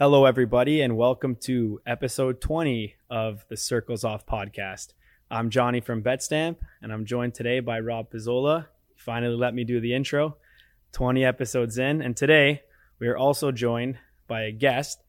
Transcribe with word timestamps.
Hello, 0.00 0.26
everybody, 0.26 0.80
and 0.80 0.96
welcome 0.96 1.34
to 1.34 1.80
episode 1.84 2.40
20 2.40 2.94
of 3.10 3.44
the 3.48 3.56
Circles 3.56 4.04
Off 4.04 4.24
podcast. 4.24 4.92
I'm 5.28 5.50
Johnny 5.50 5.80
from 5.80 6.04
BetStamp, 6.04 6.58
and 6.80 6.92
I'm 6.92 7.04
joined 7.04 7.34
today 7.34 7.58
by 7.58 7.80
Rob 7.80 8.08
Pizzola. 8.12 8.66
He 8.94 9.00
finally 9.00 9.34
let 9.34 9.54
me 9.54 9.64
do 9.64 9.80
the 9.80 9.94
intro. 9.94 10.36
20 10.92 11.24
episodes 11.24 11.78
in, 11.78 12.00
and 12.00 12.16
today 12.16 12.62
we 13.00 13.08
are 13.08 13.16
also 13.16 13.50
joined 13.50 13.98
by 14.28 14.42
a 14.42 14.52
guest. 14.52 15.02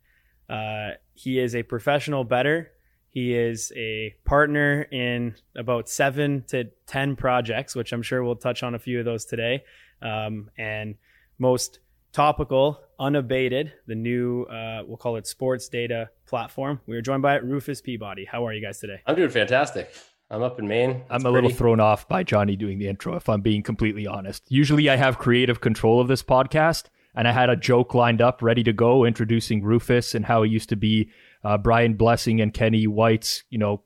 Uh, 0.50 0.94
he 1.14 1.38
is 1.38 1.54
a 1.54 1.62
professional 1.62 2.24
better. 2.24 2.72
He 3.10 3.36
is 3.36 3.72
a 3.76 4.16
partner 4.26 4.82
in 4.92 5.36
about 5.56 5.88
seven 5.88 6.46
to 6.48 6.72
10 6.88 7.16
projects, 7.16 7.76
which 7.76 7.94
I'm 7.94 8.02
sure 8.02 8.24
we'll 8.24 8.38
touch 8.38 8.64
on 8.64 8.74
a 8.74 8.80
few 8.80 8.98
of 8.98 9.06
those 9.06 9.26
today. 9.26 9.66
Um, 10.02 10.50
and 10.58 10.96
most 11.38 11.78
topical, 12.12 12.82
unabated, 13.00 13.74
the 13.88 13.96
new, 13.96 14.44
uh, 14.44 14.84
we'll 14.86 14.98
call 14.98 15.16
it 15.16 15.28
sports 15.28 15.70
data 15.70 16.10
platform. 16.26 16.80
We 16.86 16.98
are 16.98 17.02
joined 17.02 17.22
by 17.22 17.36
Rufus 17.36 17.82
Peabody. 17.82 18.26
How 18.26 18.46
are 18.46 18.54
you 18.54 18.62
guys 18.62 18.80
today? 18.80 19.02
I'm 19.06 19.16
doing 19.16 19.30
fantastic. 19.30 19.94
I'm 20.32 20.44
up 20.44 20.60
in 20.60 20.68
Maine. 20.68 20.92
It's 20.92 21.06
I'm 21.10 21.22
a 21.22 21.32
pretty. 21.32 21.48
little 21.48 21.58
thrown 21.58 21.80
off 21.80 22.08
by 22.08 22.24
Johnny 22.24 22.56
doing 22.56 22.78
the 22.78 22.88
intro, 22.88 23.16
if 23.16 23.28
I'm 23.30 23.42
being 23.42 23.64
completely 23.64 24.06
honest. 24.06 24.44
Usually 24.50 24.90
I 24.90 24.96
have 24.96 25.18
creative 25.18 25.60
control 25.60 26.00
of 26.00 26.08
this 26.08 26.22
podcast, 26.22 26.86
and 27.16 27.28
I 27.28 27.32
had 27.32 27.50
a 27.50 27.56
joke 27.56 27.96
lined 27.96 28.22
up 28.22 28.42
ready 28.42 28.64
to 28.64 28.74
go 28.74 29.06
introducing 29.06 29.64
Rufus 29.64 30.14
and 30.14 30.26
how 30.26 30.44
he 30.44 30.52
used 30.52 30.70
to 30.70 30.76
be 30.76 31.10
uh, 31.44 31.58
Brian 31.58 31.96
Blessing 31.96 32.42
and 32.42 32.54
Kenny 32.54 32.86
White's, 32.86 33.44
you 33.50 33.58
know, 33.58 33.82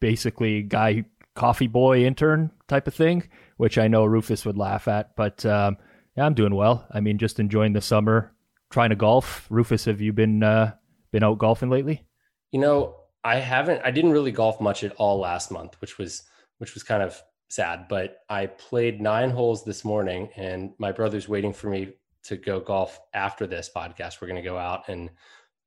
basically 0.00 0.62
guy, 0.62 1.04
coffee 1.34 1.66
boy 1.66 2.04
intern 2.04 2.50
type 2.68 2.86
of 2.86 2.94
thing, 2.94 3.28
which 3.56 3.78
I 3.78 3.88
know 3.88 4.04
Rufus 4.04 4.44
would 4.44 4.58
laugh 4.58 4.86
at. 4.86 5.16
But 5.16 5.46
um, 5.46 5.78
yeah, 6.20 6.26
I'm 6.26 6.34
doing 6.34 6.54
well. 6.54 6.86
I 6.90 7.00
mean, 7.00 7.16
just 7.16 7.40
enjoying 7.40 7.72
the 7.72 7.80
summer, 7.80 8.34
trying 8.70 8.90
to 8.90 8.94
golf. 8.94 9.46
Rufus, 9.48 9.86
have 9.86 10.02
you 10.02 10.12
been 10.12 10.42
uh, 10.42 10.74
been 11.12 11.24
out 11.24 11.38
golfing 11.38 11.70
lately? 11.70 12.04
You 12.52 12.60
know, 12.60 12.96
I 13.24 13.36
haven't. 13.36 13.80
I 13.86 13.90
didn't 13.90 14.10
really 14.10 14.30
golf 14.30 14.60
much 14.60 14.84
at 14.84 14.92
all 14.96 15.18
last 15.18 15.50
month, 15.50 15.80
which 15.80 15.96
was 15.96 16.24
which 16.58 16.74
was 16.74 16.82
kind 16.82 17.02
of 17.02 17.18
sad. 17.48 17.86
But 17.88 18.18
I 18.28 18.48
played 18.48 19.00
nine 19.00 19.30
holes 19.30 19.64
this 19.64 19.82
morning, 19.82 20.28
and 20.36 20.74
my 20.76 20.92
brother's 20.92 21.26
waiting 21.26 21.54
for 21.54 21.70
me 21.70 21.94
to 22.24 22.36
go 22.36 22.60
golf 22.60 23.00
after 23.14 23.46
this 23.46 23.70
podcast. 23.74 24.20
We're 24.20 24.28
going 24.28 24.42
to 24.42 24.46
go 24.46 24.58
out 24.58 24.90
and 24.90 25.08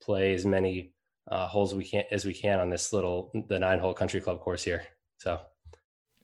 play 0.04 0.36
as 0.36 0.46
many 0.46 0.94
uh, 1.32 1.48
holes 1.48 1.74
we 1.74 1.84
can 1.84 2.04
as 2.12 2.26
we 2.26 2.34
can 2.36 2.60
on 2.60 2.70
this 2.70 2.94
little 2.94 3.32
the 3.50 3.58
nine 3.58 3.80
hole 3.80 3.96
country 3.96 4.22
club 4.22 4.40
course 4.40 4.64
here. 4.64 4.84
So 5.18 5.40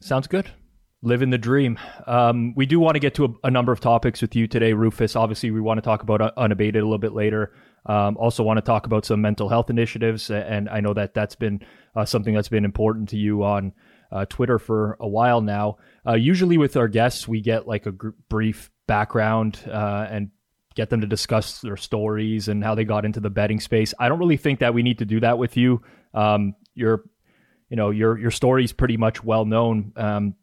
sounds 0.01 0.27
good. 0.27 0.51
Living 1.01 1.29
the 1.29 1.37
dream. 1.37 1.79
Um, 2.07 2.53
we 2.55 2.65
do 2.65 2.77
want 2.77 2.95
to 2.95 2.99
get 2.99 3.13
to 3.15 3.25
a, 3.25 3.47
a, 3.47 3.51
number 3.51 3.71
of 3.71 3.79
topics 3.79 4.21
with 4.21 4.35
you 4.35 4.47
today, 4.47 4.73
Rufus. 4.73 5.15
Obviously, 5.15 5.49
we 5.49 5.61
want 5.61 5.77
to 5.77 5.81
talk 5.81 6.03
about 6.03 6.19
unabated 6.35 6.81
a 6.81 6.85
little 6.85 6.97
bit 6.97 7.13
later. 7.13 7.53
Um, 7.85 8.17
also, 8.17 8.43
want 8.43 8.57
to 8.57 8.61
talk 8.61 8.85
about 8.85 9.05
some 9.05 9.21
mental 9.21 9.47
health 9.47 9.69
initiatives, 9.69 10.29
and 10.29 10.67
I 10.67 10.81
know 10.81 10.93
that 10.93 11.13
that's 11.13 11.35
been 11.35 11.61
uh, 11.95 12.03
something 12.03 12.33
that's 12.33 12.49
been 12.49 12.65
important 12.65 13.07
to 13.09 13.17
you 13.17 13.45
on 13.45 13.71
uh, 14.11 14.25
Twitter 14.25 14.59
for 14.59 14.97
a 14.99 15.07
while 15.07 15.39
now. 15.39 15.77
Uh, 16.05 16.15
usually, 16.15 16.57
with 16.57 16.75
our 16.75 16.89
guests, 16.89 17.29
we 17.29 17.39
get 17.39 17.65
like 17.65 17.85
a 17.85 17.93
gr- 17.93 18.09
brief 18.27 18.69
background 18.85 19.57
uh, 19.71 20.05
and 20.09 20.31
get 20.75 20.89
them 20.89 20.99
to 20.99 21.07
discuss 21.07 21.61
their 21.61 21.77
stories 21.77 22.49
and 22.49 22.61
how 22.61 22.75
they 22.75 22.83
got 22.83 23.05
into 23.05 23.21
the 23.21 23.29
betting 23.29 23.61
space. 23.61 23.93
I 23.99 24.09
don't 24.09 24.19
really 24.19 24.37
think 24.37 24.59
that 24.59 24.73
we 24.73 24.83
need 24.83 24.99
to 24.99 25.05
do 25.05 25.21
that 25.21 25.37
with 25.37 25.55
you. 25.55 25.81
Um, 26.13 26.55
your, 26.75 27.05
you 27.69 27.77
know, 27.77 27.89
your 27.89 28.17
your 28.17 28.31
story's 28.31 28.73
pretty 28.73 28.97
much 28.97 29.23
well 29.23 29.45
known. 29.45 29.93
Um, 29.95 30.35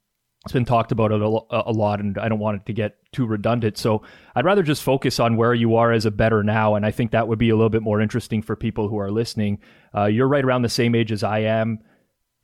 it's 0.47 0.53
been 0.53 0.65
talked 0.65 0.93
about 0.93 1.11
a, 1.11 1.17
a 1.17 1.73
lot, 1.73 1.99
and 1.99 2.17
I 2.19 2.29
don't 2.29 2.39
want 2.39 2.61
it 2.61 2.67
to 2.67 2.73
get 2.73 2.99
too 3.11 3.27
redundant. 3.27 3.77
So 3.77 4.03
I'd 4.37 4.45
rather 4.45 4.62
just 4.62 4.81
focus 4.81 5.19
on 5.19 5.37
where 5.37 5.53
you 5.53 5.75
are 5.75 5.91
as 5.91 6.07
a 6.07 6.11
bettor 6.12 6.45
now, 6.45 6.77
and 6.77 6.87
I 6.87 6.93
think 6.93 7.11
that 7.11 7.27
would 7.27 7.41
be 7.41 7.51
a 7.51 7.57
little 7.57 7.69
bit 7.69 7.83
more 7.83 8.01
interesting 8.01 8.43
for 8.43 8.55
people 8.55 8.89
who 8.89 8.97
are 8.97 9.11
listening. 9.11 9.59
Uh, 9.93 10.05
you're 10.05 10.29
right 10.29 10.45
around 10.45 10.62
the 10.62 10.69
same 10.69 10.95
age 10.95 11.11
as 11.11 11.25
I 11.25 11.41
am. 11.41 11.81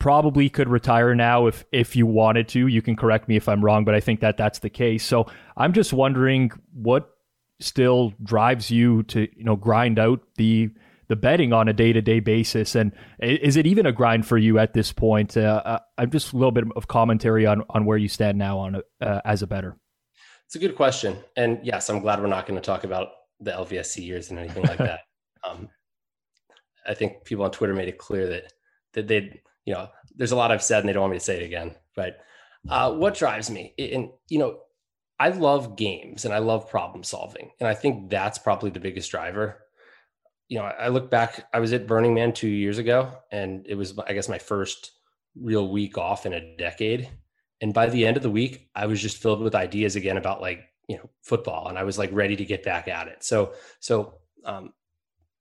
Probably 0.01 0.49
could 0.49 0.69
retire 0.69 1.15
now 1.15 1.47
if 1.47 1.65
if 1.71 1.95
you 1.95 2.05
wanted 2.05 2.49
to. 2.49 2.67
You 2.67 2.83
can 2.83 2.97
correct 2.97 3.29
me 3.29 3.37
if 3.37 3.49
I'm 3.49 3.65
wrong, 3.65 3.85
but 3.85 3.95
I 3.95 4.01
think 4.01 4.19
that 4.19 4.37
that's 4.37 4.59
the 4.59 4.71
case. 4.71 5.05
So 5.05 5.31
I'm 5.57 5.73
just 5.73 5.93
wondering 5.93 6.51
what 6.75 7.09
still 7.61 8.13
drives 8.21 8.69
you 8.69 9.05
to 9.05 9.29
you 9.37 9.45
know 9.45 9.55
grind 9.55 10.01
out 10.01 10.23
the 10.39 10.71
the 11.13 11.17
betting 11.17 11.53
on 11.53 11.69
a 11.69 11.75
day 11.75 11.93
to 11.93 12.01
day 12.01 12.21
basis, 12.21 12.75
and 12.75 12.91
is 13.21 13.59
it 13.59 13.67
even 13.67 13.85
a 13.85 13.93
grind 13.93 14.27
for 14.27 14.39
you 14.39 14.59
at 14.59 14.73
this 14.73 14.95
point? 14.95 15.37
Uh, 15.37 15.61
uh, 15.63 15.79
I'm 15.99 16.11
just 16.11 16.33
a 16.33 16.37
little 16.39 16.53
bit 16.53 16.65
of 16.75 16.89
commentary 16.89 17.45
on 17.45 17.65
on 17.69 17.85
where 17.85 17.99
you 17.99 18.09
stand 18.09 18.39
now 18.39 18.59
on 18.61 18.81
uh, 19.03 19.21
as 19.27 19.43
a 19.43 19.47
better. 19.47 19.77
It's 20.47 20.55
a 20.55 20.59
good 20.59 20.75
question, 20.75 21.19
and 21.37 21.61
yes, 21.63 21.91
I'm 21.91 22.01
glad 22.01 22.23
we're 22.23 22.29
not 22.29 22.47
going 22.47 22.59
to 22.59 22.65
talk 22.65 22.85
about 22.85 23.09
the 23.41 23.51
LVSC 23.51 24.03
years 24.03 24.31
and 24.31 24.39
anything 24.39 24.65
like 24.65 24.79
that. 24.79 25.01
Um, 25.45 25.71
I 26.87 26.95
think 26.95 27.25
people 27.25 27.45
on 27.45 27.51
Twitter 27.51 27.75
made 27.75 27.89
it 27.89 27.99
clear 27.99 28.29
that 28.29 28.53
that 28.93 29.09
they, 29.09 29.43
you 29.65 29.75
know, 29.75 29.89
there's 30.15 30.31
a 30.31 30.37
lot 30.37 30.53
I've 30.53 30.63
said 30.63 30.79
and 30.79 30.89
they 30.89 30.93
don't 30.93 31.01
want 31.01 31.11
me 31.11 31.19
to 31.19 31.25
say 31.25 31.43
it 31.43 31.45
again. 31.45 31.75
But 31.97 32.21
uh, 32.69 32.93
what 32.93 33.17
drives 33.17 33.51
me, 33.51 33.75
and 33.77 34.11
you 34.29 34.39
know, 34.39 34.61
I 35.19 35.31
love 35.31 35.75
games 35.75 36.25
and 36.25 36.33
I 36.33 36.39
love 36.39 36.71
problem 36.71 37.03
solving. 37.03 37.51
And 37.59 37.69
I 37.69 37.75
think 37.75 38.09
that's 38.09 38.39
probably 38.39 38.71
the 38.71 38.79
biggest 38.79 39.11
driver. 39.11 39.62
You 40.49 40.59
know, 40.59 40.65
I 40.65 40.89
look 40.89 41.11
back, 41.11 41.49
I 41.53 41.61
was 41.61 41.73
at 41.73 41.87
Burning 41.87 42.15
Man 42.15 42.33
two 42.33 42.49
years 42.49 42.79
ago, 42.79 43.11
and 43.31 43.67
it 43.67 43.75
was, 43.75 43.99
I 44.07 44.13
guess, 44.13 44.29
my 44.29 44.39
first 44.39 44.93
real 45.35 45.71
week 45.71 45.97
off 45.97 46.27
in 46.27 46.35
a 46.35 46.57
decade. 46.57 47.09
And 47.61 47.73
by 47.73 47.87
the 47.87 48.07
end 48.07 48.17
of 48.17 48.23
the 48.23 48.31
week, 48.31 48.69
I 48.75 48.87
was 48.87 49.01
just 49.01 49.17
filled 49.17 49.41
with 49.41 49.55
ideas 49.55 49.97
again 49.97 50.17
about 50.17 50.41
like, 50.41 50.61
you 50.89 50.97
know, 50.97 51.09
football. 51.23 51.69
And 51.69 51.79
I 51.79 51.85
was 51.85 51.97
like 51.97 52.11
ready 52.13 52.37
to 52.37 52.45
get 52.45 52.65
back 52.65 52.89
at 52.89 53.09
it. 53.09 53.23
So, 53.25 53.55
so, 53.81 54.19
um, 54.45 54.73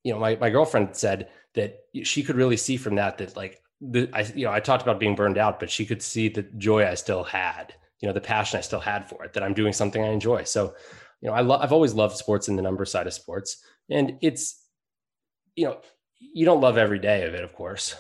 you 0.04 0.14
know, 0.14 0.20
my, 0.20 0.36
my 0.38 0.50
girlfriend 0.50 0.96
said 0.96 1.30
that 1.56 1.80
she 2.04 2.24
could 2.24 2.36
really 2.36 2.58
see 2.58 2.78
from 2.78 2.96
that 2.96 3.18
that 3.18 3.36
like 3.36 3.62
the 3.82 4.10
I 4.14 4.22
you 4.36 4.46
know 4.46 4.52
I 4.52 4.60
talked 4.60 4.84
about 4.84 5.00
being 5.00 5.16
burned 5.16 5.38
out, 5.38 5.60
but 5.60 5.70
she 5.70 5.86
could 5.86 6.02
see 6.02 6.30
the 6.30 6.44
joy 6.58 6.88
I 6.88 6.94
still 6.94 7.24
had 7.24 7.74
you 8.02 8.08
know 8.08 8.14
the 8.14 8.22
passion 8.22 8.58
I 8.58 8.62
still 8.62 8.80
had 8.80 9.08
for 9.08 9.24
it 9.24 9.34
that 9.34 9.44
I'm 9.44 9.54
doing 9.54 9.74
something 9.74 10.04
I 10.04 10.10
enjoy. 10.10 10.44
So, 10.44 10.76
you 11.22 11.30
know, 11.30 11.36
I 11.36 11.42
love 11.42 11.62
I've 11.62 11.72
always 11.72 11.94
loved 11.94 12.18
sports 12.18 12.48
and 12.48 12.58
the 12.58 12.64
number 12.64 12.84
side 12.84 13.08
of 13.08 13.14
sports, 13.14 13.64
and 13.90 14.18
it's 14.22 14.61
you 15.56 15.66
know 15.66 15.82
you 16.20 16.46
don't 16.46 16.62
love 16.62 16.78
every 16.78 17.00
day 17.00 17.28
of 17.28 17.34
it, 17.34 17.44
of 17.44 17.54
course, 17.54 17.96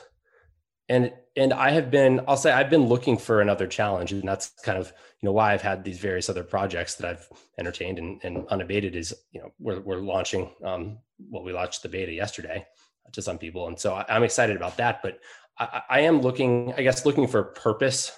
and 0.90 1.12
and 1.36 1.54
I 1.54 1.72
have 1.72 1.92
been 1.92 2.22
I'll 2.28 2.38
say 2.38 2.52
I've 2.52 2.70
been 2.70 2.88
looking 2.88 3.18
for 3.18 3.42
another 3.42 3.68
challenge, 3.68 4.12
and 4.12 4.28
that's 4.28 4.52
kind 4.64 4.78
of 4.78 4.92
you 5.22 5.28
know 5.28 5.34
why 5.34 5.54
I've 5.54 5.62
had 5.62 5.84
these 5.84 6.00
various 6.00 6.30
other 6.30 6.44
projects 6.44 6.96
that 6.96 7.10
I've 7.10 7.28
entertained 7.60 8.00
and, 8.00 8.20
and 8.24 8.48
unabated 8.48 8.96
is 8.96 9.14
you 9.32 9.42
know 9.42 9.52
we're 9.60 9.80
we're 9.82 10.00
launching 10.00 10.50
um 10.64 11.00
well 11.30 11.44
we 11.44 11.54
launched 11.54 11.84
the 11.84 11.90
beta 11.90 12.12
yesterday 12.12 12.66
to 13.14 13.22
some 13.22 13.38
people, 13.38 13.68
and 13.68 13.80
so 13.80 13.94
I, 13.94 14.06
I'm 14.10 14.24
excited 14.24 14.56
about 14.56 14.78
that, 14.78 15.02
but 15.02 15.20
I, 15.60 15.82
I 15.90 16.00
am 16.02 16.22
looking 16.22 16.74
I 16.78 16.82
guess 16.84 17.06
looking 17.06 17.28
for 17.28 17.44
purpose 17.44 18.18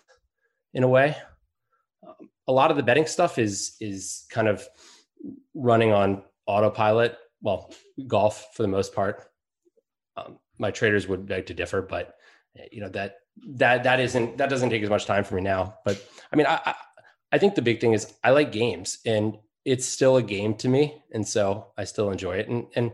in 0.73 0.83
a 0.83 0.87
way 0.87 1.15
a 2.47 2.51
lot 2.51 2.71
of 2.71 2.77
the 2.77 2.83
betting 2.83 3.05
stuff 3.05 3.37
is 3.37 3.75
is 3.79 4.25
kind 4.29 4.47
of 4.47 4.67
running 5.53 5.91
on 5.91 6.23
autopilot. 6.45 7.17
Well, 7.43 7.71
golf 8.07 8.47
for 8.55 8.63
the 8.63 8.67
most 8.67 8.95
part. 8.95 9.29
Um, 10.17 10.39
my 10.57 10.71
traders 10.71 11.07
would 11.07 11.27
beg 11.27 11.45
to 11.47 11.53
differ, 11.53 11.81
but 11.81 12.15
you 12.71 12.81
know 12.81 12.89
that 12.89 13.17
that 13.55 13.83
that 13.83 13.99
isn't 13.99 14.37
that 14.37 14.49
doesn't 14.49 14.69
take 14.71 14.81
as 14.81 14.89
much 14.89 15.05
time 15.05 15.23
for 15.23 15.35
me 15.35 15.41
now. 15.41 15.75
But 15.85 16.03
I 16.31 16.35
mean, 16.35 16.47
I 16.47 16.59
I, 16.65 16.75
I 17.33 17.37
think 17.37 17.53
the 17.53 17.61
big 17.61 17.79
thing 17.79 17.93
is 17.93 18.11
I 18.23 18.31
like 18.31 18.51
games, 18.51 18.99
and 19.05 19.37
it's 19.65 19.85
still 19.85 20.17
a 20.17 20.23
game 20.23 20.55
to 20.55 20.69
me, 20.69 21.03
and 21.13 21.27
so 21.27 21.67
I 21.77 21.83
still 21.83 22.09
enjoy 22.09 22.37
it. 22.37 22.47
And 22.47 22.67
and 22.75 22.93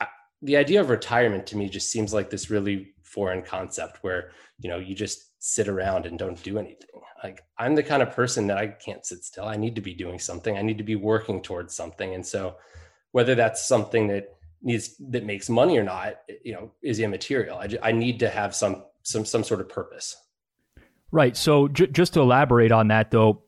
I, 0.00 0.06
the 0.42 0.56
idea 0.56 0.80
of 0.80 0.90
retirement 0.90 1.46
to 1.48 1.56
me 1.56 1.68
just 1.68 1.90
seems 1.90 2.14
like 2.14 2.30
this 2.30 2.50
really 2.50 2.94
foreign 3.02 3.42
concept 3.42 3.98
where 4.02 4.30
you 4.60 4.70
know 4.70 4.78
you 4.78 4.94
just 4.94 5.30
sit 5.42 5.68
around 5.68 6.06
and 6.06 6.18
don't 6.18 6.40
do 6.44 6.58
anything 6.58 7.00
like 7.24 7.42
i'm 7.58 7.74
the 7.74 7.82
kind 7.82 8.02
of 8.02 8.14
person 8.14 8.46
that 8.46 8.56
i 8.56 8.68
can't 8.68 9.04
sit 9.04 9.24
still 9.24 9.46
i 9.46 9.56
need 9.56 9.74
to 9.74 9.80
be 9.80 9.94
doing 9.94 10.18
something 10.18 10.56
i 10.56 10.62
need 10.62 10.78
to 10.78 10.84
be 10.84 10.94
working 10.94 11.42
towards 11.42 11.74
something 11.74 12.14
and 12.14 12.24
so 12.24 12.54
whether 13.12 13.34
that's 13.34 13.66
something 13.66 14.08
that 14.08 14.36
needs 14.62 14.94
that 14.98 15.24
makes 15.24 15.48
money 15.48 15.78
or 15.78 15.82
not 15.82 16.16
you 16.44 16.52
know 16.52 16.70
is 16.82 17.00
immaterial 17.00 17.58
i, 17.58 17.68
I 17.82 17.92
need 17.92 18.20
to 18.20 18.28
have 18.28 18.54
some 18.54 18.84
some 19.02 19.24
some 19.24 19.44
sort 19.44 19.60
of 19.60 19.68
purpose 19.68 20.16
right 21.10 21.36
so 21.36 21.68
j- 21.68 21.86
just 21.86 22.14
to 22.14 22.20
elaborate 22.20 22.72
on 22.72 22.88
that 22.88 23.10
though 23.10 23.42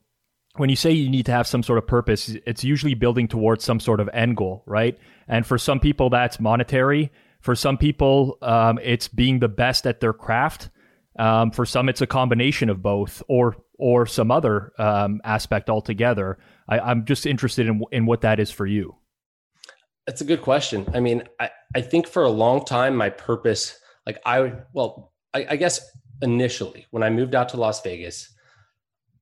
when 0.56 0.68
you 0.68 0.76
say 0.76 0.90
you 0.90 1.08
need 1.08 1.26
to 1.26 1.32
have 1.32 1.46
some 1.46 1.62
sort 1.62 1.78
of 1.78 1.86
purpose, 1.86 2.36
it's 2.46 2.62
usually 2.62 2.94
building 2.94 3.26
towards 3.26 3.64
some 3.64 3.80
sort 3.80 4.00
of 4.00 4.10
end 4.12 4.36
goal, 4.36 4.62
right? 4.66 4.98
And 5.28 5.46
for 5.46 5.56
some 5.56 5.80
people, 5.80 6.10
that's 6.10 6.38
monetary. 6.38 7.10
For 7.40 7.54
some 7.54 7.78
people, 7.78 8.38
um, 8.42 8.78
it's 8.82 9.08
being 9.08 9.38
the 9.38 9.48
best 9.48 9.86
at 9.86 10.00
their 10.00 10.12
craft. 10.12 10.70
Um, 11.18 11.50
for 11.50 11.66
some, 11.66 11.88
it's 11.88 12.00
a 12.00 12.06
combination 12.06 12.70
of 12.70 12.82
both, 12.82 13.22
or 13.28 13.56
or 13.78 14.06
some 14.06 14.30
other 14.30 14.72
um, 14.78 15.20
aspect 15.24 15.68
altogether. 15.68 16.38
I, 16.68 16.90
am 16.90 17.04
just 17.04 17.26
interested 17.26 17.66
in 17.66 17.82
in 17.90 18.06
what 18.06 18.22
that 18.22 18.38
is 18.38 18.50
for 18.50 18.66
you. 18.66 18.96
That's 20.06 20.20
a 20.20 20.24
good 20.24 20.42
question. 20.42 20.86
I 20.92 21.00
mean, 21.00 21.22
I, 21.38 21.50
I 21.74 21.80
think 21.80 22.06
for 22.06 22.24
a 22.24 22.30
long 22.30 22.64
time, 22.64 22.96
my 22.96 23.10
purpose, 23.10 23.78
like 24.06 24.18
I, 24.26 24.52
well, 24.72 25.12
I, 25.32 25.46
I 25.50 25.56
guess 25.56 25.80
initially 26.20 26.86
when 26.90 27.02
I 27.02 27.10
moved 27.10 27.34
out 27.34 27.50
to 27.50 27.56
Las 27.56 27.80
Vegas, 27.82 28.32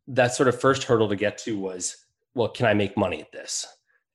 that 0.08 0.34
sort 0.34 0.48
of 0.48 0.60
first 0.60 0.84
hurdle 0.84 1.08
to 1.08 1.16
get 1.16 1.38
to 1.38 1.58
was, 1.58 1.96
well, 2.34 2.48
can 2.48 2.66
I 2.66 2.74
make 2.74 2.96
money 2.96 3.20
at 3.20 3.32
this? 3.32 3.66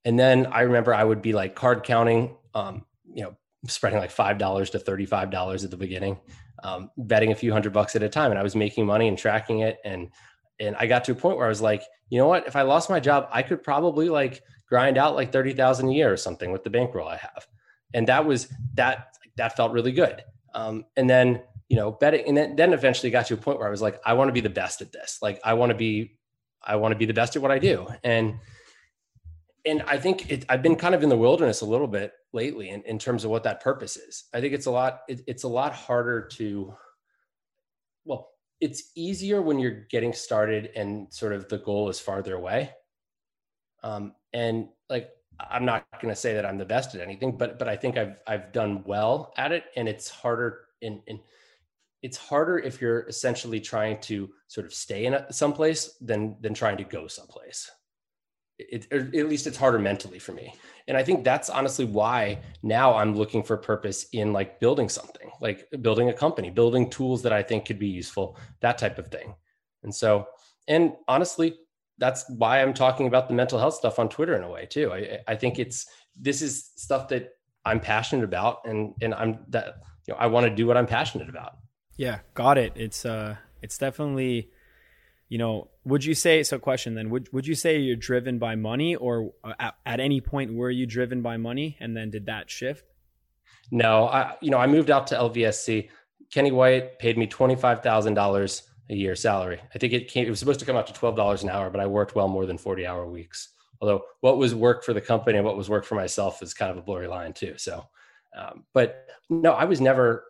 And 0.05 0.19
then 0.19 0.47
I 0.47 0.61
remember 0.61 0.93
I 0.93 1.03
would 1.03 1.21
be 1.21 1.33
like 1.33 1.55
card 1.55 1.83
counting, 1.83 2.35
um, 2.53 2.85
you 3.13 3.23
know, 3.23 3.35
spreading 3.67 3.99
like 3.99 4.11
five 4.11 4.37
dollars 4.37 4.69
to 4.71 4.79
thirty-five 4.79 5.31
dollars 5.31 5.63
at 5.63 5.71
the 5.71 5.77
beginning, 5.77 6.19
um, 6.63 6.91
betting 6.97 7.31
a 7.31 7.35
few 7.35 7.51
hundred 7.51 7.73
bucks 7.73 7.95
at 7.95 8.03
a 8.03 8.09
time, 8.09 8.31
and 8.31 8.39
I 8.39 8.43
was 8.43 8.55
making 8.55 8.85
money 8.85 9.07
and 9.07 9.17
tracking 9.17 9.59
it. 9.59 9.77
And 9.83 10.09
and 10.59 10.75
I 10.75 10.85
got 10.85 11.05
to 11.05 11.13
a 11.13 11.15
point 11.15 11.37
where 11.37 11.47
I 11.47 11.49
was 11.49 11.61
like, 11.61 11.83
you 12.09 12.19
know 12.19 12.27
what? 12.27 12.47
If 12.47 12.55
I 12.55 12.61
lost 12.61 12.89
my 12.89 12.99
job, 12.99 13.27
I 13.31 13.41
could 13.41 13.63
probably 13.63 14.09
like 14.09 14.43
grind 14.67 14.97
out 14.97 15.15
like 15.15 15.31
30,000 15.31 15.89
a 15.89 15.93
year 15.93 16.11
or 16.11 16.17
something 16.17 16.51
with 16.51 16.63
the 16.63 16.69
bankroll 16.69 17.07
I 17.07 17.17
have. 17.17 17.47
And 17.93 18.07
that 18.07 18.25
was 18.25 18.47
that, 18.73 19.15
that 19.37 19.55
felt 19.55 19.71
really 19.71 19.91
good. 19.91 20.23
Um, 20.53 20.85
and 20.95 21.09
then, 21.09 21.41
you 21.69 21.75
know, 21.75 21.91
betting, 21.91 22.27
and 22.27 22.37
then, 22.37 22.55
then 22.55 22.73
eventually 22.73 23.09
got 23.09 23.27
to 23.27 23.33
a 23.33 23.37
point 23.37 23.59
where 23.59 23.67
I 23.67 23.71
was 23.71 23.81
like, 23.81 23.99
I 24.05 24.13
want 24.13 24.29
to 24.29 24.33
be 24.33 24.41
the 24.41 24.49
best 24.49 24.81
at 24.81 24.91
this. 24.91 25.19
Like, 25.21 25.39
I 25.43 25.53
want 25.53 25.71
to 25.71 25.75
be, 25.75 26.17
I 26.63 26.77
want 26.77 26.93
to 26.93 26.97
be 26.97 27.05
the 27.05 27.13
best 27.13 27.35
at 27.35 27.41
what 27.41 27.51
I 27.51 27.59
do. 27.59 27.87
And, 28.03 28.39
and 29.65 29.81
I 29.83 29.97
think 29.97 30.31
it, 30.31 30.45
I've 30.47 30.61
been 30.61 30.75
kind 30.75 30.95
of 30.95 31.03
in 31.03 31.09
the 31.09 31.17
wilderness 31.17 31.61
a 31.61 31.65
little 31.65 31.87
bit 31.87 32.13
lately 32.33 32.69
in, 32.69 32.83
in 32.83 32.99
terms 32.99 33.23
of 33.23 33.31
what 33.31 33.43
that 33.43 33.61
purpose 33.61 33.97
is. 33.97 34.25
I 34.33 34.41
think 34.41 34.53
it's 34.53 34.67
a 34.67 34.71
lot, 34.71 35.01
it, 35.07 35.21
it's 35.27 35.43
a 35.43 35.47
lot 35.47 35.73
harder 35.73 36.27
to, 36.33 36.73
well, 38.05 38.29
it's 38.61 38.91
easier 38.95 39.41
when 39.41 39.59
you're 39.59 39.85
getting 39.89 40.13
started 40.13 40.69
and 40.75 41.11
sort 41.13 41.33
of 41.33 41.49
the 41.49 41.57
goal 41.57 41.89
is 41.89 41.99
farther 41.99 42.35
away. 42.35 42.71
Um, 43.83 44.13
and 44.35 44.67
like 44.89 45.09
I'm 45.39 45.65
not 45.65 45.85
going 46.01 46.13
to 46.13 46.19
say 46.19 46.33
that 46.35 46.45
I'm 46.45 46.57
the 46.57 46.65
best 46.65 46.93
at 46.93 47.01
anything, 47.01 47.37
but 47.37 47.57
but 47.57 47.67
I 47.67 47.75
think 47.75 47.97
I've 47.97 48.17
I've 48.27 48.51
done 48.51 48.83
well 48.85 49.33
at 49.37 49.51
it, 49.51 49.63
and 49.75 49.87
it's 49.87 50.09
harder 50.09 50.65
in 50.81 51.01
in 51.07 51.19
it's 52.03 52.17
harder 52.17 52.59
if 52.59 52.81
you're 52.81 53.07
essentially 53.07 53.59
trying 53.59 53.99
to 54.01 54.29
sort 54.47 54.67
of 54.67 54.73
stay 54.73 55.05
in 55.05 55.15
a, 55.15 55.33
someplace 55.33 55.95
than 56.01 56.35
than 56.41 56.53
trying 56.53 56.77
to 56.77 56.83
go 56.83 57.07
someplace. 57.07 57.71
It, 58.57 58.87
at 58.91 59.27
least 59.27 59.47
it's 59.47 59.57
harder 59.57 59.79
mentally 59.79 60.19
for 60.19 60.31
me, 60.31 60.53
and 60.87 60.95
I 60.95 61.03
think 61.03 61.23
that's 61.23 61.49
honestly 61.49 61.85
why 61.85 62.39
now 62.61 62.93
I'm 62.93 63.15
looking 63.15 63.43
for 63.43 63.57
purpose 63.57 64.07
in 64.13 64.31
like 64.31 64.59
building 64.59 64.87
something, 64.87 65.29
like 65.41 65.67
building 65.81 66.09
a 66.09 66.13
company, 66.13 66.49
building 66.49 66.89
tools 66.89 67.21
that 67.23 67.33
I 67.33 67.43
think 67.43 67.65
could 67.65 67.79
be 67.79 67.87
useful, 67.87 68.37
that 68.61 68.77
type 68.77 68.97
of 68.97 69.07
thing. 69.07 69.35
And 69.83 69.93
so, 69.93 70.27
and 70.69 70.93
honestly, 71.07 71.57
that's 71.97 72.25
why 72.29 72.61
I'm 72.61 72.73
talking 72.73 73.07
about 73.07 73.27
the 73.27 73.33
mental 73.33 73.59
health 73.59 73.75
stuff 73.75 73.99
on 73.99 74.09
Twitter 74.09 74.35
in 74.35 74.43
a 74.43 74.49
way 74.49 74.65
too. 74.65 74.91
I, 74.91 75.19
I 75.27 75.35
think 75.35 75.59
it's 75.59 75.85
this 76.19 76.41
is 76.41 76.71
stuff 76.75 77.07
that 77.09 77.31
I'm 77.65 77.79
passionate 77.79 78.23
about, 78.23 78.59
and 78.65 78.93
and 79.01 79.13
I'm 79.13 79.39
that 79.49 79.75
you 80.07 80.13
know 80.13 80.19
I 80.19 80.27
want 80.27 80.45
to 80.45 80.49
do 80.53 80.67
what 80.67 80.77
I'm 80.77 80.87
passionate 80.87 81.29
about. 81.29 81.53
Yeah, 81.97 82.19
got 82.33 82.57
it. 82.57 82.73
It's 82.75 83.05
uh, 83.05 83.37
it's 83.61 83.77
definitely, 83.77 84.49
you 85.29 85.37
know, 85.37 85.69
would 85.85 86.03
you 86.03 86.13
say 86.13 86.43
so? 86.43 86.59
Question 86.59 86.95
then, 86.95 87.09
would 87.09 87.31
would 87.31 87.47
you 87.47 87.55
say 87.55 87.79
you're 87.79 87.95
driven 87.95 88.39
by 88.39 88.55
money, 88.55 88.95
or 88.95 89.31
uh, 89.43 89.53
at, 89.59 89.75
at 89.85 89.99
any 89.99 90.21
point 90.21 90.53
were 90.53 90.69
you 90.69 90.85
driven 90.85 91.21
by 91.21 91.37
money, 91.37 91.77
and 91.79 91.95
then 91.95 92.11
did 92.11 92.25
that 92.25 92.49
shift? 92.49 92.83
No, 93.71 94.07
I 94.07 94.35
you 94.41 94.51
know 94.51 94.57
I 94.57 94.67
moved 94.67 94.91
out 94.91 95.07
to 95.07 95.15
LVSC. 95.15 95.89
Kenny 96.33 96.51
White 96.51 96.99
paid 96.99 97.17
me 97.17 97.27
twenty 97.27 97.55
five 97.55 97.81
thousand 97.81 98.15
dollars 98.15 98.63
a 98.89 98.95
year 98.95 99.15
salary. 99.15 99.59
I 99.73 99.77
think 99.77 99.93
it 99.93 100.07
came, 100.07 100.27
it 100.27 100.29
was 100.29 100.39
supposed 100.39 100.59
to 100.59 100.65
come 100.65 100.75
out 100.75 100.87
to 100.87 100.93
$12 100.93 101.43
an 101.43 101.49
hour, 101.49 101.69
but 101.69 101.81
I 101.81 101.87
worked 101.87 102.15
well 102.15 102.27
more 102.27 102.45
than 102.45 102.57
40 102.57 102.85
hour 102.85 103.05
weeks. 103.07 103.49
Although 103.81 104.03
what 104.21 104.37
was 104.37 104.55
work 104.55 104.83
for 104.83 104.93
the 104.93 105.01
company 105.01 105.37
and 105.37 105.45
what 105.45 105.57
was 105.57 105.69
work 105.69 105.85
for 105.85 105.95
myself 105.95 106.41
is 106.41 106.53
kind 106.53 106.71
of 106.71 106.77
a 106.77 106.81
blurry 106.81 107.07
line 107.07 107.33
too. 107.33 107.55
So, 107.57 107.85
um, 108.37 108.65
but 108.73 109.07
no, 109.29 109.51
I 109.51 109.65
was 109.65 109.81
never, 109.81 110.25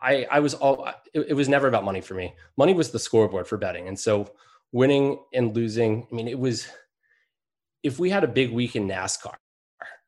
I, 0.00 0.26
I 0.30 0.40
was 0.40 0.54
all, 0.54 0.88
it, 1.12 1.26
it 1.28 1.34
was 1.34 1.48
never 1.48 1.68
about 1.68 1.84
money 1.84 2.00
for 2.00 2.14
me. 2.14 2.34
Money 2.56 2.74
was 2.74 2.90
the 2.90 2.98
scoreboard 2.98 3.46
for 3.46 3.56
betting. 3.56 3.88
And 3.88 3.98
so 3.98 4.32
winning 4.72 5.18
and 5.32 5.54
losing, 5.54 6.06
I 6.10 6.14
mean, 6.14 6.28
it 6.28 6.38
was, 6.38 6.66
if 7.82 7.98
we 7.98 8.10
had 8.10 8.24
a 8.24 8.28
big 8.28 8.52
week 8.52 8.74
in 8.76 8.88
NASCAR 8.88 9.34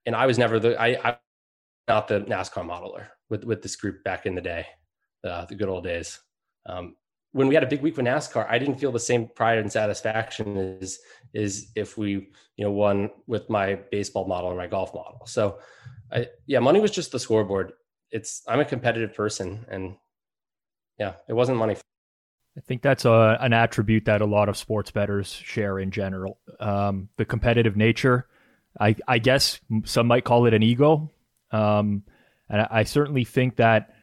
and 0.07 0.17
I 0.17 0.27
was 0.27 0.39
never 0.39 0.59
the, 0.59 0.81
I, 0.81 0.99
I 1.05 1.19
not 1.89 2.09
the 2.09 2.23
NASCAR 2.23 2.65
modeler 2.65 3.07
with, 3.29 3.45
with 3.45 3.63
this 3.63 3.77
group 3.77 4.03
back 4.03 4.27
in 4.27 4.35
the 4.35 4.41
day, 4.41 4.67
uh, 5.25 5.45
the 5.45 5.55
good 5.55 5.69
old 5.69 5.85
days. 5.85 6.19
Um, 6.67 6.97
when 7.37 7.49
we 7.49 7.55
had 7.55 7.63
a 7.63 7.67
big 7.67 7.83
week 7.83 7.99
with 7.99 8.07
NASCAR, 8.07 8.47
I 8.49 8.59
didn't 8.59 8.77
feel 8.77 8.93
the 8.93 8.99
same 8.99 9.29
pride 9.29 9.59
and 9.59 9.71
satisfaction 9.71 10.57
as 10.57 10.99
is 11.35 11.71
if 11.77 11.99
we 11.99 12.11
you 12.57 12.65
know 12.65 12.71
won 12.71 13.11
with 13.27 13.51
my 13.51 13.75
baseball 13.91 14.27
model 14.27 14.51
or 14.51 14.57
my 14.57 14.67
golf 14.67 14.95
model. 14.95 15.21
So, 15.27 15.59
I, 16.11 16.29
yeah, 16.47 16.61
money 16.61 16.81
was 16.81 16.91
just 16.91 17.13
the 17.13 17.19
scoreboard. 17.19 17.73
It's 18.11 18.43
I'm 18.49 18.61
a 18.61 18.65
competitive 18.65 19.15
person, 19.15 19.67
and 19.69 19.97
yeah, 20.99 21.17
it 21.29 21.35
wasn't 21.35 21.59
money. 21.59 21.77
I 22.57 22.61
think 22.63 22.81
that's 22.81 23.05
a, 23.05 23.37
an 23.43 23.53
attribute 23.53 24.07
that 24.07 24.23
a 24.23 24.27
lot 24.27 24.49
of 24.49 24.57
sports 24.57 24.91
bettors 24.91 25.31
share 25.31 25.79
in 25.79 25.91
general. 25.91 26.39
Um, 26.59 27.11
the 27.19 27.27
competitive 27.27 27.77
nature. 27.77 28.29
I, 28.81 28.97
I 29.07 29.19
guess 29.19 29.61
some 29.85 30.07
might 30.07 30.25
call 30.25 30.47
it 30.47 30.55
an 30.55 30.63
ego, 30.63 31.11
um, 31.51 32.03
and 32.49 32.63
I, 32.63 32.69
I 32.71 32.85
certainly 32.85 33.25
think 33.25 33.57
that 33.57 33.96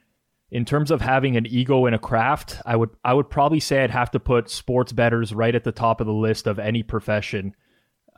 in 0.53 0.65
terms 0.65 0.91
of 0.91 1.01
having 1.01 1.35
an 1.35 1.47
ego 1.47 1.87
in 1.87 1.95
a 1.95 1.99
craft, 1.99 2.61
I 2.63 2.75
would 2.75 2.91
I 3.03 3.15
would 3.15 3.27
probably 3.27 3.59
say 3.59 3.83
I'd 3.83 3.89
have 3.89 4.11
to 4.11 4.19
put 4.19 4.51
sports 4.51 4.91
bettors 4.91 5.33
right 5.33 5.55
at 5.55 5.63
the 5.63 5.71
top 5.71 5.99
of 5.99 6.05
the 6.05 6.13
list 6.13 6.45
of 6.45 6.59
any 6.59 6.83
profession. 6.83 7.55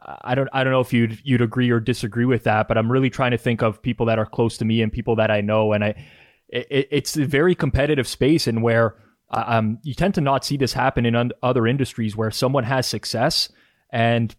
I 0.05 0.35
don't 0.35 0.49
I 0.51 0.65
don't 0.65 0.73
know 0.73 0.81
if 0.81 0.91
you'd 0.91 1.17
you'd 1.23 1.41
agree 1.41 1.71
or 1.71 1.79
disagree 1.79 2.25
with 2.25 2.43
that, 2.43 2.67
but 2.67 2.77
I'm 2.77 2.91
really 2.91 3.09
trying 3.09 3.31
to 3.31 3.37
think 3.37 3.63
of 3.63 3.81
people 3.81 4.05
that 4.07 4.19
are 4.19 4.25
close 4.25 4.57
to 4.57 4.65
me 4.65 4.81
and 4.81 4.91
people 4.91 5.15
that 5.15 5.31
I 5.31 5.39
know, 5.39 5.71
and 5.71 5.85
I 5.85 6.05
it, 6.49 6.89
it's 6.91 7.15
a 7.15 7.23
very 7.23 7.55
competitive 7.55 8.05
space 8.05 8.47
and 8.47 8.61
where 8.61 8.97
um, 9.29 9.79
you 9.83 9.93
tend 9.93 10.13
to 10.15 10.21
not 10.21 10.43
see 10.43 10.57
this 10.57 10.73
happen 10.73 11.05
in 11.05 11.15
un- 11.15 11.31
other 11.41 11.65
industries 11.65 12.17
where 12.17 12.31
someone 12.31 12.65
has 12.65 12.85
success 12.85 13.49
and 13.91 14.35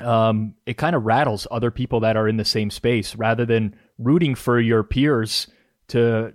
um, 0.00 0.54
it 0.66 0.76
kind 0.76 0.94
of 0.94 1.06
rattles 1.06 1.46
other 1.50 1.70
people 1.70 2.00
that 2.00 2.18
are 2.18 2.28
in 2.28 2.36
the 2.36 2.44
same 2.44 2.70
space 2.70 3.16
rather 3.16 3.46
than 3.46 3.74
rooting 3.98 4.34
for 4.34 4.60
your 4.60 4.84
peers 4.84 5.48
to 5.88 6.34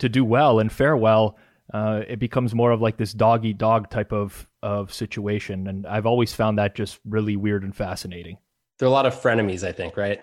to 0.00 0.08
do 0.08 0.24
well 0.24 0.58
and 0.58 0.70
fare 0.70 0.96
well, 0.96 1.38
uh, 1.72 2.02
it 2.08 2.18
becomes 2.18 2.54
more 2.54 2.72
of 2.72 2.80
like 2.80 2.96
this 2.96 3.12
dog 3.12 3.44
eat 3.44 3.58
dog 3.58 3.90
type 3.90 4.12
of 4.12 4.48
of 4.62 4.92
situation. 4.92 5.66
And 5.66 5.86
I've 5.86 6.06
always 6.06 6.32
found 6.32 6.58
that 6.58 6.74
just 6.74 6.98
really 7.04 7.36
weird 7.36 7.62
and 7.62 7.74
fascinating. 7.74 8.38
There 8.78 8.86
are 8.86 8.90
a 8.90 8.92
lot 8.92 9.06
of 9.06 9.14
frenemies, 9.14 9.66
I 9.66 9.72
think, 9.72 9.96
right? 9.96 10.20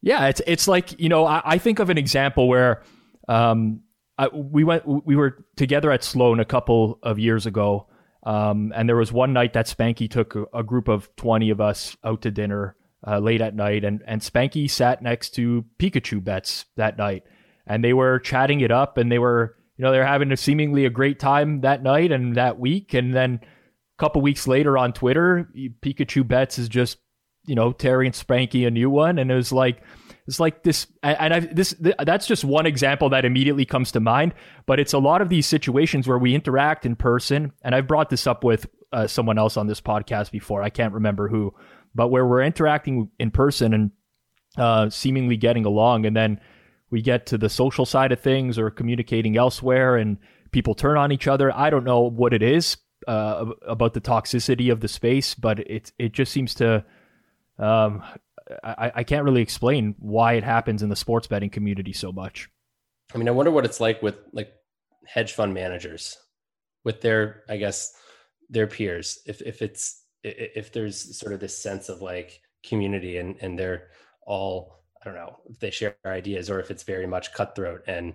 Yeah, 0.00 0.26
it's 0.26 0.40
it's 0.46 0.68
like 0.68 0.98
you 1.00 1.08
know 1.08 1.26
I, 1.26 1.42
I 1.44 1.58
think 1.58 1.78
of 1.80 1.90
an 1.90 1.98
example 1.98 2.48
where 2.48 2.82
um, 3.28 3.80
I, 4.16 4.28
we 4.28 4.64
went 4.64 4.86
we 4.86 5.16
were 5.16 5.44
together 5.56 5.90
at 5.90 6.04
Sloan 6.04 6.40
a 6.40 6.44
couple 6.44 6.98
of 7.02 7.18
years 7.18 7.46
ago, 7.46 7.88
um, 8.24 8.72
and 8.74 8.88
there 8.88 8.96
was 8.96 9.12
one 9.12 9.32
night 9.32 9.52
that 9.54 9.66
Spanky 9.66 10.08
took 10.08 10.34
a, 10.34 10.44
a 10.54 10.62
group 10.62 10.88
of 10.88 11.14
twenty 11.16 11.50
of 11.50 11.60
us 11.60 11.96
out 12.04 12.22
to 12.22 12.30
dinner 12.30 12.76
uh, 13.06 13.18
late 13.18 13.40
at 13.40 13.54
night, 13.54 13.84
and 13.84 14.02
and 14.06 14.20
Spanky 14.20 14.70
sat 14.70 15.02
next 15.02 15.30
to 15.30 15.64
Pikachu 15.78 16.22
bets 16.22 16.66
that 16.76 16.96
night, 16.96 17.24
and 17.68 17.84
they 17.84 17.92
were 17.92 18.18
chatting 18.18 18.60
it 18.60 18.70
up 18.70 18.98
and 18.98 19.12
they 19.12 19.18
were 19.18 19.56
you 19.76 19.84
know 19.84 19.92
they're 19.92 20.06
having 20.06 20.32
a 20.32 20.36
seemingly 20.36 20.84
a 20.84 20.90
great 20.90 21.20
time 21.20 21.60
that 21.60 21.82
night 21.82 22.10
and 22.10 22.36
that 22.36 22.58
week. 22.58 22.94
And 22.94 23.14
then 23.14 23.40
a 23.42 24.02
couple 24.02 24.22
weeks 24.22 24.48
later 24.48 24.76
on 24.76 24.92
twitter 24.92 25.48
pikachu 25.82 26.26
bets 26.26 26.58
is 26.58 26.68
just 26.68 26.98
you 27.46 27.54
know 27.54 27.72
terry 27.72 28.06
and 28.06 28.14
spanky 28.14 28.66
a 28.66 28.70
new 28.70 28.90
one. 28.90 29.18
And 29.18 29.30
it 29.30 29.34
was 29.34 29.52
like 29.52 29.82
it's 30.26 30.40
like 30.40 30.62
this 30.62 30.86
and 31.02 31.32
I, 31.32 31.40
this 31.40 31.74
that's 32.00 32.26
just 32.26 32.44
one 32.44 32.66
example 32.66 33.10
that 33.10 33.24
immediately 33.24 33.64
comes 33.64 33.92
to 33.92 34.00
mind. 34.00 34.34
But 34.66 34.80
it's 34.80 34.92
a 34.92 34.98
lot 34.98 35.22
of 35.22 35.28
these 35.28 35.46
situations 35.46 36.08
where 36.08 36.18
we 36.18 36.34
interact 36.34 36.84
in 36.84 36.96
person. 36.96 37.52
And 37.62 37.74
i've 37.74 37.86
brought 37.86 38.10
this 38.10 38.26
up 38.26 38.42
with 38.42 38.66
uh, 38.92 39.06
someone 39.06 39.38
else 39.38 39.56
on 39.56 39.66
this 39.66 39.80
podcast 39.80 40.30
before. 40.30 40.62
I 40.62 40.70
can't 40.70 40.94
remember 40.94 41.28
who 41.28 41.54
but 41.94 42.08
where 42.08 42.26
we're 42.26 42.42
interacting 42.42 43.10
in 43.18 43.30
person 43.30 43.74
and 43.74 43.90
uh, 44.56 44.90
seemingly 44.90 45.36
getting 45.36 45.64
along. 45.64 46.06
And 46.06 46.16
then 46.16 46.40
we 46.90 47.02
get 47.02 47.26
to 47.26 47.38
the 47.38 47.48
social 47.48 47.84
side 47.84 48.12
of 48.12 48.20
things 48.20 48.58
or 48.58 48.70
communicating 48.70 49.36
elsewhere 49.36 49.96
and 49.96 50.18
people 50.50 50.74
turn 50.74 50.96
on 50.96 51.12
each 51.12 51.26
other. 51.26 51.54
I 51.54 51.70
don't 51.70 51.84
know 51.84 52.00
what 52.00 52.32
it 52.32 52.42
is 52.42 52.76
uh, 53.06 53.46
about 53.66 53.94
the 53.94 54.00
toxicity 54.00 54.72
of 54.72 54.80
the 54.80 54.88
space, 54.88 55.34
but 55.34 55.60
it 55.60 55.92
it 55.98 56.12
just 56.12 56.32
seems 56.32 56.54
to. 56.56 56.84
Um, 57.58 58.02
I, 58.64 58.92
I 58.96 59.04
can't 59.04 59.24
really 59.24 59.42
explain 59.42 59.94
why 59.98 60.34
it 60.34 60.44
happens 60.44 60.82
in 60.82 60.88
the 60.88 60.96
sports 60.96 61.26
betting 61.26 61.50
community 61.50 61.92
so 61.92 62.12
much. 62.12 62.48
I 63.14 63.18
mean, 63.18 63.28
I 63.28 63.32
wonder 63.32 63.50
what 63.50 63.66
it's 63.66 63.80
like 63.80 64.02
with 64.02 64.16
like 64.32 64.52
hedge 65.06 65.32
fund 65.32 65.52
managers, 65.52 66.16
with 66.84 67.02
their, 67.02 67.42
I 67.48 67.58
guess, 67.58 67.92
their 68.48 68.66
peers 68.66 69.18
if 69.26 69.42
if 69.42 69.60
it's 69.60 70.02
if 70.22 70.72
there's 70.72 71.18
sort 71.18 71.32
of 71.32 71.40
this 71.40 71.56
sense 71.56 71.88
of 71.88 72.00
like 72.00 72.40
community 72.64 73.18
and 73.18 73.36
and 73.40 73.58
they're 73.58 73.88
all 74.26 74.77
I 75.00 75.04
don't 75.04 75.14
know 75.14 75.38
if 75.48 75.58
they 75.58 75.70
share 75.70 75.96
ideas 76.06 76.50
or 76.50 76.60
if 76.60 76.70
it's 76.70 76.82
very 76.82 77.06
much 77.06 77.32
cutthroat 77.32 77.84
and 77.86 78.14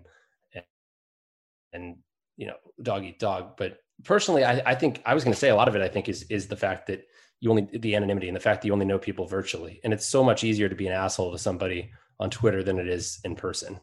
and, 1.73 1.97
you 2.37 2.47
know 2.47 2.55
dog 2.81 3.03
eat 3.03 3.19
dog. 3.19 3.57
But 3.57 3.79
personally, 4.03 4.43
I, 4.43 4.61
I 4.65 4.75
think 4.75 5.01
I 5.05 5.13
was 5.13 5.23
going 5.23 5.33
to 5.33 5.39
say 5.39 5.49
a 5.49 5.55
lot 5.55 5.67
of 5.67 5.75
it. 5.75 5.81
I 5.81 5.87
think 5.87 6.09
is 6.09 6.23
is 6.23 6.47
the 6.47 6.55
fact 6.55 6.87
that 6.87 7.07
you 7.39 7.49
only 7.49 7.67
the 7.71 7.95
anonymity 7.95 8.27
and 8.27 8.35
the 8.35 8.41
fact 8.41 8.61
that 8.61 8.67
you 8.67 8.73
only 8.73 8.85
know 8.85 8.97
people 8.97 9.27
virtually, 9.27 9.79
and 9.83 9.93
it's 9.93 10.05
so 10.05 10.23
much 10.23 10.43
easier 10.43 10.69
to 10.69 10.75
be 10.75 10.87
an 10.87 10.93
asshole 10.93 11.31
to 11.31 11.37
somebody 11.37 11.91
on 12.19 12.29
Twitter 12.29 12.63
than 12.63 12.79
it 12.79 12.87
is 12.87 13.19
in 13.23 13.35
person. 13.35 13.79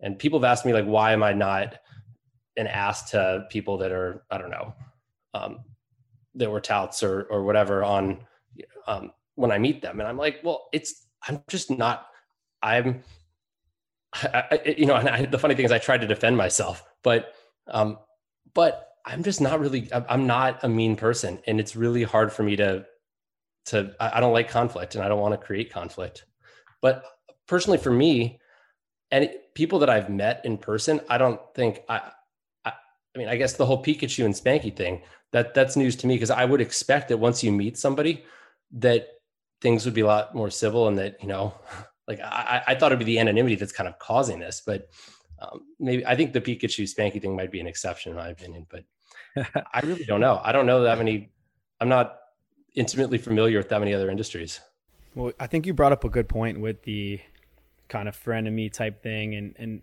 And 0.00 0.18
people 0.18 0.38
have 0.38 0.50
asked 0.50 0.64
me 0.64 0.72
like, 0.72 0.86
why 0.86 1.12
am 1.12 1.22
I 1.22 1.32
not 1.32 1.76
an 2.56 2.66
ass 2.66 3.10
to 3.10 3.46
people 3.50 3.78
that 3.78 3.92
are 3.92 4.22
I 4.30 4.38
don't 4.38 4.50
know 4.50 4.74
um, 5.34 5.60
that 6.34 6.50
were 6.50 6.60
touts 6.60 7.02
or 7.02 7.24
or 7.24 7.42
whatever 7.44 7.84
on 7.84 8.26
um, 8.86 9.12
when 9.34 9.52
I 9.52 9.58
meet 9.58 9.82
them, 9.82 10.00
and 10.00 10.08
I'm 10.08 10.18
like, 10.18 10.40
well, 10.42 10.68
it's 10.72 11.06
I'm 11.26 11.42
just 11.48 11.70
not. 11.70 12.06
I'm, 12.62 13.02
I, 14.14 14.44
I, 14.50 14.74
you 14.76 14.86
know, 14.86 14.96
and 14.96 15.08
I, 15.08 15.24
the 15.26 15.38
funny 15.38 15.54
thing 15.54 15.64
is, 15.64 15.72
I 15.72 15.78
tried 15.78 16.00
to 16.02 16.06
defend 16.06 16.36
myself, 16.36 16.84
but, 17.02 17.34
um, 17.68 17.98
but 18.54 18.90
I'm 19.04 19.22
just 19.22 19.40
not 19.40 19.60
really. 19.60 19.88
I'm 19.92 20.26
not 20.26 20.62
a 20.62 20.68
mean 20.68 20.96
person, 20.96 21.40
and 21.46 21.58
it's 21.58 21.74
really 21.74 22.02
hard 22.02 22.32
for 22.32 22.42
me 22.42 22.56
to, 22.56 22.84
to. 23.66 23.94
I 23.98 24.20
don't 24.20 24.32
like 24.32 24.50
conflict, 24.50 24.94
and 24.94 25.02
I 25.02 25.08
don't 25.08 25.20
want 25.20 25.32
to 25.32 25.44
create 25.44 25.72
conflict. 25.72 26.26
But 26.82 27.04
personally, 27.48 27.78
for 27.78 27.90
me, 27.90 28.40
and 29.10 29.30
people 29.54 29.78
that 29.80 29.90
I've 29.90 30.10
met 30.10 30.42
in 30.44 30.58
person, 30.58 31.00
I 31.08 31.18
don't 31.18 31.40
think 31.54 31.80
I, 31.88 32.12
I, 32.64 32.72
I 33.14 33.18
mean, 33.18 33.28
I 33.28 33.36
guess 33.36 33.54
the 33.54 33.66
whole 33.66 33.82
Pikachu 33.82 34.24
and 34.24 34.34
Spanky 34.34 34.74
thing 34.74 35.02
that 35.32 35.54
that's 35.54 35.76
news 35.76 35.96
to 35.96 36.06
me 36.06 36.14
because 36.16 36.30
I 36.30 36.44
would 36.44 36.60
expect 36.60 37.08
that 37.08 37.18
once 37.18 37.42
you 37.42 37.52
meet 37.52 37.78
somebody, 37.78 38.24
that 38.72 39.08
things 39.62 39.84
would 39.84 39.94
be 39.94 40.02
a 40.02 40.06
lot 40.06 40.34
more 40.34 40.50
civil 40.50 40.88
and 40.88 40.98
that 40.98 41.16
you 41.22 41.28
know 41.28 41.54
like 42.10 42.20
i, 42.20 42.62
I 42.66 42.74
thought 42.74 42.92
it'd 42.92 42.98
be 42.98 43.04
the 43.04 43.18
anonymity 43.18 43.54
that's 43.54 43.72
kind 43.72 43.88
of 43.88 43.98
causing 43.98 44.40
this 44.40 44.60
but 44.66 44.88
um, 45.40 45.62
maybe 45.78 46.04
i 46.04 46.16
think 46.16 46.32
the 46.32 46.40
pikachu 46.40 46.84
spanky 46.84 47.22
thing 47.22 47.36
might 47.36 47.50
be 47.50 47.60
an 47.60 47.66
exception 47.66 48.10
in 48.10 48.18
my 48.18 48.28
opinion 48.28 48.66
but 48.68 48.84
i 49.72 49.80
really 49.84 50.04
don't 50.04 50.20
know. 50.20 50.40
I 50.42 50.50
don't 50.50 50.66
know 50.66 50.82
that 50.82 50.98
many 50.98 51.30
i'm 51.80 51.88
not 51.88 52.16
intimately 52.74 53.18
familiar 53.18 53.58
with 53.58 53.68
that 53.68 53.80
many 53.80 53.94
other 53.94 54.10
industries. 54.10 54.60
Well 55.14 55.32
i 55.38 55.46
think 55.46 55.66
you 55.66 55.72
brought 55.72 55.92
up 55.92 56.04
a 56.04 56.10
good 56.10 56.28
point 56.28 56.60
with 56.60 56.82
the 56.82 57.20
kind 57.88 58.08
of 58.08 58.16
frenemy 58.16 58.72
type 58.72 59.02
thing 59.02 59.34
and 59.34 59.54
and 59.58 59.82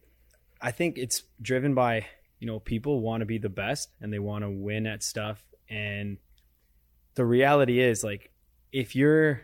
i 0.62 0.72
think 0.72 0.98
it's 0.98 1.24
driven 1.42 1.74
by 1.74 2.06
you 2.40 2.48
know 2.48 2.60
people 2.60 3.02
want 3.02 3.22
to 3.22 3.26
be 3.26 3.38
the 3.38 3.50
best 3.50 3.90
and 4.00 4.14
they 4.14 4.20
want 4.20 4.44
to 4.44 4.50
win 4.50 4.88
at 4.88 5.04
stuff 5.04 5.44
and 5.70 6.18
the 7.16 7.26
reality 7.26 7.82
is 7.82 8.04
like 8.04 8.32
if 8.72 8.96
you're 8.96 9.42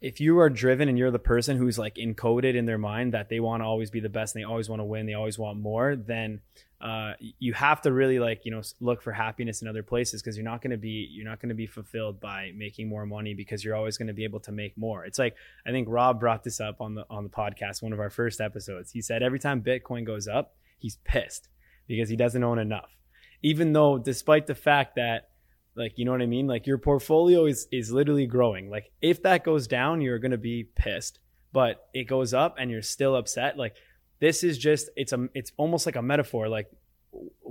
if 0.00 0.20
you 0.20 0.38
are 0.38 0.48
driven 0.48 0.88
and 0.88 0.96
you're 0.96 1.10
the 1.10 1.18
person 1.18 1.58
who's 1.58 1.78
like 1.78 1.96
encoded 1.96 2.54
in 2.54 2.64
their 2.64 2.78
mind 2.78 3.12
that 3.12 3.28
they 3.28 3.38
want 3.38 3.60
to 3.60 3.66
always 3.66 3.90
be 3.90 4.00
the 4.00 4.08
best 4.08 4.34
and 4.34 4.42
they 4.42 4.46
always 4.46 4.68
want 4.68 4.80
to 4.80 4.84
win, 4.84 5.06
they 5.06 5.14
always 5.14 5.38
want 5.38 5.58
more, 5.58 5.94
then 5.94 6.40
uh, 6.80 7.12
you 7.38 7.52
have 7.52 7.82
to 7.82 7.92
really 7.92 8.18
like 8.18 8.46
you 8.46 8.50
know 8.50 8.62
look 8.80 9.02
for 9.02 9.12
happiness 9.12 9.60
in 9.60 9.68
other 9.68 9.82
places 9.82 10.22
because 10.22 10.36
you're 10.36 10.44
not 10.44 10.62
going 10.62 10.70
to 10.70 10.78
be 10.78 11.06
you're 11.10 11.28
not 11.28 11.38
going 11.38 11.50
to 11.50 11.54
be 11.54 11.66
fulfilled 11.66 12.18
by 12.18 12.52
making 12.56 12.88
more 12.88 13.04
money 13.04 13.34
because 13.34 13.62
you're 13.62 13.74
always 13.74 13.98
going 13.98 14.08
to 14.08 14.14
be 14.14 14.24
able 14.24 14.40
to 14.40 14.50
make 14.50 14.76
more. 14.78 15.04
It's 15.04 15.18
like 15.18 15.36
I 15.66 15.70
think 15.70 15.88
Rob 15.90 16.18
brought 16.18 16.42
this 16.42 16.58
up 16.58 16.80
on 16.80 16.94
the 16.94 17.04
on 17.10 17.24
the 17.24 17.30
podcast, 17.30 17.82
one 17.82 17.92
of 17.92 18.00
our 18.00 18.08
first 18.08 18.40
episodes. 18.40 18.92
He 18.92 19.02
said 19.02 19.22
every 19.22 19.38
time 19.38 19.60
Bitcoin 19.62 20.06
goes 20.06 20.26
up, 20.26 20.54
he's 20.78 20.96
pissed 21.04 21.48
because 21.86 22.08
he 22.08 22.16
doesn't 22.16 22.42
own 22.42 22.58
enough, 22.58 22.96
even 23.42 23.74
though 23.74 23.98
despite 23.98 24.46
the 24.46 24.54
fact 24.54 24.94
that 24.96 25.28
like, 25.74 25.98
you 25.98 26.04
know 26.04 26.12
what 26.12 26.22
I 26.22 26.26
mean? 26.26 26.46
Like 26.46 26.66
your 26.66 26.78
portfolio 26.78 27.46
is 27.46 27.68
is 27.70 27.90
literally 27.90 28.26
growing. 28.26 28.70
Like 28.70 28.90
if 29.00 29.22
that 29.22 29.44
goes 29.44 29.66
down, 29.66 30.00
you're 30.00 30.18
going 30.18 30.30
to 30.32 30.38
be 30.38 30.64
pissed. 30.64 31.18
But 31.52 31.88
it 31.92 32.04
goes 32.04 32.32
up 32.32 32.56
and 32.58 32.70
you're 32.70 32.82
still 32.82 33.16
upset. 33.16 33.56
Like 33.56 33.74
this 34.20 34.44
is 34.44 34.58
just 34.58 34.90
it's 34.96 35.12
a 35.12 35.28
it's 35.34 35.52
almost 35.56 35.86
like 35.86 35.96
a 35.96 36.02
metaphor 36.02 36.48
like 36.48 36.70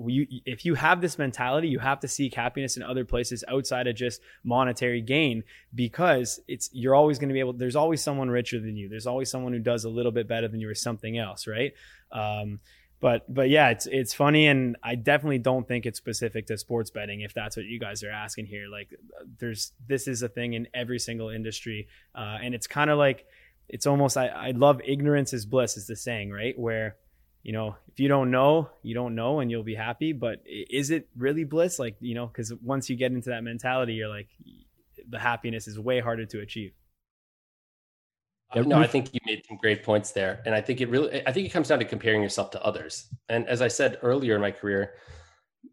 you 0.08 0.26
if 0.46 0.64
you 0.64 0.76
have 0.76 1.02
this 1.02 1.18
mentality 1.18 1.68
you 1.68 1.80
have 1.80 2.00
to 2.00 2.08
seek 2.08 2.34
happiness 2.34 2.78
in 2.78 2.84
other 2.84 3.04
places 3.04 3.44
outside 3.50 3.88
of 3.88 3.96
just 3.96 4.22
monetary 4.44 5.02
gain 5.02 5.44
because 5.76 6.40
it's 6.48 6.70
you're 6.72 6.96
always 6.96 7.20
going 7.20 7.28
to 7.28 7.34
be 7.34 7.42
able 7.42 7.52
there's 7.52 7.76
always 7.76 8.02
someone 8.02 8.30
richer 8.30 8.60
than 8.60 8.78
you 8.78 8.88
there's 8.88 9.08
always 9.08 9.30
someone 9.30 9.52
who 9.52 9.60
does 9.60 9.84
a 9.84 9.90
little 9.90 10.14
bit 10.14 10.30
better 10.30 10.48
than 10.48 10.62
you 10.62 10.70
or 10.70 10.76
something 10.76 11.18
else 11.18 11.46
right 11.46 11.74
um, 12.12 12.60
but 13.02 13.34
but 13.34 13.50
yeah, 13.50 13.70
it's 13.70 13.86
it's 13.86 14.14
funny, 14.14 14.48
and 14.48 14.76
I 14.84 14.96
definitely 14.96 15.38
don't 15.38 15.68
think 15.68 15.86
it's 15.86 15.98
specific 15.98 16.48
to 16.48 16.58
sports 16.58 16.92
betting. 16.92 17.22
If 17.22 17.34
that's 17.34 17.56
what 17.56 17.66
you 17.66 17.80
guys 17.80 18.04
are 18.04 18.12
asking 18.12 18.48
here, 18.48 18.68
like 18.68 18.94
there's 19.40 19.72
this 19.88 20.08
is 20.08 20.22
a 20.22 20.28
thing 20.28 20.54
in 20.54 20.68
every 20.74 21.00
single 21.00 21.30
industry, 21.30 21.88
uh, 22.14 22.38
and 22.42 22.54
it's 22.54 22.68
kind 22.68 22.90
of 22.90 22.98
like 22.98 23.26
it's 23.70 23.86
almost 23.86 24.18
I, 24.18 24.28
I 24.28 24.52
love 24.52 24.82
ignorance 24.84 25.32
is 25.32 25.46
bliss 25.46 25.78
is 25.78 25.88
the 25.88 25.96
saying 25.96 26.32
right? 26.32 26.58
Where 26.60 26.98
you 27.42 27.54
know 27.54 27.78
if 27.88 28.00
you 28.02 28.10
don't 28.10 28.32
know 28.32 28.70
you 28.84 28.94
don't 28.94 29.16
know 29.16 29.40
and 29.40 29.50
you'll 29.50 29.64
be 29.64 29.76
happy 29.76 30.12
but 30.12 30.42
is 30.46 30.90
it 30.90 31.08
really 31.16 31.46
bliss? 31.46 31.80
Like 31.80 31.96
you 32.02 32.16
know 32.16 32.28
because 32.28 32.54
once 32.56 32.90
you 32.90 32.98
get 32.98 33.14
into 33.14 33.30
that 33.30 33.44
mentality 33.44 33.94
you're 33.94 34.10
like 34.10 34.28
the 35.08 35.20
happiness 35.20 35.68
is 35.68 35.80
way 35.80 36.02
harder 36.02 36.26
to 36.26 36.42
achieve 36.42 36.74
uh, 38.52 38.62
no, 38.62 38.80
I 38.80 38.88
think 38.88 39.14
you 39.14 39.20
made 39.26 39.44
some 39.48 39.58
great 39.58 39.84
points 39.84 40.12
there, 40.12 40.42
and 40.46 40.56
I 40.56 40.62
think 40.62 40.82
it 40.82 40.90
really, 40.90 41.26
I 41.28 41.32
think 41.32 41.46
it 41.46 41.50
comes 41.50 41.68
down 41.68 41.80
to 41.80 41.86
comparing 41.86 42.22
yourself 42.22 42.52
to 42.52 42.64
others. 42.64 43.08
And 43.30 43.48
as 43.48 43.62
I 43.62 43.68
said 43.68 44.00
earlier 44.02 44.36
in 44.36 44.42
my 44.42 44.52
career, 44.52 44.96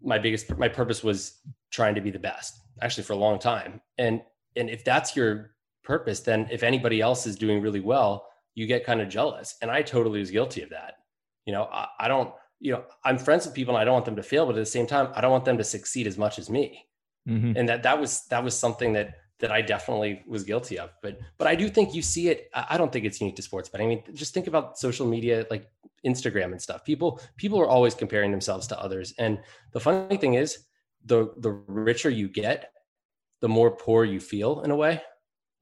my 0.02 0.18
biggest, 0.18 0.56
my 0.58 0.68
purpose 0.68 1.02
was 1.02 1.40
trying 1.70 1.94
to 1.94 2.00
be 2.00 2.10
the 2.10 2.18
best, 2.18 2.60
actually 2.82 3.04
for 3.04 3.14
a 3.14 3.16
long 3.16 3.38
time. 3.38 3.80
And 3.98 4.22
and 4.56 4.68
if 4.68 4.84
that's 4.84 5.16
your 5.16 5.52
purpose, 5.84 6.20
then 6.20 6.48
if 6.50 6.62
anybody 6.62 7.00
else 7.00 7.26
is 7.26 7.36
doing 7.36 7.62
really 7.62 7.80
well, 7.80 8.28
you 8.54 8.66
get 8.66 8.84
kind 8.84 9.00
of 9.00 9.08
jealous. 9.08 9.56
And 9.62 9.70
I 9.70 9.82
totally 9.82 10.18
was 10.18 10.30
guilty 10.30 10.62
of 10.62 10.70
that. 10.70 10.94
You 11.44 11.52
know, 11.52 11.64
I, 11.64 11.86
I 12.00 12.08
don't, 12.08 12.32
you 12.58 12.72
know, 12.72 12.84
I'm 13.04 13.18
friends 13.18 13.46
with 13.46 13.54
people 13.54 13.74
and 13.74 13.80
I 13.80 13.84
don't 13.84 13.92
want 13.92 14.06
them 14.06 14.16
to 14.16 14.22
fail, 14.22 14.46
but 14.46 14.56
at 14.56 14.58
the 14.58 14.66
same 14.66 14.86
time, 14.86 15.12
I 15.14 15.20
don't 15.20 15.30
want 15.30 15.44
them 15.44 15.58
to 15.58 15.64
succeed 15.64 16.06
as 16.06 16.18
much 16.18 16.38
as 16.38 16.50
me. 16.50 16.86
Mm-hmm. 17.28 17.52
And 17.56 17.68
that 17.68 17.82
that 17.84 18.00
was 18.00 18.24
that 18.26 18.42
was 18.42 18.58
something 18.58 18.92
that 18.94 19.14
that 19.38 19.52
I 19.52 19.60
definitely 19.60 20.22
was 20.26 20.44
guilty 20.44 20.78
of. 20.78 20.90
But 21.02 21.18
but 21.38 21.46
I 21.46 21.54
do 21.54 21.68
think 21.68 21.94
you 21.94 22.02
see 22.02 22.28
it. 22.28 22.48
I 22.54 22.76
don't 22.76 22.92
think 22.92 23.04
it's 23.04 23.20
unique 23.20 23.36
to 23.36 23.42
sports, 23.42 23.68
but 23.68 23.80
I 23.80 23.86
mean, 23.86 24.02
just 24.14 24.32
think 24.32 24.46
about 24.46 24.78
social 24.78 25.06
media, 25.06 25.46
like 25.50 25.68
Instagram 26.04 26.52
and 26.52 26.60
stuff. 26.60 26.84
People 26.84 27.20
people 27.36 27.60
are 27.60 27.68
always 27.68 27.94
comparing 27.94 28.30
themselves 28.30 28.66
to 28.68 28.80
others. 28.80 29.14
And 29.18 29.38
the 29.72 29.80
funny 29.80 30.16
thing 30.16 30.34
is, 30.34 30.58
the 31.04 31.32
the 31.38 31.50
richer 31.50 32.10
you 32.10 32.28
get, 32.28 32.72
the 33.40 33.48
more 33.48 33.70
poor 33.70 34.04
you 34.04 34.20
feel 34.20 34.62
in 34.62 34.70
a 34.70 34.76
way. 34.76 35.02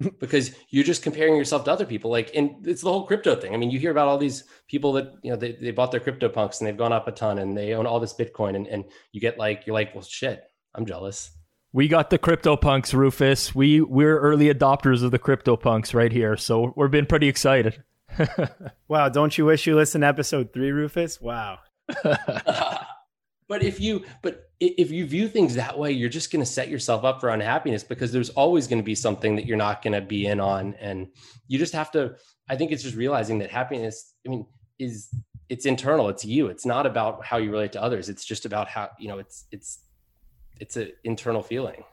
because 0.18 0.50
you're 0.70 0.84
just 0.84 1.04
comparing 1.04 1.36
yourself 1.36 1.62
to 1.64 1.70
other 1.70 1.86
people 1.86 2.10
like 2.10 2.28
and 2.34 2.66
it's 2.66 2.82
the 2.82 2.90
whole 2.90 3.06
crypto 3.06 3.36
thing 3.36 3.54
i 3.54 3.56
mean 3.56 3.70
you 3.70 3.78
hear 3.78 3.92
about 3.92 4.08
all 4.08 4.18
these 4.18 4.42
people 4.66 4.92
that 4.92 5.12
you 5.22 5.30
know 5.30 5.36
they, 5.36 5.52
they 5.52 5.70
bought 5.70 5.92
their 5.92 6.00
crypto 6.00 6.28
punks 6.28 6.58
and 6.58 6.66
they've 6.66 6.76
gone 6.76 6.92
up 6.92 7.06
a 7.06 7.12
ton 7.12 7.38
and 7.38 7.56
they 7.56 7.74
own 7.74 7.86
all 7.86 8.00
this 8.00 8.12
bitcoin 8.12 8.56
and, 8.56 8.66
and 8.66 8.84
you 9.12 9.20
get 9.20 9.38
like 9.38 9.62
you're 9.66 9.74
like 9.74 9.94
well 9.94 10.02
shit 10.02 10.42
i'm 10.74 10.84
jealous 10.84 11.30
we 11.74 11.88
got 11.88 12.08
the 12.08 12.20
CryptoPunks, 12.20 12.94
Rufus. 12.94 13.52
We 13.52 13.80
we're 13.80 14.18
early 14.20 14.46
adopters 14.46 15.02
of 15.02 15.10
the 15.10 15.18
CryptoPunks 15.18 15.92
right 15.92 16.12
here, 16.12 16.36
so 16.36 16.72
we've 16.76 16.90
been 16.90 17.04
pretty 17.04 17.26
excited. 17.26 17.82
wow! 18.88 19.08
Don't 19.08 19.36
you 19.36 19.44
wish 19.44 19.66
you 19.66 19.74
listened 19.74 20.02
to 20.02 20.06
episode 20.06 20.52
three, 20.54 20.70
Rufus? 20.70 21.20
Wow. 21.20 21.58
but 22.04 23.62
if 23.64 23.80
you 23.80 24.04
but 24.22 24.50
if 24.60 24.92
you 24.92 25.04
view 25.04 25.26
things 25.26 25.56
that 25.56 25.76
way, 25.76 25.90
you're 25.90 26.08
just 26.08 26.30
going 26.30 26.40
to 26.44 26.50
set 26.50 26.68
yourself 26.68 27.02
up 27.04 27.20
for 27.20 27.28
unhappiness 27.30 27.82
because 27.82 28.12
there's 28.12 28.30
always 28.30 28.68
going 28.68 28.78
to 28.78 28.84
be 28.84 28.94
something 28.94 29.34
that 29.34 29.44
you're 29.44 29.56
not 29.56 29.82
going 29.82 29.94
to 29.94 30.00
be 30.00 30.26
in 30.26 30.38
on, 30.38 30.74
and 30.74 31.08
you 31.48 31.58
just 31.58 31.72
have 31.72 31.90
to. 31.90 32.14
I 32.48 32.54
think 32.54 32.70
it's 32.70 32.84
just 32.84 32.94
realizing 32.94 33.40
that 33.40 33.50
happiness. 33.50 34.14
I 34.24 34.30
mean, 34.30 34.46
is 34.78 35.08
it's 35.48 35.66
internal. 35.66 36.08
It's 36.08 36.24
you. 36.24 36.46
It's 36.46 36.64
not 36.64 36.86
about 36.86 37.24
how 37.26 37.38
you 37.38 37.50
relate 37.50 37.72
to 37.72 37.82
others. 37.82 38.08
It's 38.08 38.24
just 38.24 38.46
about 38.46 38.68
how 38.68 38.90
you 39.00 39.08
know. 39.08 39.18
It's 39.18 39.46
it's 39.50 39.83
it's 40.60 40.76
an 40.76 40.92
internal 41.02 41.42
feeling. 41.42 41.84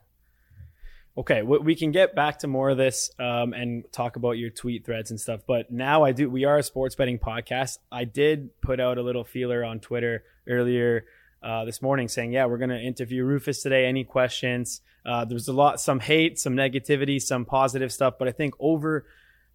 Okay, 1.17 1.41
we 1.41 1.75
can 1.75 1.91
get 1.91 2.15
back 2.15 2.39
to 2.39 2.47
more 2.47 2.69
of 2.69 2.77
this 2.77 3.11
um, 3.19 3.51
and 3.51 3.83
talk 3.91 4.15
about 4.15 4.31
your 4.37 4.49
tweet 4.49 4.85
threads 4.85 5.11
and 5.11 5.19
stuff. 5.19 5.41
But 5.45 5.69
now 5.69 6.03
I 6.05 6.13
do. 6.13 6.29
We 6.29 6.45
are 6.45 6.57
a 6.57 6.63
sports 6.63 6.95
betting 6.95 7.19
podcast. 7.19 7.79
I 7.91 8.05
did 8.05 8.61
put 8.61 8.79
out 8.79 8.97
a 8.97 9.01
little 9.01 9.25
feeler 9.25 9.65
on 9.65 9.81
Twitter 9.81 10.23
earlier 10.47 11.05
uh, 11.43 11.65
this 11.65 11.81
morning 11.81 12.07
saying, 12.07 12.31
"Yeah, 12.31 12.45
we're 12.45 12.59
going 12.59 12.69
to 12.69 12.79
interview 12.79 13.25
Rufus 13.25 13.61
today. 13.61 13.87
Any 13.87 14.05
questions?" 14.05 14.79
Uh, 15.05 15.25
there's 15.25 15.49
a 15.49 15.53
lot, 15.53 15.81
some 15.81 15.99
hate, 15.99 16.39
some 16.39 16.55
negativity, 16.55 17.21
some 17.21 17.43
positive 17.43 17.91
stuff. 17.91 18.13
But 18.17 18.29
I 18.29 18.31
think 18.31 18.53
over 18.57 19.05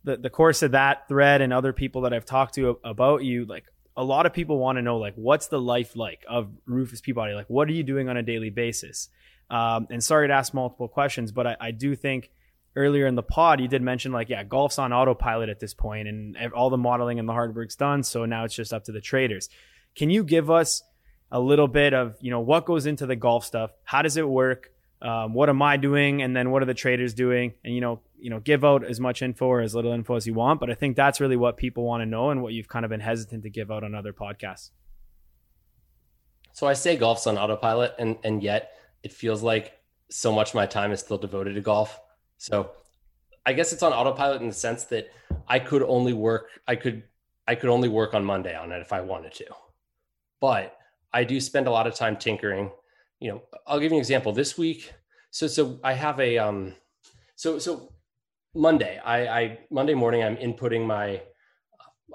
the 0.05 0.19
the 0.19 0.31
course 0.31 0.63
of 0.63 0.73
that 0.73 1.09
thread 1.09 1.41
and 1.41 1.55
other 1.55 1.73
people 1.73 2.03
that 2.03 2.13
I've 2.13 2.27
talked 2.27 2.57
to 2.57 2.79
about 2.85 3.25
you, 3.25 3.47
like 3.47 3.65
a 3.97 4.05
lot 4.05 4.27
of 4.27 4.33
people 4.33 4.59
want 4.59 4.77
to 4.77 4.83
know 4.83 4.99
like 4.99 5.15
what's 5.15 5.49
the 5.49 5.61
life 5.61 5.97
like 5.97 6.25
of 6.29 6.51
Rufus 6.67 7.01
Peabody? 7.01 7.35
Like 7.35 7.49
what 7.49 7.69
are 7.69 7.73
you 7.73 7.83
doing 7.83 8.09
on 8.09 8.17
a 8.17 8.23
daily 8.23 8.51
basis? 8.51 9.09
Um, 9.49 9.87
and 9.91 10.03
sorry 10.03 10.29
to 10.29 10.35
ask 10.35 10.53
multiple 10.53 10.89
questions, 10.89 11.33
but 11.33 11.47
I, 11.47 11.57
I, 11.61 11.71
do 11.71 11.95
think 11.95 12.31
earlier 12.75 13.07
in 13.07 13.15
the 13.15 13.23
pod 13.23 13.61
you 13.61 13.69
did 13.69 13.81
mention 13.81 14.11
like 14.11 14.29
yeah, 14.29 14.43
golf's 14.43 14.79
on 14.79 14.93
autopilot 14.93 15.49
at 15.49 15.61
this 15.61 15.73
point, 15.73 16.09
and 16.09 16.37
all 16.53 16.69
the 16.69 16.77
modeling 16.77 17.21
and 17.21 17.29
the 17.29 17.33
hard 17.33 17.55
work's 17.55 17.77
done. 17.77 18.03
So 18.03 18.25
now 18.25 18.45
it's 18.45 18.55
just 18.55 18.73
up 18.73 18.85
to 18.85 18.93
the 18.93 19.01
traders. 19.01 19.49
Can 19.95 20.11
you 20.11 20.25
give 20.25 20.51
us 20.51 20.83
a 21.31 21.41
little 21.41 21.69
bit 21.69 21.95
of 21.95 22.17
you 22.21 22.31
know 22.31 22.41
what 22.41 22.67
goes 22.67 22.87
into 22.87 23.07
the 23.07 23.17
golf 23.17 23.45
stuff? 23.45 23.71
How 23.85 24.03
does 24.03 24.17
it 24.17 24.29
work? 24.29 24.73
Um, 25.03 25.35
what 25.35 25.49
am 25.49 25.61
I 25.61 25.77
doing, 25.77 26.23
and 26.23 26.35
then 26.35 26.51
what 26.51 26.63
are 26.63 26.67
the 26.67 26.75
traders 26.75 27.13
doing, 27.13 27.55
and 27.65 27.75
you 27.75 27.81
know, 27.81 28.01
you 28.19 28.31
know, 28.31 28.41
give 28.41 28.65
out 28.65 28.85
as 28.85 28.99
much 28.99 29.21
info 29.21 29.47
or 29.47 29.61
as 29.61 29.75
little 29.75 29.93
info 29.93 30.17
as 30.17 30.27
you 30.27 30.33
want. 30.35 30.59
But 30.59 30.71
I 30.71 30.75
think 30.75 30.97
that's 30.97 31.21
really 31.21 31.37
what 31.37 31.57
people 31.57 31.85
want 31.85 32.01
to 32.01 32.07
know, 32.07 32.31
and 32.31 32.43
what 32.43 32.55
you've 32.55 32.69
kind 32.69 32.85
of 32.85 32.91
been 32.91 33.01
hesitant 33.01 33.43
to 33.43 33.51
give 33.51 33.71
out 33.71 33.85
on 33.85 33.95
other 33.95 34.13
podcasts. 34.13 34.71
So 36.53 36.67
I 36.67 36.73
say 36.73 36.97
golf's 36.97 37.27
on 37.27 37.37
autopilot, 37.37 37.95
and 37.99 38.17
and 38.25 38.43
yet 38.43 38.73
it 39.03 39.13
feels 39.13 39.43
like 39.43 39.79
so 40.11 40.33
much 40.33 40.51
of 40.51 40.55
my 40.55 40.67
time 40.67 40.93
is 40.93 41.01
still 41.01 41.19
devoted 41.19 41.55
to 41.55 41.61
golf. 41.61 42.01
So 42.39 42.71
I 43.45 43.53
guess 43.53 43.73
it's 43.73 43.83
on 43.83 43.93
autopilot 43.93 44.41
in 44.41 44.49
the 44.49 44.55
sense 44.55 44.85
that 44.85 45.09
I 45.47 45.59
could 45.59 45.83
only 45.83 46.15
work. 46.15 46.49
I 46.67 46.77
could 46.77 47.03
I 47.47 47.55
could 47.55 47.69
only 47.69 47.91
work 47.91 48.15
on 48.15 48.25
Monday 48.25 48.57
on 48.57 48.73
it 48.73 48.81
if 48.81 48.95
I 48.95 49.03
wanted 49.03 49.35
to, 49.35 49.47
but 50.41 50.77
I 51.13 51.25
do 51.25 51.39
spend 51.41 51.67
a 51.67 51.71
lot 51.71 51.87
of 51.87 51.95
time 51.95 52.17
tinkering 52.17 52.71
you 53.21 53.31
know, 53.31 53.43
I'll 53.67 53.81
give 53.81 53.93
you 53.93 53.97
an 53.97 54.01
example. 54.01 54.33
This 54.33 54.59
week, 54.59 54.93
so 55.31 55.47
so 55.47 55.81
I 55.83 55.95
have 55.95 56.21
a 56.21 56.39
um, 56.39 56.75
so 57.35 57.59
so 57.59 57.93
Monday, 58.55 59.01
I, 59.05 59.27
I 59.27 59.59
Monday 59.71 59.95
morning 59.95 60.23
I'm 60.23 60.37
inputting 60.37 60.87
my 60.87 61.23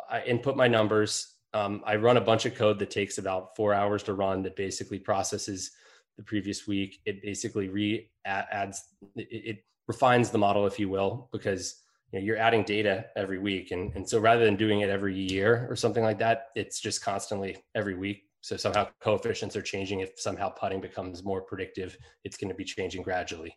I 0.09 0.21
input 0.23 0.55
my 0.55 0.67
numbers. 0.67 1.35
Um, 1.53 1.81
I 1.85 1.95
run 1.95 2.17
a 2.17 2.21
bunch 2.21 2.45
of 2.45 2.55
code 2.55 2.79
that 2.79 2.91
takes 2.91 3.17
about 3.17 3.55
four 3.55 3.73
hours 3.73 4.03
to 4.03 4.13
run 4.13 4.41
that 4.43 4.55
basically 4.55 4.99
processes 4.99 5.71
the 6.17 6.23
previous 6.23 6.67
week. 6.67 7.01
It 7.05 7.21
basically 7.21 7.69
re 7.69 8.09
adds 8.25 8.83
it, 9.15 9.27
it 9.31 9.65
refines 9.87 10.29
the 10.29 10.37
model, 10.37 10.65
if 10.65 10.79
you 10.79 10.87
will, 10.87 11.29
because 11.31 11.81
you 12.11 12.19
know, 12.19 12.25
you're 12.25 12.37
adding 12.37 12.63
data 12.63 13.05
every 13.15 13.39
week. 13.39 13.71
And, 13.71 13.93
and 13.95 14.07
so 14.07 14.19
rather 14.19 14.45
than 14.45 14.55
doing 14.55 14.81
it 14.81 14.89
every 14.89 15.17
year 15.17 15.67
or 15.69 15.75
something 15.75 16.03
like 16.03 16.19
that, 16.19 16.47
it's 16.55 16.79
just 16.79 17.03
constantly 17.03 17.57
every 17.75 17.95
week 17.95 18.23
so 18.41 18.57
somehow 18.57 18.87
coefficients 18.99 19.55
are 19.55 19.61
changing. 19.61 19.99
If 19.99 20.19
somehow 20.19 20.49
putting 20.49 20.81
becomes 20.81 21.23
more 21.23 21.41
predictive, 21.41 21.97
it's 22.23 22.37
going 22.37 22.49
to 22.49 22.55
be 22.55 22.63
changing 22.63 23.03
gradually. 23.03 23.55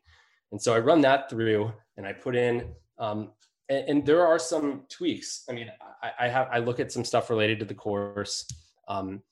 And 0.52 0.60
so 0.60 0.74
I 0.74 0.78
run 0.78 1.00
that 1.00 1.28
through 1.28 1.72
and 1.96 2.06
I 2.06 2.12
put 2.12 2.36
in, 2.36 2.68
um, 2.98 3.32
and, 3.68 3.88
and, 3.88 4.06
there 4.06 4.26
are 4.26 4.38
some 4.38 4.82
tweaks. 4.90 5.44
I 5.48 5.52
mean, 5.52 5.70
I, 6.02 6.26
I, 6.26 6.28
have, 6.28 6.48
I 6.52 6.58
look 6.58 6.78
at 6.80 6.92
some 6.92 7.04
stuff 7.04 7.30
related 7.30 7.58
to 7.60 7.64
the 7.64 7.74
course. 7.74 8.46
Um, 8.86 9.22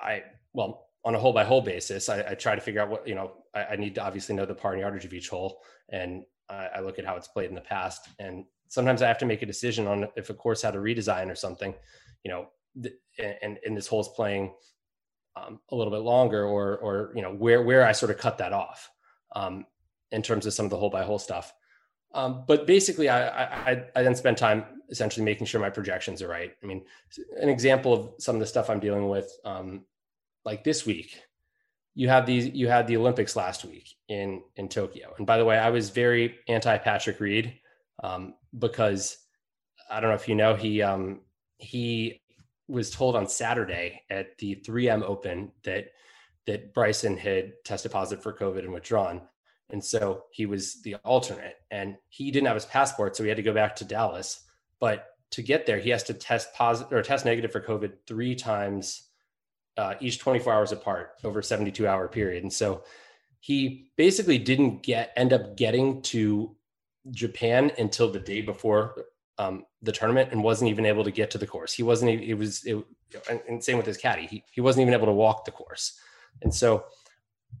I, 0.00 0.22
well, 0.52 0.86
on 1.04 1.14
a 1.14 1.18
hole 1.18 1.32
by 1.32 1.44
hole 1.44 1.60
basis, 1.60 2.08
I, 2.08 2.24
I, 2.30 2.34
try 2.34 2.54
to 2.54 2.60
figure 2.60 2.80
out 2.80 2.88
what, 2.88 3.06
you 3.06 3.16
know, 3.16 3.32
I, 3.54 3.64
I, 3.64 3.76
need 3.76 3.96
to 3.96 4.04
obviously 4.04 4.34
know 4.34 4.46
the 4.46 4.54
par 4.54 4.72
and 4.72 4.80
yardage 4.80 5.04
of 5.04 5.12
each 5.12 5.28
hole. 5.28 5.60
And 5.90 6.24
I, 6.48 6.68
I 6.76 6.80
look 6.80 6.98
at 6.98 7.04
how 7.04 7.16
it's 7.16 7.28
played 7.28 7.48
in 7.48 7.54
the 7.54 7.60
past. 7.60 8.08
And 8.20 8.44
sometimes 8.68 9.02
I 9.02 9.08
have 9.08 9.18
to 9.18 9.26
make 9.26 9.42
a 9.42 9.46
decision 9.46 9.86
on 9.86 10.08
if 10.16 10.30
a 10.30 10.34
course 10.34 10.62
had 10.62 10.76
a 10.76 10.78
redesign 10.78 11.30
or 11.30 11.34
something, 11.34 11.74
you 12.24 12.30
know, 12.30 12.48
and 12.76 13.58
and 13.64 13.76
this 13.76 13.86
hole's 13.86 14.08
playing 14.08 14.52
um, 15.36 15.60
a 15.70 15.76
little 15.76 15.92
bit 15.92 15.98
longer, 16.00 16.44
or 16.44 16.78
or 16.78 17.12
you 17.14 17.22
know 17.22 17.32
where 17.32 17.62
where 17.62 17.86
I 17.86 17.92
sort 17.92 18.10
of 18.10 18.18
cut 18.18 18.38
that 18.38 18.52
off 18.52 18.90
um, 19.34 19.66
in 20.12 20.22
terms 20.22 20.46
of 20.46 20.54
some 20.54 20.66
of 20.66 20.70
the 20.70 20.76
hole 20.76 20.90
by 20.90 21.04
hole 21.04 21.18
stuff. 21.18 21.52
Um, 22.14 22.44
but 22.46 22.66
basically, 22.66 23.08
I, 23.08 23.72
I 23.72 23.84
I 23.94 24.02
then 24.02 24.14
spend 24.14 24.36
time 24.36 24.64
essentially 24.90 25.24
making 25.24 25.46
sure 25.46 25.60
my 25.60 25.70
projections 25.70 26.22
are 26.22 26.28
right. 26.28 26.52
I 26.62 26.66
mean, 26.66 26.84
an 27.40 27.48
example 27.48 27.92
of 27.92 28.10
some 28.18 28.36
of 28.36 28.40
the 28.40 28.46
stuff 28.46 28.70
I'm 28.70 28.80
dealing 28.80 29.08
with, 29.08 29.30
um, 29.44 29.84
like 30.44 30.64
this 30.64 30.86
week, 30.86 31.20
you 31.94 32.08
have 32.08 32.24
these 32.24 32.46
you 32.46 32.68
had 32.68 32.86
the 32.86 32.96
Olympics 32.96 33.36
last 33.36 33.64
week 33.64 33.88
in 34.08 34.42
in 34.56 34.68
Tokyo, 34.68 35.14
and 35.18 35.26
by 35.26 35.36
the 35.36 35.44
way, 35.44 35.58
I 35.58 35.70
was 35.70 35.90
very 35.90 36.36
anti 36.48 36.78
Patrick 36.78 37.20
Reed 37.20 37.60
um, 38.02 38.34
because 38.58 39.18
I 39.90 40.00
don't 40.00 40.10
know 40.10 40.16
if 40.16 40.28
you 40.28 40.34
know 40.34 40.54
he 40.54 40.80
um, 40.82 41.20
he 41.58 42.22
was 42.68 42.90
told 42.90 43.16
on 43.16 43.26
Saturday 43.26 44.02
at 44.10 44.36
the 44.38 44.56
3M 44.56 45.02
Open 45.02 45.52
that 45.64 45.86
that 46.46 46.72
Bryson 46.72 47.16
had 47.16 47.52
tested 47.64 47.92
positive 47.92 48.22
for 48.22 48.32
COVID 48.32 48.60
and 48.60 48.72
withdrawn. 48.72 49.20
And 49.70 49.84
so 49.84 50.24
he 50.30 50.46
was 50.46 50.80
the 50.82 50.94
alternate 50.96 51.56
and 51.70 51.96
he 52.08 52.30
didn't 52.30 52.46
have 52.46 52.56
his 52.56 52.64
passport. 52.64 53.16
So 53.16 53.22
he 53.22 53.28
had 53.28 53.36
to 53.36 53.42
go 53.42 53.52
back 53.52 53.76
to 53.76 53.84
Dallas. 53.84 54.44
But 54.80 55.08
to 55.32 55.42
get 55.42 55.66
there, 55.66 55.78
he 55.78 55.90
has 55.90 56.04
to 56.04 56.14
test 56.14 56.54
positive 56.54 56.92
or 56.92 57.02
test 57.02 57.26
negative 57.26 57.52
for 57.52 57.60
COVID 57.60 57.92
three 58.06 58.34
times 58.34 59.08
uh, 59.76 59.94
each 60.00 60.18
24 60.18 60.52
hours 60.52 60.72
apart 60.72 61.10
over 61.22 61.40
a 61.40 61.44
72 61.44 61.86
hour 61.86 62.08
period. 62.08 62.42
And 62.42 62.52
so 62.52 62.82
he 63.40 63.90
basically 63.96 64.38
didn't 64.38 64.82
get 64.82 65.12
end 65.16 65.32
up 65.32 65.56
getting 65.56 66.02
to 66.02 66.56
Japan 67.10 67.70
until 67.78 68.10
the 68.10 68.18
day 68.18 68.40
before 68.40 69.04
um, 69.38 69.64
the 69.82 69.92
tournament 69.92 70.32
and 70.32 70.42
wasn't 70.42 70.70
even 70.70 70.86
able 70.86 71.04
to 71.04 71.10
get 71.10 71.30
to 71.30 71.38
the 71.38 71.46
course. 71.46 71.72
He 71.72 71.82
wasn't. 71.82 72.20
It 72.20 72.34
was. 72.34 72.64
It, 72.64 72.84
and 73.48 73.62
same 73.62 73.76
with 73.76 73.86
his 73.86 73.96
caddy. 73.96 74.26
He 74.26 74.44
he 74.50 74.60
wasn't 74.60 74.82
even 74.82 74.94
able 74.94 75.06
to 75.06 75.12
walk 75.12 75.44
the 75.44 75.50
course. 75.50 75.98
And 76.42 76.54
so, 76.54 76.84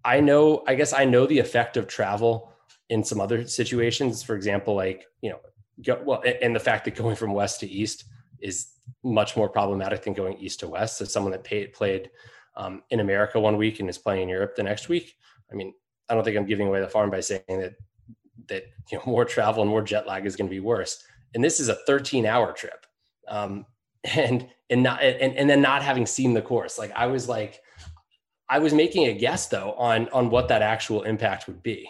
I 0.04 0.20
know. 0.20 0.64
I 0.66 0.74
guess 0.74 0.92
I 0.92 1.04
know 1.04 1.26
the 1.26 1.38
effect 1.38 1.76
of 1.76 1.86
travel 1.86 2.52
in 2.90 3.04
some 3.04 3.20
other 3.20 3.46
situations. 3.46 4.22
For 4.22 4.34
example, 4.34 4.74
like 4.74 5.06
you 5.22 5.30
know, 5.30 5.40
go, 5.84 6.02
well, 6.04 6.22
and 6.42 6.54
the 6.54 6.60
fact 6.60 6.84
that 6.84 6.96
going 6.96 7.16
from 7.16 7.32
west 7.32 7.60
to 7.60 7.68
east 7.68 8.04
is 8.40 8.68
much 9.02 9.36
more 9.36 9.48
problematic 9.48 10.02
than 10.02 10.12
going 10.12 10.36
east 10.38 10.60
to 10.60 10.68
west. 10.68 10.98
So 10.98 11.04
someone 11.04 11.32
that 11.32 11.44
paid, 11.44 11.72
played 11.72 12.10
um, 12.56 12.82
in 12.90 13.00
America 13.00 13.38
one 13.38 13.56
week 13.56 13.80
and 13.80 13.88
is 13.88 13.98
playing 13.98 14.22
in 14.22 14.28
Europe 14.28 14.56
the 14.56 14.62
next 14.62 14.88
week. 14.88 15.16
I 15.50 15.54
mean, 15.54 15.74
I 16.08 16.14
don't 16.14 16.24
think 16.24 16.36
I'm 16.36 16.46
giving 16.46 16.66
away 16.66 16.80
the 16.80 16.88
farm 16.88 17.10
by 17.10 17.20
saying 17.20 17.42
that 17.48 17.74
that 18.48 18.64
you 18.90 18.98
know 18.98 19.04
more 19.06 19.24
travel 19.24 19.62
and 19.62 19.70
more 19.70 19.82
jet 19.82 20.06
lag 20.06 20.26
is 20.26 20.34
going 20.34 20.48
to 20.48 20.54
be 20.54 20.60
worse 20.60 21.04
and 21.34 21.44
this 21.44 21.60
is 21.60 21.68
a 21.68 21.74
13 21.86 22.26
hour 22.26 22.52
trip. 22.52 22.86
Um, 23.28 23.66
and 24.16 24.48
and 24.70 24.82
not 24.82 25.02
and, 25.02 25.34
and 25.34 25.48
then 25.48 25.60
not 25.60 25.82
having 25.82 26.06
seen 26.06 26.34
the 26.34 26.42
course. 26.42 26.78
Like 26.78 26.92
i 26.94 27.06
was 27.06 27.28
like 27.28 27.60
i 28.48 28.58
was 28.58 28.72
making 28.72 29.06
a 29.06 29.12
guess 29.12 29.48
though 29.48 29.72
on 29.72 30.08
on 30.10 30.30
what 30.30 30.48
that 30.48 30.62
actual 30.62 31.02
impact 31.02 31.46
would 31.46 31.62
be. 31.62 31.88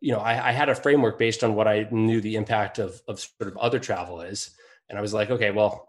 You 0.00 0.12
know 0.12 0.20
i, 0.20 0.48
I 0.48 0.52
had 0.52 0.68
a 0.68 0.74
framework 0.74 1.18
based 1.18 1.42
on 1.42 1.54
what 1.54 1.68
i 1.68 1.86
knew 1.90 2.20
the 2.20 2.36
impact 2.36 2.78
of 2.78 3.00
of 3.08 3.20
sort 3.20 3.50
of 3.50 3.56
other 3.56 3.78
travel 3.78 4.20
is. 4.20 4.50
And 4.88 4.98
i 4.98 5.02
was 5.02 5.14
like 5.14 5.30
okay 5.30 5.50
well 5.50 5.88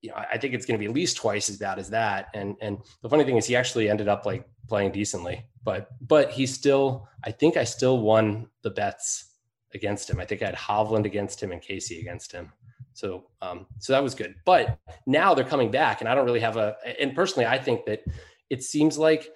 you 0.00 0.10
know 0.10 0.16
i 0.16 0.38
think 0.38 0.54
it's 0.54 0.66
going 0.66 0.78
to 0.78 0.82
be 0.82 0.86
at 0.88 0.94
least 0.94 1.16
twice 1.16 1.48
as 1.48 1.56
bad 1.56 1.78
as 1.78 1.90
that. 1.90 2.28
And 2.34 2.56
and 2.60 2.78
the 3.02 3.08
funny 3.08 3.24
thing 3.24 3.36
is 3.36 3.46
he 3.46 3.56
actually 3.56 3.88
ended 3.88 4.08
up 4.08 4.26
like 4.26 4.46
playing 4.68 4.92
decently. 4.92 5.44
But 5.64 5.88
but 6.06 6.30
he 6.30 6.46
still 6.46 7.08
i 7.24 7.30
think 7.30 7.56
i 7.56 7.64
still 7.64 8.00
won 8.00 8.48
the 8.62 8.70
bets 8.70 9.27
against 9.74 10.08
him. 10.08 10.20
I 10.20 10.24
think 10.24 10.42
I 10.42 10.46
had 10.46 10.54
Hovland 10.54 11.04
against 11.04 11.42
him 11.42 11.52
and 11.52 11.60
Casey 11.60 12.00
against 12.00 12.32
him. 12.32 12.52
So, 12.94 13.24
um, 13.42 13.66
so 13.78 13.92
that 13.92 14.02
was 14.02 14.14
good. 14.14 14.34
But 14.44 14.78
now 15.06 15.34
they're 15.34 15.44
coming 15.44 15.70
back, 15.70 16.00
and 16.00 16.08
I 16.08 16.14
don't 16.14 16.24
really 16.24 16.40
have 16.40 16.56
a. 16.56 16.76
And 17.00 17.14
personally, 17.14 17.46
I 17.46 17.58
think 17.58 17.84
that 17.86 18.02
it 18.50 18.62
seems 18.62 18.98
like 18.98 19.28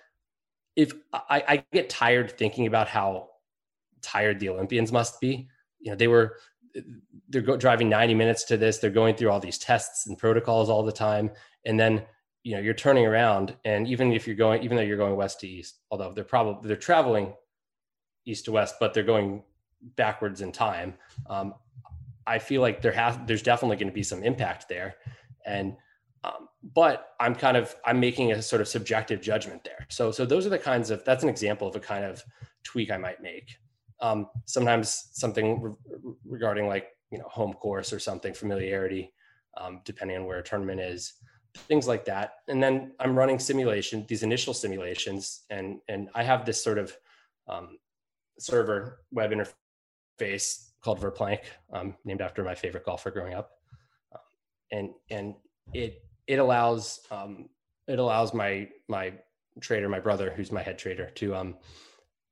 if 0.74 0.92
I, 1.12 1.44
I 1.48 1.64
get 1.72 1.88
tired 1.88 2.36
thinking 2.36 2.66
about 2.66 2.88
how 2.88 3.28
tired 4.02 4.40
the 4.40 4.48
Olympians 4.48 4.92
must 4.92 5.20
be. 5.20 5.48
You 5.78 5.92
know, 5.92 5.96
they 5.96 6.08
were 6.08 6.36
they're 7.28 7.42
go, 7.42 7.56
driving 7.56 7.88
90 7.88 8.14
minutes 8.14 8.44
to 8.44 8.56
this. 8.56 8.78
They're 8.78 8.90
going 8.90 9.14
through 9.14 9.30
all 9.30 9.40
these 9.40 9.58
tests 9.58 10.06
and 10.06 10.18
protocols 10.18 10.68
all 10.68 10.82
the 10.82 10.92
time, 10.92 11.30
and 11.64 11.78
then 11.78 12.02
you 12.42 12.54
know 12.54 12.60
you're 12.60 12.74
turning 12.74 13.06
around, 13.06 13.56
and 13.64 13.86
even 13.86 14.12
if 14.12 14.26
you're 14.26 14.36
going, 14.36 14.62
even 14.62 14.76
though 14.76 14.82
you're 14.82 14.96
going 14.96 15.16
west 15.16 15.40
to 15.40 15.48
east, 15.48 15.80
although 15.90 16.12
they're 16.12 16.24
probably 16.24 16.68
they're 16.68 16.76
traveling 16.76 17.34
east 18.26 18.44
to 18.46 18.52
west, 18.52 18.76
but 18.80 18.94
they're 18.94 19.02
going 19.02 19.42
backwards 19.96 20.40
in 20.40 20.52
time. 20.52 20.94
Um, 21.28 21.54
I 22.26 22.38
feel 22.38 22.60
like 22.60 22.82
there 22.82 22.92
has 22.92 23.18
there's 23.26 23.42
definitely 23.42 23.76
going 23.76 23.88
to 23.88 23.94
be 23.94 24.02
some 24.02 24.22
impact 24.22 24.68
there, 24.68 24.96
and 25.44 25.76
um, 26.24 26.48
but 26.74 27.14
I'm 27.20 27.34
kind 27.34 27.56
of 27.56 27.74
I'm 27.84 27.98
making 27.98 28.32
a 28.32 28.42
sort 28.42 28.60
of 28.60 28.68
subjective 28.68 29.20
judgment 29.20 29.64
there. 29.64 29.86
So 29.90 30.10
so 30.10 30.24
those 30.24 30.46
are 30.46 30.50
the 30.50 30.58
kinds 30.58 30.90
of 30.90 31.04
that's 31.04 31.22
an 31.22 31.28
example 31.28 31.68
of 31.68 31.76
a 31.76 31.80
kind 31.80 32.04
of 32.04 32.22
tweak 32.62 32.90
I 32.90 32.96
might 32.96 33.20
make. 33.20 33.56
Um, 34.00 34.28
sometimes 34.46 35.08
something 35.12 35.62
re- 35.62 35.72
regarding 36.24 36.66
like 36.68 36.88
you 37.10 37.18
know 37.18 37.28
home 37.28 37.54
course 37.54 37.92
or 37.92 37.98
something 37.98 38.34
familiarity, 38.34 39.12
um, 39.56 39.80
depending 39.84 40.16
on 40.16 40.24
where 40.24 40.38
a 40.38 40.44
tournament 40.44 40.80
is, 40.80 41.14
things 41.54 41.88
like 41.88 42.04
that. 42.04 42.34
And 42.48 42.62
then 42.62 42.92
I'm 43.00 43.18
running 43.18 43.38
simulation 43.38 44.06
these 44.08 44.22
initial 44.22 44.54
simulations, 44.54 45.42
and 45.50 45.80
and 45.88 46.08
I 46.14 46.22
have 46.22 46.46
this 46.46 46.62
sort 46.62 46.78
of 46.78 46.96
um, 47.48 47.78
server 48.38 49.00
web 49.10 49.32
interface 49.32 49.54
face 50.22 50.72
called 50.82 51.00
Verplank, 51.00 51.40
um, 51.72 51.94
named 52.04 52.20
after 52.20 52.44
my 52.44 52.54
favorite 52.54 52.84
golfer 52.84 53.10
growing 53.10 53.34
up, 53.34 53.50
um, 54.12 54.20
and 54.70 54.90
and 55.10 55.34
it 55.72 56.02
it 56.26 56.38
allows 56.38 57.00
um, 57.10 57.48
it 57.88 57.98
allows 57.98 58.32
my 58.34 58.68
my 58.88 59.12
trader, 59.60 59.88
my 59.88 60.00
brother, 60.00 60.32
who's 60.34 60.52
my 60.52 60.62
head 60.62 60.78
trader, 60.78 61.10
to 61.16 61.34
um 61.34 61.56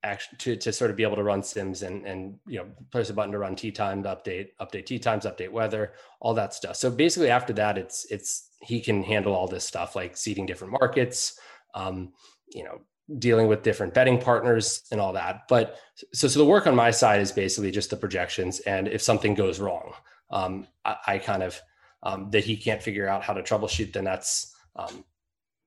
actually 0.03 0.39
to, 0.39 0.57
to 0.57 0.73
sort 0.73 0.91
of 0.91 0.97
be 0.97 1.03
able 1.03 1.17
to 1.17 1.23
run 1.23 1.43
sims 1.43 1.83
and 1.83 2.07
and 2.07 2.39
you 2.47 2.59
know 2.59 2.67
press 2.91 3.11
a 3.11 3.15
button 3.15 3.33
to 3.33 3.39
run 3.39 3.55
tee 3.57 3.73
times 3.73 4.07
update 4.07 4.49
update 4.61 4.87
tee 4.87 4.99
times 4.99 5.25
update 5.27 5.51
weather 5.51 5.93
all 6.21 6.35
that 6.35 6.55
stuff. 6.55 6.77
So 6.77 6.91
basically 6.91 7.31
after 7.31 7.53
that 7.55 7.77
it's 7.77 8.07
it's 8.11 8.51
he 8.63 8.81
can 8.81 9.03
handle 9.03 9.35
all 9.35 9.49
this 9.49 9.65
stuff 9.65 9.97
like 9.97 10.17
seeding 10.17 10.47
different 10.47 10.73
markets 10.81 11.39
um 11.75 12.13
you 12.55 12.65
know 12.65 12.81
dealing 13.19 13.49
with 13.49 13.63
different 13.63 13.95
betting 13.95 14.21
partners 14.21 14.85
and 14.93 15.01
all 15.01 15.13
that. 15.13 15.43
But 15.49 15.77
so, 16.13 16.29
so 16.29 16.39
the 16.39 16.45
work 16.45 16.67
on 16.67 16.77
my 16.77 16.91
side 16.91 17.21
is 17.21 17.33
basically 17.33 17.71
just 17.71 17.91
the 17.91 17.97
projections. 17.97 18.61
And 18.61 18.89
if 18.89 19.03
something 19.03 19.35
goes 19.35 19.61
wrong, 19.61 19.93
um, 20.31 20.67
I, 20.85 20.97
I, 21.07 21.19
kind 21.19 21.43
of, 21.43 21.61
um, 22.03 22.31
that 22.31 22.45
he 22.45 22.57
can't 22.57 22.83
figure 22.83 23.09
out 23.09 23.23
how 23.23 23.33
to 23.33 23.43
troubleshoot, 23.43 23.93
then 23.93 24.05
that's, 24.05 24.55
um, 24.77 25.05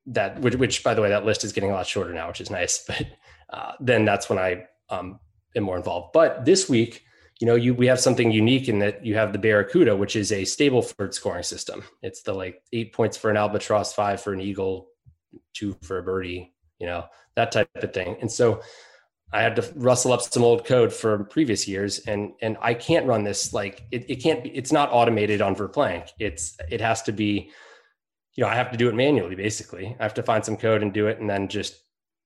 that, 0.05 0.39
which, 0.39 0.55
which, 0.55 0.83
by 0.83 0.93
the 0.93 1.01
way, 1.01 1.09
that 1.09 1.25
list 1.25 1.43
is 1.43 1.53
getting 1.53 1.71
a 1.71 1.73
lot 1.73 1.87
shorter 1.87 2.13
now, 2.13 2.27
which 2.27 2.41
is 2.41 2.49
nice. 2.49 2.87
But 3.49 3.59
uh, 3.59 3.73
then 3.79 4.03
that's 4.03 4.29
when 4.29 4.39
I 4.39 4.63
um, 4.89 5.19
am 5.55 5.63
more 5.63 5.77
involved. 5.77 6.11
But 6.13 6.43
this 6.43 6.67
week, 6.67 7.03
you 7.39 7.47
know, 7.47 7.55
you 7.55 7.73
we 7.73 7.87
have 7.87 7.99
something 7.99 8.31
unique 8.31 8.69
in 8.69 8.79
that 8.79 9.05
you 9.05 9.15
have 9.15 9.33
the 9.33 9.39
Barracuda, 9.39 9.95
which 9.95 10.15
is 10.15 10.31
a 10.31 10.43
Stableford 10.43 11.13
scoring 11.13 11.43
system. 11.43 11.83
It's 12.01 12.21
the 12.21 12.33
like 12.33 12.61
eight 12.71 12.93
points 12.93 13.17
for 13.17 13.29
an 13.29 13.37
albatross, 13.37 13.93
five 13.93 14.21
for 14.21 14.33
an 14.33 14.41
eagle, 14.41 14.87
two 15.53 15.75
for 15.81 15.99
a 15.99 16.03
birdie, 16.03 16.52
you 16.83 16.89
know, 16.89 17.05
that 17.37 17.53
type 17.53 17.69
of 17.75 17.93
thing. 17.93 18.17
And 18.19 18.29
so 18.29 18.61
I 19.31 19.41
had 19.41 19.55
to 19.55 19.73
rustle 19.75 20.11
up 20.11 20.21
some 20.21 20.43
old 20.43 20.65
code 20.65 20.91
from 20.91 21.25
previous 21.27 21.65
years, 21.65 21.99
and 21.99 22.33
and 22.41 22.57
I 22.61 22.73
can't 22.73 23.07
run 23.07 23.23
this 23.23 23.53
like 23.53 23.83
it, 23.89 24.09
it 24.09 24.17
can't 24.17 24.43
be. 24.43 24.49
It's 24.49 24.73
not 24.73 24.89
automated 24.91 25.41
on 25.41 25.55
Verplank. 25.55 26.09
It's 26.19 26.57
it 26.69 26.81
has 26.81 27.01
to 27.03 27.13
be, 27.13 27.49
you 28.35 28.43
know, 28.43 28.49
I 28.49 28.55
have 28.55 28.69
to 28.71 28.77
do 28.77 28.89
it 28.89 28.95
manually. 28.95 29.35
Basically, 29.35 29.95
I 29.97 30.03
have 30.03 30.13
to 30.15 30.23
find 30.23 30.43
some 30.43 30.57
code 30.57 30.81
and 30.83 30.93
do 30.93 31.07
it, 31.07 31.21
and 31.21 31.29
then 31.29 31.47
just 31.47 31.83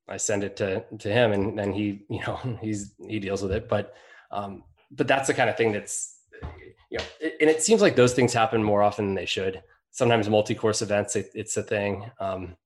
I 0.09 0.17
send 0.17 0.43
it 0.43 0.57
to 0.57 0.83
to 0.97 1.07
him, 1.07 1.33
and 1.33 1.57
then 1.57 1.71
he 1.71 2.03
you 2.09 2.21
know 2.25 2.57
he's 2.61 2.95
he 3.07 3.19
deals 3.19 3.43
with 3.43 3.51
it. 3.51 3.69
But 3.69 3.93
um, 4.31 4.63
but 4.89 5.07
that's 5.07 5.27
the 5.27 5.35
kind 5.35 5.51
of 5.51 5.55
thing 5.55 5.71
that's 5.71 6.17
you 6.89 6.97
know, 6.97 7.05
it, 7.21 7.37
and 7.41 7.49
it 7.49 7.61
seems 7.61 7.83
like 7.83 7.95
those 7.95 8.15
things 8.15 8.33
happen 8.33 8.63
more 8.63 8.81
often 8.81 9.05
than 9.05 9.15
they 9.15 9.27
should. 9.27 9.61
Sometimes 9.91 10.27
multi-course 10.29 10.81
events, 10.81 11.15
it, 11.15 11.29
it's 11.35 11.57
a 11.57 11.63
thing, 11.63 12.09
um, 12.19 12.57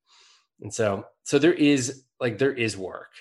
and 0.62 0.74
so 0.74 1.06
so 1.24 1.38
there 1.40 1.54
is 1.54 2.04
like 2.20 2.38
there 2.38 2.54
is 2.54 2.78
work 2.78 3.12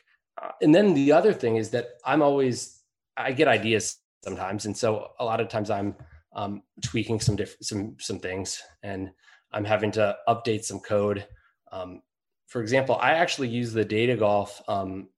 uh, 0.41 0.53
and 0.63 0.75
then 0.75 0.95
the 0.95 1.13
other 1.13 1.33
thing 1.33 1.57
is 1.57 1.71
that 1.71 1.89
I'm 2.05 2.23
always 2.23 2.81
I 3.17 3.33
get 3.33 3.49
ideas 3.49 3.99
sometimes, 4.25 4.67
and 4.67 4.77
so 4.77 5.09
a 5.19 5.25
lot 5.25 5.41
of 5.41 5.49
times 5.49 5.71
I'm 5.71 5.95
um, 6.35 6.63
tweaking 6.83 7.21
some 7.21 7.37
different 7.37 7.65
some 7.65 7.97
some 7.99 8.19
things, 8.19 8.61
and 8.83 9.11
I'm 9.53 9.65
having 9.65 9.91
to 9.93 10.17
update 10.29 10.65
some 10.65 10.81
code. 10.81 11.27
Um, 11.73 12.03
for 12.47 12.61
example, 12.63 12.97
I 13.01 13.13
actually 13.13 13.49
use 13.49 13.73
the 13.73 13.85
Data 13.85 14.17
Golf 14.17 14.61
um, 14.69 15.09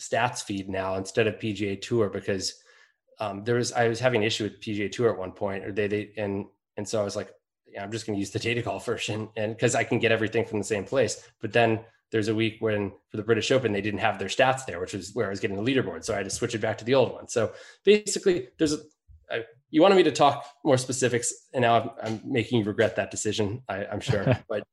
stats 0.00 0.42
feed 0.42 0.68
now 0.68 0.96
instead 0.96 1.26
of 1.26 1.38
PGA 1.38 1.80
Tour 1.80 2.08
because 2.08 2.54
um, 3.18 3.44
there 3.44 3.56
was 3.56 3.72
I 3.72 3.88
was 3.88 4.00
having 4.00 4.22
an 4.22 4.26
issue 4.26 4.44
with 4.44 4.60
PGA 4.60 4.90
Tour 4.90 5.10
at 5.10 5.18
one 5.18 5.32
point, 5.32 5.64
or 5.64 5.72
they 5.72 5.88
they 5.88 6.12
and 6.16 6.46
and 6.76 6.88
so 6.88 7.00
I 7.00 7.04
was 7.04 7.16
like, 7.16 7.30
I'm 7.78 7.92
just 7.92 8.06
going 8.06 8.16
to 8.16 8.20
use 8.20 8.30
the 8.30 8.38
Data 8.38 8.62
Golf 8.62 8.86
version, 8.86 9.28
and 9.36 9.54
because 9.54 9.74
I 9.74 9.84
can 9.84 9.98
get 9.98 10.12
everything 10.12 10.44
from 10.44 10.58
the 10.58 10.64
same 10.64 10.84
place. 10.84 11.22
But 11.40 11.52
then 11.52 11.80
there's 12.10 12.28
a 12.28 12.34
week 12.34 12.56
when 12.60 12.92
for 13.08 13.16
the 13.16 13.22
British 13.22 13.50
Open 13.50 13.72
they 13.72 13.80
didn't 13.80 14.00
have 14.00 14.18
their 14.18 14.28
stats 14.28 14.66
there, 14.66 14.80
which 14.80 14.94
is 14.94 15.14
where 15.14 15.26
I 15.26 15.30
was 15.30 15.40
getting 15.40 15.56
the 15.56 15.62
leaderboard. 15.62 16.04
So 16.04 16.14
I 16.14 16.18
had 16.18 16.26
to 16.26 16.30
switch 16.30 16.54
it 16.54 16.60
back 16.60 16.78
to 16.78 16.84
the 16.84 16.94
old 16.94 17.12
one. 17.12 17.28
So 17.28 17.52
basically, 17.84 18.48
there's 18.58 18.72
a 18.72 18.78
I, 19.30 19.44
you 19.70 19.82
wanted 19.82 19.94
me 19.94 20.02
to 20.04 20.12
talk 20.12 20.44
more 20.64 20.76
specifics, 20.76 21.32
and 21.52 21.62
now 21.62 21.80
I'm, 21.80 21.90
I'm 22.02 22.20
making 22.24 22.58
you 22.58 22.64
regret 22.64 22.96
that 22.96 23.10
decision. 23.10 23.62
I, 23.68 23.84
am 23.84 24.00
sure, 24.00 24.24
but 24.48 24.64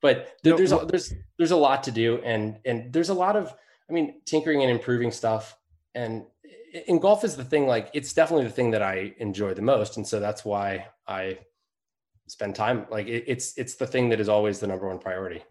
but 0.00 0.34
there, 0.42 0.56
there's 0.56 0.72
a, 0.72 0.84
there's 0.86 1.14
there's 1.38 1.50
a 1.50 1.56
lot 1.56 1.84
to 1.84 1.90
do, 1.90 2.18
and 2.18 2.58
and 2.64 2.92
there's 2.92 3.08
a 3.08 3.14
lot 3.14 3.36
of 3.36 3.52
I 3.88 3.92
mean 3.92 4.20
tinkering 4.26 4.62
and 4.62 4.70
improving 4.70 5.10
stuff. 5.10 5.56
And 5.94 6.24
in 6.86 6.98
golf 6.98 7.24
is 7.24 7.36
the 7.36 7.44
thing 7.44 7.66
like 7.66 7.90
it's 7.92 8.12
definitely 8.12 8.46
the 8.46 8.52
thing 8.52 8.70
that 8.72 8.82
I 8.82 9.14
enjoy 9.18 9.54
the 9.54 9.62
most, 9.62 9.96
and 9.96 10.06
so 10.06 10.20
that's 10.20 10.44
why 10.44 10.86
I 11.06 11.38
spend 12.32 12.54
time 12.54 12.86
like 12.90 13.06
it, 13.06 13.24
it's 13.26 13.56
it's 13.58 13.74
the 13.74 13.86
thing 13.86 14.08
that 14.08 14.18
is 14.20 14.28
always 14.28 14.58
the 14.58 14.66
number 14.66 14.88
one 14.88 14.98
priority. 14.98 15.42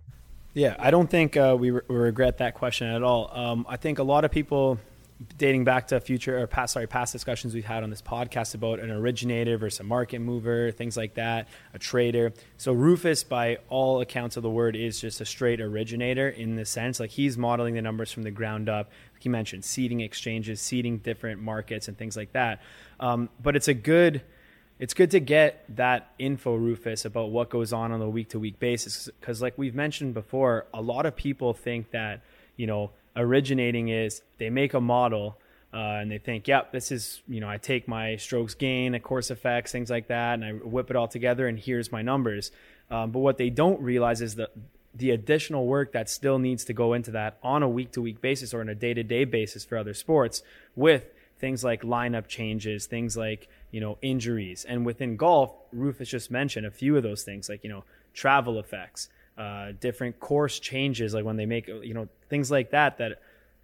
Yeah, 0.53 0.75
I 0.79 0.91
don't 0.91 1.09
think 1.09 1.37
uh, 1.37 1.55
we, 1.57 1.71
re- 1.71 1.81
regret 1.87 2.39
that 2.39 2.55
question 2.55 2.87
at 2.87 3.03
all. 3.03 3.31
Um, 3.33 3.65
I 3.69 3.77
think 3.77 3.99
a 3.99 4.03
lot 4.03 4.25
of 4.25 4.31
people, 4.31 4.79
dating 5.37 5.63
back 5.63 5.87
to 5.87 6.01
future 6.01 6.37
or 6.37 6.45
past 6.45 6.73
sorry 6.73 6.87
past 6.87 7.13
discussions 7.13 7.53
we've 7.53 7.63
had 7.63 7.83
on 7.83 7.89
this 7.89 8.01
podcast 8.01 8.53
about 8.53 8.79
an 8.79 8.91
originator 8.91 9.57
versus 9.57 9.79
a 9.79 9.83
market 9.83 10.19
mover, 10.19 10.71
things 10.71 10.97
like 10.97 11.13
that, 11.13 11.47
a 11.73 11.79
trader. 11.79 12.33
So 12.57 12.73
Rufus, 12.73 13.23
by 13.23 13.59
all 13.69 14.01
accounts 14.01 14.35
of 14.35 14.43
the 14.43 14.49
word, 14.49 14.75
is 14.75 14.99
just 14.99 15.21
a 15.21 15.25
straight 15.25 15.61
originator 15.61 16.27
in 16.27 16.55
the 16.57 16.65
sense 16.65 16.99
like 16.99 17.11
he's 17.11 17.37
modeling 17.37 17.75
the 17.75 17.81
numbers 17.81 18.11
from 18.11 18.23
the 18.23 18.31
ground 18.31 18.67
up. 18.67 18.89
Like 19.13 19.23
he 19.23 19.29
mentioned, 19.29 19.63
seeding 19.63 20.01
exchanges, 20.01 20.59
seeding 20.59 20.97
different 20.97 21.41
markets, 21.41 21.87
and 21.87 21.97
things 21.97 22.17
like 22.17 22.33
that. 22.33 22.61
Um, 22.99 23.29
but 23.41 23.55
it's 23.55 23.69
a 23.69 23.75
good 23.75 24.21
it's 24.81 24.95
good 24.95 25.11
to 25.11 25.19
get 25.19 25.63
that 25.77 26.11
info, 26.17 26.55
Rufus, 26.55 27.05
about 27.05 27.29
what 27.29 27.51
goes 27.51 27.71
on 27.71 27.91
on 27.91 28.01
a 28.01 28.09
week 28.09 28.29
to 28.29 28.39
week 28.39 28.57
basis. 28.57 29.07
Because, 29.19 29.39
like 29.39 29.55
we've 29.55 29.75
mentioned 29.75 30.15
before, 30.15 30.65
a 30.73 30.81
lot 30.81 31.05
of 31.05 31.15
people 31.15 31.53
think 31.53 31.91
that, 31.91 32.21
you 32.57 32.65
know, 32.65 32.89
originating 33.15 33.89
is 33.89 34.23
they 34.39 34.49
make 34.49 34.73
a 34.73 34.81
model 34.81 35.37
uh, 35.71 35.77
and 35.77 36.09
they 36.09 36.17
think, 36.17 36.47
yep, 36.47 36.71
this 36.71 36.91
is, 36.91 37.21
you 37.27 37.39
know, 37.39 37.47
I 37.47 37.57
take 37.57 37.87
my 37.87 38.15
strokes 38.15 38.55
gain, 38.55 38.97
course 39.01 39.29
effects, 39.29 39.71
things 39.71 39.91
like 39.91 40.07
that, 40.07 40.33
and 40.33 40.43
I 40.43 40.51
whip 40.53 40.89
it 40.89 40.95
all 40.95 41.07
together 41.07 41.47
and 41.47 41.59
here's 41.59 41.91
my 41.91 42.01
numbers. 42.01 42.49
Um, 42.89 43.11
but 43.11 43.19
what 43.19 43.37
they 43.37 43.51
don't 43.51 43.79
realize 43.81 44.19
is 44.19 44.33
that 44.35 44.49
the 44.95 45.11
additional 45.11 45.67
work 45.67 45.91
that 45.91 46.09
still 46.09 46.39
needs 46.39 46.65
to 46.65 46.73
go 46.73 46.93
into 46.93 47.11
that 47.11 47.37
on 47.43 47.61
a 47.61 47.69
week 47.69 47.91
to 47.91 48.01
week 48.01 48.19
basis 48.19 48.51
or 48.51 48.61
on 48.61 48.67
a 48.67 48.75
day 48.75 48.95
to 48.95 49.03
day 49.03 49.25
basis 49.25 49.63
for 49.63 49.77
other 49.77 49.93
sports 49.93 50.41
with 50.75 51.05
things 51.37 51.63
like 51.63 51.83
lineup 51.83 52.27
changes, 52.27 52.87
things 52.87 53.15
like 53.15 53.47
you 53.71 53.81
know, 53.81 53.97
injuries. 54.01 54.65
And 54.67 54.85
within 54.85 55.17
golf, 55.17 55.53
Rufus 55.71 56.09
just 56.09 56.29
mentioned 56.29 56.65
a 56.65 56.71
few 56.71 56.97
of 56.97 57.03
those 57.03 57.23
things, 57.23 57.49
like, 57.49 57.63
you 57.63 57.69
know, 57.69 57.83
travel 58.13 58.59
effects, 58.59 59.09
uh, 59.37 59.71
different 59.79 60.19
course 60.19 60.59
changes, 60.59 61.13
like 61.13 61.25
when 61.25 61.37
they 61.37 61.45
make, 61.45 61.67
you 61.67 61.93
know, 61.93 62.07
things 62.29 62.51
like 62.51 62.71
that, 62.71 62.97
that 62.97 63.21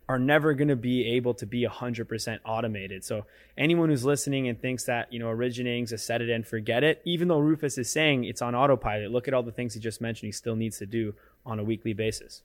are 0.10 0.20
never 0.20 0.54
going 0.54 0.70
to 0.70 0.76
be 0.76 1.06
able 1.16 1.34
to 1.34 1.46
be 1.46 1.68
100% 1.68 2.40
automated. 2.46 3.04
So 3.04 3.26
anyone 3.58 3.90
who's 3.90 4.06
listening 4.06 4.48
and 4.48 4.60
thinks 4.60 4.86
that, 4.86 5.12
you 5.12 5.20
know, 5.20 5.30
originating's 5.30 5.92
a 5.92 5.98
set 5.98 6.22
it 6.22 6.30
and 6.30 6.48
forget 6.48 6.84
it, 6.84 7.02
even 7.04 7.28
though 7.28 7.40
Rufus 7.40 7.78
is 7.78 7.92
saying 7.92 8.24
it's 8.24 8.42
on 8.42 8.56
autopilot, 8.56 9.12
look 9.12 9.28
at 9.28 9.34
all 9.34 9.44
the 9.44 9.52
things 9.52 9.74
he 9.74 9.82
just 9.82 10.00
mentioned 10.00 10.28
he 10.28 10.32
still 10.32 10.56
needs 10.56 10.78
to 10.78 10.86
do 10.86 11.14
on 11.46 11.60
a 11.60 11.64
weekly 11.64 11.94
basis. 11.94 12.44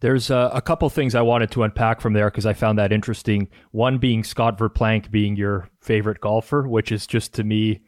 There's 0.00 0.30
a, 0.30 0.50
a, 0.54 0.62
couple 0.62 0.88
things 0.88 1.14
I 1.14 1.20
wanted 1.20 1.50
to 1.52 1.62
unpack 1.62 2.00
from 2.00 2.14
there 2.14 2.30
because 2.30 2.46
I 2.46 2.54
found 2.54 2.78
that 2.78 2.90
interesting. 2.90 3.48
One 3.72 3.98
being 3.98 4.24
Scott 4.24 4.56
Verplank 4.56 5.10
being 5.10 5.36
your 5.36 5.68
favorite 5.80 6.20
golfer, 6.20 6.66
which 6.66 6.90
is 6.90 7.06
just 7.06 7.34
to 7.34 7.44
me 7.44 7.82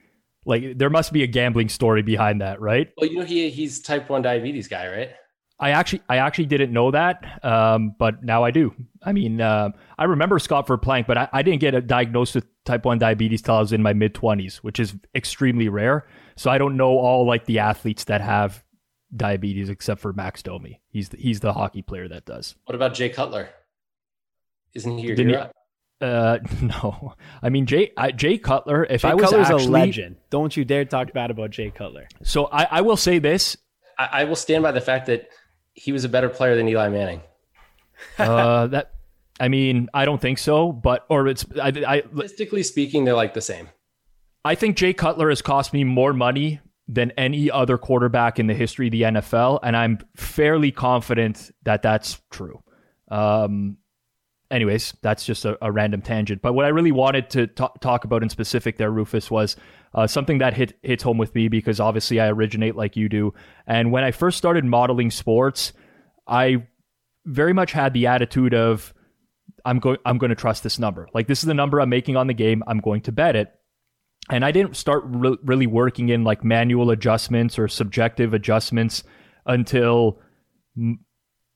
like 0.45 0.77
there 0.77 0.91
must 0.91 1.13
be 1.13 1.23
a 1.23 1.27
gambling 1.27 1.69
story 1.69 2.03
behind 2.03 2.41
that, 2.41 2.61
right? 2.61 2.89
Well, 2.97 3.09
you 3.09 3.19
know 3.19 3.25
he 3.25 3.51
he's 3.51 3.81
type 3.81 4.11
one 4.11 4.23
diabetes 4.23 4.69
guy, 4.69 4.89
right? 4.89 5.11
I 5.61 5.71
actually 5.71 6.03
I 6.09 6.17
actually 6.17 6.47
didn't 6.47 6.73
know 6.73 6.91
that, 6.91 7.45
um, 7.45 7.95
but 7.99 8.25
now 8.25 8.43
I 8.43 8.51
do. 8.51 8.75
I 9.03 9.13
mean, 9.13 9.41
uh, 9.41 9.71
I 9.97 10.05
remember 10.05 10.39
Scott 10.39 10.67
Verplank, 10.67 11.07
but 11.07 11.17
I, 11.17 11.29
I 11.33 11.43
didn't 11.43 11.61
get 11.61 11.87
diagnosed 11.87 12.35
with 12.35 12.47
type 12.65 12.85
one 12.85 12.99
diabetes 12.99 13.43
till 13.43 13.55
I 13.55 13.61
was 13.61 13.73
in 13.73 13.83
my 13.83 13.93
mid 13.93 14.15
twenties, 14.15 14.57
which 14.65 14.81
is 14.81 14.95
extremely 15.15 15.69
rare. 15.69 16.07
So 16.37 16.51
I 16.51 16.59
don't 16.59 16.77
know 16.77 16.99
all 16.99 17.27
like 17.27 17.47
the 17.47 17.61
athletes 17.61 18.05
that 18.05 18.21
have 18.21 18.65
diabetes 19.15 19.69
except 19.69 20.01
for 20.01 20.13
Max 20.13 20.43
Domi. 20.43 20.81
He's 20.89 21.11
the, 21.11 21.17
he's 21.17 21.41
the 21.41 21.53
hockey 21.53 21.83
player 21.83 22.09
that 22.09 22.25
does. 22.25 22.55
What 22.65 22.75
about 22.75 22.95
Jay 22.95 23.09
Cutler? 23.09 23.51
Isn't 24.75 24.99
he 24.99 25.07
your 25.07 25.17
Didn't 25.17 25.33
hero? 25.33 25.51
He, 26.01 26.07
uh, 26.07 26.39
no. 26.63 27.15
I 27.43 27.51
mean 27.51 27.67
Jay 27.67 27.93
I, 27.97 28.11
Jay 28.11 28.39
Cutler. 28.39 28.85
If 28.85 29.03
Jay 29.03 29.09
I 29.09 29.15
was 29.15 29.25
Cutler's 29.25 29.51
actually, 29.51 29.67
a 29.67 29.69
legend. 29.69 30.17
Don't 30.31 30.57
you 30.57 30.65
dare 30.65 30.85
talk 30.85 31.13
bad 31.13 31.31
about 31.31 31.51
Jay 31.51 31.71
Cutler. 31.71 32.09
So 32.23 32.47
I, 32.47 32.65
I 32.71 32.81
will 32.81 32.97
say 32.97 33.19
this. 33.19 33.57
I, 33.99 34.09
I, 34.13 34.25
will 34.25 34.37
stand 34.37 34.63
by 34.63 34.73
the 34.73 34.81
fact 34.81 35.07
that 35.07 35.29
he 35.75 35.93
was 35.93 36.05
a 36.05 36.09
better 36.09 36.29
player 36.29 36.57
than 36.57 36.67
Eli 36.69 36.89
Manning. 36.89 37.21
uh, 38.19 38.67
that 38.69 38.93
I 39.39 39.49
mean 39.49 39.89
I 39.93 40.05
don't 40.05 40.21
think 40.21 40.39
so, 40.39 40.73
but 40.73 41.05
or 41.09 41.29
it's 41.29 41.45
I, 41.61 41.69
I 41.87 42.01
statistically 42.01 42.63
speaking 42.63 43.05
they're 43.05 43.15
like 43.15 43.35
the 43.35 43.43
same. 43.43 43.69
I 44.45 44.55
think 44.57 44.77
Jay 44.77 44.93
Cutler 44.93 45.29
has 45.29 45.41
cost 45.41 45.73
me 45.73 45.85
more 45.85 46.13
money 46.13 46.61
than 46.89 47.13
any 47.13 47.51
other 47.51 47.79
quarterback 47.79 48.39
in 48.39 48.47
the 48.47 48.55
history 48.55 48.89
of 48.89 48.93
the 48.93 49.03
NFL, 49.03 49.61
and 49.63 49.77
I'm 49.77 49.99
fairly 50.17 50.73
confident 50.73 51.51
that 51.63 51.83
that's 51.83 52.21
true. 52.31 52.63
Um, 53.11 53.79
anyways, 54.51 54.95
that's 55.03 55.25
just 55.25 55.45
a, 55.45 55.59
a, 55.65 55.73
random 55.73 56.03
tangent. 56.03 56.43
But 56.43 56.53
what 56.53 56.65
I 56.65 56.69
really 56.69 56.93
wanted 56.93 57.31
to 57.31 57.47
t- 57.47 57.67
talk 57.81 58.05
about 58.05 58.23
in 58.23 58.29
specific 58.29 58.77
there, 58.77 58.91
Rufus, 58.91 59.31
was 59.31 59.57
uh, 59.95 60.07
something 60.07 60.39
that 60.39 60.55
hit 60.55 60.79
hits 60.83 61.03
home 61.03 61.19
with 61.19 61.35
me 61.35 61.49
because 61.49 61.81
obviously 61.81 62.21
I 62.21 62.29
originate 62.29 62.77
like 62.77 62.97
you 62.97 63.09
do. 63.09 63.35
And 63.67 63.93
when 63.93 64.05
I 64.05 64.11
first 64.11 64.39
started 64.39 64.65
modeling 64.65 65.11
sports, 65.11 65.73
I 66.27 66.67
very 67.25 67.53
much 67.53 67.73
had 67.73 67.93
the 67.93 68.07
attitude 68.07 68.55
of 68.55 68.95
I'm 69.65 69.79
going 69.79 69.99
I'm 70.05 70.19
going 70.19 70.31
to 70.31 70.37
trust 70.37 70.63
this 70.63 70.79
number. 70.79 71.09
Like 71.15 71.27
this 71.27 71.41
is 71.41 71.47
the 71.47 71.55
number 71.55 71.81
I'm 71.81 71.89
making 71.89 72.17
on 72.17 72.27
the 72.27 72.35
game. 72.35 72.63
I'm 72.67 72.79
going 72.79 73.03
to 73.03 73.13
bet 73.13 73.37
it 73.37 73.53
and 74.31 74.45
I 74.45 74.53
didn't 74.53 74.77
start 74.77 75.03
re- 75.07 75.39
really 75.43 75.67
working 75.67 76.09
in 76.09 76.25
like 76.25 76.45
manual 76.45 76.91
adjustments 76.91 77.59
or 77.59 77.69
subjective 77.69 78.35
adjustments 78.35 79.03
until 79.47 80.21
m- 80.77 81.01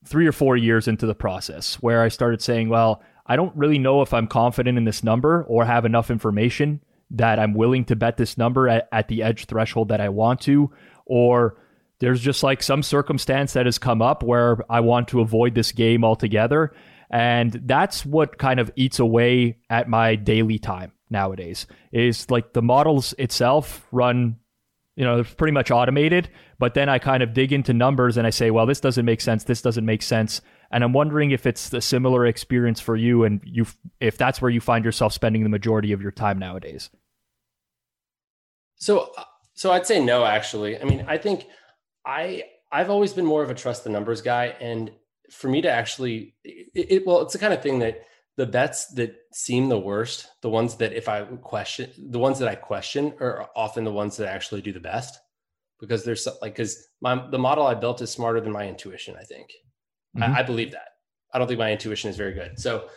three 0.04 0.26
or 0.26 0.32
four 0.32 0.56
years 0.56 0.88
into 0.88 1.06
the 1.06 1.14
process, 1.14 1.76
where 1.76 2.02
I 2.02 2.08
started 2.08 2.42
saying, 2.42 2.68
well, 2.68 3.02
I 3.26 3.36
don't 3.36 3.54
really 3.56 3.78
know 3.78 4.02
if 4.02 4.12
I'm 4.14 4.26
confident 4.26 4.78
in 4.78 4.84
this 4.84 5.02
number 5.02 5.44
or 5.44 5.64
have 5.64 5.84
enough 5.84 6.10
information 6.10 6.80
that 7.10 7.38
I'm 7.38 7.54
willing 7.54 7.84
to 7.86 7.96
bet 7.96 8.16
this 8.16 8.36
number 8.36 8.68
at, 8.68 8.88
at 8.92 9.08
the 9.08 9.22
edge 9.22 9.46
threshold 9.46 9.88
that 9.88 10.00
I 10.00 10.08
want 10.08 10.40
to, 10.42 10.72
or 11.06 11.56
there's 12.00 12.20
just 12.20 12.42
like 12.42 12.62
some 12.62 12.82
circumstance 12.82 13.52
that 13.54 13.66
has 13.66 13.78
come 13.78 14.02
up 14.02 14.22
where 14.22 14.58
I 14.70 14.80
want 14.80 15.08
to 15.08 15.20
avoid 15.20 15.54
this 15.54 15.72
game 15.72 16.04
altogether. 16.04 16.72
And 17.10 17.52
that's 17.64 18.04
what 18.04 18.38
kind 18.38 18.58
of 18.58 18.70
eats 18.74 18.98
away 18.98 19.58
at 19.70 19.88
my 19.88 20.16
daily 20.16 20.58
time 20.58 20.92
nowadays 21.10 21.66
is 21.92 22.30
like 22.30 22.52
the 22.52 22.62
models 22.62 23.14
itself 23.18 23.86
run 23.92 24.36
you 24.96 25.04
know 25.04 25.20
it's 25.20 25.34
pretty 25.34 25.52
much 25.52 25.70
automated 25.70 26.28
but 26.58 26.74
then 26.74 26.88
i 26.88 26.98
kind 26.98 27.22
of 27.22 27.32
dig 27.32 27.52
into 27.52 27.72
numbers 27.72 28.16
and 28.16 28.26
i 28.26 28.30
say 28.30 28.50
well 28.50 28.66
this 28.66 28.80
doesn't 28.80 29.04
make 29.04 29.20
sense 29.20 29.44
this 29.44 29.62
doesn't 29.62 29.84
make 29.86 30.02
sense 30.02 30.40
And 30.70 30.82
I'm 30.82 30.92
wondering 30.92 31.30
if 31.30 31.46
it's 31.46 31.72
a 31.72 31.80
similar 31.80 32.26
experience 32.26 32.80
for 32.80 32.96
you, 32.96 33.24
and 33.24 33.40
you 33.44 33.66
if 34.00 34.18
that's 34.18 34.40
where 34.40 34.50
you 34.50 34.60
find 34.60 34.84
yourself 34.84 35.12
spending 35.12 35.42
the 35.42 35.48
majority 35.48 35.92
of 35.92 36.02
your 36.02 36.10
time 36.10 36.38
nowadays. 36.38 36.90
So, 38.76 39.12
so 39.54 39.72
I'd 39.72 39.86
say 39.86 40.04
no. 40.04 40.24
Actually, 40.24 40.80
I 40.80 40.84
mean, 40.84 41.04
I 41.08 41.18
think 41.18 41.46
I 42.04 42.44
I've 42.72 42.90
always 42.90 43.12
been 43.12 43.26
more 43.26 43.42
of 43.42 43.50
a 43.50 43.54
trust 43.54 43.84
the 43.84 43.90
numbers 43.90 44.22
guy, 44.22 44.56
and 44.60 44.90
for 45.30 45.48
me 45.48 45.62
to 45.62 45.70
actually, 45.70 46.34
it, 46.44 46.68
it 46.74 47.06
well, 47.06 47.22
it's 47.22 47.32
the 47.32 47.38
kind 47.38 47.54
of 47.54 47.62
thing 47.62 47.78
that 47.78 48.02
the 48.36 48.46
bets 48.46 48.86
that 48.94 49.16
seem 49.32 49.68
the 49.68 49.78
worst, 49.78 50.30
the 50.42 50.50
ones 50.50 50.76
that 50.76 50.92
if 50.92 51.08
I 51.08 51.22
question, 51.22 51.90
the 52.10 52.18
ones 52.18 52.38
that 52.38 52.48
I 52.48 52.54
question 52.54 53.14
are 53.20 53.48
often 53.56 53.84
the 53.84 53.92
ones 53.92 54.16
that 54.18 54.28
actually 54.28 54.60
do 54.60 54.72
the 54.72 54.80
best 54.80 55.18
because 55.80 56.04
there's 56.04 56.26
like 56.42 56.54
because 56.54 56.88
my 57.00 57.28
the 57.30 57.38
model 57.38 57.66
I 57.66 57.74
built 57.74 58.02
is 58.02 58.10
smarter 58.10 58.40
than 58.40 58.52
my 58.52 58.68
intuition. 58.68 59.16
I 59.18 59.24
think 59.24 59.52
mm-hmm. 60.16 60.34
I, 60.34 60.40
I, 60.40 60.42
believe 60.42 60.72
that. 60.72 60.88
I 61.32 61.38
don't 61.38 61.48
think 61.48 61.58
my 61.58 61.72
intuition 61.72 62.10
is 62.10 62.16
very 62.16 62.32
good. 62.32 62.58
So 62.58 62.88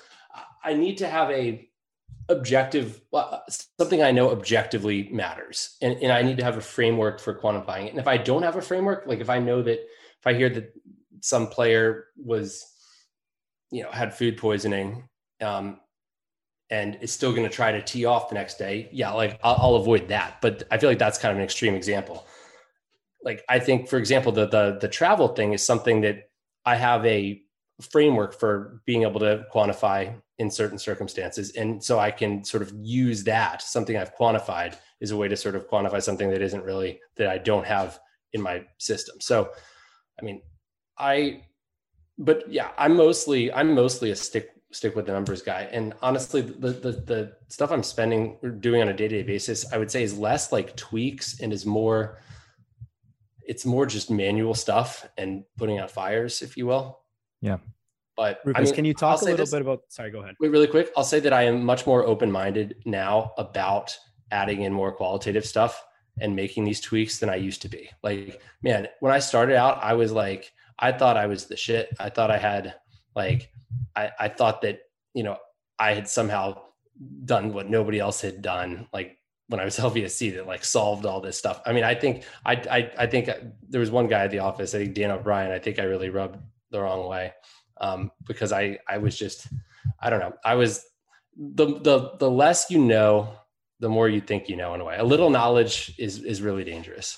I 0.63 0.73
need 0.73 0.97
to 0.97 1.07
have 1.07 1.31
a 1.31 1.69
objective 2.27 3.01
something 3.79 4.03
I 4.03 4.11
know 4.11 4.31
objectively 4.31 5.09
matters, 5.11 5.77
and, 5.81 5.97
and 6.01 6.11
I 6.11 6.21
need 6.21 6.37
to 6.37 6.43
have 6.43 6.57
a 6.57 6.61
framework 6.61 7.19
for 7.19 7.39
quantifying 7.39 7.85
it. 7.85 7.91
And 7.91 7.99
if 7.99 8.07
I 8.07 8.17
don't 8.17 8.43
have 8.43 8.55
a 8.55 8.61
framework, 8.61 9.05
like 9.07 9.19
if 9.19 9.29
I 9.29 9.39
know 9.39 9.61
that 9.61 9.79
if 9.79 10.27
I 10.27 10.33
hear 10.33 10.49
that 10.49 10.73
some 11.21 11.47
player 11.47 12.07
was 12.17 12.65
you 13.71 13.83
know 13.83 13.91
had 13.91 14.13
food 14.13 14.37
poisoning 14.37 15.08
um, 15.41 15.79
and 16.69 16.97
is 17.01 17.11
still 17.11 17.31
going 17.31 17.47
to 17.47 17.53
try 17.53 17.71
to 17.71 17.81
tee 17.81 18.05
off 18.05 18.29
the 18.29 18.35
next 18.35 18.57
day, 18.57 18.89
yeah, 18.91 19.11
like 19.11 19.39
I'll, 19.43 19.57
I'll, 19.59 19.75
avoid 19.75 20.07
that. 20.09 20.39
But 20.41 20.63
I 20.69 20.77
feel 20.77 20.89
like 20.89 20.99
that's 20.99 21.17
kind 21.17 21.31
of 21.31 21.37
an 21.37 21.43
extreme 21.43 21.73
example. 21.73 22.27
Like 23.23 23.43
I 23.49 23.59
think, 23.59 23.89
for 23.89 23.97
example, 23.97 24.31
the 24.31 24.47
the 24.47 24.77
the 24.79 24.87
travel 24.87 25.29
thing 25.29 25.53
is 25.53 25.63
something 25.63 26.01
that 26.01 26.29
I 26.65 26.75
have 26.75 27.05
a 27.05 27.41
framework 27.81 28.39
for 28.39 28.81
being 28.85 29.03
able 29.03 29.19
to 29.21 29.45
quantify 29.53 30.13
in 30.37 30.51
certain 30.51 30.77
circumstances, 30.77 31.51
and 31.51 31.83
so 31.83 31.99
I 31.99 32.11
can 32.11 32.43
sort 32.43 32.63
of 32.63 32.71
use 32.81 33.23
that 33.23 33.61
something 33.61 33.97
I've 33.97 34.15
quantified 34.15 34.75
is 35.01 35.11
a 35.11 35.17
way 35.17 35.27
to 35.27 35.35
sort 35.35 35.55
of 35.55 35.67
quantify 35.67 36.01
something 36.01 36.29
that 36.29 36.41
isn't 36.41 36.63
really 36.63 36.99
that 37.15 37.27
I 37.27 37.37
don't 37.37 37.65
have 37.65 37.99
in 38.33 38.41
my 38.41 38.63
system. 38.77 39.19
So, 39.19 39.49
I 40.19 40.25
mean, 40.25 40.41
I, 40.97 41.43
but 42.17 42.51
yeah, 42.51 42.69
I'm 42.77 42.95
mostly 42.95 43.51
I'm 43.51 43.73
mostly 43.73 44.11
a 44.11 44.15
stick 44.15 44.51
stick 44.71 44.95
with 44.95 45.05
the 45.05 45.11
numbers 45.11 45.41
guy. 45.41 45.67
And 45.71 45.93
honestly, 46.01 46.41
the 46.41 46.69
the, 46.69 46.91
the 46.91 47.33
stuff 47.47 47.71
I'm 47.71 47.83
spending 47.83 48.37
or 48.43 48.49
doing 48.49 48.81
on 48.81 48.89
a 48.89 48.93
day 48.93 49.07
to 49.07 49.17
day 49.17 49.23
basis, 49.23 49.71
I 49.71 49.77
would 49.77 49.91
say 49.91 50.03
is 50.03 50.17
less 50.17 50.51
like 50.51 50.75
tweaks 50.75 51.39
and 51.39 51.51
is 51.51 51.65
more. 51.65 52.19
It's 53.41 53.65
more 53.65 53.87
just 53.87 54.11
manual 54.11 54.53
stuff 54.53 55.07
and 55.17 55.43
putting 55.57 55.79
out 55.79 55.89
fires, 55.89 56.43
if 56.43 56.55
you 56.55 56.67
will. 56.67 56.99
Yeah. 57.41 57.57
But 58.15 58.41
Rufus, 58.45 58.59
I 58.59 58.63
mean, 58.65 58.75
can 58.75 58.85
you 58.85 58.93
talk 58.93 59.21
a 59.21 59.23
little 59.23 59.37
this, 59.37 59.51
bit 59.51 59.61
about? 59.61 59.83
Sorry, 59.87 60.11
go 60.11 60.19
ahead. 60.19 60.35
Wait, 60.39 60.49
really 60.49 60.67
quick. 60.67 60.91
I'll 60.95 61.03
say 61.03 61.19
that 61.21 61.33
I 61.33 61.43
am 61.43 61.63
much 61.63 61.87
more 61.87 62.05
open 62.05 62.31
minded 62.31 62.75
now 62.85 63.31
about 63.37 63.97
adding 64.29 64.63
in 64.63 64.73
more 64.73 64.91
qualitative 64.91 65.45
stuff 65.45 65.83
and 66.19 66.35
making 66.35 66.65
these 66.65 66.81
tweaks 66.81 67.17
than 67.17 67.29
I 67.29 67.37
used 67.37 67.61
to 67.63 67.69
be. 67.69 67.89
Like, 68.03 68.41
man, 68.61 68.87
when 68.99 69.13
I 69.13 69.19
started 69.19 69.55
out, 69.55 69.81
I 69.81 69.93
was 69.93 70.11
like, 70.11 70.51
I 70.77 70.91
thought 70.91 71.17
I 71.17 71.27
was 71.27 71.45
the 71.45 71.57
shit. 71.57 71.89
I 71.99 72.09
thought 72.09 72.29
I 72.29 72.37
had 72.37 72.75
like 73.19 73.51
I, 73.97 74.11
I 74.17 74.27
thought 74.29 74.61
that, 74.61 74.79
you 75.13 75.23
know, 75.23 75.37
I 75.77 75.93
had 75.93 76.07
somehow 76.07 76.61
done 77.25 77.53
what 77.53 77.69
nobody 77.69 77.99
else 77.99 78.21
had 78.21 78.41
done. 78.41 78.87
Like 78.93 79.17
when 79.47 79.59
I 79.59 79.65
was 79.65 79.77
LVSC 79.89 80.35
that 80.35 80.47
like 80.47 80.63
solved 80.63 81.05
all 81.05 81.19
this 81.19 81.37
stuff. 81.37 81.61
I 81.65 81.73
mean, 81.73 81.83
I 81.83 81.95
think 81.95 82.23
I, 82.45 82.53
I, 82.77 82.91
I 83.03 83.07
think 83.07 83.29
there 83.67 83.81
was 83.81 83.91
one 83.91 84.07
guy 84.07 84.23
at 84.23 84.31
the 84.31 84.39
office, 84.39 84.73
I 84.73 84.79
think 84.79 84.95
Dan 84.95 85.11
O'Brien, 85.11 85.51
I 85.51 85.59
think 85.59 85.79
I 85.79 85.83
really 85.83 86.09
rubbed 86.09 86.39
the 86.71 86.79
wrong 86.79 87.07
way. 87.09 87.33
Um, 87.81 88.11
because 88.25 88.51
I, 88.51 88.79
I 88.87 88.97
was 88.97 89.17
just, 89.17 89.47
I 90.01 90.09
don't 90.09 90.19
know. 90.19 90.33
I 90.45 90.55
was 90.55 90.85
the, 91.37 91.65
the, 91.79 92.11
the 92.19 92.31
less 92.31 92.71
you 92.71 92.79
know, 92.79 93.33
the 93.81 93.89
more 93.89 94.09
you 94.09 94.21
think 94.21 94.49
you 94.49 94.57
know 94.57 94.73
in 94.75 94.81
a 94.81 94.85
way, 94.85 94.97
a 94.97 95.03
little 95.03 95.29
knowledge 95.29 95.93
is, 95.97 96.23
is 96.23 96.41
really 96.41 96.63
dangerous. 96.63 97.17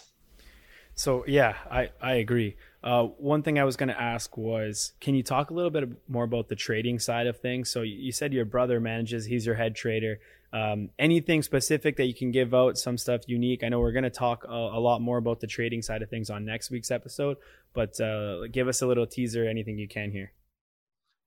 So 0.96 1.24
yeah, 1.28 1.56
I, 1.70 1.90
I 2.02 2.14
agree. 2.26 2.58
Uh, 2.84 3.04
one 3.04 3.44
thing 3.44 3.60
I 3.60 3.64
was 3.64 3.76
going 3.76 3.90
to 3.90 4.02
ask 4.02 4.36
was, 4.38 4.94
can 5.00 5.14
you 5.14 5.22
talk 5.22 5.52
a 5.52 5.54
little 5.54 5.70
bit 5.70 5.88
more 6.08 6.24
about 6.24 6.50
the 6.50 6.56
trading 6.56 6.98
side 6.98 7.28
of 7.28 7.40
things? 7.40 7.70
So 7.70 7.84
you 7.84 8.12
said 8.12 8.34
your 8.34 8.46
brother 8.46 8.80
manages; 8.80 9.26
he's 9.26 9.46
your 9.46 9.56
head 9.56 9.76
trader. 9.76 10.20
Um, 10.54 10.90
anything 11.00 11.44
specific 11.44 11.96
that 11.98 12.06
you 12.06 12.14
can 12.14 12.32
give 12.32 12.54
out? 12.54 12.78
Some 12.78 12.98
stuff 12.98 13.22
unique. 13.28 13.64
I 13.64 13.70
know 13.70 13.80
we're 13.80 13.94
going 13.94 14.04
to 14.04 14.10
talk 14.10 14.44
a, 14.46 14.52
a, 14.52 14.82
lot 14.82 15.00
more 15.00 15.18
about 15.18 15.40
the 15.40 15.48
trading 15.48 15.82
side 15.82 16.02
of 16.02 16.10
things 16.10 16.30
on 16.30 16.44
next 16.44 16.72
week's 16.72 16.92
episode, 16.92 17.38
but 17.74 18.00
uh, 18.02 18.48
give 18.52 18.68
us 18.68 18.82
a 18.82 18.88
little 18.88 19.06
teaser. 19.06 19.46
Anything 19.46 19.78
you 19.78 19.88
can 19.88 20.12
here. 20.12 20.34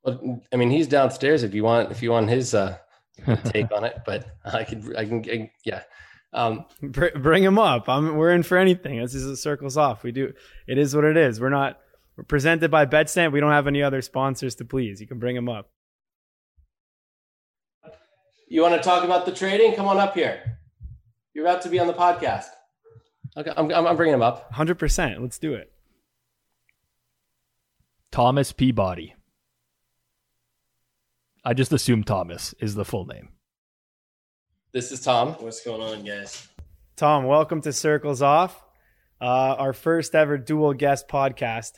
Well, 0.02 0.42
I 0.52 0.56
mean, 0.56 0.70
he's 0.70 0.86
downstairs. 0.86 1.42
If 1.42 1.54
you 1.54 1.64
want, 1.64 1.90
if 1.90 2.02
you 2.02 2.10
want 2.10 2.28
his 2.28 2.52
uh, 2.52 2.76
take 3.44 3.72
on 3.72 3.84
it, 3.84 4.02
but 4.04 4.26
I 4.44 4.64
can, 4.64 4.94
I 4.96 5.04
can, 5.06 5.24
I, 5.30 5.50
yeah. 5.64 5.82
Um, 6.34 6.64
bring 6.82 7.44
him 7.44 7.58
up. 7.58 7.88
I'm, 7.88 8.16
we're 8.16 8.32
in 8.32 8.42
for 8.42 8.58
anything. 8.58 9.00
This 9.00 9.14
is 9.14 9.24
a 9.24 9.36
circles 9.36 9.76
off. 9.76 10.02
We 10.02 10.10
do. 10.10 10.32
It 10.66 10.78
is 10.78 10.94
what 10.94 11.04
it 11.04 11.16
is. 11.16 11.40
We're 11.40 11.48
not. 11.48 11.78
We're 12.16 12.24
presented 12.24 12.70
by 12.70 12.86
Betstamp. 12.86 13.32
We 13.32 13.40
don't 13.40 13.52
have 13.52 13.66
any 13.68 13.82
other 13.82 14.02
sponsors 14.02 14.56
to 14.56 14.64
please. 14.64 15.00
You 15.00 15.06
can 15.06 15.18
bring 15.18 15.36
him 15.36 15.48
up. 15.48 15.70
You 18.48 18.62
want 18.62 18.74
to 18.74 18.80
talk 18.80 19.04
about 19.04 19.26
the 19.26 19.32
trading? 19.32 19.74
Come 19.74 19.86
on 19.86 19.98
up 19.98 20.14
here. 20.14 20.58
You're 21.34 21.46
about 21.46 21.62
to 21.62 21.68
be 21.68 21.78
on 21.78 21.86
the 21.86 21.94
podcast. 21.94 22.46
Okay, 23.36 23.52
I'm, 23.56 23.70
I'm 23.70 23.96
bringing 23.96 24.14
him 24.14 24.22
up. 24.22 24.52
100%. 24.52 25.20
Let's 25.20 25.38
do 25.38 25.54
it. 25.54 25.72
Thomas 28.12 28.52
Peabody. 28.52 29.14
I 31.44 31.52
just 31.52 31.72
assume 31.72 32.04
Thomas 32.04 32.54
is 32.60 32.74
the 32.74 32.84
full 32.84 33.06
name. 33.06 33.30
This 34.74 34.90
is 34.90 35.00
Tom. 35.02 35.34
What's 35.34 35.64
going 35.64 35.80
on, 35.80 36.02
guys? 36.02 36.48
Tom, 36.96 37.26
welcome 37.26 37.60
to 37.60 37.72
Circles 37.72 38.22
Off, 38.22 38.60
uh, 39.20 39.24
our 39.24 39.72
first 39.72 40.16
ever 40.16 40.37
dual 40.37 40.74
guest 40.74 41.06
podcast, 41.06 41.74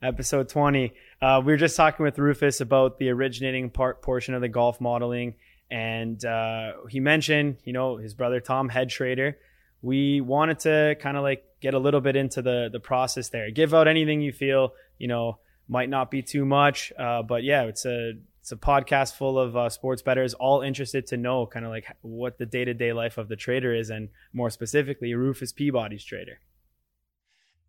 episode 0.00 0.48
20. 0.48 0.92
Uh, 1.20 1.42
we 1.44 1.52
were 1.52 1.56
just 1.56 1.76
talking 1.76 2.04
with 2.04 2.16
Rufus 2.16 2.60
about 2.60 2.98
the 2.98 3.08
originating 3.08 3.68
part 3.70 4.00
portion 4.00 4.34
of 4.34 4.42
the 4.42 4.48
golf 4.48 4.80
modeling, 4.80 5.34
and 5.72 6.24
uh, 6.24 6.74
he 6.88 7.00
mentioned, 7.00 7.56
you 7.64 7.72
know, 7.72 7.96
his 7.96 8.14
brother 8.14 8.38
Tom, 8.38 8.68
head 8.68 8.90
trader. 8.90 9.36
We 9.82 10.20
wanted 10.20 10.60
to 10.60 10.94
kind 11.00 11.16
of 11.16 11.24
like 11.24 11.42
get 11.60 11.74
a 11.74 11.80
little 11.80 12.00
bit 12.00 12.14
into 12.14 12.42
the 12.42 12.68
the 12.70 12.78
process 12.78 13.30
there. 13.30 13.50
Give 13.50 13.74
out 13.74 13.88
anything 13.88 14.20
you 14.20 14.30
feel, 14.30 14.72
you 14.98 15.08
know, 15.08 15.40
might 15.68 15.90
not 15.90 16.12
be 16.12 16.22
too 16.22 16.44
much, 16.44 16.92
uh, 16.96 17.24
but 17.24 17.42
yeah, 17.42 17.64
it's 17.64 17.84
a 17.86 18.12
it's 18.50 18.52
a 18.52 18.66
podcast 18.66 19.14
full 19.14 19.38
of 19.38 19.56
uh, 19.58 19.68
sports 19.68 20.00
bettors, 20.00 20.32
all 20.32 20.62
interested 20.62 21.06
to 21.08 21.18
know 21.18 21.44
kind 21.44 21.66
of 21.66 21.70
like 21.70 21.84
what 22.00 22.38
the 22.38 22.46
day 22.46 22.64
to 22.64 22.72
day 22.72 22.94
life 22.94 23.18
of 23.18 23.28
the 23.28 23.36
trader 23.36 23.74
is, 23.74 23.90
and 23.90 24.08
more 24.32 24.48
specifically, 24.48 25.12
Rufus 25.12 25.52
Peabody's 25.52 26.02
trader. 26.02 26.40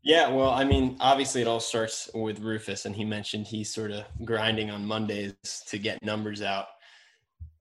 Yeah, 0.02 0.30
well, 0.30 0.52
I 0.52 0.63
mean, 0.63 0.96
obviously, 1.02 1.42
it 1.42 1.48
all 1.48 1.60
starts 1.60 2.10
with 2.13 2.39
Rufus, 2.39 2.86
and 2.86 2.96
he 2.96 3.04
mentioned 3.04 3.46
he's 3.46 3.74
sort 3.74 3.92
of 3.92 4.06
grinding 4.24 4.72
on 4.72 4.86
Mondays 4.86 5.34
to 5.68 5.78
get 5.78 6.02
numbers 6.02 6.42
out. 6.42 6.68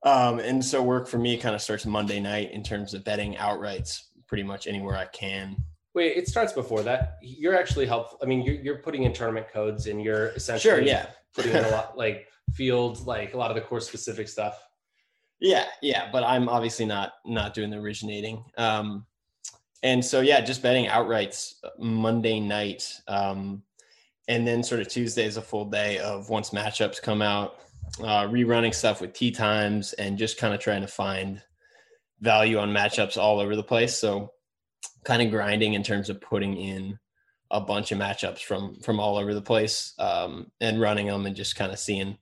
Um, 0.04 0.38
and 0.38 0.64
so, 0.64 0.81
work 0.81 1.09
for 1.09 1.18
me 1.18 1.37
kind 1.38 1.57
of 1.57 1.61
starts 1.61 1.87
Monday 1.87 2.20
night 2.20 2.52
in 2.52 2.62
terms 2.62 2.94
of 2.94 3.02
betting 3.02 3.35
outrights, 3.35 4.00
pretty 4.28 4.44
much 4.44 4.68
anywhere 4.68 4.96
I 4.96 5.07
can. 5.07 5.57
Wait, 5.94 6.16
it 6.16 6.28
starts 6.28 6.52
before 6.52 6.83
that. 6.83 7.16
You're 7.20 7.59
actually 7.59 7.87
helpful. 7.87 8.20
I 8.22 8.26
mean, 8.26 8.42
you're, 8.42 8.54
you're 8.54 8.78
putting 8.78 9.02
in 9.02 9.12
tournament 9.12 9.48
codes, 9.52 9.88
and 9.88 10.00
you're 10.00 10.28
essentially 10.28 10.76
sure, 10.76 10.81
yeah, 10.81 11.07
putting 11.35 11.50
in 11.50 11.64
a 11.64 11.70
lot 11.70 11.98
like 11.98 12.28
field, 12.52 13.06
like 13.06 13.34
a 13.34 13.37
lot 13.37 13.50
of 13.50 13.54
the 13.54 13.61
course 13.61 13.87
specific 13.87 14.28
stuff. 14.28 14.58
Yeah, 15.40 15.66
yeah, 15.82 16.11
but 16.11 16.24
I'm 16.24 16.48
obviously 16.48 16.84
not 16.84 17.12
not 17.24 17.54
doing 17.54 17.70
the 17.70 17.78
originating. 17.78 18.44
Um, 18.56 19.06
and 19.82 20.04
so 20.04 20.20
yeah, 20.20 20.40
just 20.40 20.62
betting 20.62 20.87
outrights 20.87 21.54
Monday 21.78 22.40
night, 22.40 22.92
um, 23.06 23.62
and 24.26 24.46
then 24.46 24.62
sort 24.62 24.80
of 24.80 24.88
Tuesday 24.88 25.24
is 25.24 25.37
a 25.37 25.42
full 25.42 25.64
day 25.64 25.98
of 25.98 26.28
once 26.28 26.50
matchups 26.50 27.00
come 27.00 27.22
out, 27.22 27.61
uh, 28.00 28.26
rerunning 28.26 28.74
stuff 28.74 29.00
with 29.00 29.12
tee 29.12 29.30
times, 29.30 29.92
and 29.94 30.18
just 30.18 30.38
kind 30.38 30.52
of 30.52 30.61
trying 30.61 30.82
to 30.82 30.88
find 30.88 31.42
value 32.20 32.58
on 32.58 32.70
matchups 32.70 33.16
all 33.16 33.38
over 33.38 33.54
the 33.54 33.62
place. 33.62 33.96
So 33.96 34.32
kind 35.04 35.22
of 35.22 35.30
grinding 35.30 35.74
in 35.74 35.82
terms 35.82 36.11
of 36.11 36.20
putting 36.20 36.56
in 36.56 36.98
a 37.50 37.61
bunch 37.61 37.92
of 37.92 37.98
matchups 37.98 38.40
from 38.40 38.76
from 38.80 39.00
all 39.00 39.16
over 39.16 39.34
the 39.34 39.42
place 39.42 39.94
um, 39.98 40.50
and 40.61 40.80
running 40.80 41.06
them 41.06 41.26
and 41.26 41.37
just 41.37 41.56
kind 41.56 41.72
of 41.72 41.78
seeing 41.78 42.18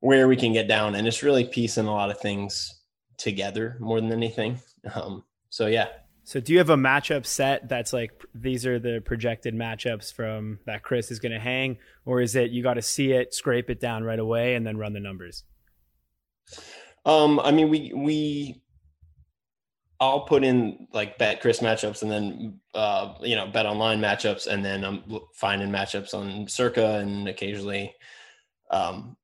where 0.00 0.28
we 0.28 0.36
can 0.36 0.52
get 0.52 0.68
down 0.68 0.94
and 0.94 1.06
it's 1.06 1.22
really 1.22 1.44
piecing 1.44 1.86
a 1.86 1.92
lot 1.92 2.10
of 2.10 2.18
things 2.18 2.80
together 3.16 3.76
more 3.80 4.00
than 4.00 4.12
anything. 4.12 4.58
Um, 4.94 5.24
so 5.50 5.66
yeah. 5.66 5.88
So 6.24 6.40
do 6.40 6.52
you 6.52 6.58
have 6.58 6.70
a 6.70 6.76
matchup 6.76 7.26
set 7.26 7.68
that's 7.68 7.92
like 7.92 8.12
these 8.34 8.64
are 8.64 8.78
the 8.78 9.02
projected 9.04 9.54
matchups 9.54 10.12
from 10.12 10.58
BetCRIS 10.66 11.10
is 11.10 11.18
going 11.18 11.32
to 11.32 11.40
hang 11.40 11.78
or 12.04 12.20
is 12.20 12.36
it 12.36 12.50
you 12.50 12.62
got 12.62 12.74
to 12.74 12.82
see 12.82 13.12
it 13.12 13.34
scrape 13.34 13.68
it 13.68 13.80
down 13.80 14.04
right 14.04 14.18
away 14.18 14.54
and 14.54 14.66
then 14.66 14.76
run 14.76 14.92
the 14.92 15.00
numbers? 15.00 15.44
Um 17.04 17.40
i 17.40 17.50
mean 17.50 17.68
we 17.70 17.92
we 17.94 18.62
I'll 20.00 20.20
put 20.20 20.44
in 20.44 20.88
like 20.94 21.18
BetCRIS 21.18 21.60
matchups 21.60 22.02
and 22.02 22.10
then 22.10 22.60
uh, 22.74 23.14
you 23.20 23.36
know 23.36 23.46
bet 23.46 23.66
online 23.66 24.00
matchups 24.00 24.46
and 24.46 24.64
then 24.64 24.84
I'm 24.84 25.02
finding 25.34 25.68
matchups 25.68 26.14
on 26.14 26.48
Circa 26.48 26.98
and 27.00 27.28
occasionally 27.28 27.94
um, 28.70 29.16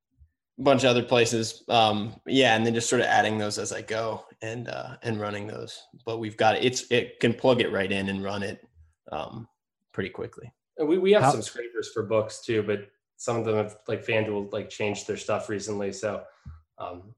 a 0.59 0.63
bunch 0.63 0.85
of 0.85 0.91
other 0.91 1.03
places. 1.03 1.65
Um, 1.69 2.21
yeah, 2.27 2.57
and 2.57 2.67
then 2.67 2.75
just 2.75 2.91
sort 2.91 3.01
of 3.01 3.07
adding 3.07 3.39
those 3.39 3.59
as 3.59 3.73
I 3.73 3.83
go 3.83 4.25
and 4.43 4.69
uh, 4.69 4.97
and 5.03 5.21
running 5.21 5.47
those. 5.47 5.83
But 6.05 6.19
we've 6.19 6.37
got 6.37 6.57
it. 6.57 6.65
It's 6.65 6.91
it 6.91 7.21
can 7.21 7.33
plug 7.33 7.61
it 7.61 7.73
right 7.73 7.91
in 7.91 8.09
and 8.09 8.23
run 8.23 8.43
it 8.43 8.67
um, 9.11 9.49
pretty 9.93 10.11
quickly. 10.11 10.53
We 10.79 10.99
we 10.99 11.13
have 11.13 11.23
How- 11.23 11.33
some 11.33 11.43
scrapers 11.43 11.91
for 11.93 12.03
books 12.03 12.43
too, 12.45 12.63
but 12.63 12.89
some 13.17 13.37
of 13.37 13.45
them 13.47 13.57
have 13.57 13.79
like 13.89 14.05
FanDuel 14.05 14.53
like 14.53 14.69
changed 14.69 15.07
their 15.07 15.17
stuff 15.17 15.49
recently. 15.49 15.93
So, 15.93 16.23
um, 16.79 17.15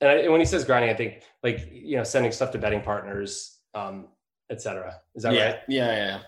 and, 0.00 0.10
I, 0.10 0.14
and 0.14 0.32
when 0.32 0.40
he 0.40 0.46
says 0.46 0.64
grinding, 0.64 0.90
I 0.90 0.94
think 0.94 1.22
like 1.42 1.68
you 1.70 1.96
know 1.96 2.04
sending 2.04 2.32
stuff 2.32 2.52
to 2.52 2.58
betting 2.58 2.82
partners, 2.82 3.58
um, 3.74 4.08
etc. 4.50 5.00
Is 5.14 5.22
that 5.22 5.34
yeah. 5.34 5.44
right? 5.44 5.56
Yeah, 5.68 5.86
yeah, 5.86 6.06
yeah. 6.06 6.20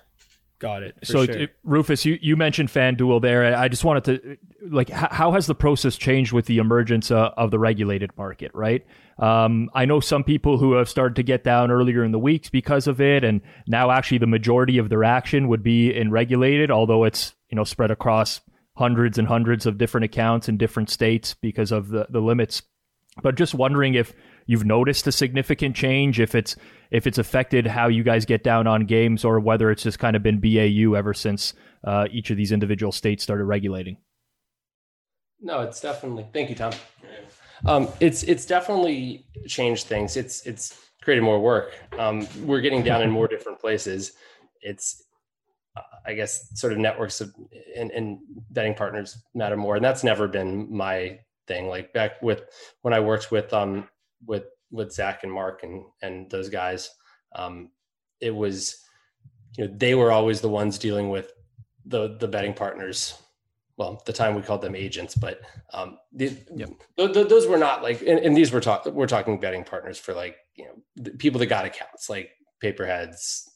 Got 0.61 0.83
it. 0.83 0.97
So, 1.05 1.25
sure. 1.25 1.47
Rufus, 1.63 2.05
you, 2.05 2.19
you 2.21 2.37
mentioned 2.37 2.69
FanDuel 2.69 3.23
there. 3.23 3.57
I 3.57 3.69
just 3.69 3.85
wanted 3.85 4.05
to, 4.05 4.37
like, 4.69 4.91
how, 4.91 5.09
how 5.09 5.33
has 5.33 5.47
the 5.47 5.55
process 5.55 5.95
changed 5.97 6.33
with 6.33 6.47
the 6.47 6.59
emergence 6.59 7.13
uh, 7.13 7.31
of 7.37 7.53
the 7.53 7.61
regulated 7.61 8.11
market, 8.17 8.51
right? 8.55 8.85
Um, 9.21 9.71
I 9.73 9.85
know 9.85 10.01
some 10.01 10.25
people 10.25 10.59
who 10.59 10.73
have 10.73 10.89
started 10.89 11.15
to 11.17 11.23
get 11.23 11.45
down 11.45 11.71
earlier 11.71 12.03
in 12.03 12.11
the 12.11 12.19
weeks 12.19 12.51
because 12.51 12.89
of 12.89 13.01
it, 13.01 13.23
and 13.23 13.41
now 13.69 13.93
actually 13.93 14.19
the 14.19 14.27
majority 14.27 14.79
of 14.79 14.89
their 14.89 15.05
action 15.05 15.47
would 15.47 15.63
be 15.63 15.95
in 15.95 16.11
regulated, 16.11 16.73
although 16.73 17.05
it's, 17.05 17.37
you 17.51 17.57
know, 17.57 17.65
spread 17.65 17.93
across 17.93 18.41
hundreds 18.77 19.17
and 19.17 19.29
hundreds 19.29 19.65
of 19.65 19.79
different 19.79 20.07
accounts 20.07 20.49
in 20.49 20.57
different 20.57 20.91
states 20.91 21.37
because 21.41 21.71
of 21.71 21.89
the, 21.89 22.07
the 22.11 22.21
limits. 22.21 22.63
But 23.23 23.35
just 23.37 23.55
wondering 23.55 23.95
if 23.95 24.15
you've 24.47 24.65
noticed 24.65 25.07
a 25.07 25.13
significant 25.13 25.77
change, 25.77 26.21
if 26.21 26.35
it's 26.35 26.57
if 26.91 27.07
it's 27.07 27.19
affected 27.19 27.67
how 27.67 27.89
you 27.89 28.03
guys 28.03 28.25
get 28.25 28.43
down 28.43 28.67
on 28.67 28.87
games, 28.87 29.25
or 29.25 29.41
whether 29.41 29.71
it's 29.71 29.83
just 29.83 29.99
kind 29.99 30.17
of 30.17 30.23
been 30.23 30.41
BAU 30.41 30.95
ever 30.95 31.13
since 31.13 31.55
uh, 31.85 32.07
each 32.11 32.31
of 32.31 32.37
these 32.37 32.53
individual 32.53 32.93
states 32.93 33.23
started 33.23 33.45
regulating. 33.45 33.99
No, 35.41 35.61
it's 35.61 35.81
definitely. 35.81 36.27
Thank 36.33 36.49
you, 36.49 36.55
Tom. 36.55 36.73
Um, 37.67 37.89
it's 38.01 38.23
it's 38.23 38.47
definitely 38.47 39.27
changed 39.47 39.87
things. 39.87 40.17
It's 40.17 40.47
it's 40.47 40.81
created 41.03 41.23
more 41.23 41.41
work. 41.41 41.73
Um, 41.99 42.27
we're 42.45 42.61
getting 42.61 42.83
down 42.83 43.03
in 43.03 43.11
more 43.11 43.29
different 43.29 43.59
places. 43.61 44.13
It's 44.63 45.05
I 46.07 46.15
guess 46.15 46.49
sort 46.59 46.73
of 46.73 46.79
networks 46.79 47.21
of, 47.21 47.33
and, 47.77 47.91
and 47.91 48.19
betting 48.51 48.75
partners 48.75 49.19
matter 49.35 49.57
more, 49.57 49.77
and 49.77 49.85
that's 49.85 50.03
never 50.03 50.27
been 50.27 50.75
my 50.75 51.19
thing. 51.49 51.69
Like 51.69 51.93
back 51.93 52.23
with 52.23 52.43
when 52.83 52.95
I 52.95 53.01
worked 53.01 53.33
with 53.33 53.53
um 53.53 53.89
with 54.25 54.45
with 54.71 54.93
Zach 54.93 55.25
and 55.25 55.33
Mark 55.33 55.63
and 55.63 55.85
and 56.03 56.31
those 56.31 56.49
guys, 56.49 56.91
um, 57.35 57.71
it 58.21 58.35
was 58.35 58.77
you 59.57 59.67
know 59.67 59.75
they 59.77 59.95
were 59.95 60.13
always 60.13 60.41
the 60.41 60.49
ones 60.49 60.79
dealing 60.79 61.09
with 61.09 61.33
the 61.87 62.17
the 62.19 62.29
betting 62.29 62.55
partners. 62.55 63.15
Well, 63.77 64.03
the 64.07 64.13
time 64.13 64.35
we 64.35 64.43
called 64.43 64.63
them 64.63 64.75
agents, 64.75 65.15
but 65.15 65.41
um, 65.73 65.99
the, 66.13 66.37
yep. 66.53 66.71
th- 66.97 67.13
th- 67.13 67.29
those 67.29 67.47
were 67.47 67.57
not 67.57 67.81
like, 67.81 68.01
and, 68.01 68.19
and 68.19 68.37
these 68.37 68.51
were 68.51 68.61
talking 68.61 68.93
we're 68.93 69.07
talking 69.07 69.39
betting 69.39 69.63
partners 69.63 69.99
for 69.99 70.15
like 70.15 70.37
you 70.57 70.65
know 70.65 71.13
people 71.19 71.39
that 71.39 71.47
got 71.47 71.65
accounts 71.65 72.11
like 72.11 72.31
pay-per-heads, 72.61 73.49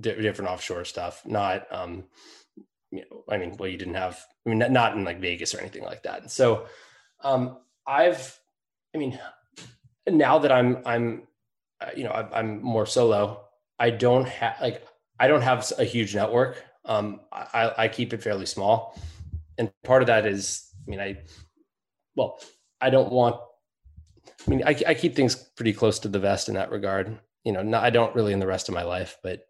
di- 0.00 0.14
different 0.14 0.50
offshore 0.50 0.86
stuff, 0.86 1.20
not 1.26 1.66
um, 1.70 2.04
you 2.90 3.02
know, 3.10 3.24
I 3.28 3.36
mean, 3.36 3.56
well, 3.58 3.68
you 3.68 3.76
didn't 3.76 3.94
have, 3.94 4.24
I 4.46 4.50
mean, 4.50 4.58
not 4.58 4.96
in 4.96 5.04
like 5.04 5.20
Vegas 5.20 5.54
or 5.54 5.60
anything 5.60 5.84
like 5.84 6.02
that. 6.04 6.22
And 6.22 6.30
so, 6.30 6.66
um, 7.26 7.58
I've, 7.86 8.38
I 8.94 8.98
mean, 8.98 9.18
now 10.08 10.38
that 10.38 10.52
I'm 10.52 10.82
I'm 10.86 11.22
uh, 11.80 11.90
you 11.96 12.04
know 12.04 12.10
I'm 12.10 12.62
more 12.62 12.86
solo, 12.86 13.44
I 13.78 13.90
don't 13.90 14.28
have 14.28 14.56
like 14.60 14.86
I 15.18 15.26
don't 15.28 15.42
have 15.42 15.70
a 15.78 15.84
huge 15.84 16.14
network. 16.14 16.62
Um, 16.84 17.20
I, 17.32 17.72
I 17.76 17.88
keep 17.88 18.12
it 18.12 18.22
fairly 18.22 18.46
small, 18.46 18.96
and 19.58 19.72
part 19.82 20.02
of 20.02 20.06
that 20.06 20.24
is 20.24 20.70
I 20.86 20.90
mean 20.90 21.00
I 21.00 21.18
well 22.14 22.38
I 22.80 22.90
don't 22.90 23.10
want 23.10 23.40
I 24.46 24.50
mean 24.50 24.62
I, 24.64 24.76
I 24.86 24.94
keep 24.94 25.16
things 25.16 25.34
pretty 25.34 25.72
close 25.72 25.98
to 26.00 26.08
the 26.08 26.20
vest 26.20 26.48
in 26.48 26.54
that 26.54 26.70
regard. 26.70 27.18
You 27.44 27.52
know, 27.52 27.62
not, 27.62 27.82
I 27.82 27.90
don't 27.90 28.14
really 28.14 28.32
in 28.32 28.40
the 28.40 28.46
rest 28.46 28.68
of 28.68 28.74
my 28.74 28.84
life, 28.84 29.18
but 29.22 29.46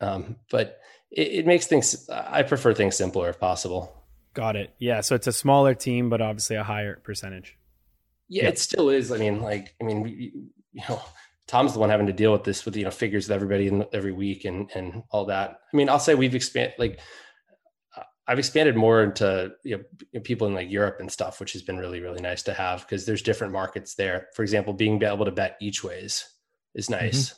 um, 0.00 0.36
but 0.50 0.80
it, 1.12 1.28
it 1.28 1.46
makes 1.46 1.66
things 1.66 2.08
I 2.10 2.42
prefer 2.42 2.74
things 2.74 2.96
simpler 2.96 3.28
if 3.28 3.38
possible. 3.38 3.99
Got 4.34 4.56
it. 4.56 4.74
Yeah. 4.78 5.00
So 5.00 5.14
it's 5.14 5.26
a 5.26 5.32
smaller 5.32 5.74
team, 5.74 6.08
but 6.08 6.20
obviously 6.20 6.56
a 6.56 6.64
higher 6.64 6.96
percentage. 6.96 7.56
Yeah, 8.28 8.46
it 8.46 8.58
still 8.60 8.90
is. 8.90 9.10
I 9.10 9.18
mean, 9.18 9.42
like, 9.42 9.74
I 9.80 9.84
mean, 9.84 10.06
you 10.72 10.82
know, 10.88 11.02
Tom's 11.48 11.72
the 11.72 11.80
one 11.80 11.90
having 11.90 12.06
to 12.06 12.12
deal 12.12 12.30
with 12.30 12.44
this 12.44 12.64
with 12.64 12.76
you 12.76 12.84
know 12.84 12.92
figures 12.92 13.28
with 13.28 13.34
everybody 13.34 13.66
in, 13.66 13.84
every 13.92 14.12
week 14.12 14.44
and 14.44 14.70
and 14.72 15.02
all 15.10 15.24
that. 15.26 15.58
I 15.72 15.76
mean, 15.76 15.88
I'll 15.88 15.98
say 15.98 16.14
we've 16.14 16.36
expanded 16.36 16.74
like 16.78 17.00
I've 18.28 18.38
expanded 18.38 18.76
more 18.76 19.02
into 19.02 19.50
you 19.64 19.84
know, 20.14 20.20
people 20.20 20.46
in 20.46 20.54
like 20.54 20.70
Europe 20.70 20.98
and 21.00 21.10
stuff, 21.10 21.40
which 21.40 21.52
has 21.54 21.62
been 21.62 21.78
really 21.78 22.00
really 22.00 22.20
nice 22.20 22.44
to 22.44 22.54
have 22.54 22.82
because 22.82 23.04
there's 23.04 23.22
different 23.22 23.52
markets 23.52 23.96
there. 23.96 24.28
For 24.36 24.42
example, 24.42 24.72
being 24.72 25.02
able 25.02 25.24
to 25.24 25.32
bet 25.32 25.56
each 25.60 25.82
ways 25.82 26.32
is 26.76 26.86
mm-hmm. 26.86 27.04
nice, 27.04 27.34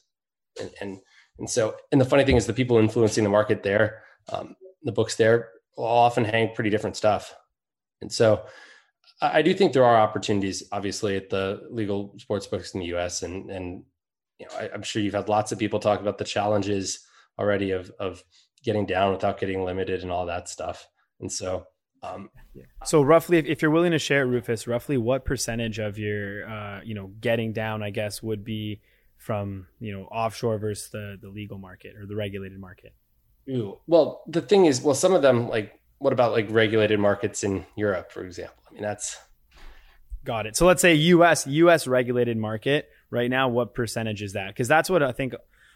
mm-hmm. 0.58 0.66
and, 0.66 0.74
and 0.82 1.00
and 1.38 1.48
so 1.48 1.74
and 1.90 1.98
the 1.98 2.04
funny 2.04 2.24
thing 2.24 2.36
is 2.36 2.46
the 2.46 2.52
people 2.52 2.76
influencing 2.76 3.24
the 3.24 3.30
market 3.30 3.62
there, 3.62 4.02
um, 4.30 4.54
the 4.82 4.92
books 4.92 5.16
there 5.16 5.48
will 5.76 5.84
often 5.84 6.24
hang 6.24 6.54
pretty 6.54 6.70
different 6.70 6.96
stuff, 6.96 7.34
and 8.00 8.12
so 8.12 8.44
I 9.22 9.42
do 9.42 9.54
think 9.54 9.72
there 9.72 9.84
are 9.84 9.96
opportunities, 9.96 10.64
obviously, 10.72 11.16
at 11.16 11.30
the 11.30 11.62
legal 11.70 12.14
sports 12.18 12.48
books 12.48 12.74
in 12.74 12.80
the 12.80 12.86
U.S. 12.86 13.22
and 13.22 13.50
and 13.50 13.84
you 14.38 14.46
know, 14.46 14.56
I, 14.58 14.74
am 14.74 14.82
sure 14.82 15.00
you've 15.00 15.14
had 15.14 15.28
lots 15.28 15.52
of 15.52 15.58
people 15.58 15.78
talk 15.78 16.00
about 16.00 16.18
the 16.18 16.24
challenges 16.24 17.06
already 17.38 17.70
of 17.70 17.92
of 18.00 18.22
getting 18.64 18.84
down 18.84 19.12
without 19.12 19.38
getting 19.38 19.64
limited 19.64 20.02
and 20.02 20.10
all 20.10 20.26
that 20.26 20.48
stuff. 20.48 20.88
And 21.20 21.30
so, 21.30 21.66
um, 22.02 22.30
so 22.84 23.02
roughly, 23.02 23.38
if, 23.38 23.46
if, 23.46 23.62
you're 23.62 23.70
willing 23.70 23.92
to 23.92 23.98
share, 23.98 24.26
Rufus, 24.26 24.66
roughly 24.66 24.96
what 24.96 25.24
percentage 25.24 25.78
of 25.78 25.98
your 25.98 26.48
uh, 26.48 26.80
you 26.82 26.94
know 26.94 27.12
getting 27.20 27.52
down, 27.52 27.82
I 27.82 27.90
guess, 27.90 28.22
would 28.22 28.44
be 28.44 28.80
from 29.18 29.68
you 29.78 29.92
know 29.92 30.04
offshore 30.06 30.58
versus 30.58 30.90
the 30.90 31.16
the 31.22 31.28
legal 31.28 31.58
market 31.58 31.96
or 31.96 32.06
the 32.06 32.16
regulated 32.16 32.58
market? 32.58 32.92
Ooh, 33.48 33.78
well, 33.86 34.22
the 34.26 34.40
thing 34.40 34.66
is, 34.66 34.80
well, 34.82 34.94
some 34.94 35.14
of 35.14 35.22
them 35.22 35.48
like 35.48 35.78
what 35.98 36.12
about 36.12 36.32
like 36.32 36.46
regulated 36.50 36.98
markets 36.98 37.44
in 37.44 37.64
Europe, 37.76 38.10
for 38.10 38.24
example? 38.24 38.62
I 38.70 38.74
mean, 38.74 38.82
that's 38.82 39.16
got 40.24 40.46
it. 40.46 40.56
So 40.56 40.66
let's 40.66 40.82
say 40.82 40.94
US 40.94 41.46
US 41.46 41.86
regulated 41.86 42.36
market 42.36 42.88
right 43.10 43.30
now. 43.30 43.48
What 43.48 43.74
percentage 43.74 44.22
is 44.22 44.32
that? 44.32 44.48
Because 44.48 44.68
that's 44.68 44.90
what 44.90 45.02
I 45.02 45.12
think. 45.12 45.34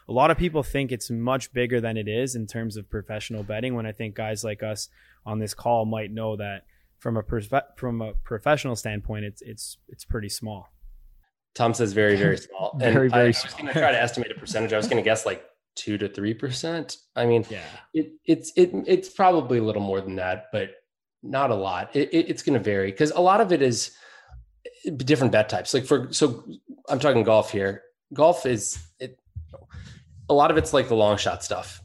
A 0.09 0.13
lot 0.13 0.31
of 0.31 0.39
people 0.39 0.63
think 0.63 0.93
it's 0.93 1.11
much 1.11 1.53
bigger 1.53 1.81
than 1.81 1.97
it 1.97 2.07
is 2.07 2.37
in 2.37 2.47
terms 2.47 2.77
of 2.77 2.89
professional 2.89 3.43
betting. 3.43 3.75
When 3.75 3.87
I 3.87 3.93
think 3.93 4.15
guys 4.15 4.45
like 4.45 4.63
us 4.63 4.89
on 5.25 5.41
this 5.41 5.53
call 5.53 5.85
might 5.85 6.13
know 6.13 6.37
that 6.37 6.63
from 7.01 7.17
a 7.17 7.23
from 7.77 8.01
a 8.01 8.13
professional 8.25 8.77
standpoint, 8.77 9.25
it's 9.25 9.43
it's 9.43 9.79
it's 9.89 10.05
pretty 10.05 10.29
small. 10.29 10.69
Tom 11.55 11.75
says 11.75 11.93
very 11.93 12.17
very 12.17 12.37
small. 12.37 12.71
And 12.81 12.95
very 12.95 13.09
very. 13.09 13.23
I, 13.23 13.25
I 13.25 13.29
was 13.29 13.55
going 13.55 13.67
to 13.67 13.73
try 13.73 13.91
to 13.91 14.01
estimate 14.01 14.31
a 14.31 14.39
percentage. 14.39 14.73
I 14.73 14.77
was 14.77 14.87
going 14.87 15.03
to 15.03 15.09
guess 15.09 15.27
like 15.27 15.45
two 15.77 15.97
to 15.99 16.09
three 16.09 16.35
percent. 16.35 16.97
I 17.15 17.27
mean, 17.27 17.47
yeah, 17.49 17.63
it, 17.95 18.13
it's 18.25 18.53
it 18.57 18.71
it's 18.87 19.09
probably 19.09 19.59
a 19.59 19.63
little 19.63 19.83
more 19.83 20.01
than 20.01 20.17
that, 20.17 20.47
but 20.53 20.71
not 21.23 21.51
a 21.51 21.55
lot. 21.55 21.95
It, 21.95 22.13
it, 22.13 22.29
it's 22.29 22.43
going 22.43 22.59
to 22.59 22.65
vary 22.65 22.91
because 22.91 23.13
a 23.13 23.21
lot 23.21 23.41
of 23.41 23.53
it 23.53 23.63
is 23.63 23.93
different 24.97 25.33
bet 25.33 25.49
types. 25.49 25.75
Like 25.75 25.85
for 25.85 26.13
so, 26.13 26.45
I'm 26.89 26.99
talking 26.99 27.23
golf 27.23 27.51
here. 27.51 27.83
Golf 28.13 28.47
is 28.47 28.79
it. 28.99 29.19
A 30.29 30.35
lot 30.35 30.51
of 30.51 30.57
it's 30.57 30.73
like 30.73 30.89
the 30.89 30.97
long 30.97 31.17
shot 31.17 31.45
stuff. 31.45 31.81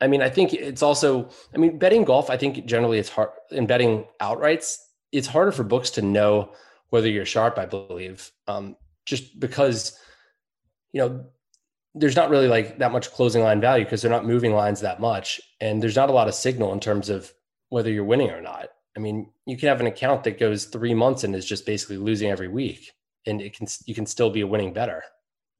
I 0.00 0.06
mean, 0.08 0.22
I 0.22 0.28
think 0.28 0.52
it's 0.52 0.82
also. 0.82 1.30
I 1.54 1.58
mean, 1.58 1.78
betting 1.78 2.04
golf. 2.04 2.30
I 2.30 2.36
think 2.36 2.66
generally 2.66 2.98
it's 2.98 3.08
hard 3.08 3.30
in 3.50 3.66
betting 3.66 4.06
outrights. 4.20 4.76
It's 5.12 5.26
harder 5.26 5.52
for 5.52 5.62
books 5.62 5.90
to 5.90 6.02
know 6.02 6.52
whether 6.90 7.08
you're 7.08 7.26
sharp. 7.26 7.58
I 7.58 7.66
believe, 7.66 8.30
um, 8.48 8.76
just 9.06 9.38
because 9.38 9.98
you 10.92 11.00
know 11.00 11.26
there's 11.94 12.16
not 12.16 12.30
really 12.30 12.48
like 12.48 12.78
that 12.78 12.92
much 12.92 13.12
closing 13.12 13.42
line 13.42 13.60
value 13.60 13.84
because 13.84 14.02
they're 14.02 14.10
not 14.10 14.26
moving 14.26 14.52
lines 14.52 14.80
that 14.80 15.00
much 15.00 15.40
and 15.60 15.82
there's 15.82 15.96
not 15.96 16.10
a 16.10 16.12
lot 16.12 16.28
of 16.28 16.34
signal 16.34 16.72
in 16.72 16.80
terms 16.80 17.08
of 17.08 17.32
whether 17.68 17.90
you're 17.90 18.04
winning 18.04 18.30
or 18.30 18.40
not. 18.40 18.68
I 18.96 19.00
mean 19.00 19.30
you 19.46 19.56
can 19.56 19.68
have 19.68 19.80
an 19.80 19.86
account 19.86 20.24
that 20.24 20.38
goes 20.38 20.66
three 20.66 20.94
months 20.94 21.24
and 21.24 21.34
is 21.34 21.46
just 21.46 21.66
basically 21.66 21.96
losing 21.96 22.30
every 22.30 22.48
week 22.48 22.92
and 23.26 23.40
it 23.40 23.56
can 23.56 23.66
you 23.86 23.94
can 23.94 24.06
still 24.06 24.30
be 24.30 24.40
a 24.40 24.46
winning 24.46 24.72
better 24.72 25.02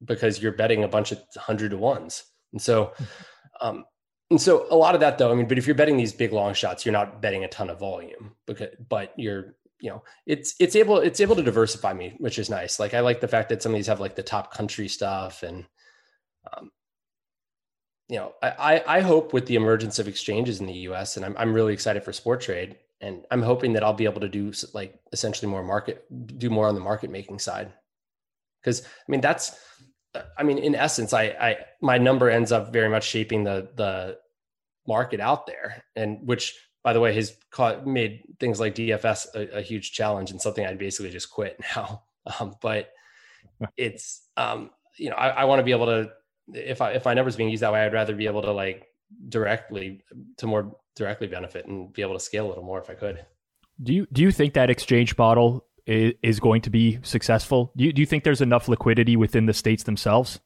because 0.03 0.41
you're 0.41 0.51
betting 0.51 0.83
a 0.83 0.89
bunch 0.89 1.11
of 1.11 1.19
hundred 1.37 1.71
to 1.71 1.77
ones. 1.77 2.23
And 2.51 2.61
so 2.61 2.93
um 3.61 3.85
and 4.29 4.41
so 4.41 4.67
a 4.69 4.75
lot 4.75 4.95
of 4.95 5.01
that 5.01 5.17
though 5.17 5.31
i 5.31 5.35
mean 5.35 5.47
but 5.47 5.57
if 5.57 5.67
you're 5.67 5.75
betting 5.75 5.97
these 5.97 6.11
big 6.11 6.33
long 6.33 6.53
shots 6.53 6.83
you're 6.83 6.91
not 6.91 7.21
betting 7.21 7.43
a 7.43 7.47
ton 7.47 7.69
of 7.69 7.79
volume 7.79 8.35
because 8.47 8.69
but 8.89 9.13
you're 9.17 9.55
you 9.79 9.89
know 9.89 10.03
it's 10.25 10.55
it's 10.59 10.75
able 10.75 10.97
it's 10.97 11.19
able 11.19 11.35
to 11.35 11.43
diversify 11.43 11.93
me 11.93 12.15
which 12.17 12.39
is 12.39 12.49
nice. 12.49 12.79
Like 12.79 12.93
i 12.93 12.99
like 12.99 13.21
the 13.21 13.27
fact 13.27 13.49
that 13.49 13.61
some 13.61 13.71
of 13.71 13.77
these 13.77 13.87
have 13.87 13.99
like 13.99 14.15
the 14.15 14.23
top 14.23 14.53
country 14.53 14.87
stuff 14.87 15.43
and 15.43 15.65
um, 16.53 16.71
you 18.07 18.17
know, 18.17 18.33
I, 18.41 18.83
I 18.85 18.99
hope 19.01 19.33
with 19.33 19.47
the 19.47 19.55
emergence 19.55 19.97
of 19.97 20.07
exchanges 20.07 20.59
in 20.59 20.67
the 20.67 20.73
U.S. 20.89 21.17
and 21.17 21.25
I'm 21.25 21.35
I'm 21.37 21.53
really 21.53 21.73
excited 21.73 22.03
for 22.03 22.11
Sporttrade, 22.11 22.75
and 23.01 23.25
I'm 23.31 23.41
hoping 23.41 23.73
that 23.73 23.83
I'll 23.83 23.93
be 23.93 24.05
able 24.05 24.21
to 24.21 24.29
do 24.29 24.51
like 24.73 24.99
essentially 25.11 25.49
more 25.49 25.63
market, 25.63 26.05
do 26.37 26.49
more 26.49 26.67
on 26.67 26.75
the 26.75 26.81
market 26.81 27.09
making 27.09 27.39
side, 27.39 27.71
because 28.61 28.83
I 28.83 29.11
mean 29.11 29.21
that's, 29.21 29.57
I 30.37 30.43
mean 30.43 30.59
in 30.59 30.75
essence, 30.75 31.13
I 31.13 31.23
I 31.23 31.57
my 31.81 31.97
number 31.97 32.29
ends 32.29 32.51
up 32.51 32.71
very 32.71 32.89
much 32.89 33.05
shaping 33.05 33.43
the 33.43 33.69
the 33.75 34.19
market 34.87 35.19
out 35.19 35.47
there, 35.47 35.83
and 35.95 36.19
which 36.27 36.53
by 36.85 36.93
the 36.93 36.99
way, 36.99 37.11
has 37.15 37.35
caught, 37.49 37.87
made 37.87 38.21
things 38.39 38.59
like 38.59 38.75
DFS 38.75 39.25
a, 39.33 39.57
a, 39.57 39.61
huge 39.61 39.91
challenge 39.91 40.29
and 40.29 40.39
something 40.39 40.63
I'd 40.63 40.77
basically 40.77 41.09
just 41.09 41.31
quit 41.31 41.59
now. 41.75 42.03
Um, 42.39 42.55
but 42.61 42.91
it's, 43.75 44.21
um, 44.37 44.69
you 44.95 45.09
know, 45.09 45.15
I, 45.15 45.29
I 45.29 45.45
want 45.45 45.59
to 45.59 45.63
be 45.63 45.71
able 45.71 45.87
to, 45.87 46.11
if 46.53 46.81
I, 46.81 46.91
if 46.91 47.05
my 47.05 47.13
numbers 47.13 47.35
being 47.35 47.49
used 47.49 47.63
that 47.63 47.73
way, 47.73 47.85
I'd 47.85 47.93
rather 47.93 48.15
be 48.15 48.27
able 48.27 48.41
to 48.43 48.51
like 48.51 48.87
directly 49.29 50.01
to 50.37 50.47
more 50.47 50.75
directly 50.95 51.27
benefit 51.27 51.65
and 51.65 51.91
be 51.93 52.01
able 52.01 52.13
to 52.13 52.19
scale 52.19 52.47
a 52.47 52.49
little 52.49 52.63
more 52.63 52.79
if 52.79 52.89
I 52.89 52.93
could. 52.93 53.25
Do 53.81 53.93
you, 53.93 54.07
do 54.11 54.21
you 54.21 54.31
think 54.31 54.53
that 54.53 54.69
exchange 54.69 55.17
model 55.17 55.65
is, 55.85 56.13
is 56.23 56.39
going 56.39 56.61
to 56.61 56.69
be 56.69 56.99
successful? 57.01 57.71
Do 57.75 57.83
you, 57.83 57.93
do 57.93 58.01
you 58.01 58.05
think 58.05 58.23
there's 58.23 58.41
enough 58.41 58.67
liquidity 58.67 59.15
within 59.15 59.45
the 59.45 59.53
states 59.53 59.83
themselves? 59.83 60.39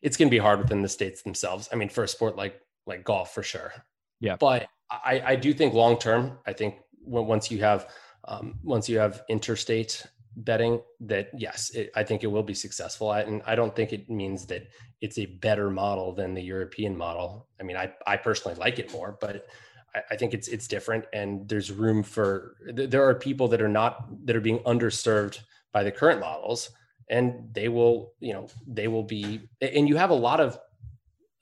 It's 0.00 0.16
going 0.16 0.28
to 0.28 0.34
be 0.34 0.38
hard 0.38 0.60
within 0.60 0.82
the 0.82 0.88
states 0.88 1.22
themselves. 1.22 1.68
I 1.72 1.76
mean, 1.76 1.88
for 1.88 2.02
a 2.02 2.08
sport 2.08 2.36
like, 2.36 2.60
like 2.86 3.04
golf 3.04 3.34
for 3.34 3.42
sure. 3.42 3.72
Yeah. 4.20 4.36
But 4.36 4.66
I, 4.90 5.22
I 5.24 5.36
do 5.36 5.52
think 5.52 5.74
long 5.74 5.98
term, 5.98 6.38
I 6.46 6.52
think 6.52 6.76
once 7.04 7.50
you 7.50 7.58
have 7.58 7.88
um, 8.24 8.60
once 8.62 8.88
you 8.88 8.98
have 8.98 9.22
interstate 9.28 10.06
betting, 10.36 10.80
that 11.00 11.30
yes, 11.36 11.70
it, 11.70 11.90
I 11.94 12.02
think 12.04 12.24
it 12.24 12.28
will 12.28 12.42
be 12.42 12.54
successful. 12.54 13.12
and 13.12 13.42
I 13.46 13.54
don't 13.54 13.74
think 13.74 13.92
it 13.92 14.08
means 14.08 14.46
that 14.46 14.68
it's 15.00 15.18
a 15.18 15.26
better 15.26 15.70
model 15.70 16.12
than 16.14 16.34
the 16.34 16.42
European 16.42 16.96
model. 16.96 17.48
I 17.60 17.64
mean, 17.64 17.76
I 17.76 17.92
I 18.06 18.16
personally 18.16 18.58
like 18.58 18.78
it 18.78 18.92
more, 18.92 19.18
but 19.20 19.46
I, 19.94 20.02
I 20.12 20.16
think 20.16 20.34
it's 20.34 20.48
it's 20.48 20.68
different, 20.68 21.04
and 21.12 21.48
there's 21.48 21.70
room 21.70 22.02
for. 22.02 22.56
There 22.72 23.06
are 23.06 23.14
people 23.14 23.48
that 23.48 23.62
are 23.62 23.68
not 23.68 24.26
that 24.26 24.36
are 24.36 24.40
being 24.40 24.60
underserved 24.60 25.40
by 25.72 25.82
the 25.82 25.92
current 25.92 26.20
models, 26.20 26.70
and 27.08 27.48
they 27.52 27.68
will, 27.68 28.14
you 28.20 28.32
know, 28.32 28.48
they 28.66 28.88
will 28.88 29.02
be. 29.04 29.40
And 29.60 29.88
you 29.88 29.96
have 29.96 30.10
a 30.10 30.14
lot 30.14 30.40
of 30.40 30.58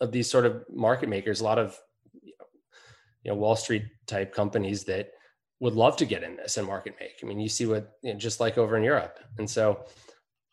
of 0.00 0.12
these 0.12 0.30
sort 0.30 0.46
of 0.46 0.64
market 0.72 1.08
makers, 1.08 1.40
a 1.40 1.44
lot 1.44 1.58
of 1.58 1.78
you 2.22 3.30
know 3.30 3.34
Wall 3.34 3.56
Street 3.56 3.84
type 4.06 4.34
companies 4.34 4.84
that 4.84 5.12
would 5.60 5.74
love 5.74 5.96
to 5.98 6.06
get 6.06 6.22
in 6.22 6.36
this 6.36 6.56
and 6.56 6.66
market 6.66 6.94
make. 6.98 7.20
I 7.22 7.26
mean, 7.26 7.38
you 7.38 7.48
see 7.48 7.66
what 7.66 7.96
you 8.02 8.12
know, 8.12 8.18
just 8.18 8.40
like 8.40 8.58
over 8.58 8.76
in 8.76 8.82
Europe, 8.82 9.20
and 9.38 9.48
so 9.48 9.84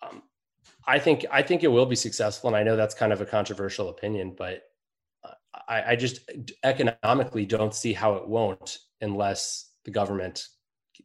um, 0.02 0.22
I 0.86 1.00
think 1.00 1.26
I 1.32 1.42
think 1.42 1.64
it 1.64 1.70
will 1.70 1.86
be 1.86 1.96
successful. 1.96 2.50
And 2.50 2.58
I 2.58 2.64
know 2.64 2.76
that's 2.76 2.96
kind 2.96 3.14
of 3.14 3.22
a 3.22 3.26
controversial 3.26 3.90
opinion, 3.90 4.36
but 4.38 4.64
I, 5.68 5.92
I 5.92 5.96
just 5.96 6.30
economically 6.64 7.46
don't 7.46 7.74
see 7.74 7.94
how 7.94 8.16
it 8.16 8.28
won't 8.28 8.80
unless 9.02 9.72
the 9.86 9.92
government, 9.92 10.48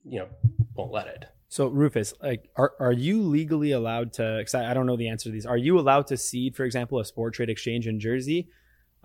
you 0.05 0.18
know, 0.20 0.28
won't 0.74 0.92
let 0.92 1.07
it. 1.07 1.26
So 1.48 1.68
Rufus, 1.68 2.14
like, 2.22 2.48
are 2.57 2.72
are 2.80 2.92
you 2.92 3.22
legally 3.22 3.72
allowed 3.72 4.14
to? 4.14 4.36
Because 4.38 4.55
I, 4.55 4.70
I 4.70 4.74
don't 4.74 4.86
know 4.86 4.96
the 4.96 5.09
answer 5.09 5.24
to 5.24 5.30
these. 5.30 5.46
Are 5.46 5.57
you 5.57 5.78
allowed 5.78 6.09
to 6.09 6.16
seed, 6.16 6.57
for 6.57 6.64
example, 6.64 6.98
a 6.98 7.05
Sporttrade 7.05 7.48
exchange 7.48 7.86
in 7.86 8.00
Jersey? 8.00 8.48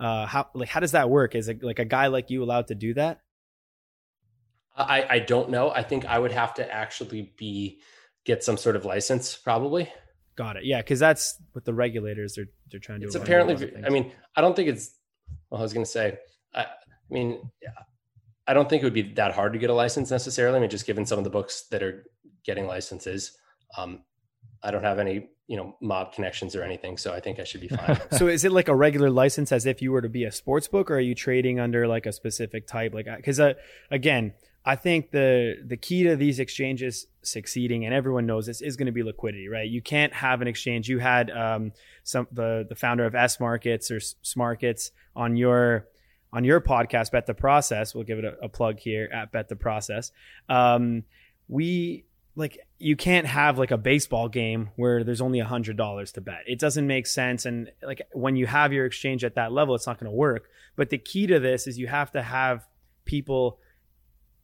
uh, 0.00 0.26
how 0.26 0.48
like 0.54 0.68
how 0.68 0.80
does 0.80 0.92
that 0.92 1.10
work? 1.10 1.34
Is 1.34 1.48
it 1.48 1.62
like 1.62 1.78
a 1.78 1.84
guy 1.84 2.06
like 2.06 2.30
you 2.30 2.42
allowed 2.42 2.68
to 2.68 2.74
do 2.74 2.94
that? 2.94 3.20
I 4.78 5.06
I 5.08 5.18
don't 5.18 5.50
know. 5.50 5.70
I 5.70 5.82
think 5.82 6.06
I 6.06 6.18
would 6.18 6.32
have 6.32 6.54
to 6.54 6.72
actually 6.72 7.32
be 7.36 7.80
get 8.24 8.44
some 8.44 8.56
sort 8.56 8.76
of 8.76 8.84
license, 8.84 9.36
probably. 9.36 9.92
Got 10.36 10.56
it. 10.56 10.64
Yeah, 10.64 10.80
because 10.80 11.00
that's 11.00 11.40
what 11.52 11.64
the 11.64 11.74
regulators 11.74 12.38
are 12.38 12.46
they're 12.70 12.80
trying 12.80 13.00
to. 13.00 13.06
It's 13.06 13.16
apparently. 13.16 13.72
I 13.84 13.90
mean, 13.90 14.12
I 14.36 14.40
don't 14.40 14.54
think 14.54 14.68
it's. 14.68 14.94
Well, 15.50 15.60
I 15.60 15.62
was 15.62 15.72
going 15.72 15.84
to 15.84 15.90
say. 15.90 16.18
I, 16.54 16.62
I 16.62 16.66
mean, 17.10 17.50
yeah, 17.62 17.70
I 18.46 18.54
don't 18.54 18.68
think 18.68 18.82
it 18.82 18.86
would 18.86 18.94
be 18.94 19.14
that 19.14 19.34
hard 19.34 19.52
to 19.54 19.58
get 19.58 19.70
a 19.70 19.74
license 19.74 20.10
necessarily. 20.10 20.56
I 20.56 20.60
mean, 20.60 20.70
just 20.70 20.86
given 20.86 21.06
some 21.06 21.18
of 21.18 21.24
the 21.24 21.30
books 21.30 21.66
that 21.70 21.82
are 21.82 22.04
getting 22.44 22.66
licenses, 22.66 23.36
um, 23.76 24.04
I 24.62 24.70
don't 24.70 24.84
have 24.84 24.98
any 24.98 25.28
you 25.48 25.56
know 25.56 25.74
mob 25.80 26.12
connections 26.12 26.54
or 26.54 26.62
anything 26.62 26.98
so 26.98 27.12
i 27.12 27.20
think 27.20 27.40
i 27.40 27.44
should 27.44 27.62
be 27.62 27.68
fine 27.68 27.98
so 28.12 28.28
is 28.28 28.44
it 28.44 28.52
like 28.52 28.68
a 28.68 28.74
regular 28.74 29.08
license 29.08 29.50
as 29.50 29.64
if 29.64 29.80
you 29.80 29.90
were 29.90 30.02
to 30.02 30.08
be 30.08 30.24
a 30.24 30.30
sports 30.30 30.68
book 30.68 30.90
or 30.90 30.96
are 30.96 31.00
you 31.00 31.14
trading 31.14 31.58
under 31.58 31.88
like 31.88 32.04
a 32.04 32.12
specific 32.12 32.66
type 32.66 32.92
like 32.92 33.06
because 33.16 33.40
uh, 33.40 33.54
again 33.90 34.34
i 34.64 34.76
think 34.76 35.10
the 35.10 35.56
the 35.64 35.76
key 35.76 36.04
to 36.04 36.16
these 36.16 36.38
exchanges 36.38 37.06
succeeding 37.22 37.84
and 37.84 37.94
everyone 37.94 38.26
knows 38.26 38.46
this 38.46 38.60
is 38.60 38.76
going 38.76 38.86
to 38.86 38.92
be 38.92 39.02
liquidity 39.02 39.48
right 39.48 39.68
you 39.68 39.82
can't 39.82 40.12
have 40.12 40.40
an 40.40 40.48
exchange 40.48 40.88
you 40.88 40.98
had 40.98 41.30
um 41.30 41.72
some 42.04 42.26
the 42.32 42.66
the 42.68 42.74
founder 42.74 43.04
of 43.04 43.14
s 43.14 43.40
markets 43.40 43.90
or 43.90 43.98
Smarkets 43.98 44.90
on 45.14 45.36
your 45.36 45.86
on 46.32 46.44
your 46.44 46.60
podcast 46.60 47.10
bet 47.10 47.26
the 47.26 47.34
process 47.34 47.94
we'll 47.94 48.04
give 48.04 48.18
it 48.18 48.24
a, 48.24 48.36
a 48.44 48.48
plug 48.48 48.78
here 48.78 49.08
at 49.12 49.32
bet 49.32 49.48
the 49.48 49.56
process 49.56 50.12
um 50.48 51.04
we 51.48 52.04
like 52.38 52.64
you 52.78 52.94
can't 52.94 53.26
have 53.26 53.58
like 53.58 53.72
a 53.72 53.76
baseball 53.76 54.28
game 54.28 54.70
where 54.76 55.02
there's 55.02 55.20
only 55.20 55.40
a 55.40 55.44
hundred 55.44 55.76
dollars 55.76 56.12
to 56.12 56.20
bet. 56.20 56.44
It 56.46 56.60
doesn't 56.60 56.86
make 56.86 57.08
sense. 57.08 57.44
And 57.44 57.72
like 57.82 58.02
when 58.12 58.36
you 58.36 58.46
have 58.46 58.72
your 58.72 58.86
exchange 58.86 59.24
at 59.24 59.34
that 59.34 59.50
level, 59.50 59.74
it's 59.74 59.88
not 59.88 59.98
going 59.98 60.10
to 60.10 60.16
work. 60.16 60.48
But 60.76 60.90
the 60.90 60.98
key 60.98 61.26
to 61.26 61.40
this 61.40 61.66
is 61.66 61.78
you 61.78 61.88
have 61.88 62.12
to 62.12 62.22
have 62.22 62.64
people, 63.04 63.58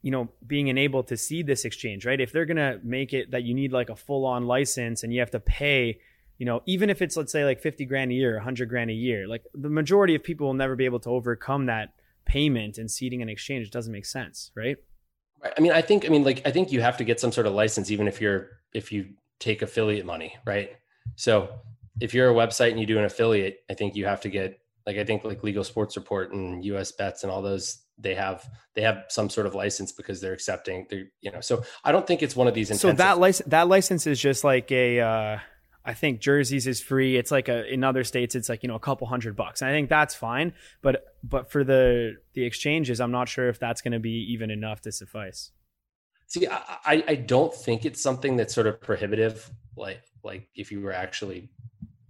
you 0.05 0.11
know, 0.11 0.29
being 0.45 0.67
enabled 0.67 1.07
to 1.07 1.17
see 1.17 1.41
this 1.41 1.65
exchange, 1.65 2.05
right? 2.05 2.21
If 2.21 2.31
they're 2.31 2.45
going 2.45 2.57
to 2.57 2.79
make 2.83 3.11
it 3.11 3.31
that 3.31 3.41
you 3.41 3.55
need 3.55 3.73
like 3.73 3.89
a 3.89 3.95
full 3.95 4.23
on 4.23 4.45
license 4.45 5.01
and 5.01 5.11
you 5.11 5.19
have 5.19 5.31
to 5.31 5.39
pay, 5.39 5.99
you 6.37 6.45
know, 6.45 6.61
even 6.67 6.91
if 6.91 7.01
it's 7.01 7.17
let's 7.17 7.31
say 7.31 7.43
like 7.43 7.59
50 7.59 7.85
grand 7.85 8.11
a 8.11 8.13
year, 8.13 8.35
100 8.35 8.69
grand 8.69 8.91
a 8.91 8.93
year, 8.93 9.27
like 9.27 9.41
the 9.55 9.67
majority 9.67 10.13
of 10.13 10.21
people 10.21 10.45
will 10.45 10.53
never 10.53 10.75
be 10.75 10.85
able 10.85 10.99
to 10.99 11.09
overcome 11.09 11.65
that 11.65 11.95
payment 12.23 12.77
and 12.77 12.91
seeding 12.91 13.23
an 13.23 13.29
exchange. 13.29 13.65
It 13.65 13.73
doesn't 13.73 13.91
make 13.91 14.05
sense, 14.05 14.51
right? 14.55 14.77
I 15.43 15.59
mean, 15.59 15.71
I 15.71 15.81
think, 15.81 16.05
I 16.05 16.09
mean, 16.09 16.23
like, 16.23 16.43
I 16.45 16.51
think 16.51 16.71
you 16.71 16.81
have 16.81 16.97
to 16.97 17.03
get 17.03 17.19
some 17.19 17.31
sort 17.31 17.47
of 17.47 17.53
license, 17.53 17.89
even 17.89 18.07
if 18.07 18.21
you're, 18.21 18.49
if 18.75 18.91
you 18.91 19.07
take 19.39 19.63
affiliate 19.63 20.05
money, 20.05 20.35
right? 20.45 20.69
So 21.15 21.49
if 21.99 22.13
you're 22.13 22.29
a 22.29 22.35
website 22.35 22.69
and 22.69 22.79
you 22.79 22.85
do 22.85 22.99
an 22.99 23.05
affiliate, 23.05 23.63
I 23.71 23.73
think 23.73 23.95
you 23.95 24.05
have 24.05 24.21
to 24.21 24.29
get, 24.29 24.59
like, 24.85 24.97
I 24.97 25.03
think 25.03 25.23
like 25.23 25.43
Legal 25.43 25.63
Sports 25.63 25.95
Report 25.95 26.31
and 26.31 26.63
US 26.65 26.91
Bets 26.91 27.23
and 27.23 27.31
all 27.31 27.41
those, 27.41 27.79
they 27.97 28.15
have, 28.15 28.47
they 28.73 28.81
have 28.81 29.05
some 29.09 29.29
sort 29.29 29.47
of 29.47 29.55
license 29.55 29.91
because 29.91 30.21
they're 30.21 30.33
accepting, 30.33 30.87
they're, 30.89 31.07
you 31.21 31.31
know, 31.31 31.41
so 31.41 31.63
I 31.83 31.91
don't 31.91 32.05
think 32.05 32.21
it's 32.21 32.35
one 32.35 32.47
of 32.47 32.53
these. 32.53 32.69
Intensive- 32.69 32.91
so 32.91 33.03
that 33.03 33.19
license, 33.19 33.49
that 33.49 33.67
license 33.67 34.07
is 34.07 34.19
just 34.19 34.43
like 34.43 34.71
a, 34.71 34.99
uh, 34.99 35.39
I 35.85 35.93
think 35.93 36.19
jerseys 36.19 36.65
is 36.65 36.81
free. 36.81 37.15
It's 37.15 37.31
like 37.31 37.47
a 37.47 37.71
in 37.71 37.83
other 37.83 38.03
states 38.03 38.33
it's 38.33 38.49
like, 38.49 38.63
you 38.63 38.67
know, 38.67 38.75
a 38.75 38.79
couple 38.79 39.05
hundred 39.05 39.35
bucks. 39.35 39.61
And 39.61 39.69
I 39.69 39.73
think 39.73 39.87
that's 39.87 40.15
fine, 40.15 40.53
but 40.81 41.03
but 41.23 41.51
for 41.51 41.63
the 41.63 42.15
the 42.33 42.43
exchanges, 42.43 42.99
I'm 42.99 43.11
not 43.11 43.29
sure 43.29 43.49
if 43.49 43.59
that's 43.59 43.81
going 43.81 43.91
to 43.91 43.99
be 43.99 44.31
even 44.33 44.49
enough 44.49 44.81
to 44.81 44.91
suffice. 44.91 45.51
See, 46.27 46.47
I 46.47 47.03
I 47.07 47.15
don't 47.15 47.53
think 47.53 47.85
it's 47.85 48.01
something 48.01 48.35
that's 48.35 48.53
sort 48.53 48.65
of 48.65 48.81
prohibitive 48.81 49.51
like 49.77 50.01
like 50.23 50.49
if 50.55 50.71
you 50.71 50.81
were 50.81 50.91
actually, 50.91 51.49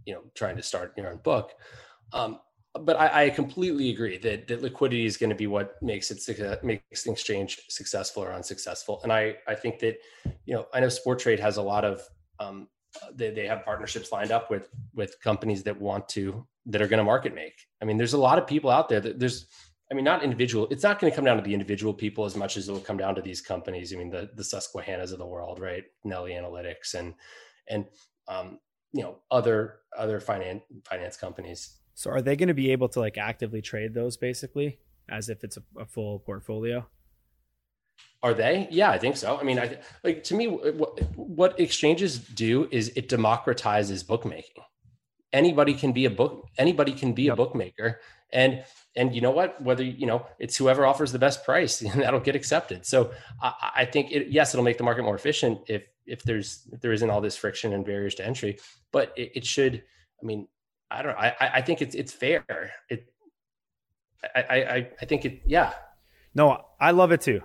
you 0.06 0.14
know, 0.14 0.22
trying 0.36 0.56
to 0.56 0.64
start 0.64 0.94
your 0.96 1.10
own 1.12 1.18
book. 1.18 1.52
Um, 2.14 2.40
but 2.82 3.00
I, 3.00 3.26
I, 3.26 3.30
completely 3.30 3.90
agree 3.90 4.18
that, 4.18 4.48
that 4.48 4.62
liquidity 4.62 5.06
is 5.06 5.18
going 5.18 5.30
to 5.30 5.36
be 5.36 5.48
what 5.48 5.82
makes 5.82 6.12
it 6.12 6.64
makes 6.64 7.04
the 7.04 7.12
exchange 7.12 7.62
successful 7.70 8.24
or 8.24 8.34
unsuccessful. 8.34 9.00
And 9.04 9.14
I 9.14 9.36
I 9.48 9.56
think 9.56 9.80
that 9.80 9.98
you 10.46 10.54
know 10.54 10.68
I 10.74 10.80
know 10.80 10.88
Sporttrade 10.88 11.40
has 11.40 11.58
a 11.58 11.62
lot 11.62 11.86
of 11.86 12.02
um, 12.40 12.68
they, 13.14 13.32
they 13.32 13.48
have 13.48 13.64
partnerships 13.64 14.12
lined 14.12 14.32
up 14.32 14.50
with 14.50 14.70
with 14.94 15.20
companies 15.22 15.64
that 15.64 15.80
want 15.80 16.10
to 16.10 16.46
that 16.68 16.82
are 16.82 16.88
going 16.88 16.98
to 16.98 17.04
market 17.04 17.34
make. 17.34 17.54
I 17.82 17.86
mean 17.86 17.98
there's 17.98 18.14
a 18.14 18.18
lot 18.18 18.38
of 18.38 18.48
people 18.48 18.70
out 18.70 18.90
there 18.90 19.00
that 19.00 19.20
there's 19.20 19.48
i 19.92 19.94
mean 19.94 20.04
not 20.04 20.24
individual 20.24 20.68
it's 20.72 20.82
not 20.82 21.00
going 21.00 21.12
to 21.12 21.16
come 21.16 21.26
down 21.26 21.38
to 21.38 21.44
the 21.44 21.54
individual 21.54 21.94
people 21.94 22.26
as 22.26 22.36
much 22.36 22.58
as 22.58 22.68
it 22.68 22.72
will 22.72 22.80
come 22.80 22.98
down 22.98 23.16
to 23.16 23.22
these 23.22 23.42
companies. 23.42 23.94
I 23.94 23.98
mean 23.98 24.10
the 24.10 24.30
the 24.36 24.44
susquehannas 24.44 25.14
of 25.14 25.20
the 25.20 25.26
world 25.26 25.60
right? 25.60 25.84
Nelly 26.04 26.32
analytics 26.32 26.94
and 26.94 27.14
and 27.70 27.86
um, 28.28 28.60
you 28.92 29.04
know 29.04 29.20
other 29.32 29.78
other 29.98 30.20
finance 30.20 30.64
finance 30.84 31.16
companies 31.16 31.78
so 31.96 32.12
are 32.12 32.22
they 32.22 32.36
going 32.36 32.50
to 32.50 32.54
be 32.54 32.72
able 32.72 32.90
to 32.90 33.00
like 33.00 33.18
actively 33.18 33.62
trade 33.62 33.94
those 33.94 34.18
basically 34.18 34.78
as 35.10 35.30
if 35.30 35.44
it's 35.44 35.58
a, 35.58 35.64
a 35.80 35.86
full 35.86 36.20
portfolio 36.20 36.86
are 38.26 38.34
they? 38.34 38.68
Yeah, 38.72 38.90
I 38.90 38.98
think 38.98 39.18
so. 39.18 39.38
I 39.38 39.44
mean, 39.44 39.60
I 39.60 39.78
like 40.04 40.24
to 40.24 40.34
me, 40.34 40.48
what, 40.48 41.00
what 41.16 41.60
exchanges 41.60 42.18
do 42.18 42.68
is 42.72 42.92
it 42.96 43.08
democratizes 43.08 44.06
bookmaking. 44.06 44.64
Anybody 45.32 45.76
can 45.76 45.92
be 45.92 46.06
a 46.06 46.10
book. 46.10 46.48
Anybody 46.58 46.94
can 46.94 47.14
be 47.14 47.24
yep. 47.24 47.34
a 47.34 47.36
bookmaker, 47.36 48.00
and 48.34 48.64
and 48.96 49.14
you 49.14 49.22
know 49.22 49.30
what? 49.30 49.62
Whether 49.62 49.84
you 49.84 50.08
know 50.08 50.26
it's 50.40 50.58
whoever 50.58 50.88
offers 50.88 51.12
the 51.12 51.20
best 51.20 51.46
price, 51.46 51.82
and 51.82 52.02
that'll 52.02 52.20
get 52.20 52.36
accepted. 52.36 52.84
So 52.86 53.12
I, 53.44 53.54
I 53.76 53.86
think 53.86 54.12
it, 54.12 54.30
yes, 54.30 54.56
it'll 54.56 54.64
make 54.64 54.80
the 54.80 54.84
market 54.84 55.04
more 55.04 55.16
efficient 55.16 55.60
if 55.68 55.84
if 56.08 56.24
there's 56.24 56.68
if 56.72 56.82
there 56.82 56.94
isn't 56.94 57.10
all 57.10 57.22
this 57.22 57.38
friction 57.38 57.74
and 57.74 57.86
barriers 57.86 58.16
to 58.16 58.26
entry. 58.26 58.58
But 58.92 59.14
it, 59.16 59.34
it 59.36 59.46
should. 59.46 59.84
I 60.20 60.26
mean, 60.26 60.48
I 60.92 61.02
don't. 61.02 61.18
I 61.18 61.36
I 61.40 61.62
think 61.62 61.82
it's 61.82 61.96
it's 61.96 62.14
fair. 62.14 62.46
It. 62.90 63.12
I 64.36 64.42
I 64.42 64.90
I 65.02 65.06
think 65.06 65.26
it. 65.26 65.42
Yeah. 65.46 65.74
No, 66.34 66.66
I 66.80 66.92
love 66.92 67.12
it 67.12 67.22
too 67.22 67.42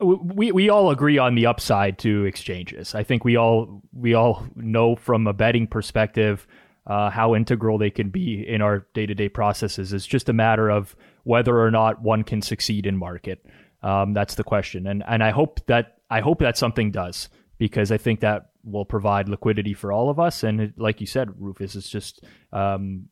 we 0.00 0.52
we 0.52 0.70
all 0.70 0.90
agree 0.90 1.18
on 1.18 1.34
the 1.34 1.46
upside 1.46 1.98
to 1.98 2.24
exchanges. 2.24 2.94
I 2.94 3.02
think 3.02 3.24
we 3.24 3.36
all 3.36 3.82
we 3.92 4.14
all 4.14 4.46
know 4.54 4.96
from 4.96 5.26
a 5.26 5.34
betting 5.34 5.66
perspective 5.66 6.46
uh, 6.86 7.10
how 7.10 7.34
integral 7.34 7.76
they 7.76 7.90
can 7.90 8.08
be 8.08 8.46
in 8.46 8.62
our 8.62 8.86
day 8.94 9.04
to 9.04 9.14
day 9.14 9.28
processes. 9.28 9.92
It's 9.92 10.06
just 10.06 10.28
a 10.28 10.32
matter 10.32 10.70
of 10.70 10.96
whether 11.24 11.60
or 11.60 11.70
not 11.70 12.00
one 12.00 12.24
can 12.24 12.40
succeed 12.40 12.86
in 12.86 12.96
market. 12.96 13.44
Um, 13.82 14.14
that's 14.14 14.36
the 14.36 14.44
question, 14.44 14.86
and 14.86 15.04
and 15.06 15.22
I 15.22 15.30
hope 15.30 15.60
that 15.66 15.98
I 16.08 16.20
hope 16.20 16.38
that 16.38 16.56
something 16.56 16.90
does 16.90 17.28
because 17.58 17.92
I 17.92 17.98
think 17.98 18.20
that 18.20 18.50
will 18.66 18.84
provide 18.84 19.28
liquidity 19.28 19.72
for 19.72 19.92
all 19.92 20.10
of 20.10 20.18
us. 20.18 20.42
And 20.42 20.60
it, 20.60 20.74
like 20.76 21.00
you 21.00 21.06
said, 21.06 21.30
Rufus, 21.38 21.76
it's 21.76 21.88
just 21.88 22.24
um, 22.52 23.08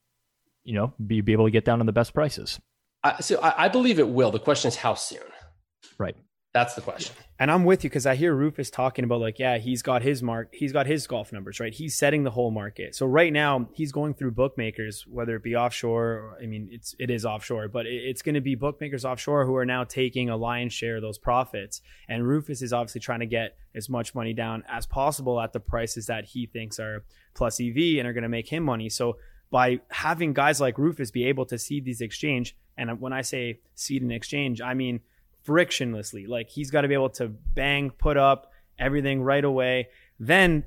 you 0.65 0.75
know 0.75 0.93
be 1.07 1.21
be 1.21 1.33
able 1.33 1.47
to 1.47 1.51
get 1.51 1.65
down 1.65 1.81
on 1.81 1.87
the 1.87 1.93
best 1.93 2.13
prices. 2.13 2.61
I, 3.03 3.21
so 3.21 3.41
I, 3.41 3.65
I 3.65 3.69
believe 3.69 3.99
it 3.99 4.09
will. 4.09 4.31
The 4.31 4.39
question 4.39 4.69
is 4.69 4.77
how 4.77 4.95
soon 4.95 5.21
Right. 5.99 6.17
That's 6.55 6.75
the 6.75 6.83
question. 6.83 7.17
And 7.41 7.51
I'm 7.51 7.65
with 7.65 7.83
you 7.83 7.91
because 7.91 8.07
I 8.07 8.15
hear 8.15 8.33
Rufus 8.33 8.71
talking 8.71 9.05
about 9.05 9.21
like, 9.21 9.41
yeah, 9.41 9.59
he's 9.59 9.83
got 9.83 10.03
his 10.03 10.23
mark, 10.23 10.55
he's 10.55 10.73
got 10.73 10.87
his 10.87 11.05
golf 11.09 11.33
numbers, 11.33 11.59
right? 11.59 11.75
He's 11.75 11.97
setting 11.97 12.23
the 12.23 12.31
whole 12.31 12.53
market. 12.53 12.95
So 12.95 13.07
right 13.07 13.33
now 13.33 13.69
he's 13.73 13.91
going 13.91 14.15
through 14.15 14.31
bookmakers, 14.31 15.05
whether 15.09 15.35
it 15.35 15.43
be 15.43 15.57
offshore, 15.57 16.05
or, 16.05 16.39
I 16.41 16.47
mean, 16.47 16.69
it's 16.71 16.95
it 17.01 17.11
is 17.11 17.27
offshore, 17.27 17.67
but 17.67 17.87
it's 17.87 18.23
going 18.23 18.37
to 18.37 18.41
be 18.41 18.55
bookmakers 18.55 19.05
offshore 19.05 19.47
who 19.47 19.57
are 19.57 19.67
now 19.67 19.83
taking 19.83 20.31
a 20.31 20.37
lion's 20.37 20.73
share 20.73 20.97
of 20.97 21.03
those 21.03 21.19
profits. 21.19 21.81
And 22.09 22.25
Rufus 22.25 22.63
is 22.63 22.73
obviously 22.73 23.01
trying 23.01 23.21
to 23.21 23.27
get 23.27 23.57
as 23.75 23.89
much 23.89 24.15
money 24.15 24.33
down 24.33 24.63
as 24.69 24.87
possible 24.87 25.41
at 25.41 25.53
the 25.53 25.61
prices 25.61 26.07
that 26.07 26.25
he 26.25 26.47
thinks 26.47 26.79
are 26.79 27.03
plus 27.35 27.61
EV 27.61 27.99
and 27.99 28.07
are 28.07 28.13
going 28.13 28.23
to 28.23 28.29
make 28.29 28.47
him 28.49 28.63
money. 28.63 28.89
So 28.89 29.17
by 29.51 29.81
having 29.91 30.35
guys 30.35 30.61
like 30.61 30.79
Rufus 30.79 31.11
be 31.11 31.25
able 31.25 31.47
to 31.47 31.59
seed 31.59 31.85
these 31.85 32.01
exchange, 32.01 32.57
and 32.79 33.01
when 33.01 33.13
I 33.13 33.23
say 33.23 33.59
seed 33.75 34.03
an 34.03 34.13
exchange, 34.13 34.61
I 34.61 34.75
mean 34.75 35.01
frictionlessly. 35.47 36.29
Like 36.29 36.51
he's 36.51 36.71
got 36.71 36.83
to 36.83 36.89
be 36.89 36.95
able 36.95 37.11
to 37.11 37.29
bang, 37.29 37.91
put 37.91 38.17
up 38.17 38.51
everything 38.79 39.23
right 39.23 39.45
away. 39.45 39.89
Then, 40.19 40.65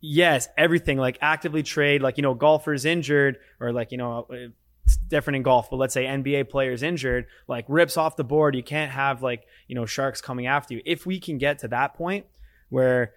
yes, 0.00 0.48
everything 0.56 0.98
like 0.98 1.18
actively 1.20 1.62
trade, 1.62 2.02
like, 2.02 2.16
you 2.16 2.22
know, 2.22 2.34
golfers 2.34 2.84
injured 2.84 3.38
or 3.60 3.72
like, 3.72 3.92
you 3.92 3.98
know, 3.98 4.26
uh, 4.30 4.48
it's 4.84 4.96
different 4.96 5.36
in 5.36 5.42
golf, 5.42 5.68
but 5.68 5.76
let's 5.76 5.92
say 5.92 6.04
NBA 6.04 6.48
players 6.48 6.82
injured, 6.82 7.26
like 7.46 7.66
rips 7.68 7.98
off 7.98 8.16
the 8.16 8.24
board. 8.24 8.54
You 8.54 8.62
can't 8.62 8.90
have 8.90 9.22
like, 9.22 9.44
you 9.66 9.74
know, 9.74 9.84
sharks 9.84 10.22
coming 10.22 10.46
after 10.46 10.74
you. 10.74 10.82
If 10.86 11.04
we 11.04 11.20
can 11.20 11.36
get 11.36 11.58
to 11.58 11.68
that 11.68 11.94
point 11.94 12.24
where 12.70 13.12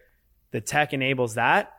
the 0.52 0.60
tech 0.60 0.91
enables 0.91 1.36
that, 1.36 1.72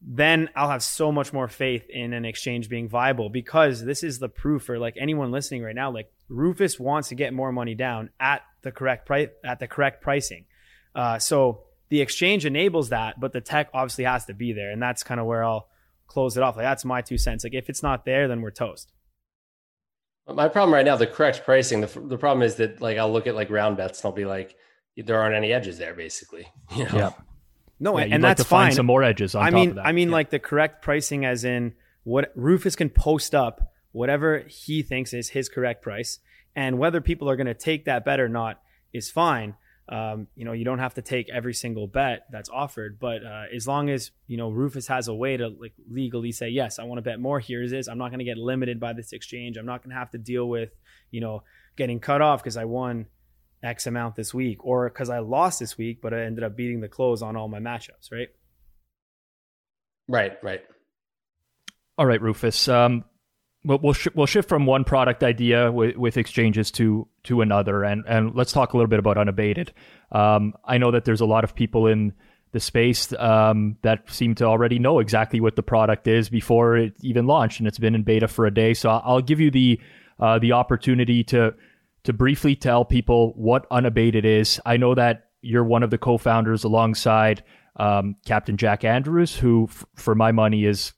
then 0.00 0.48
I'll 0.54 0.70
have 0.70 0.82
so 0.82 1.12
much 1.12 1.32
more 1.32 1.48
faith 1.48 1.88
in 1.88 2.12
an 2.12 2.24
exchange 2.24 2.68
being 2.68 2.88
viable 2.88 3.30
because 3.30 3.84
this 3.84 4.02
is 4.02 4.18
the 4.18 4.28
proof 4.28 4.64
for 4.64 4.78
like 4.78 4.94
anyone 4.98 5.30
listening 5.30 5.62
right 5.62 5.74
now. 5.74 5.90
Like 5.90 6.12
Rufus 6.28 6.78
wants 6.78 7.08
to 7.08 7.14
get 7.14 7.32
more 7.32 7.52
money 7.52 7.74
down 7.74 8.10
at 8.18 8.42
the 8.62 8.72
correct 8.72 9.06
price 9.06 9.28
at 9.44 9.58
the 9.60 9.66
correct 9.66 10.02
pricing. 10.02 10.46
Uh, 10.94 11.18
so 11.18 11.64
the 11.88 12.00
exchange 12.00 12.46
enables 12.46 12.88
that, 12.90 13.18
but 13.20 13.32
the 13.32 13.40
tech 13.40 13.68
obviously 13.74 14.04
has 14.04 14.24
to 14.26 14.34
be 14.34 14.52
there, 14.52 14.70
and 14.70 14.82
that's 14.82 15.02
kind 15.02 15.20
of 15.20 15.26
where 15.26 15.44
I'll 15.44 15.68
close 16.06 16.36
it 16.36 16.42
off. 16.42 16.56
Like 16.56 16.64
that's 16.64 16.84
my 16.84 17.00
two 17.02 17.18
cents. 17.18 17.44
Like 17.44 17.54
if 17.54 17.68
it's 17.68 17.82
not 17.82 18.04
there, 18.04 18.28
then 18.28 18.40
we're 18.40 18.50
toast. 18.50 18.92
My 20.28 20.48
problem 20.48 20.72
right 20.72 20.84
now, 20.84 20.96
the 20.96 21.06
correct 21.06 21.42
pricing. 21.44 21.80
The, 21.80 22.00
the 22.00 22.16
problem 22.18 22.42
is 22.42 22.56
that 22.56 22.80
like 22.80 22.96
I'll 22.98 23.12
look 23.12 23.26
at 23.26 23.34
like 23.34 23.50
round 23.50 23.76
bets 23.76 24.00
and 24.00 24.06
I'll 24.06 24.12
be 24.16 24.24
like, 24.24 24.54
there 24.96 25.20
aren't 25.20 25.34
any 25.34 25.52
edges 25.52 25.78
there, 25.78 25.94
basically. 25.94 26.46
You 26.76 26.84
know? 26.84 26.90
Yeah. 26.94 27.10
No, 27.80 27.98
Yeah, 27.98 28.04
and 28.04 28.12
you'd 28.12 28.20
like 28.22 28.36
that's 28.36 28.42
to 28.44 28.48
find 28.48 28.68
fine. 28.70 28.76
some 28.76 28.86
more 28.86 29.02
edges 29.02 29.34
on 29.34 29.42
I 29.42 29.46
top 29.50 29.54
mean, 29.54 29.68
of 29.70 29.74
that. 29.76 29.86
I 29.86 29.92
mean, 29.92 30.08
Yeah. 30.10 30.14
like 30.14 30.30
the 30.30 30.38
correct 30.38 30.82
pricing, 30.82 31.24
as 31.24 31.44
in 31.44 31.74
what 32.04 32.30
Rufus 32.36 32.76
can 32.76 32.90
post 32.90 33.34
up 33.34 33.72
whatever 33.90 34.44
he 34.48 34.82
thinks 34.82 35.12
is 35.12 35.30
his 35.30 35.48
correct 35.48 35.82
price, 35.82 36.20
and 36.54 36.78
whether 36.78 37.00
people 37.00 37.28
are 37.28 37.36
going 37.36 37.46
to 37.46 37.54
take 37.54 37.86
that 37.86 38.04
bet 38.04 38.20
or 38.20 38.28
not 38.28 38.60
is 38.92 39.10
fine. 39.10 39.56
Um, 39.88 40.28
you 40.36 40.44
know, 40.44 40.52
you 40.52 40.64
don't 40.64 40.78
have 40.78 40.94
to 40.94 41.02
take 41.02 41.28
every 41.28 41.54
single 41.54 41.86
bet 41.86 42.26
that's 42.30 42.48
offered, 42.48 42.98
but 43.00 43.24
uh, 43.24 43.44
as 43.54 43.66
long 43.66 43.90
as 43.90 44.10
you 44.26 44.36
know 44.36 44.48
Rufus 44.48 44.86
has 44.86 45.08
a 45.08 45.14
way 45.14 45.36
to 45.36 45.48
like 45.48 45.74
legally 45.90 46.32
say, 46.32 46.48
yes, 46.48 46.78
I 46.78 46.84
want 46.84 46.98
to 46.98 47.02
bet 47.02 47.18
more. 47.18 47.40
Here's 47.40 47.70
this. 47.70 47.88
I'm 47.88 47.98
not 47.98 48.10
going 48.10 48.20
to 48.20 48.24
get 48.24 48.38
limited 48.38 48.78
by 48.78 48.92
this 48.92 49.12
exchange. 49.12 49.56
I'm 49.56 49.66
not 49.66 49.82
going 49.82 49.90
to 49.90 49.98
have 49.98 50.10
to 50.12 50.18
deal 50.18 50.48
with 50.48 50.70
you 51.10 51.20
know 51.20 51.42
getting 51.76 52.00
cut 52.00 52.22
off 52.22 52.42
because 52.42 52.56
I 52.56 52.64
won 52.64 53.06
X 53.62 53.86
amount 53.86 54.14
this 54.14 54.32
week, 54.32 54.64
or 54.64 54.88
because 54.88 55.10
I 55.10 55.18
lost 55.18 55.58
this 55.58 55.76
week, 55.76 56.00
but 56.00 56.14
I 56.14 56.22
ended 56.22 56.44
up 56.44 56.56
beating 56.56 56.80
the 56.80 56.88
close 56.88 57.20
on 57.20 57.36
all 57.36 57.48
my 57.48 57.60
matchups. 57.60 58.10
Right. 58.10 58.28
Right, 60.08 60.32
right. 60.42 60.62
All 61.96 62.06
right, 62.06 62.20
Rufus. 62.20 62.68
Um, 62.68 63.04
we'll 63.64 63.78
we'll, 63.78 63.92
sh- 63.92 64.08
we'll 64.14 64.26
shift 64.26 64.48
from 64.48 64.66
one 64.66 64.84
product 64.84 65.22
idea 65.22 65.70
with, 65.70 65.96
with 65.96 66.16
exchanges 66.16 66.70
to 66.72 67.08
to 67.24 67.40
another, 67.40 67.84
and 67.84 68.04
and 68.06 68.34
let's 68.34 68.52
talk 68.52 68.72
a 68.72 68.76
little 68.76 68.88
bit 68.88 68.98
about 68.98 69.18
unabated. 69.18 69.72
Um, 70.10 70.54
I 70.64 70.78
know 70.78 70.90
that 70.90 71.04
there's 71.04 71.20
a 71.20 71.26
lot 71.26 71.44
of 71.44 71.54
people 71.54 71.86
in 71.86 72.12
the 72.52 72.60
space 72.60 73.12
um, 73.14 73.76
that 73.82 74.10
seem 74.10 74.34
to 74.34 74.44
already 74.44 74.78
know 74.78 74.98
exactly 74.98 75.40
what 75.40 75.56
the 75.56 75.62
product 75.62 76.06
is 76.06 76.28
before 76.28 76.76
it 76.76 76.94
even 77.00 77.26
launched, 77.26 77.60
and 77.60 77.66
it's 77.66 77.78
been 77.78 77.94
in 77.94 78.02
beta 78.02 78.28
for 78.28 78.46
a 78.46 78.52
day. 78.52 78.74
So 78.74 78.90
I'll 78.90 79.22
give 79.22 79.40
you 79.40 79.50
the 79.50 79.80
uh, 80.20 80.38
the 80.38 80.52
opportunity 80.52 81.24
to 81.24 81.54
to 82.04 82.12
briefly 82.12 82.56
tell 82.56 82.84
people 82.84 83.32
what 83.36 83.66
unabated 83.70 84.24
is. 84.24 84.60
I 84.66 84.76
know 84.76 84.94
that 84.94 85.28
you're 85.40 85.64
one 85.64 85.82
of 85.82 85.90
the 85.90 85.98
co-founders 85.98 86.64
alongside 86.64 87.42
um, 87.76 88.16
Captain 88.26 88.56
Jack 88.56 88.84
Andrews, 88.84 89.34
who, 89.34 89.66
f- 89.68 89.84
for 89.94 90.14
my 90.14 90.30
money, 90.30 90.64
is 90.64 90.92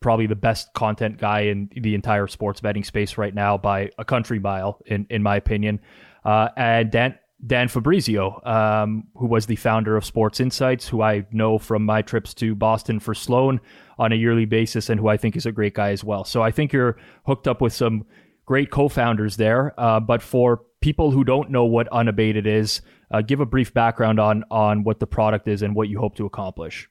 probably 0.00 0.26
the 0.26 0.36
best 0.36 0.72
content 0.74 1.18
guy 1.18 1.40
in 1.40 1.70
the 1.74 1.94
entire 1.94 2.26
sports 2.26 2.60
betting 2.60 2.84
space 2.84 3.18
right 3.18 3.34
now 3.34 3.58
by 3.58 3.90
a 3.98 4.04
country 4.04 4.38
mile, 4.38 4.80
in 4.86 5.06
in 5.10 5.22
my 5.22 5.36
opinion. 5.36 5.80
Uh, 6.24 6.48
and 6.56 6.90
Dan 6.90 7.18
Dan 7.46 7.68
Fabrizio, 7.68 8.40
um, 8.44 9.04
who 9.14 9.26
was 9.26 9.46
the 9.46 9.56
founder 9.56 9.96
of 9.96 10.04
Sports 10.04 10.40
Insights, 10.40 10.88
who 10.88 11.02
I 11.02 11.24
know 11.30 11.58
from 11.58 11.84
my 11.84 12.02
trips 12.02 12.34
to 12.34 12.54
Boston 12.54 12.98
for 12.98 13.14
Sloan 13.14 13.60
on 13.98 14.12
a 14.12 14.16
yearly 14.16 14.44
basis, 14.44 14.90
and 14.90 14.98
who 14.98 15.08
I 15.08 15.16
think 15.16 15.36
is 15.36 15.46
a 15.46 15.52
great 15.52 15.74
guy 15.74 15.90
as 15.90 16.02
well. 16.02 16.24
So 16.24 16.42
I 16.42 16.50
think 16.50 16.72
you're 16.72 16.96
hooked 17.26 17.46
up 17.46 17.60
with 17.60 17.72
some 17.72 18.04
great 18.44 18.70
co-founders 18.70 19.36
there. 19.36 19.78
Uh, 19.78 20.00
but 20.00 20.22
for 20.22 20.62
people 20.80 21.10
who 21.10 21.22
don't 21.22 21.50
know 21.50 21.64
what 21.64 21.86
unabated 21.88 22.46
is, 22.46 22.80
uh, 23.10 23.20
give 23.20 23.40
a 23.40 23.46
brief 23.46 23.72
background 23.72 24.18
on 24.18 24.44
on 24.50 24.84
what 24.84 24.98
the 25.00 25.06
product 25.06 25.46
is 25.48 25.62
and 25.62 25.74
what 25.74 25.88
you 25.88 25.98
hope 25.98 26.16
to 26.16 26.26
accomplish. 26.26 26.88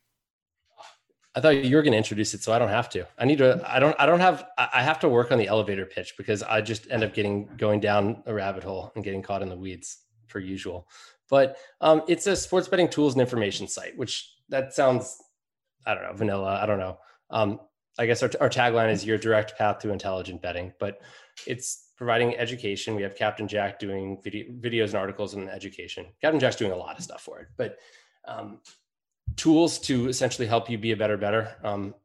I 1.37 1.39
thought 1.39 1.63
you 1.63 1.75
were 1.75 1.83
going 1.83 1.91
to 1.91 1.99
introduce 1.99 2.33
it, 2.33 2.41
so 2.41 2.51
I 2.51 2.57
don't 2.57 2.69
have 2.69 2.89
to. 2.89 3.05
I 3.19 3.25
need 3.25 3.37
to. 3.37 3.61
I 3.63 3.77
don't. 3.77 3.95
I 3.99 4.07
don't 4.07 4.21
have. 4.21 4.47
I 4.57 4.81
have 4.81 4.99
to 5.01 5.07
work 5.07 5.31
on 5.31 5.37
the 5.37 5.45
elevator 5.45 5.85
pitch 5.85 6.15
because 6.17 6.41
I 6.41 6.61
just 6.61 6.89
end 6.89 7.03
up 7.03 7.13
getting 7.13 7.47
going 7.57 7.79
down 7.79 8.23
a 8.25 8.33
rabbit 8.33 8.63
hole 8.63 8.91
and 8.95 9.03
getting 9.03 9.21
caught 9.21 9.43
in 9.43 9.49
the 9.49 9.55
weeds 9.55 9.99
per 10.29 10.39
usual. 10.39 10.87
But 11.29 11.57
um, 11.79 12.01
it's 12.07 12.25
a 12.25 12.35
sports 12.35 12.67
betting 12.67 12.89
tools 12.89 13.13
and 13.13 13.21
information 13.21 13.67
site, 13.67 13.95
which 13.95 14.33
that 14.49 14.73
sounds, 14.73 15.15
I 15.85 15.93
don't 15.93 16.05
know, 16.05 16.13
vanilla. 16.13 16.59
I 16.59 16.65
don't 16.65 16.79
know. 16.79 16.97
Um, 17.29 17.59
I 17.99 18.07
guess 18.07 18.23
our, 18.23 18.31
our 18.41 18.49
tagline 18.49 18.91
is 18.91 19.05
your 19.05 19.19
direct 19.19 19.59
path 19.59 19.77
to 19.79 19.91
intelligent 19.91 20.41
betting, 20.41 20.73
but 20.79 21.01
it's 21.45 21.91
providing 21.97 22.35
education. 22.35 22.95
We 22.95 23.03
have 23.03 23.13
Captain 23.13 23.47
Jack 23.47 23.77
doing 23.77 24.19
video, 24.23 24.51
videos 24.53 24.87
and 24.87 24.95
articles 24.95 25.35
on 25.35 25.49
education. 25.49 26.07
Captain 26.19 26.39
Jack's 26.39 26.55
doing 26.55 26.71
a 26.71 26.75
lot 26.75 26.97
of 26.97 27.03
stuff 27.03 27.21
for 27.21 27.41
it, 27.41 27.49
but 27.57 27.77
um, 28.27 28.59
tools 29.37 29.79
to 29.79 30.09
essentially 30.09 30.47
help 30.47 30.69
you 30.69 30.77
be 30.77 30.91
a 30.91 30.97
better 30.97 31.17
better. 31.17 31.55
Um, 31.63 31.95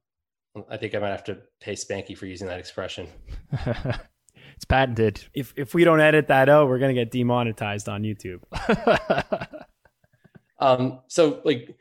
I 0.69 0.77
think 0.77 0.95
I 0.95 0.99
might 0.99 1.11
have 1.11 1.25
to 1.25 1.39
pay 1.61 1.73
Spanky 1.73 2.17
for 2.17 2.27
using 2.27 2.47
that 2.47 2.61
expression. 2.61 3.09
it's 3.53 4.65
patented. 4.69 5.25
If 5.35 5.53
if 5.57 5.75
we 5.75 5.83
don't 5.85 6.01
edit 6.01 6.29
that 6.29 6.49
out, 6.49 6.69
we're 6.69 6.79
gonna 6.79 6.95
get 6.95 7.11
demonetized 7.11 7.89
on 7.89 8.03
YouTube. 8.03 8.41
Um, 10.63 11.01
so 11.09 11.41
like 11.45 11.77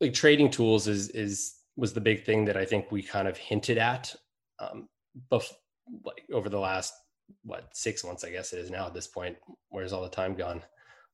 like 0.00 0.14
trading 0.14 0.48
tools 0.48 0.86
is 0.86 1.10
is 1.10 1.56
was 1.76 1.92
the 1.92 2.00
big 2.00 2.24
thing 2.24 2.44
that 2.44 2.56
I 2.56 2.64
think 2.64 2.92
we 2.92 3.02
kind 3.02 3.26
of 3.26 3.36
hinted 3.36 3.76
at 3.76 4.14
um, 4.60 4.88
bef- 5.32 5.52
like 6.04 6.22
over 6.32 6.48
the 6.48 6.60
last 6.60 6.94
what 7.42 7.68
six 7.72 8.04
months 8.04 8.22
I 8.22 8.30
guess 8.30 8.52
it 8.52 8.60
is 8.60 8.70
now 8.70 8.86
at 8.86 8.94
this 8.94 9.08
point. 9.08 9.36
Where's 9.70 9.92
all 9.92 10.02
the 10.02 10.08
time 10.08 10.36
gone? 10.36 10.62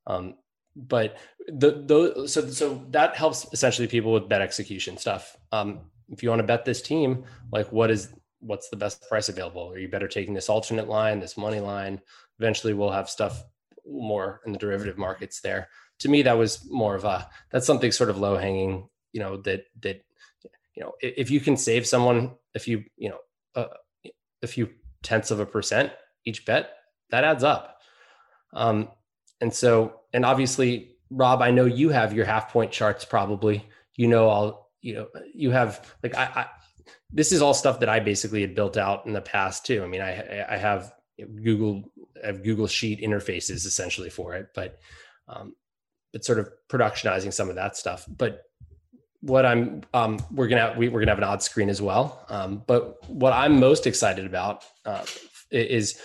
Um, 0.06 0.34
but 0.76 1.16
the 1.48 1.82
those 1.84 2.32
so 2.32 2.48
so 2.48 2.86
that 2.90 3.16
helps 3.16 3.46
essentially 3.52 3.88
people 3.88 4.12
with 4.12 4.28
bet 4.28 4.40
execution 4.40 4.96
stuff. 4.96 5.36
Um, 5.52 5.80
if 6.08 6.22
you 6.22 6.28
want 6.28 6.40
to 6.40 6.46
bet 6.46 6.64
this 6.64 6.82
team, 6.82 7.24
like 7.52 7.70
what 7.72 7.90
is 7.90 8.12
what's 8.40 8.68
the 8.68 8.76
best 8.76 9.06
price 9.08 9.28
available? 9.28 9.70
Are 9.70 9.78
you 9.78 9.88
better 9.88 10.08
taking 10.08 10.34
this 10.34 10.48
alternate 10.48 10.88
line, 10.88 11.20
this 11.20 11.36
money 11.36 11.60
line? 11.60 12.00
Eventually, 12.38 12.72
we'll 12.72 12.90
have 12.90 13.10
stuff 13.10 13.44
more 13.86 14.40
in 14.46 14.52
the 14.52 14.58
derivative 14.58 14.98
markets 14.98 15.40
there. 15.40 15.68
To 16.00 16.08
me, 16.08 16.22
that 16.22 16.38
was 16.38 16.66
more 16.70 16.94
of 16.94 17.04
a 17.04 17.28
that's 17.50 17.66
something 17.66 17.92
sort 17.92 18.10
of 18.10 18.18
low 18.18 18.36
hanging. 18.36 18.88
You 19.12 19.20
know 19.20 19.36
that 19.38 19.64
that 19.80 20.04
you 20.74 20.82
know 20.82 20.92
if, 21.00 21.30
you 21.30 21.40
can 21.40 21.56
save 21.56 21.86
someone 21.86 22.36
a 22.54 22.58
few 22.58 22.84
you 22.96 23.10
know 23.10 23.18
uh, 23.54 23.66
a 24.42 24.46
few 24.46 24.70
tenths 25.02 25.30
of 25.30 25.40
a 25.40 25.46
percent 25.46 25.92
each 26.24 26.46
bet, 26.46 26.70
that 27.10 27.24
adds 27.24 27.44
up. 27.44 27.78
Um, 28.52 28.88
and 29.41 29.53
so, 29.53 30.01
and 30.12 30.24
obviously, 30.24 30.97
Rob, 31.11 31.43
I 31.43 31.51
know 31.51 31.64
you 31.64 31.91
have 31.91 32.12
your 32.12 32.24
half 32.24 32.53
point 32.53 32.72
charts 32.72 33.05
probably. 33.05 33.66
You 33.97 34.09
know, 34.09 34.28
all 34.28 34.70
you 34.80 34.95
know, 34.95 35.09
you 35.34 35.51
have 35.51 35.95
like 36.03 36.16
I, 36.16 36.24
I 36.24 36.47
this 37.12 37.32
is 37.32 37.43
all 37.43 37.55
stuff 37.55 37.80
that 37.80 37.88
I 37.88 38.01
basically 38.01 38.41
had 38.41 38.55
built 38.55 38.76
out 38.76 39.07
in 39.07 39.12
the 39.12 39.20
past 39.20 39.66
too. 39.66 39.82
I 39.82 39.86
mean, 39.86 40.01
I 40.01 40.45
I 40.49 40.57
have 40.57 40.93
Google 41.43 41.84
I 42.22 42.28
have 42.28 42.43
Google 42.43 42.66
Sheet 42.66 43.01
interfaces 43.01 43.66
essentially 43.66 44.11
for 44.11 44.34
it, 44.34 44.49
but 44.55 44.78
um, 45.28 45.55
but 46.12 46.24
sort 46.24 46.38
of 46.38 46.49
productionizing 46.68 47.32
some 47.32 47.49
of 47.49 47.57
that 47.57 47.76
stuff. 47.76 48.07
But 48.09 48.43
what 49.20 49.45
I'm 49.45 49.82
um, 49.93 50.18
we're 50.30 50.49
gonna 50.49 50.74
we, 50.76 50.88
we're 50.88 51.01
gonna 51.01 51.12
have 51.12 51.18
an 51.18 51.24
odd 51.24 51.43
screen 51.43 51.68
as 51.68 51.82
well. 51.82 52.24
Um, 52.28 52.62
but 52.66 53.09
what 53.09 53.32
I'm 53.32 53.61
most 53.61 53.86
excited 53.86 54.26
about 54.26 54.64
uh, 54.84 55.05
is 55.51 56.01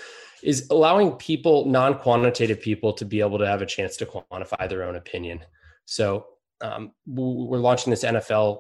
is 0.46 0.68
allowing 0.70 1.12
people 1.14 1.66
non-quantitative 1.66 2.62
people 2.62 2.94
to 2.94 3.04
be 3.04 3.20
able 3.20 3.40
to 3.40 3.48
have 3.48 3.62
a 3.62 3.66
chance 3.66 3.98
to 3.98 4.06
quantify 4.06 4.70
their 4.70 4.84
own 4.84 4.96
opinion. 4.96 5.40
So 5.86 6.28
um, 6.62 6.92
we're 7.08 7.58
launching 7.58 7.92
this 7.92 8.04
NFL 8.04 8.60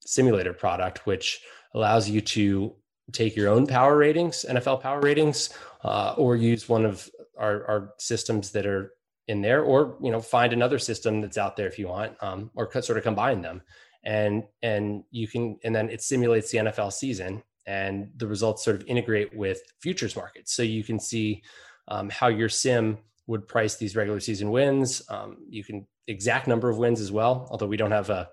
simulator 0.00 0.52
product, 0.52 1.06
which 1.06 1.40
allows 1.74 2.08
you 2.08 2.20
to 2.20 2.74
take 3.12 3.34
your 3.34 3.48
own 3.48 3.66
power 3.66 3.96
ratings, 3.96 4.44
NFL 4.48 4.82
power 4.82 5.00
ratings, 5.00 5.50
uh, 5.84 6.14
or 6.18 6.36
use 6.36 6.68
one 6.68 6.84
of 6.84 7.08
our, 7.38 7.64
our 7.66 7.94
systems 7.98 8.50
that 8.50 8.66
are 8.66 8.92
in 9.26 9.40
there, 9.40 9.62
or 9.62 9.96
you 10.02 10.10
know, 10.10 10.20
find 10.20 10.52
another 10.52 10.78
system 10.78 11.20
that's 11.20 11.38
out 11.38 11.56
there 11.56 11.66
if 11.66 11.78
you 11.78 11.88
want, 11.88 12.14
um, 12.22 12.50
or 12.54 12.70
sort 12.82 12.98
of 12.98 13.04
combine 13.04 13.40
them, 13.40 13.62
and 14.04 14.44
and 14.62 15.04
you 15.10 15.28
can, 15.28 15.58
and 15.64 15.74
then 15.74 15.88
it 15.88 16.02
simulates 16.02 16.50
the 16.50 16.58
NFL 16.58 16.92
season, 16.92 17.42
and 17.66 18.10
the 18.16 18.26
results 18.26 18.64
sort 18.64 18.76
of 18.76 18.86
integrate 18.86 19.36
with 19.36 19.60
futures 19.80 20.16
markets, 20.16 20.54
so 20.54 20.62
you 20.62 20.84
can 20.84 20.98
see 20.98 21.42
um, 21.88 22.10
how 22.10 22.28
your 22.28 22.48
sim 22.48 22.98
would 23.26 23.46
price 23.46 23.76
these 23.76 23.96
regular 23.96 24.20
season 24.20 24.50
wins. 24.50 25.02
Um, 25.08 25.36
you 25.48 25.64
can 25.64 25.86
exact 26.08 26.46
number 26.46 26.68
of 26.68 26.78
wins 26.78 27.00
as 27.00 27.12
well, 27.12 27.46
although 27.50 27.66
we 27.66 27.76
don't 27.76 27.92
have 27.92 28.10
a 28.10 28.28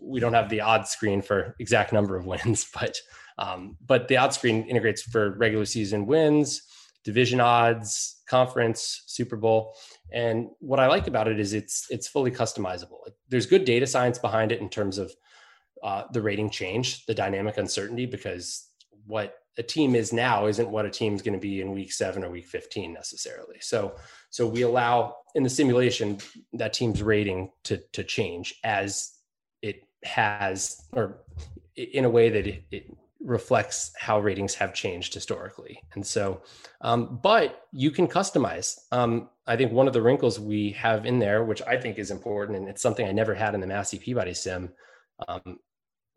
we 0.00 0.18
don't 0.18 0.34
have 0.34 0.48
the 0.48 0.60
odds 0.60 0.90
screen 0.90 1.22
for 1.22 1.54
exact 1.60 1.92
number 1.92 2.16
of 2.16 2.26
wins, 2.32 2.66
but 2.72 2.96
um, 3.38 3.76
but 3.84 4.08
the 4.08 4.16
odds 4.16 4.36
screen 4.36 4.64
integrates 4.64 5.02
for 5.02 5.36
regular 5.36 5.64
season 5.64 6.06
wins, 6.06 6.62
division 7.04 7.40
odds, 7.40 8.22
conference, 8.28 9.04
Super 9.06 9.36
Bowl. 9.36 9.74
And 10.12 10.48
what 10.58 10.80
I 10.80 10.86
like 10.86 11.06
about 11.06 11.28
it 11.28 11.38
is 11.38 11.52
it's 11.52 11.86
it's 11.90 12.08
fully 12.08 12.30
customizable. 12.30 12.98
There's 13.28 13.46
good 13.46 13.64
data 13.64 13.86
science 13.86 14.18
behind 14.18 14.52
it 14.52 14.60
in 14.60 14.68
terms 14.68 14.98
of 14.98 15.12
uh, 15.82 16.04
the 16.12 16.22
rating 16.22 16.50
change, 16.50 17.06
the 17.06 17.14
dynamic 17.14 17.58
uncertainty, 17.58 18.06
because 18.06 18.68
what 19.06 19.38
a 19.58 19.62
team 19.62 19.94
is 19.94 20.12
now 20.12 20.46
isn't 20.46 20.70
what 20.70 20.84
a 20.84 20.90
team 20.90 21.14
is 21.14 21.22
going 21.22 21.34
to 21.34 21.40
be 21.40 21.60
in 21.60 21.72
week 21.72 21.92
seven 21.92 22.24
or 22.24 22.30
week 22.30 22.46
15 22.46 22.92
necessarily. 22.92 23.56
So 23.60 23.96
so 24.30 24.46
we 24.46 24.62
allow 24.62 25.16
in 25.34 25.42
the 25.42 25.50
simulation 25.50 26.18
that 26.54 26.72
team's 26.72 27.02
rating 27.02 27.50
to 27.64 27.78
to 27.92 28.04
change 28.04 28.54
as 28.64 29.12
it 29.62 29.84
has 30.04 30.84
or 30.92 31.22
in 31.76 32.04
a 32.04 32.10
way 32.10 32.28
that 32.30 32.46
it, 32.46 32.64
it 32.70 32.96
reflects 33.20 33.92
how 33.98 34.20
ratings 34.20 34.54
have 34.54 34.72
changed 34.72 35.12
historically. 35.12 35.82
And 35.94 36.06
so, 36.06 36.42
um, 36.80 37.18
but 37.22 37.66
you 37.72 37.90
can 37.90 38.06
customize. 38.06 38.78
Um, 38.92 39.30
I 39.46 39.56
think 39.56 39.72
one 39.72 39.86
of 39.86 39.92
the 39.92 40.02
wrinkles 40.02 40.38
we 40.38 40.70
have 40.72 41.06
in 41.06 41.18
there, 41.18 41.44
which 41.44 41.60
I 41.62 41.76
think 41.76 41.98
is 41.98 42.10
important, 42.10 42.56
and 42.56 42.68
it's 42.68 42.82
something 42.82 43.06
I 43.06 43.12
never 43.12 43.34
had 43.34 43.54
in 43.54 43.60
the 43.60 43.66
Massey 43.66 43.98
Peabody 43.98 44.34
sim 44.34 44.70
um, 45.28 45.58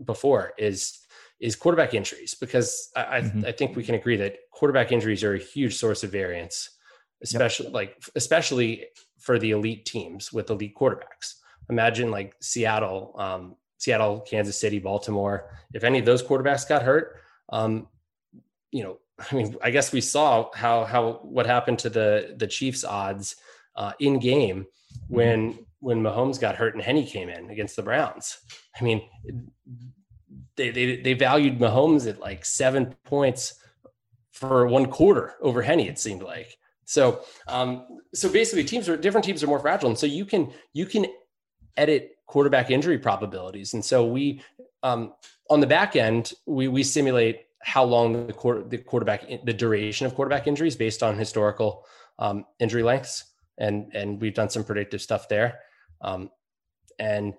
before, 0.03 0.53
is 0.57 0.99
is 1.39 1.55
quarterback 1.55 1.93
injuries 1.93 2.33
because 2.33 2.89
I, 2.95 3.21
mm-hmm. 3.21 3.45
I, 3.45 3.53
think 3.53 3.77
we 3.77 3.83
can 3.83 3.95
agree 3.95 4.17
that 4.17 4.35
quarterback 4.51 4.91
injuries 4.91 5.23
are 5.23 5.35
a 5.35 5.39
huge 5.39 5.77
source 5.77 6.03
of 6.03 6.11
variance, 6.11 6.69
especially 7.23 7.67
yep. 7.67 7.73
like 7.73 8.03
especially 8.15 8.87
for 9.19 9.39
the 9.39 9.51
elite 9.51 9.85
teams 9.85 10.33
with 10.33 10.49
elite 10.49 10.75
quarterbacks. 10.75 11.35
Imagine 11.69 12.11
like 12.11 12.35
Seattle 12.41 13.15
um, 13.17 13.55
Seattle, 13.79 14.19
Kansas 14.21 14.59
City, 14.59 14.77
Baltimore. 14.77 15.49
If 15.73 15.83
any 15.83 15.99
of 15.99 16.05
those 16.05 16.21
quarterbacks 16.21 16.67
got 16.67 16.83
hurt, 16.83 17.15
um, 17.49 17.87
you 18.71 18.83
know, 18.83 18.97
I 19.31 19.35
mean, 19.35 19.55
I 19.61 19.71
guess 19.71 19.91
we 19.91 20.01
saw 20.01 20.49
how 20.53 20.85
how 20.85 21.19
what 21.23 21.45
happened 21.45 21.79
to 21.79 21.89
the 21.89 22.35
the 22.37 22.47
Chiefs 22.47 22.83
odds 22.83 23.37
uh, 23.75 23.93
in 23.99 24.19
game 24.19 24.65
when 25.07 25.65
when 25.79 26.01
Mahomes 26.01 26.39
got 26.39 26.55
hurt 26.55 26.73
and 26.73 26.83
Henne 26.83 27.05
came 27.05 27.29
in 27.29 27.49
against 27.49 27.75
the 27.75 27.83
Browns. 27.83 28.39
I 28.79 28.83
mean, 28.83 29.01
they 30.55 30.71
they 30.71 30.97
they 30.97 31.13
valued 31.13 31.59
Mahomes 31.59 32.07
at 32.07 32.19
like 32.19 32.45
seven 32.45 32.95
points 33.05 33.55
for 34.31 34.67
one 34.67 34.87
quarter 34.87 35.35
over 35.41 35.61
Henne. 35.61 35.81
It 35.81 35.99
seemed 35.99 36.21
like 36.21 36.57
so. 36.85 37.21
Um, 37.47 37.99
so 38.13 38.29
basically, 38.29 38.63
teams 38.63 38.89
are 38.89 38.97
different. 38.97 39.25
Teams 39.25 39.43
are 39.43 39.47
more 39.47 39.59
fragile, 39.59 39.89
and 39.89 39.97
so 39.97 40.05
you 40.05 40.25
can 40.25 40.51
you 40.73 40.85
can 40.85 41.05
edit 41.77 42.17
quarterback 42.27 42.69
injury 42.69 42.99
probabilities. 42.99 43.73
And 43.73 43.83
so 43.83 44.05
we, 44.05 44.41
um, 44.83 45.13
on 45.49 45.61
the 45.61 45.67
back 45.67 45.95
end, 45.95 46.33
we, 46.45 46.67
we 46.67 46.83
simulate 46.83 47.45
how 47.63 47.83
long 47.83 48.27
the, 48.27 48.65
the 48.69 48.77
quarterback, 48.77 49.27
the 49.45 49.53
duration 49.53 50.05
of 50.05 50.13
quarterback 50.13 50.45
injuries 50.45 50.75
based 50.75 51.01
on 51.01 51.17
historical 51.17 51.85
um, 52.19 52.45
injury 52.59 52.83
lengths. 52.83 53.25
And, 53.57 53.91
and 53.95 54.21
we've 54.21 54.33
done 54.35 54.49
some 54.49 54.63
predictive 54.63 55.01
stuff 55.01 55.27
there. 55.27 55.59
Um, 56.01 56.29
and 56.97 57.33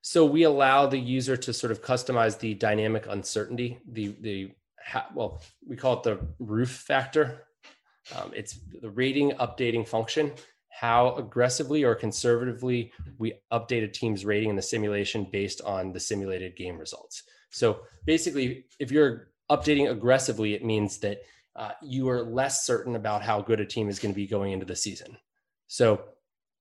so 0.00 0.24
we 0.24 0.42
allow 0.42 0.86
the 0.86 0.98
user 0.98 1.36
to 1.36 1.52
sort 1.52 1.70
of 1.70 1.82
customize 1.82 2.38
the 2.38 2.54
dynamic 2.54 3.06
uncertainty, 3.08 3.78
the, 3.90 4.14
the, 4.20 4.52
well, 5.14 5.42
we 5.66 5.76
call 5.76 5.98
it 5.98 6.02
the 6.02 6.18
roof 6.38 6.70
factor. 6.70 7.44
Um, 8.16 8.32
it's 8.34 8.58
the 8.80 8.90
rating 8.90 9.30
updating 9.32 9.86
function 9.86 10.32
how 10.72 11.14
aggressively 11.16 11.84
or 11.84 11.94
conservatively 11.94 12.90
we 13.18 13.34
update 13.52 13.84
a 13.84 13.88
team's 13.88 14.24
rating 14.24 14.48
in 14.48 14.56
the 14.56 14.62
simulation 14.62 15.28
based 15.30 15.60
on 15.60 15.92
the 15.92 16.00
simulated 16.00 16.56
game 16.56 16.78
results. 16.78 17.22
So 17.50 17.82
basically, 18.06 18.64
if 18.80 18.90
you're 18.90 19.28
updating 19.50 19.90
aggressively, 19.90 20.54
it 20.54 20.64
means 20.64 20.98
that 20.98 21.18
uh, 21.54 21.72
you 21.82 22.08
are 22.08 22.22
less 22.22 22.66
certain 22.66 22.96
about 22.96 23.22
how 23.22 23.42
good 23.42 23.60
a 23.60 23.66
team 23.66 23.88
is 23.88 23.98
going 23.98 24.12
to 24.12 24.16
be 24.16 24.26
going 24.26 24.52
into 24.52 24.64
the 24.64 24.74
season. 24.74 25.18
So, 25.68 26.02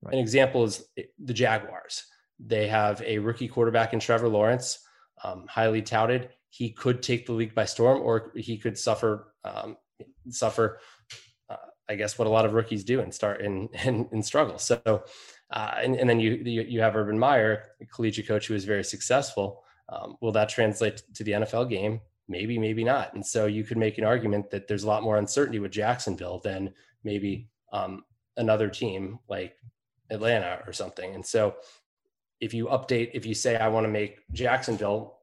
right. 0.02 0.14
an 0.14 0.20
example 0.20 0.64
is 0.64 0.84
the 1.20 1.34
Jaguars. 1.34 2.06
They 2.40 2.68
have 2.68 3.02
a 3.02 3.20
rookie 3.20 3.48
quarterback 3.48 3.94
in 3.94 4.00
Trevor 4.00 4.30
Lawrence, 4.30 4.80
um, 5.24 5.46
highly 5.48 5.82
touted. 5.82 6.30
He 6.50 6.72
could 6.72 7.02
take 7.02 7.26
the 7.26 7.34
league 7.34 7.56
by 7.56 7.66
storm, 7.66 8.02
or 8.02 8.32
he 8.36 8.58
could 8.58 8.78
suffer 8.78 9.34
um, 9.44 9.78
suffer 10.30 10.80
I 11.92 11.96
guess 11.96 12.18
what 12.18 12.26
a 12.26 12.32
lot 12.32 12.46
of 12.46 12.54
rookies 12.54 12.86
do 12.86 13.02
and 13.02 13.14
start 13.14 13.42
and 13.42 13.70
and, 13.84 14.08
and 14.12 14.26
struggle. 14.26 14.58
So, 14.58 15.04
uh, 15.52 15.72
and, 15.78 15.96
and 15.96 16.10
then 16.10 16.20
you, 16.20 16.42
you, 16.46 16.62
you 16.62 16.82
have 16.82 16.96
Urban 16.96 17.20
Meyer, 17.20 17.64
a 17.82 17.86
collegiate 17.86 18.28
coach 18.28 18.48
who 18.48 18.56
is 18.56 18.64
very 18.64 18.84
successful. 18.84 19.64
Um, 19.90 20.16
will 20.22 20.32
that 20.32 20.48
translate 20.48 21.04
to 21.16 21.24
the 21.26 21.34
NFL 21.34 21.70
game? 21.70 22.00
Maybe, 22.30 22.58
maybe 22.58 22.86
not. 22.86 23.14
And 23.14 23.26
so 23.26 23.46
you 23.46 23.66
could 23.66 23.78
make 23.78 23.98
an 23.98 24.06
argument 24.06 24.50
that 24.52 24.70
there's 24.70 24.84
a 24.84 24.88
lot 24.88 25.04
more 25.04 25.18
uncertainty 25.18 25.60
with 25.60 25.72
Jacksonville 25.72 26.40
than 26.40 26.74
maybe 27.04 27.50
um, 27.74 28.06
another 28.38 28.70
team 28.70 29.20
like 29.28 29.58
Atlanta 30.12 30.60
or 30.68 30.74
something. 30.74 31.16
And 31.16 31.26
so 31.26 31.56
if 32.40 32.54
you 32.54 32.66
update, 32.68 33.12
if 33.14 33.26
you 33.26 33.34
say 33.34 33.56
I 33.56 33.70
want 33.70 33.86
to 33.86 33.92
make 33.92 34.20
Jacksonville 34.32 35.18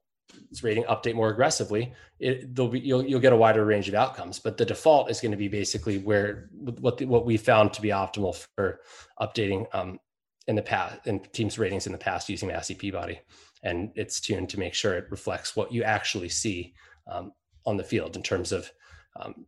rating 0.63 0.85
update 0.85 1.15
more 1.15 1.31
aggressively, 1.31 1.93
it, 2.19 2.55
there'll 2.55 2.71
be 2.71 2.81
you'll 2.81 3.05
you'll 3.05 3.21
get 3.21 3.33
a 3.33 3.37
wider 3.37 3.65
range 3.65 3.89
of 3.89 3.95
outcomes. 3.95 4.39
But 4.39 4.57
the 4.57 4.65
default 4.65 5.11
is 5.11 5.21
going 5.21 5.33
to 5.33 5.37
be 5.37 5.49
basically 5.49 5.99
where 5.99 6.49
what 6.53 6.99
the, 6.99 7.07
what 7.07 7.27
we 7.27 7.37
found 7.37 7.73
to 7.75 7.83
be 7.83 7.89
optimal 7.89 8.47
for 8.57 8.81
updating 9.21 9.67
um, 9.75 9.99
in 10.47 10.57
the 10.57 10.63
past 10.63 11.07
and 11.07 11.31
teams 11.33 11.59
ratings 11.59 11.87
in 11.87 11.93
the 11.93 11.99
past 11.99 12.29
using 12.29 12.49
Massey 12.49 12.91
body, 12.91 13.21
and 13.63 13.91
it's 13.95 14.21
tuned 14.21 14.49
to 14.51 14.59
make 14.59 14.75
sure 14.75 14.95
it 14.95 15.11
reflects 15.11 15.57
what 15.57 15.73
you 15.73 15.83
actually 15.83 16.29
see 16.29 16.75
um, 17.07 17.33
on 17.67 17.77
the 17.77 17.85
field 17.85 18.17
in 18.17 18.23
terms 18.23 18.53
of 18.53 18.71
um, 19.17 19.47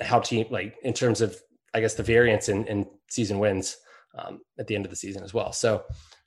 how 0.00 0.20
team 0.20 0.46
like 0.50 0.76
in 0.82 0.92
terms 0.92 1.20
of 1.20 1.36
I 1.74 1.80
guess 1.80 1.94
the 1.94 2.02
variance 2.02 2.48
in, 2.48 2.66
in 2.66 2.86
season 3.08 3.38
wins 3.38 3.76
um, 4.18 4.40
at 4.58 4.66
the 4.66 4.74
end 4.74 4.84
of 4.84 4.90
the 4.90 4.96
season 4.96 5.22
as 5.22 5.34
well. 5.34 5.52
So. 5.52 5.84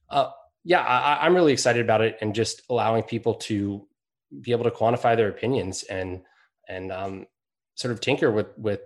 Uh, 0.10 0.30
yeah, 0.68 0.82
I, 0.82 1.28
am 1.28 1.36
really 1.36 1.54
excited 1.54 1.86
about 1.86 2.02
it 2.02 2.18
and 2.22 2.34
just 2.34 2.64
allowing 2.72 3.04
people 3.04 3.36
to 3.36 3.88
be 4.42 4.52
able 4.52 4.64
to 4.64 4.72
quantify 4.72 5.16
their 5.16 5.30
opinions 5.30 5.84
and 5.84 6.22
and 6.68 6.92
um, 6.92 7.28
sort 7.76 7.92
of 7.92 8.02
tinker 8.02 8.32
with 8.32 8.48
with 8.58 8.82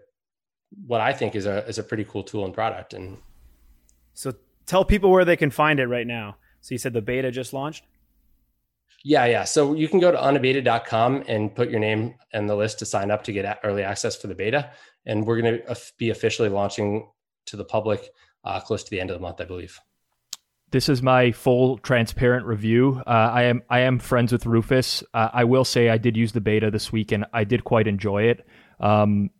what 0.86 1.02
I 1.02 1.14
think 1.14 1.36
is 1.36 1.46
a 1.46 1.66
is 1.68 1.78
a 1.78 1.84
pretty 1.84 2.04
cool 2.04 2.24
tool 2.24 2.46
and 2.46 2.54
product. 2.54 2.94
And 2.94 3.18
so, 4.14 4.34
tell 4.66 4.84
people 4.84 5.10
where 5.10 5.26
they 5.26 5.38
can 5.38 5.50
find 5.50 5.80
it 5.80 5.88
right 5.88 6.06
now. 6.06 6.36
So 6.60 6.74
you 6.74 6.78
said 6.78 6.92
the 6.92 7.02
beta 7.02 7.32
just 7.32 7.54
launched. 7.54 7.86
Yeah, 9.06 9.26
yeah. 9.26 9.46
So 9.46 9.74
you 9.74 9.88
can 9.88 10.02
go 10.02 10.12
to 10.12 10.22
unabated.com 10.22 11.24
and 11.30 11.56
put 11.56 11.70
your 11.70 11.80
name 11.80 12.16
in 12.34 12.48
the 12.48 12.56
list 12.56 12.80
to 12.80 12.86
sign 12.86 13.12
up 13.12 13.24
to 13.24 13.32
get 13.32 13.60
early 13.64 13.82
access 13.82 14.18
for 14.18 14.28
the 14.28 14.36
beta. 14.36 14.72
And 15.06 15.26
we're 15.26 15.40
going 15.42 15.62
to 15.62 15.78
be 15.98 16.10
officially 16.10 16.50
launching 16.50 17.10
to 17.46 17.56
the 17.56 17.64
public 17.64 18.10
uh, 18.44 18.60
close 18.60 18.84
to 18.84 18.90
the 18.90 19.00
end 19.00 19.10
of 19.10 19.16
the 19.16 19.22
month, 19.22 19.42
I 19.42 19.46
believe 19.46 19.80
this 20.72 20.90
is 20.90 21.02
my 21.02 21.32
full 21.32 21.78
transparent 21.80 22.46
review. 22.46 23.02
Uh, 23.08 23.10
I 23.10 23.44
am 23.44 23.64
I 23.70 23.80
am 23.80 24.00
friends 24.00 24.32
with 24.32 24.46
Rufus. 24.46 25.04
Uh, 25.14 25.30
I 25.34 25.44
will 25.44 25.66
say 25.66 25.90
I 25.90 25.98
did 25.98 26.16
use 26.16 26.32
the 26.32 26.42
beta 26.42 26.70
this 26.70 26.92
week 26.92 27.12
and 27.12 27.26
I 27.34 27.44
did 27.44 27.64
quite 27.64 27.88
enjoy 27.88 28.24
it. 28.24 28.46
Um, 28.80 29.32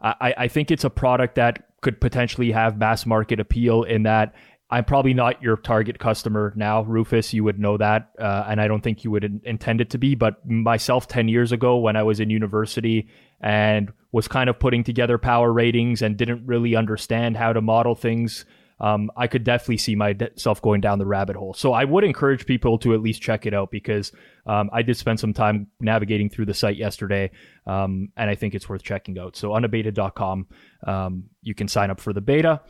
I, 0.00 0.34
I 0.38 0.48
think 0.48 0.70
it's 0.70 0.84
a 0.84 0.90
product 0.90 1.34
that 1.34 1.80
could 1.80 2.00
potentially 2.00 2.52
have 2.52 2.78
mass 2.78 3.04
market 3.04 3.40
appeal 3.40 3.82
in 3.82 4.04
that 4.04 4.34
I'm 4.70 4.84
probably 4.84 5.14
not 5.14 5.42
your 5.42 5.56
target 5.56 5.98
customer 5.98 6.52
now, 6.54 6.82
Rufus. 6.82 7.32
You 7.32 7.42
would 7.44 7.58
know 7.58 7.78
that, 7.78 8.10
uh, 8.18 8.44
and 8.48 8.60
I 8.60 8.68
don't 8.68 8.82
think 8.82 9.02
you 9.02 9.10
would 9.10 9.40
intend 9.44 9.80
it 9.80 9.90
to 9.90 9.98
be. 9.98 10.14
But 10.14 10.46
myself, 10.46 11.08
ten 11.08 11.26
years 11.26 11.52
ago, 11.52 11.78
when 11.78 11.96
I 11.96 12.02
was 12.02 12.20
in 12.20 12.28
university 12.28 13.08
and 13.40 13.90
was 14.12 14.28
kind 14.28 14.48
of 14.48 14.58
putting 14.58 14.84
together 14.84 15.18
power 15.18 15.52
ratings 15.52 16.02
and 16.02 16.16
didn't 16.16 16.46
really 16.46 16.74
understand 16.74 17.36
how 17.36 17.52
to 17.52 17.60
model 17.60 17.94
things 17.94 18.44
um, 18.80 19.10
I 19.16 19.26
could 19.26 19.44
definitely 19.44 19.78
see 19.78 19.94
myself 19.94 20.62
going 20.62 20.80
down 20.80 20.98
the 20.98 21.06
rabbit 21.06 21.36
hole. 21.36 21.54
So 21.54 21.72
I 21.72 21.84
would 21.84 22.04
encourage 22.04 22.46
people 22.46 22.78
to 22.78 22.94
at 22.94 23.00
least 23.00 23.20
check 23.20 23.46
it 23.46 23.54
out 23.54 23.70
because 23.70 24.12
um, 24.46 24.70
I 24.72 24.82
did 24.82 24.96
spend 24.96 25.18
some 25.18 25.32
time 25.32 25.68
navigating 25.80 26.30
through 26.30 26.46
the 26.46 26.54
site 26.54 26.76
yesterday, 26.76 27.30
um, 27.66 28.10
and 28.16 28.30
I 28.30 28.34
think 28.34 28.54
it's 28.54 28.68
worth 28.68 28.82
checking 28.82 29.18
out. 29.18 29.36
So 29.36 29.54
unabated.com, 29.54 30.46
um, 30.86 31.24
you 31.42 31.54
can 31.54 31.68
sign 31.68 31.90
up 31.90 32.00
for 32.00 32.12
the 32.12 32.20
beta, 32.20 32.60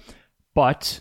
but 0.55 1.01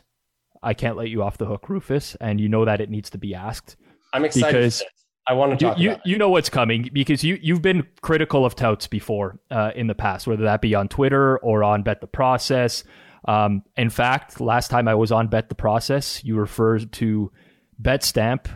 I 0.61 0.73
can't 0.73 0.97
let 0.97 1.09
you 1.09 1.23
off 1.23 1.37
the 1.37 1.45
hook, 1.45 1.69
Rufus, 1.69 2.15
and 2.19 2.39
you 2.41 2.49
know 2.49 2.65
that 2.65 2.81
it 2.81 2.89
needs 2.89 3.09
to 3.11 3.17
be 3.17 3.33
asked. 3.33 3.77
I'm 4.13 4.25
excited 4.25 4.53
because. 4.53 4.83
I 5.29 5.33
want 5.33 5.57
to 5.59 5.65
talk 5.65 5.77
you, 5.77 5.91
you, 5.91 5.97
you, 6.05 6.17
know 6.17 6.29
what's 6.29 6.49
coming 6.49 6.89
because 6.93 7.23
you 7.23 7.37
you've 7.41 7.61
been 7.61 7.85
critical 8.01 8.45
of 8.45 8.55
touts 8.55 8.87
before 8.87 9.39
uh, 9.51 9.71
in 9.75 9.87
the 9.87 9.95
past, 9.95 10.25
whether 10.25 10.43
that 10.43 10.61
be 10.61 10.73
on 10.73 10.87
Twitter 10.87 11.37
or 11.39 11.63
on 11.63 11.83
Bet 11.83 12.01
the 12.01 12.07
Process. 12.07 12.83
Um, 13.25 13.63
in 13.75 13.89
fact, 13.89 14.39
last 14.39 14.69
time 14.69 14.87
I 14.87 14.95
was 14.95 15.11
on 15.11 15.27
Bet 15.27 15.49
the 15.49 15.55
Process, 15.55 16.23
you 16.23 16.37
referred 16.37 16.91
to 16.93 17.31
BetStamp 17.81 18.47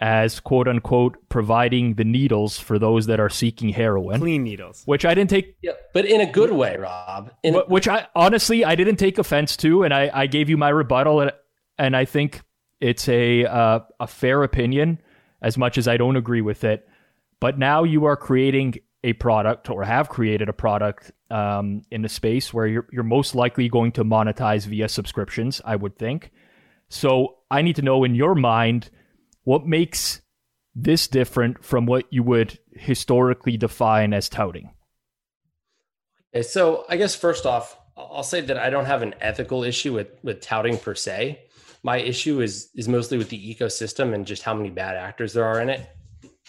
as 0.00 0.38
quote 0.38 0.68
unquote 0.68 1.16
providing 1.28 1.94
the 1.94 2.04
needles 2.04 2.58
for 2.58 2.78
those 2.78 3.06
that 3.06 3.18
are 3.18 3.28
seeking 3.28 3.70
heroin. 3.70 4.20
Clean 4.20 4.42
needles. 4.42 4.82
Which 4.84 5.04
I 5.04 5.14
didn't 5.14 5.30
take. 5.30 5.56
Yeah, 5.62 5.72
but 5.92 6.06
in 6.06 6.20
a 6.20 6.30
good 6.30 6.52
way, 6.52 6.76
Rob. 6.76 7.32
In 7.42 7.54
a, 7.54 7.60
which 7.60 7.88
I 7.88 8.06
honestly 8.14 8.64
I 8.64 8.74
didn't 8.74 8.96
take 8.96 9.18
offense 9.18 9.56
to, 9.58 9.82
and 9.82 9.92
I, 9.92 10.10
I 10.12 10.26
gave 10.26 10.48
you 10.48 10.56
my 10.56 10.68
rebuttal, 10.68 11.20
and, 11.20 11.32
and 11.78 11.96
I 11.96 12.04
think 12.04 12.42
it's 12.80 13.08
a 13.08 13.44
uh, 13.44 13.80
a 13.98 14.06
fair 14.06 14.42
opinion, 14.42 15.00
as 15.42 15.58
much 15.58 15.78
as 15.78 15.88
I 15.88 15.96
don't 15.96 16.16
agree 16.16 16.40
with 16.40 16.64
it. 16.64 16.88
But 17.40 17.58
now 17.58 17.84
you 17.84 18.04
are 18.06 18.16
creating 18.16 18.76
a 19.04 19.12
product 19.12 19.70
or 19.70 19.84
have 19.84 20.08
created 20.08 20.48
a 20.48 20.52
product 20.52 21.12
um, 21.30 21.82
in 21.90 22.02
the 22.02 22.08
space 22.08 22.52
where 22.52 22.66
you're 22.66 22.88
you're 22.90 23.04
most 23.04 23.34
likely 23.34 23.68
going 23.68 23.92
to 23.92 24.04
monetize 24.04 24.66
via 24.66 24.88
subscriptions. 24.88 25.60
I 25.64 25.76
would 25.76 25.96
think. 25.96 26.32
So 26.88 27.38
I 27.50 27.62
need 27.62 27.76
to 27.76 27.82
know 27.82 28.04
in 28.04 28.14
your 28.14 28.34
mind 28.34 28.90
what 29.44 29.66
makes 29.66 30.20
this 30.74 31.08
different 31.08 31.64
from 31.64 31.86
what 31.86 32.04
you 32.10 32.22
would 32.22 32.58
historically 32.72 33.56
define 33.56 34.12
as 34.12 34.28
touting? 34.28 34.70
So 36.42 36.84
I 36.88 36.96
guess 36.96 37.14
first 37.14 37.46
off, 37.46 37.76
I'll 37.96 38.22
say 38.22 38.40
that 38.42 38.58
I 38.58 38.70
don't 38.70 38.84
have 38.84 39.02
an 39.02 39.14
ethical 39.20 39.64
issue 39.64 39.94
with 39.94 40.08
with 40.22 40.40
touting 40.40 40.78
per 40.78 40.94
se. 40.94 41.40
My 41.82 41.98
issue 41.98 42.40
is 42.40 42.70
is 42.74 42.88
mostly 42.88 43.18
with 43.18 43.28
the 43.28 43.54
ecosystem 43.54 44.14
and 44.14 44.26
just 44.26 44.42
how 44.42 44.54
many 44.54 44.70
bad 44.70 44.96
actors 44.96 45.32
there 45.32 45.44
are 45.44 45.60
in 45.60 45.68
it. 45.70 45.88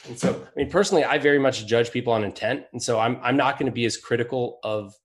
And 0.07 0.17
so, 0.17 0.33
I 0.33 0.59
mean, 0.59 0.69
personally, 0.69 1.03
I 1.03 1.17
very 1.17 1.39
much 1.39 1.65
judge 1.65 1.91
people 1.91 2.13
on 2.13 2.23
intent, 2.23 2.65
and 2.71 2.81
so 2.81 2.99
I'm 2.99 3.19
I'm 3.21 3.37
not 3.37 3.59
going 3.59 3.67
to 3.67 3.71
be 3.71 3.85
as 3.85 3.97
critical 3.97 4.59
of 4.63 4.95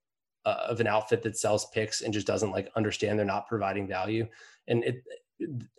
uh, 0.45 0.67
of 0.69 0.81
an 0.81 0.87
outfit 0.87 1.23
that 1.23 1.37
sells 1.37 1.67
picks 1.71 2.03
and 2.03 2.13
just 2.13 2.27
doesn't 2.27 2.51
like 2.51 2.71
understand 2.77 3.19
they're 3.19 3.27
not 3.27 3.49
providing 3.49 3.87
value. 3.87 4.27
And 4.69 4.85
it 4.85 5.03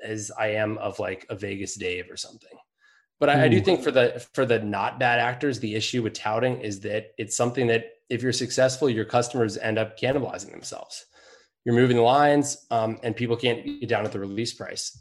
as 0.04 0.32
I 0.38 0.48
am 0.48 0.78
of 0.80 1.00
like 1.00 1.26
a 1.30 1.36
Vegas 1.36 1.76
Dave 1.76 2.10
or 2.12 2.18
something. 2.18 2.58
But 3.20 3.30
I, 3.30 3.46
I, 3.46 3.48
do 3.48 3.62
think 3.62 3.82
for 3.82 3.92
the 3.92 4.26
for 4.34 4.46
the 4.46 4.60
not 4.60 5.00
bad 5.00 5.20
actors, 5.20 5.60
the 5.60 5.76
issue 5.76 6.04
with 6.04 6.14
touting 6.14 6.60
is 6.60 6.82
that 6.82 7.12
it's 7.18 7.38
something 7.38 7.68
that 7.68 7.86
if 8.10 8.22
you're 8.22 8.34
successful, 8.34 8.90
your 8.90 9.06
customers 9.06 9.58
end 9.58 9.78
up 9.78 9.98
cannibalizing 9.98 10.52
themselves. 10.52 11.06
You're 11.66 11.76
moving 11.76 11.98
the 11.98 12.04
lines, 12.04 12.66
um, 12.72 13.00
and 13.04 13.16
people 13.16 13.36
can't 13.36 13.66
get 13.66 13.90
down 13.90 14.06
at 14.06 14.12
the 14.12 14.20
release 14.20 14.54
price. 14.54 15.00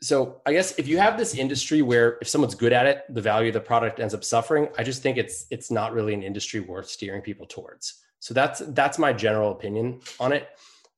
So 0.00 0.40
I 0.46 0.52
guess 0.52 0.76
if 0.78 0.88
you 0.88 0.98
have 0.98 1.16
this 1.16 1.34
industry 1.34 1.80
where 1.82 2.18
if 2.20 2.28
someone's 2.28 2.56
good 2.56 2.72
at 2.72 2.86
it, 2.86 3.04
the 3.10 3.20
value 3.20 3.48
of 3.48 3.54
the 3.54 3.60
product 3.60 4.00
ends 4.00 4.14
up 4.14 4.24
suffering. 4.24 4.68
I 4.76 4.82
just 4.82 5.02
think 5.02 5.16
it's 5.16 5.46
it's 5.50 5.70
not 5.70 5.92
really 5.92 6.14
an 6.14 6.22
industry 6.22 6.60
worth 6.60 6.88
steering 6.88 7.22
people 7.22 7.46
towards. 7.46 8.02
So 8.18 8.34
that's 8.34 8.60
that's 8.68 8.98
my 8.98 9.12
general 9.12 9.52
opinion 9.52 10.00
on 10.18 10.32
it. 10.32 10.48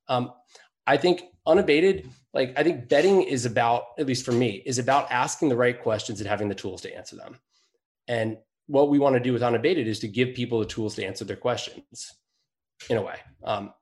Um, 0.07 0.31
I 0.87 0.97
think 0.97 1.23
unabated 1.47 2.09
like 2.33 2.53
i 2.57 2.63
think 2.63 2.87
betting 2.89 3.21
is 3.21 3.45
about 3.45 3.83
at 3.99 4.05
least 4.05 4.25
for 4.25 4.31
me 4.31 4.63
is 4.65 4.79
about 4.79 5.11
asking 5.11 5.49
the 5.49 5.55
right 5.55 5.81
questions 5.81 6.19
and 6.19 6.27
having 6.27 6.49
the 6.49 6.55
tools 6.55 6.81
to 6.81 6.95
answer 6.95 7.15
them 7.15 7.39
and 8.07 8.37
what 8.67 8.89
we 8.89 8.97
want 8.97 9.15
to 9.15 9.19
do 9.19 9.31
with 9.31 9.43
unabated 9.43 9.87
is 9.87 9.99
to 9.99 10.07
give 10.07 10.33
people 10.33 10.59
the 10.59 10.65
tools 10.65 10.95
to 10.95 11.05
answer 11.05 11.23
their 11.23 11.35
questions 11.35 12.13
in 12.89 12.97
a 12.97 13.01
way 13.01 13.17
um, 13.43 13.73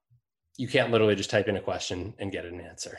you 0.57 0.67
can't 0.67 0.91
literally 0.91 1.15
just 1.15 1.29
type 1.29 1.47
in 1.47 1.57
a 1.57 1.61
question 1.61 2.13
and 2.19 2.31
get 2.31 2.45
an 2.45 2.59
answer 2.61 2.97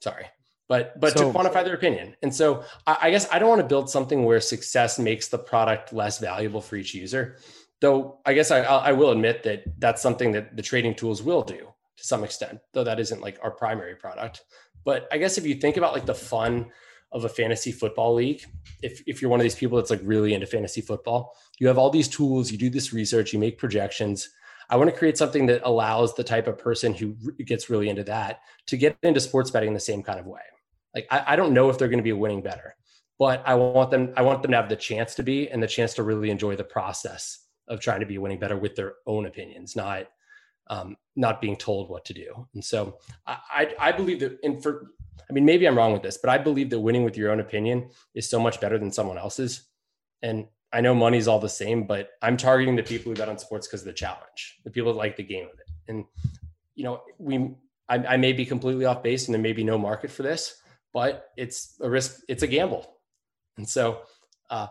sorry 0.00 0.26
but 0.68 0.98
but 1.00 1.16
so, 1.16 1.32
to 1.32 1.38
quantify 1.38 1.64
their 1.64 1.74
opinion 1.74 2.14
and 2.22 2.34
so 2.34 2.64
I, 2.86 2.98
I 3.02 3.10
guess 3.10 3.26
i 3.32 3.38
don't 3.38 3.48
want 3.48 3.60
to 3.60 3.66
build 3.66 3.90
something 3.90 4.24
where 4.24 4.40
success 4.40 4.98
makes 4.98 5.28
the 5.28 5.38
product 5.38 5.92
less 5.92 6.18
valuable 6.18 6.60
for 6.60 6.76
each 6.76 6.94
user 6.94 7.36
though 7.80 8.18
i 8.26 8.32
guess 8.32 8.50
I, 8.50 8.60
I 8.60 8.92
will 8.92 9.10
admit 9.10 9.42
that 9.44 9.64
that's 9.78 10.02
something 10.02 10.32
that 10.32 10.56
the 10.56 10.62
trading 10.62 10.94
tools 10.94 11.22
will 11.22 11.42
do 11.42 11.72
to 12.02 12.08
some 12.08 12.24
extent, 12.24 12.60
though 12.72 12.84
that 12.84 13.00
isn't 13.00 13.20
like 13.20 13.38
our 13.42 13.50
primary 13.50 13.94
product. 13.94 14.42
But 14.84 15.08
I 15.12 15.18
guess 15.18 15.38
if 15.38 15.46
you 15.46 15.54
think 15.54 15.76
about 15.76 15.92
like 15.92 16.04
the 16.04 16.14
fun 16.14 16.66
of 17.12 17.24
a 17.24 17.28
fantasy 17.28 17.70
football 17.70 18.14
league, 18.14 18.42
if, 18.82 19.02
if 19.06 19.22
you're 19.22 19.30
one 19.30 19.38
of 19.38 19.44
these 19.44 19.54
people 19.54 19.76
that's 19.76 19.90
like 19.90 20.00
really 20.02 20.34
into 20.34 20.46
fantasy 20.46 20.80
football, 20.80 21.36
you 21.58 21.68
have 21.68 21.78
all 21.78 21.90
these 21.90 22.08
tools, 22.08 22.50
you 22.50 22.58
do 22.58 22.70
this 22.70 22.92
research, 22.92 23.32
you 23.32 23.38
make 23.38 23.58
projections. 23.58 24.30
I 24.72 24.76
want 24.76 24.88
to 24.88 24.96
create 24.96 25.18
something 25.18 25.44
that 25.46 25.60
allows 25.64 26.14
the 26.14 26.24
type 26.24 26.46
of 26.46 26.56
person 26.56 26.94
who 26.94 27.14
gets 27.44 27.68
really 27.68 27.90
into 27.90 28.04
that 28.04 28.40
to 28.68 28.78
get 28.78 28.96
into 29.02 29.20
sports 29.20 29.50
betting 29.50 29.68
in 29.68 29.74
the 29.74 29.80
same 29.80 30.02
kind 30.02 30.18
of 30.18 30.24
way. 30.24 30.40
Like 30.94 31.06
I, 31.10 31.24
I 31.26 31.36
don't 31.36 31.52
know 31.52 31.68
if 31.68 31.76
they're 31.76 31.88
going 31.88 31.98
to 31.98 32.02
be 32.02 32.14
winning 32.14 32.40
better, 32.40 32.74
but 33.18 33.42
I 33.44 33.54
want 33.54 33.90
them, 33.90 34.14
I 34.16 34.22
want 34.22 34.40
them 34.40 34.52
to 34.52 34.56
have 34.56 34.70
the 34.70 34.76
chance 34.76 35.14
to 35.16 35.22
be 35.22 35.50
and 35.50 35.62
the 35.62 35.66
chance 35.66 35.92
to 35.94 36.02
really 36.02 36.30
enjoy 36.30 36.56
the 36.56 36.64
process 36.64 37.46
of 37.68 37.80
trying 37.80 38.00
to 38.00 38.06
be 38.06 38.16
winning 38.16 38.38
better 38.38 38.56
with 38.56 38.74
their 38.74 38.94
own 39.06 39.26
opinions, 39.26 39.76
not 39.76 40.06
um, 40.68 40.96
not 41.16 41.42
being 41.42 41.56
told 41.56 41.90
what 41.90 42.06
to 42.06 42.14
do. 42.14 42.48
And 42.54 42.64
so 42.64 42.98
I, 43.26 43.74
I 43.78 43.92
believe 43.92 44.20
that, 44.20 44.38
and 44.42 44.62
for, 44.62 44.92
I 45.28 45.32
mean, 45.34 45.44
maybe 45.44 45.66
I'm 45.66 45.76
wrong 45.76 45.92
with 45.92 46.02
this, 46.02 46.16
but 46.16 46.30
I 46.30 46.38
believe 46.38 46.70
that 46.70 46.80
winning 46.80 47.04
with 47.04 47.18
your 47.18 47.30
own 47.30 47.40
opinion 47.40 47.90
is 48.14 48.30
so 48.30 48.40
much 48.40 48.58
better 48.58 48.78
than 48.78 48.90
someone 48.90 49.18
else's. 49.18 49.64
And 50.22 50.46
I 50.72 50.80
know 50.80 50.94
money's 50.94 51.28
all 51.28 51.38
the 51.38 51.48
same, 51.48 51.84
but 51.84 52.10
I'm 52.22 52.36
targeting 52.36 52.76
the 52.76 52.82
people 52.82 53.12
who 53.12 53.16
bet 53.16 53.28
on 53.28 53.38
sports 53.38 53.66
because 53.66 53.82
of 53.82 53.86
the 53.86 53.92
challenge, 53.92 54.58
the 54.64 54.70
people 54.70 54.92
that 54.92 54.98
like 54.98 55.16
the 55.16 55.22
game 55.22 55.44
of 55.44 55.58
it. 55.58 55.66
And, 55.88 56.04
you 56.74 56.84
know, 56.84 57.02
we, 57.18 57.54
I, 57.88 57.98
I 57.98 58.16
may 58.16 58.32
be 58.32 58.46
completely 58.46 58.84
off 58.86 59.02
base 59.02 59.26
and 59.26 59.34
there 59.34 59.42
may 59.42 59.52
be 59.52 59.64
no 59.64 59.76
market 59.76 60.10
for 60.10 60.22
this, 60.22 60.56
but 60.94 61.26
it's 61.36 61.76
a 61.80 61.90
risk, 61.90 62.20
it's 62.28 62.42
a 62.42 62.46
gamble. 62.46 62.96
And 63.58 63.68
so, 63.68 64.00
uh, 64.48 64.68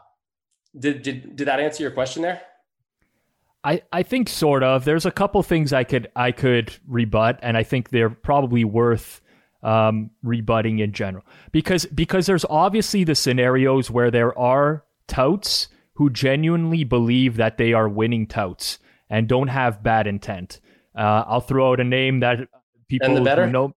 did, 0.77 1.03
did, 1.03 1.35
did 1.35 1.47
that 1.47 1.59
answer 1.59 1.83
your 1.83 1.91
question 1.91 2.23
there? 2.23 2.41
I, 3.63 3.83
I 3.91 4.03
think 4.03 4.27
sort 4.27 4.63
of. 4.63 4.85
There's 4.85 5.05
a 5.05 5.11
couple 5.11 5.43
things 5.43 5.71
I 5.71 5.83
could 5.83 6.09
I 6.15 6.31
could 6.31 6.73
rebut, 6.87 7.37
and 7.43 7.55
I 7.55 7.63
think 7.63 7.89
they're 7.89 8.09
probably 8.09 8.63
worth 8.63 9.21
um, 9.61 10.09
rebutting 10.23 10.79
in 10.79 10.93
general 10.93 11.23
because 11.51 11.85
because 11.85 12.25
there's 12.25 12.45
obviously 12.45 13.03
the 13.03 13.13
scenarios 13.13 13.91
where 13.91 14.09
there 14.09 14.37
are 14.37 14.83
touts 15.07 15.67
who 15.95 16.09
genuinely 16.09 16.83
believe 16.83 17.37
that 17.37 17.57
they 17.57 17.73
are 17.73 17.89
winning 17.89 18.27
touts 18.27 18.79
and 19.09 19.27
don't 19.27 19.49
have 19.49 19.83
bad 19.83 20.07
intent. 20.07 20.59
Uh, 20.95 21.23
I'll 21.27 21.41
throw 21.41 21.71
out 21.71 21.79
a 21.79 21.83
name 21.83 22.21
that 22.21 22.39
people 22.87 23.09
know. 23.47 23.73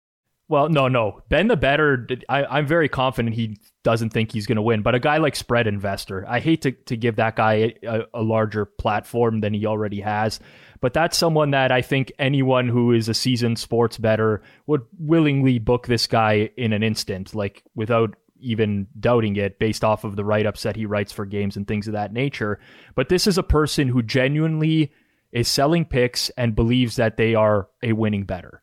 Well, 0.47 0.69
no, 0.69 0.89
no. 0.89 1.23
Ben 1.31 1.49
the 1.49 1.57
better. 1.57 2.07
I, 2.29 2.45
I'm 2.45 2.67
very 2.67 2.89
confident 2.89 3.35
he 3.35 3.59
doesn't 3.83 4.11
think 4.11 4.31
he's 4.31 4.47
going 4.47 4.57
to 4.57 4.63
win. 4.63 4.83
But 4.83 4.95
a 4.95 5.01
guy 5.01 5.17
like 5.17 5.37
Spread 5.37 5.67
Investor, 5.67 6.27
I 6.29 6.41
hate 6.41 6.63
to, 6.63 6.73
to 6.73 6.97
give 6.97 7.17
that 7.17 7.37
guy 7.37 7.75
a, 7.83 8.03
a, 8.13 8.23
larger 8.23 8.67
platform 8.67 9.41
than 9.41 9.55
he 9.55 9.65
already 9.65 10.01
has. 10.01 10.41
But 10.81 10.93
that's 10.93 11.17
someone 11.17 11.53
that 11.53 11.73
I 11.73 11.81
think 11.81 12.13
anyone 12.19 12.69
who 12.69 12.93
is 12.93 13.09
a 13.09 13.15
seasoned 13.15 13.59
sports 13.59 13.97
better 13.97 14.43
would 14.67 14.83
willingly 14.99 15.59
book 15.59 15.87
this 15.87 16.07
guy 16.07 16.51
in 16.59 16.75
an 16.75 16.83
instant, 16.83 17.35
like 17.35 17.63
without 17.75 18.15
even 18.39 18.87
doubting 18.99 19.37
it 19.37 19.59
based 19.59 19.85
off 19.85 20.05
of 20.05 20.17
the 20.17 20.25
write 20.25 20.47
ups 20.47 20.63
that 20.63 20.77
he 20.77 20.87
writes 20.87 21.13
for 21.13 21.25
games 21.25 21.57
and 21.57 21.67
things 21.67 21.87
of 21.87 21.93
that 21.93 22.13
nature. 22.13 22.59
But 22.95 23.09
this 23.09 23.27
is 23.27 23.39
a 23.39 23.43
person 23.43 23.89
who 23.89 24.03
genuinely 24.03 24.93
is 25.33 25.49
selling 25.49 25.85
picks 25.85 26.31
and 26.31 26.55
believes 26.55 26.97
that 26.97 27.17
they 27.17 27.35
are 27.35 27.69
a 27.83 27.93
winning 27.93 28.25
better. 28.25 28.63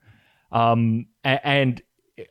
Um, 0.52 1.08
and 1.24 1.82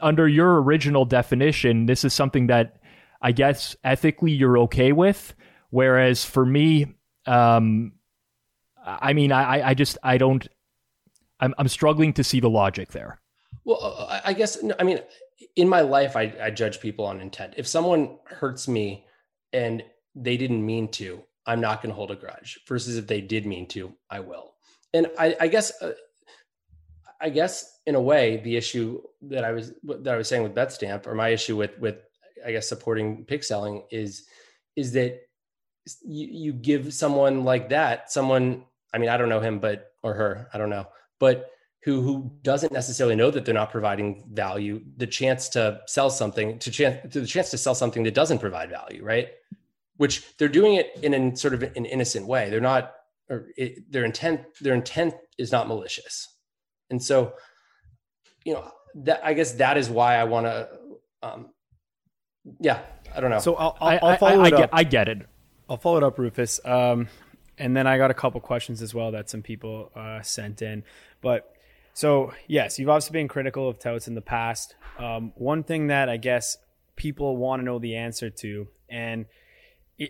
under 0.00 0.28
your 0.28 0.62
original 0.62 1.04
definition, 1.04 1.86
this 1.86 2.04
is 2.04 2.12
something 2.12 2.46
that 2.48 2.76
I 3.20 3.32
guess 3.32 3.76
ethically 3.84 4.32
you're 4.32 4.58
okay 4.58 4.92
with. 4.92 5.34
Whereas 5.70 6.24
for 6.24 6.44
me, 6.44 6.94
um, 7.26 7.92
I 8.84 9.12
mean, 9.12 9.32
I, 9.32 9.68
I 9.68 9.74
just 9.74 9.98
I 10.02 10.18
don't. 10.18 10.46
I'm 11.38 11.54
I'm 11.58 11.68
struggling 11.68 12.12
to 12.14 12.24
see 12.24 12.40
the 12.40 12.50
logic 12.50 12.92
there. 12.92 13.20
Well, 13.64 14.06
I 14.24 14.32
guess 14.32 14.58
I 14.78 14.82
mean, 14.82 15.00
in 15.56 15.68
my 15.68 15.80
life, 15.80 16.16
I, 16.16 16.34
I 16.40 16.50
judge 16.50 16.80
people 16.80 17.04
on 17.04 17.20
intent. 17.20 17.54
If 17.56 17.66
someone 17.66 18.18
hurts 18.26 18.68
me 18.68 19.06
and 19.52 19.82
they 20.14 20.36
didn't 20.36 20.64
mean 20.64 20.88
to, 20.92 21.22
I'm 21.46 21.60
not 21.60 21.82
going 21.82 21.90
to 21.90 21.96
hold 21.96 22.10
a 22.10 22.16
grudge. 22.16 22.60
Versus 22.68 22.96
if 22.96 23.06
they 23.06 23.20
did 23.20 23.46
mean 23.46 23.66
to, 23.68 23.92
I 24.10 24.20
will. 24.20 24.54
And 24.92 25.08
I, 25.18 25.36
I 25.40 25.48
guess 25.48 25.72
uh, 25.82 25.92
I 27.20 27.28
guess 27.28 27.78
in 27.86 27.94
a 27.94 28.00
way, 28.00 28.38
the 28.38 28.56
issue 28.56 29.02
that 29.22 29.44
I 29.44 29.52
was 29.52 29.72
that 29.84 30.14
I 30.14 30.16
was 30.16 30.28
saying 30.28 30.42
with 30.42 30.54
BetStamp, 30.54 31.06
or 31.06 31.14
my 31.14 31.28
issue 31.28 31.56
with 31.56 31.78
with 31.78 31.96
I 32.44 32.52
guess 32.52 32.68
supporting 32.68 33.24
pick 33.24 33.44
selling 33.44 33.84
is 33.90 34.26
is 34.76 34.92
that 34.92 35.20
you, 36.02 36.28
you 36.30 36.52
give 36.52 36.94
someone 36.94 37.44
like 37.44 37.68
that, 37.70 38.10
someone 38.10 38.64
I 38.92 38.98
mean 38.98 39.10
I 39.10 39.16
don't 39.16 39.28
know 39.28 39.40
him, 39.40 39.58
but 39.58 39.92
or 40.02 40.14
her, 40.14 40.48
I 40.52 40.58
don't 40.58 40.70
know, 40.70 40.86
but 41.18 41.50
who 41.82 42.02
who 42.02 42.30
doesn't 42.42 42.72
necessarily 42.72 43.16
know 43.16 43.30
that 43.30 43.44
they're 43.44 43.54
not 43.54 43.70
providing 43.70 44.24
value, 44.32 44.82
the 44.96 45.06
chance 45.06 45.48
to 45.50 45.80
sell 45.86 46.10
something, 46.10 46.58
to 46.58 46.70
chance 46.70 47.12
to 47.12 47.20
the 47.20 47.26
chance 47.26 47.50
to 47.50 47.58
sell 47.58 47.74
something 47.74 48.02
that 48.02 48.14
doesn't 48.14 48.38
provide 48.38 48.70
value, 48.70 49.04
right? 49.04 49.28
Which 49.96 50.36
they're 50.36 50.48
doing 50.48 50.74
it 50.74 50.92
in 51.02 51.14
a 51.14 51.36
sort 51.36 51.54
of 51.54 51.62
an 51.62 51.86
innocent 51.86 52.26
way. 52.26 52.50
They're 52.50 52.60
not, 52.60 52.92
or 53.28 53.48
it, 53.56 53.90
their 53.90 54.04
intent 54.04 54.42
their 54.60 54.74
intent 54.74 55.14
is 55.38 55.52
not 55.52 55.68
malicious 55.68 56.28
and 56.90 57.02
so, 57.02 57.34
you 58.44 58.54
know, 58.54 58.70
that 58.96 59.20
I 59.24 59.32
guess 59.34 59.52
that 59.52 59.78
is 59.78 59.88
why 59.88 60.16
I 60.16 60.24
want 60.24 60.46
to, 60.46 60.68
um, 61.22 61.50
yeah, 62.58 62.80
I 63.14 63.20
don't 63.20 63.30
know. 63.30 63.38
So 63.38 63.54
I'll, 63.54 63.76
I'll, 63.80 63.98
I'll 64.02 64.16
follow 64.16 64.42
I, 64.42 64.44
I, 64.44 64.48
it 64.48 64.52
I 64.52 64.56
up. 64.56 64.60
Get, 64.60 64.70
I 64.72 64.84
get 64.84 65.08
it. 65.08 65.26
I'll 65.68 65.76
follow 65.76 65.98
it 65.98 66.02
up, 66.02 66.18
Rufus. 66.18 66.60
Um, 66.64 67.08
and 67.58 67.76
then 67.76 67.86
I 67.86 67.96
got 67.96 68.10
a 68.10 68.14
couple 68.14 68.40
questions 68.40 68.82
as 68.82 68.94
well 68.94 69.12
that 69.12 69.30
some 69.30 69.42
people 69.42 69.92
uh, 69.94 70.20
sent 70.22 70.62
in. 70.62 70.82
But 71.20 71.54
So 72.00 72.32
yes, 72.48 72.78
you've 72.78 72.88
obviously 72.88 73.12
been 73.12 73.28
critical 73.28 73.68
of 73.68 73.78
touts 73.78 74.08
in 74.08 74.14
the 74.14 74.22
past. 74.22 74.74
Um, 74.98 75.34
one 75.34 75.62
thing 75.62 75.88
that 75.88 76.08
I 76.08 76.16
guess 76.16 76.56
people 76.96 77.36
want 77.36 77.60
to 77.60 77.64
know 77.64 77.78
the 77.78 77.96
answer 77.96 78.30
to, 78.30 78.68
and 78.88 79.26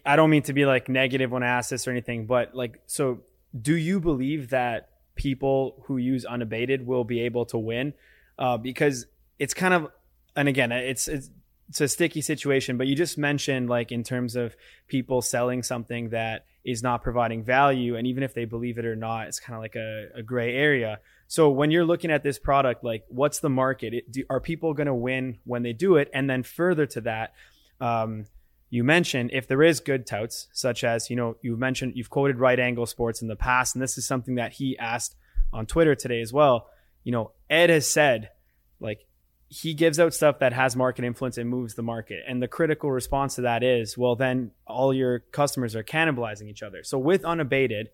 I 0.06 0.14
don't 0.14 0.30
mean 0.30 0.44
to 0.44 0.52
be 0.52 0.66
like 0.66 0.88
negative 0.88 1.32
when 1.32 1.42
I 1.42 1.48
ask 1.48 1.70
this 1.70 1.88
or 1.88 1.90
anything, 1.90 2.26
but 2.26 2.54
like, 2.54 2.80
so 2.86 3.22
do 3.60 3.74
you 3.74 3.98
believe 3.98 4.50
that 4.50 4.90
people 5.16 5.82
who 5.86 5.96
use 5.96 6.24
unabated 6.24 6.86
will 6.86 7.02
be 7.02 7.22
able 7.22 7.44
to 7.46 7.58
win? 7.58 7.94
Uh, 8.38 8.56
because 8.56 9.06
it's 9.40 9.52
kind 9.52 9.74
of, 9.74 9.88
and 10.36 10.46
again, 10.46 10.70
it's, 10.70 11.08
it's, 11.08 11.28
it's 11.70 11.80
a 11.80 11.86
sticky 11.86 12.20
situation, 12.20 12.76
but 12.76 12.88
you 12.88 12.96
just 12.96 13.16
mentioned 13.16 13.70
like 13.70 13.92
in 13.92 14.02
terms 14.02 14.34
of 14.34 14.56
people 14.88 15.22
selling 15.22 15.62
something 15.62 16.10
that 16.10 16.44
is 16.64 16.82
not 16.82 17.00
providing 17.00 17.44
value. 17.44 17.94
And 17.94 18.08
even 18.08 18.24
if 18.24 18.34
they 18.34 18.44
believe 18.44 18.76
it 18.76 18.84
or 18.84 18.96
not, 18.96 19.28
it's 19.28 19.38
kind 19.38 19.54
of 19.54 19.62
like 19.62 19.76
a, 19.76 20.08
a 20.16 20.22
gray 20.22 20.56
area. 20.56 20.98
So 21.28 21.48
when 21.48 21.70
you're 21.70 21.84
looking 21.84 22.10
at 22.10 22.24
this 22.24 22.40
product, 22.40 22.82
like 22.82 23.04
what's 23.08 23.38
the 23.38 23.48
market? 23.48 23.94
It, 23.94 24.10
do, 24.10 24.24
are 24.28 24.40
people 24.40 24.74
going 24.74 24.88
to 24.88 24.94
win 24.94 25.38
when 25.44 25.62
they 25.62 25.72
do 25.72 25.94
it? 25.94 26.10
And 26.12 26.28
then 26.28 26.42
further 26.42 26.86
to 26.86 27.02
that, 27.02 27.34
um, 27.80 28.26
you 28.68 28.82
mentioned 28.82 29.30
if 29.32 29.46
there 29.46 29.62
is 29.62 29.78
good 29.78 30.06
touts, 30.06 30.48
such 30.52 30.82
as, 30.82 31.08
you 31.08 31.14
know, 31.14 31.36
you 31.40 31.56
mentioned, 31.56 31.92
you've 31.94 32.10
quoted 32.10 32.40
right 32.40 32.58
angle 32.58 32.86
sports 32.86 33.22
in 33.22 33.28
the 33.28 33.36
past, 33.36 33.76
and 33.76 33.82
this 33.82 33.96
is 33.96 34.06
something 34.06 34.34
that 34.34 34.54
he 34.54 34.76
asked 34.76 35.14
on 35.52 35.66
Twitter 35.66 35.94
today 35.94 36.20
as 36.20 36.32
well. 36.32 36.68
You 37.04 37.12
know, 37.12 37.30
Ed 37.48 37.70
has 37.70 37.86
said, 37.86 38.30
like, 38.80 39.06
he 39.52 39.74
gives 39.74 39.98
out 39.98 40.14
stuff 40.14 40.38
that 40.38 40.52
has 40.52 40.76
market 40.76 41.04
influence 41.04 41.36
and 41.36 41.50
moves 41.50 41.74
the 41.74 41.82
market. 41.82 42.22
And 42.26 42.40
the 42.40 42.46
critical 42.46 42.92
response 42.92 43.34
to 43.34 43.40
that 43.42 43.64
is, 43.64 43.98
well, 43.98 44.14
then 44.14 44.52
all 44.64 44.94
your 44.94 45.18
customers 45.18 45.74
are 45.74 45.82
cannibalizing 45.82 46.48
each 46.48 46.62
other. 46.62 46.84
So 46.84 46.98
with 46.98 47.24
unabated, 47.24 47.88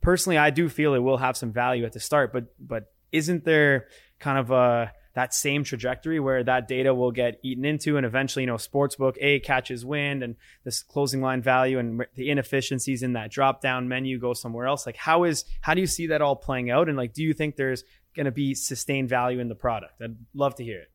personally, 0.00 0.36
I 0.36 0.50
do 0.50 0.68
feel 0.68 0.94
it 0.94 0.98
will 0.98 1.18
have 1.18 1.36
some 1.36 1.52
value 1.52 1.84
at 1.84 1.92
the 1.92 2.00
start, 2.00 2.32
but 2.32 2.46
but 2.58 2.92
isn't 3.12 3.44
there 3.44 3.86
kind 4.18 4.36
of 4.36 4.50
a 4.50 4.92
that 5.14 5.32
same 5.32 5.62
trajectory 5.62 6.18
where 6.18 6.42
that 6.42 6.66
data 6.66 6.92
will 6.92 7.12
get 7.12 7.38
eaten 7.42 7.64
into 7.64 7.96
and 7.96 8.04
eventually, 8.04 8.42
you 8.42 8.46
know, 8.48 8.56
sportsbook 8.56 9.14
A 9.20 9.38
catches 9.40 9.84
wind 9.84 10.24
and 10.24 10.34
this 10.64 10.82
closing 10.82 11.22
line 11.22 11.40
value 11.40 11.78
and 11.78 12.04
the 12.16 12.30
inefficiencies 12.30 13.02
in 13.02 13.14
that 13.14 13.30
drop 13.30 13.62
down 13.62 13.88
menu 13.88 14.18
go 14.18 14.34
somewhere 14.34 14.66
else. 14.66 14.84
Like 14.84 14.96
how 14.96 15.24
is, 15.24 15.44
how 15.62 15.72
do 15.72 15.80
you 15.80 15.86
see 15.86 16.08
that 16.08 16.20
all 16.20 16.36
playing 16.36 16.70
out? 16.70 16.88
And 16.88 16.98
like, 16.98 17.14
do 17.14 17.22
you 17.22 17.32
think 17.32 17.56
there's 17.56 17.82
going 18.14 18.26
to 18.26 18.32
be 18.32 18.54
sustained 18.54 19.08
value 19.08 19.38
in 19.38 19.48
the 19.48 19.54
product? 19.54 20.02
I'd 20.02 20.16
love 20.34 20.56
to 20.56 20.64
hear 20.64 20.80
it. 20.80 20.90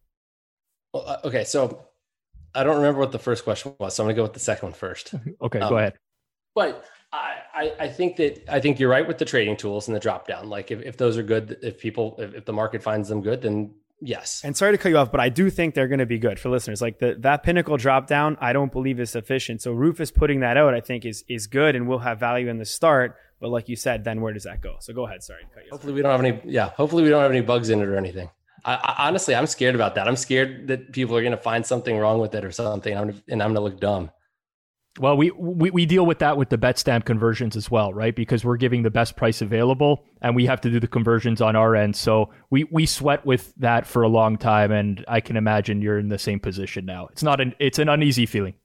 Well, 0.94 1.04
uh, 1.08 1.18
okay. 1.26 1.44
So 1.44 1.88
I 2.54 2.64
don't 2.64 2.78
remember 2.78 3.00
what 3.00 3.12
the 3.12 3.20
first 3.20 3.44
question 3.44 3.74
was. 3.80 3.96
So 3.96 4.04
I'm 4.04 4.08
gonna 4.08 4.16
go 4.16 4.24
with 4.24 4.34
the 4.34 4.39
second 4.39 4.68
one 4.68 4.74
first. 4.74 5.14
okay. 5.42 5.60
Um, 5.60 5.70
go 5.70 5.78
ahead. 5.78 5.94
But 6.54 6.86
I, 7.62 7.74
I 7.80 7.88
think 7.89 8.16
that 8.18 8.52
I 8.52 8.60
think 8.60 8.80
you're 8.80 8.89
right 8.89 9.08
with 9.08 9.18
the 9.18 9.26
trading 9.26 9.58
tools 9.58 9.88
and 9.88 9.96
the 9.96 10.00
drop 10.00 10.28
down. 10.28 10.50
Like 10.50 10.72
if, 10.72 10.82
if 10.82 10.98
those 10.98 11.18
are 11.18 11.24
good, 11.24 11.58
if 11.62 11.80
people 11.80 12.16
if, 12.18 12.34
if 12.34 12.46
the 12.46 12.54
market 12.54 12.82
finds 12.82 13.10
them 13.10 13.22
good, 13.22 13.42
then 13.42 13.74
yes. 14.00 14.42
And 14.44 14.56
sorry 14.56 14.72
to 14.72 14.78
cut 14.78 14.89
you 14.89 14.98
off, 14.98 15.12
but 15.12 15.20
I 15.20 15.30
do 15.30 15.50
think 15.50 15.76
they're 15.76 15.88
going 15.88 16.00
to 16.00 16.06
be 16.06 16.18
good 16.18 16.39
for 16.39 16.50
listeners. 16.50 16.82
Like 16.82 17.00
the, 17.00 17.16
that 17.20 17.44
pinnacle 17.44 17.78
drop 17.78 18.08
down, 18.08 18.38
I 18.39 18.54
don't 18.54 18.72
believe 18.72 19.00
is 19.00 19.12
sufficient. 19.12 19.62
So 19.62 19.74
Rufus 19.74 20.12
putting 20.12 20.39
that 20.39 20.58
out, 20.58 20.74
I 20.74 20.82
think 20.82 21.06
is 21.06 21.24
is 21.28 21.48
good 21.48 21.76
and 21.76 21.88
will 21.88 22.00
have 22.00 22.20
value 22.20 22.48
in 22.48 22.58
the 22.58 22.66
start. 22.66 23.16
But 23.39 23.50
like 23.50 23.68
you 23.68 23.76
said, 23.76 24.04
then 24.04 24.22
where 24.22 24.34
does 24.34 24.44
that 24.44 24.62
go? 24.62 24.78
So 24.80 24.94
go 24.94 25.06
ahead. 25.06 25.24
Sorry. 25.24 25.44
hopefully 25.70 25.94
we 25.94 26.02
don't 26.02 26.12
have 26.12 26.24
any. 26.24 26.39
Yeah. 26.46 26.70
Hopefully 26.70 27.04
we 27.04 27.10
don't 27.10 27.22
have 27.22 27.32
any 27.32 27.42
bugs 27.42 27.70
in 27.70 27.82
it 27.82 27.88
or 27.88 27.98
anything. 27.98 28.30
I, 28.64 28.76
I, 28.76 29.07
honestly, 29.07 29.36
I'm 29.36 29.47
scared 29.47 29.76
about 29.76 29.95
that. 29.95 30.07
I'm 30.07 30.16
scared 30.16 30.68
that 30.68 30.91
people 30.91 31.16
are 31.16 31.22
going 31.22 31.32
to 31.32 31.38
find 31.38 31.66
something 31.66 31.97
wrong 31.97 32.20
with 32.20 32.36
it 32.36 32.45
or 32.45 32.51
something, 32.51 32.93
and 32.93 33.12
I'm, 33.12 33.24
and 33.28 33.43
I'm 33.43 33.53
going 33.53 33.55
to 33.55 33.62
look 33.62 33.80
dumb. 33.80 34.12
Well, 34.99 35.16
we, 35.16 35.32
we 35.32 35.72
we 35.72 35.86
deal 35.86 36.05
with 36.05 36.20
that 36.20 36.36
with 36.36 36.49
the 36.49 36.57
BetStamp 36.57 37.05
conversions 37.05 37.55
as 37.55 37.72
well, 37.72 37.93
right? 37.93 38.14
Because 38.14 38.43
we're 38.43 38.57
giving 38.57 38.84
the 38.84 38.91
best 38.91 39.16
price 39.16 39.41
available, 39.41 40.03
and 40.22 40.36
we 40.36 40.45
have 40.47 40.59
to 40.62 40.70
do 40.70 40.82
the 40.82 40.88
conversions 40.88 41.41
on 41.41 41.55
our 41.55 41.78
end. 41.78 41.95
So 41.95 42.30
we 42.49 42.66
we 42.66 42.86
sweat 42.86 43.26
with 43.26 43.53
that 43.55 43.88
for 43.88 44.01
a 44.01 44.09
long 44.09 44.38
time, 44.38 44.74
and 44.74 45.05
I 45.07 45.22
can 45.22 45.38
imagine 45.38 45.82
you're 45.82 45.97
in 45.97 46.09
the 46.09 46.20
same 46.20 46.41
position 46.41 46.86
now. 46.86 47.07
It's 47.14 47.24
not 47.24 47.39
an 47.39 47.55
it's 47.57 47.80
an 47.80 47.88
uneasy 47.88 48.26
feeling, 48.26 48.55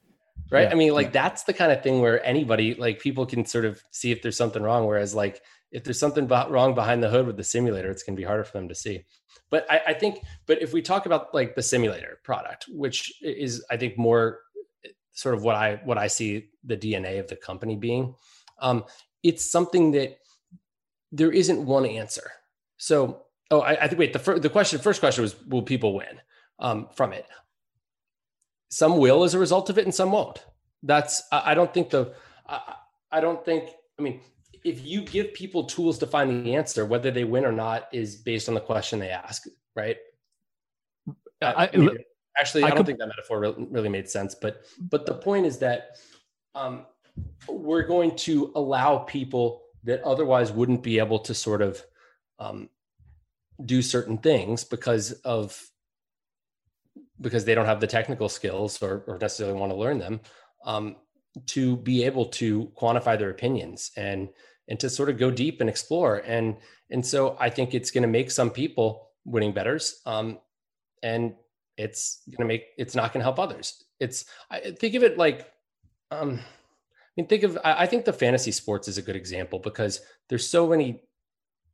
right? 0.50 0.62
Yeah. 0.62 0.72
I 0.72 0.74
mean, 0.74 0.94
like 0.94 1.12
that's 1.12 1.44
the 1.44 1.52
kind 1.52 1.70
of 1.70 1.84
thing 1.84 2.00
where 2.00 2.24
anybody 2.26 2.74
like 2.74 2.98
people 2.98 3.24
can 3.24 3.46
sort 3.46 3.64
of 3.64 3.80
see 3.92 4.10
if 4.10 4.20
there's 4.20 4.36
something 4.36 4.64
wrong. 4.64 4.84
Whereas 4.84 5.14
like 5.14 5.40
if 5.70 5.84
there's 5.84 6.00
something 6.00 6.26
wrong 6.26 6.74
behind 6.74 7.04
the 7.04 7.08
hood 7.08 7.26
with 7.28 7.36
the 7.36 7.44
simulator, 7.44 7.90
it's 7.90 8.02
going 8.02 8.16
to 8.16 8.20
be 8.20 8.26
harder 8.26 8.44
for 8.44 8.58
them 8.58 8.68
to 8.68 8.74
see. 8.74 9.04
But 9.50 9.70
I, 9.70 9.80
I 9.88 9.94
think, 9.94 10.22
but 10.46 10.60
if 10.60 10.72
we 10.72 10.82
talk 10.82 11.06
about 11.06 11.32
like 11.32 11.54
the 11.54 11.62
simulator 11.62 12.18
product, 12.24 12.66
which 12.68 13.12
is 13.22 13.64
I 13.70 13.76
think 13.76 13.96
more 13.96 14.40
sort 15.16 15.34
of 15.34 15.42
what 15.42 15.56
I 15.56 15.80
what 15.84 15.98
I 15.98 16.06
see 16.06 16.50
the 16.62 16.76
DNA 16.76 17.18
of 17.18 17.26
the 17.26 17.36
company 17.36 17.74
being. 17.74 18.14
Um, 18.60 18.84
it's 19.22 19.50
something 19.50 19.90
that 19.92 20.18
there 21.10 21.32
isn't 21.32 21.64
one 21.64 21.86
answer. 21.86 22.30
So, 22.76 23.22
oh, 23.50 23.60
I, 23.60 23.84
I 23.84 23.88
think 23.88 23.98
wait 23.98 24.12
the 24.12 24.18
fir- 24.18 24.38
the 24.38 24.50
question 24.50 24.78
first 24.78 25.00
question 25.00 25.22
was 25.22 25.34
will 25.46 25.62
people 25.62 25.94
win 25.94 26.20
um, 26.58 26.88
from 26.94 27.12
it? 27.12 27.26
Some 28.70 28.98
will 28.98 29.24
as 29.24 29.34
a 29.34 29.38
result 29.38 29.70
of 29.70 29.78
it, 29.78 29.84
and 29.84 29.94
some 29.94 30.12
won't. 30.12 30.44
That's 30.82 31.22
I, 31.32 31.52
I 31.52 31.54
don't 31.54 31.72
think 31.72 31.90
the 31.90 32.14
I, 32.46 32.74
I 33.10 33.20
don't 33.20 33.44
think 33.44 33.70
I 33.98 34.02
mean 34.02 34.20
if 34.66 34.84
you 34.84 35.00
give 35.02 35.32
people 35.32 35.64
tools 35.64 35.96
to 35.98 36.06
find 36.06 36.44
the 36.44 36.56
answer, 36.56 36.84
whether 36.84 37.12
they 37.12 37.22
win 37.22 37.44
or 37.44 37.52
not 37.52 37.88
is 37.92 38.16
based 38.16 38.48
on 38.48 38.54
the 38.54 38.60
question 38.60 38.98
they 38.98 39.10
ask, 39.10 39.46
right? 39.76 39.96
I, 41.40 41.70
I, 41.72 41.88
Actually, 42.38 42.64
I, 42.64 42.66
I 42.66 42.70
don't 42.70 42.78
could... 42.78 42.86
think 42.86 42.98
that 42.98 43.06
metaphor 43.06 43.54
really 43.70 43.88
made 43.88 44.10
sense, 44.10 44.34
but 44.34 44.64
but 44.78 45.06
the 45.06 45.14
point 45.14 45.46
is 45.46 45.58
that 45.58 45.96
um, 46.54 46.84
we're 47.48 47.86
going 47.86 48.16
to 48.16 48.52
allow 48.56 48.98
people 48.98 49.62
that 49.84 50.02
otherwise 50.02 50.50
wouldn't 50.50 50.82
be 50.82 50.98
able 50.98 51.20
to 51.20 51.32
sort 51.32 51.62
of 51.62 51.82
um, 52.38 52.68
do 53.64 53.80
certain 53.80 54.18
things 54.18 54.64
because 54.64 55.12
of 55.22 55.64
because 57.20 57.44
they 57.44 57.54
don't 57.54 57.66
have 57.66 57.80
the 57.80 57.86
technical 57.86 58.28
skills 58.28 58.82
or, 58.82 59.04
or 59.06 59.16
necessarily 59.18 59.58
want 59.58 59.70
to 59.70 59.76
learn 59.76 59.98
them 59.98 60.20
um, 60.64 60.96
to 61.46 61.76
be 61.76 62.04
able 62.04 62.26
to 62.26 62.70
quantify 62.76 63.18
their 63.18 63.30
opinions 63.30 63.92
and 63.96 64.28
and 64.68 64.78
to 64.80 64.90
sort 64.90 65.08
of 65.08 65.18
go 65.18 65.30
deep 65.30 65.60
and 65.60 65.70
explore. 65.70 66.16
And 66.16 66.56
and 66.90 67.04
so 67.04 67.36
I 67.38 67.50
think 67.50 67.74
it's 67.74 67.90
going 67.90 68.02
to 68.02 68.08
make 68.08 68.30
some 68.30 68.50
people 68.50 69.08
winning 69.24 69.52
betters 69.52 70.00
um, 70.06 70.38
and 71.02 71.34
it's 71.76 72.22
going 72.26 72.48
to 72.48 72.52
make 72.52 72.66
it's 72.78 72.94
not 72.94 73.12
going 73.12 73.20
to 73.20 73.24
help 73.24 73.38
others. 73.38 73.84
It's 73.98 74.26
i 74.50 74.58
think 74.58 74.94
of 74.94 75.02
it 75.02 75.16
like 75.16 75.50
um 76.10 76.38
i 76.38 77.10
mean 77.16 77.26
think 77.26 77.44
of 77.44 77.56
I, 77.64 77.84
I 77.84 77.86
think 77.86 78.04
the 78.04 78.12
fantasy 78.12 78.52
sports 78.52 78.88
is 78.88 78.98
a 78.98 79.02
good 79.02 79.16
example 79.16 79.58
because 79.58 80.00
there's 80.28 80.46
so 80.48 80.68
many 80.68 81.00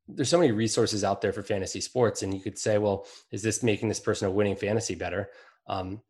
there's 0.06 0.28
so 0.28 0.38
many 0.38 0.52
resources 0.52 1.02
out 1.02 1.20
there 1.20 1.32
for 1.32 1.42
fantasy 1.42 1.80
sports 1.80 2.22
and 2.22 2.32
you 2.32 2.40
could 2.40 2.58
say 2.58 2.78
well 2.78 3.06
is 3.32 3.42
this 3.42 3.62
making 3.62 3.88
this 3.88 3.98
person 3.98 4.28
a 4.28 4.30
winning 4.30 4.54
fantasy 4.54 4.94
better 4.94 5.30
um 5.66 6.00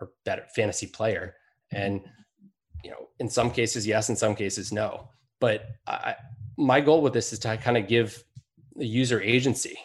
or 0.00 0.10
better 0.24 0.44
fantasy 0.54 0.86
player? 0.86 1.36
Mm-hmm. 1.72 1.82
and 1.82 2.00
you 2.82 2.90
know 2.90 3.08
in 3.20 3.28
some 3.28 3.50
cases 3.50 3.86
yes 3.86 4.08
in 4.08 4.16
some 4.16 4.34
cases 4.34 4.72
no 4.72 5.08
but 5.44 5.58
i 5.86 6.14
my 6.56 6.80
goal 6.80 7.02
with 7.02 7.12
this 7.12 7.32
is 7.34 7.38
to 7.38 7.56
kind 7.58 7.76
of 7.76 7.86
give 7.86 8.24
the 8.76 8.86
user 8.86 9.20
agency 9.20 9.76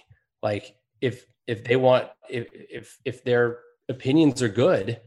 like 0.41 0.75
if 1.01 1.25
if 1.47 1.63
they 1.65 1.75
want 1.75 2.07
if 2.29 2.47
if 2.53 2.97
if 3.03 3.23
their 3.25 3.59
opinions 3.89 4.41
are 4.41 4.53
good 4.65 5.01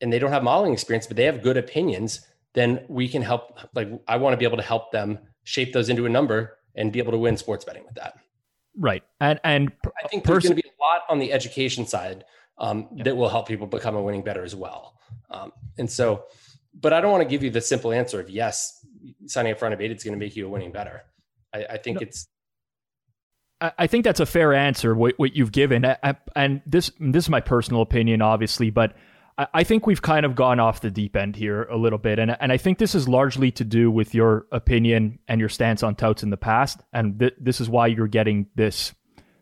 and 0.00 0.12
they 0.12 0.18
don't 0.18 0.32
have 0.36 0.42
modeling 0.42 0.74
experience 0.74 1.06
but 1.06 1.16
they 1.16 1.24
have 1.24 1.40
good 1.42 1.56
opinions 1.56 2.26
then 2.54 2.84
we 2.88 3.08
can 3.08 3.22
help 3.22 3.58
like 3.74 3.88
i 4.08 4.16
want 4.16 4.34
to 4.34 4.36
be 4.36 4.44
able 4.44 4.58
to 4.58 4.68
help 4.74 4.92
them 4.92 5.18
shape 5.44 5.72
those 5.72 5.88
into 5.88 6.04
a 6.04 6.08
number 6.18 6.58
and 6.74 6.92
be 6.92 6.98
able 6.98 7.12
to 7.12 7.22
win 7.26 7.36
sports 7.36 7.64
betting 7.64 7.84
with 7.84 7.94
that 7.94 8.14
right 8.76 9.04
and 9.20 9.40
and 9.44 9.72
i 10.04 10.08
think 10.08 10.24
there's 10.24 10.44
going 10.44 10.56
to 10.56 10.62
be 10.62 10.68
a 10.68 10.82
lot 10.82 11.00
on 11.08 11.18
the 11.18 11.32
education 11.32 11.86
side 11.86 12.24
um, 12.58 12.88
yeah. 12.94 13.04
that 13.04 13.16
will 13.16 13.30
help 13.30 13.48
people 13.48 13.66
become 13.66 13.96
a 13.96 14.02
winning 14.02 14.22
better 14.22 14.44
as 14.44 14.54
well 14.54 14.98
um, 15.30 15.50
and 15.78 15.90
so 15.90 16.24
but 16.78 16.92
i 16.92 17.00
don't 17.00 17.10
want 17.10 17.22
to 17.22 17.28
give 17.28 17.42
you 17.42 17.50
the 17.50 17.60
simple 17.60 17.92
answer 17.92 18.20
of 18.20 18.30
yes 18.30 18.84
signing 19.26 19.52
up 19.52 19.58
for 19.58 19.66
unabated 19.66 19.96
is 19.96 20.04
going 20.04 20.18
to 20.18 20.18
make 20.18 20.36
you 20.36 20.46
a 20.46 20.48
winning 20.48 20.72
better 20.72 21.02
i, 21.54 21.64
I 21.70 21.76
think 21.78 22.00
no. 22.00 22.06
it's 22.06 22.28
I 23.78 23.86
think 23.86 24.04
that's 24.04 24.18
a 24.18 24.26
fair 24.26 24.52
answer. 24.52 24.92
What, 24.92 25.14
what 25.18 25.36
you've 25.36 25.52
given, 25.52 25.84
and 26.34 26.62
this 26.66 26.90
this 26.98 27.26
is 27.26 27.30
my 27.30 27.40
personal 27.40 27.80
opinion, 27.80 28.20
obviously, 28.20 28.70
but 28.70 28.96
I 29.38 29.64
think 29.64 29.86
we've 29.86 30.02
kind 30.02 30.26
of 30.26 30.34
gone 30.34 30.60
off 30.60 30.82
the 30.82 30.90
deep 30.90 31.16
end 31.16 31.36
here 31.36 31.62
a 31.64 31.76
little 31.76 31.98
bit, 31.98 32.18
and 32.18 32.36
and 32.38 32.52
I 32.52 32.58
think 32.58 32.78
this 32.78 32.94
is 32.94 33.08
largely 33.08 33.50
to 33.52 33.64
do 33.64 33.90
with 33.90 34.14
your 34.14 34.46
opinion 34.52 35.18
and 35.26 35.40
your 35.40 35.48
stance 35.48 35.82
on 35.82 35.94
touts 35.94 36.22
in 36.22 36.30
the 36.30 36.36
past, 36.36 36.80
and 36.92 37.18
th- 37.18 37.34
this 37.40 37.60
is 37.60 37.68
why 37.68 37.86
you're 37.86 38.08
getting 38.08 38.46
this 38.56 38.92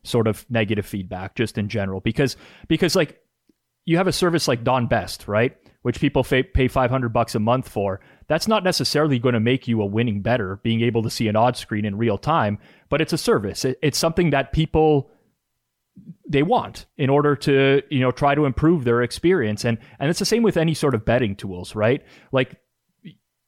sort 0.05 0.27
of 0.29 0.47
negative 0.49 0.87
feedback 0.87 1.35
just 1.35 1.59
in 1.59 1.69
general, 1.69 2.01
because 2.01 2.37
because 2.69 2.95
like 2.95 3.21
you 3.85 3.97
have 3.97 4.07
a 4.07 4.13
service 4.13 4.47
like 4.47 4.63
Don 4.63 4.87
Best, 4.87 5.27
right, 5.27 5.57
which 5.83 6.01
people 6.01 6.23
pay 6.23 6.69
500 6.69 7.09
bucks 7.09 7.35
a 7.35 7.41
month 7.41 7.69
for 7.69 8.01
that's 8.29 8.47
not 8.47 8.63
necessarily 8.63 9.19
going 9.19 9.33
to 9.33 9.41
make 9.41 9.67
you 9.67 9.83
a 9.83 9.87
winning 9.87 10.21
better, 10.21 10.57
being 10.63 10.83
able 10.83 11.03
to 11.03 11.11
see 11.11 11.27
an 11.27 11.37
odd 11.37 11.57
screen 11.57 11.85
in 11.85 11.99
real 11.99 12.17
time, 12.17 12.59
but 12.89 13.01
it's 13.01 13.13
a 13.13 13.19
service. 13.19 13.65
it's 13.65 13.99
something 13.99 14.31
that 14.31 14.53
people 14.53 15.11
they 16.29 16.43
want 16.43 16.87
in 16.97 17.11
order 17.11 17.35
to 17.35 17.83
you 17.91 18.01
know 18.01 18.11
try 18.11 18.35
to 18.35 18.45
improve 18.45 18.85
their 18.85 19.03
experience 19.03 19.65
and 19.65 19.77
and 19.99 20.09
it's 20.09 20.21
the 20.21 20.25
same 20.25 20.43
with 20.43 20.57
any 20.57 20.73
sort 20.73 20.95
of 20.95 21.05
betting 21.05 21.35
tools 21.35 21.75
right 21.75 22.05
like 22.33 22.59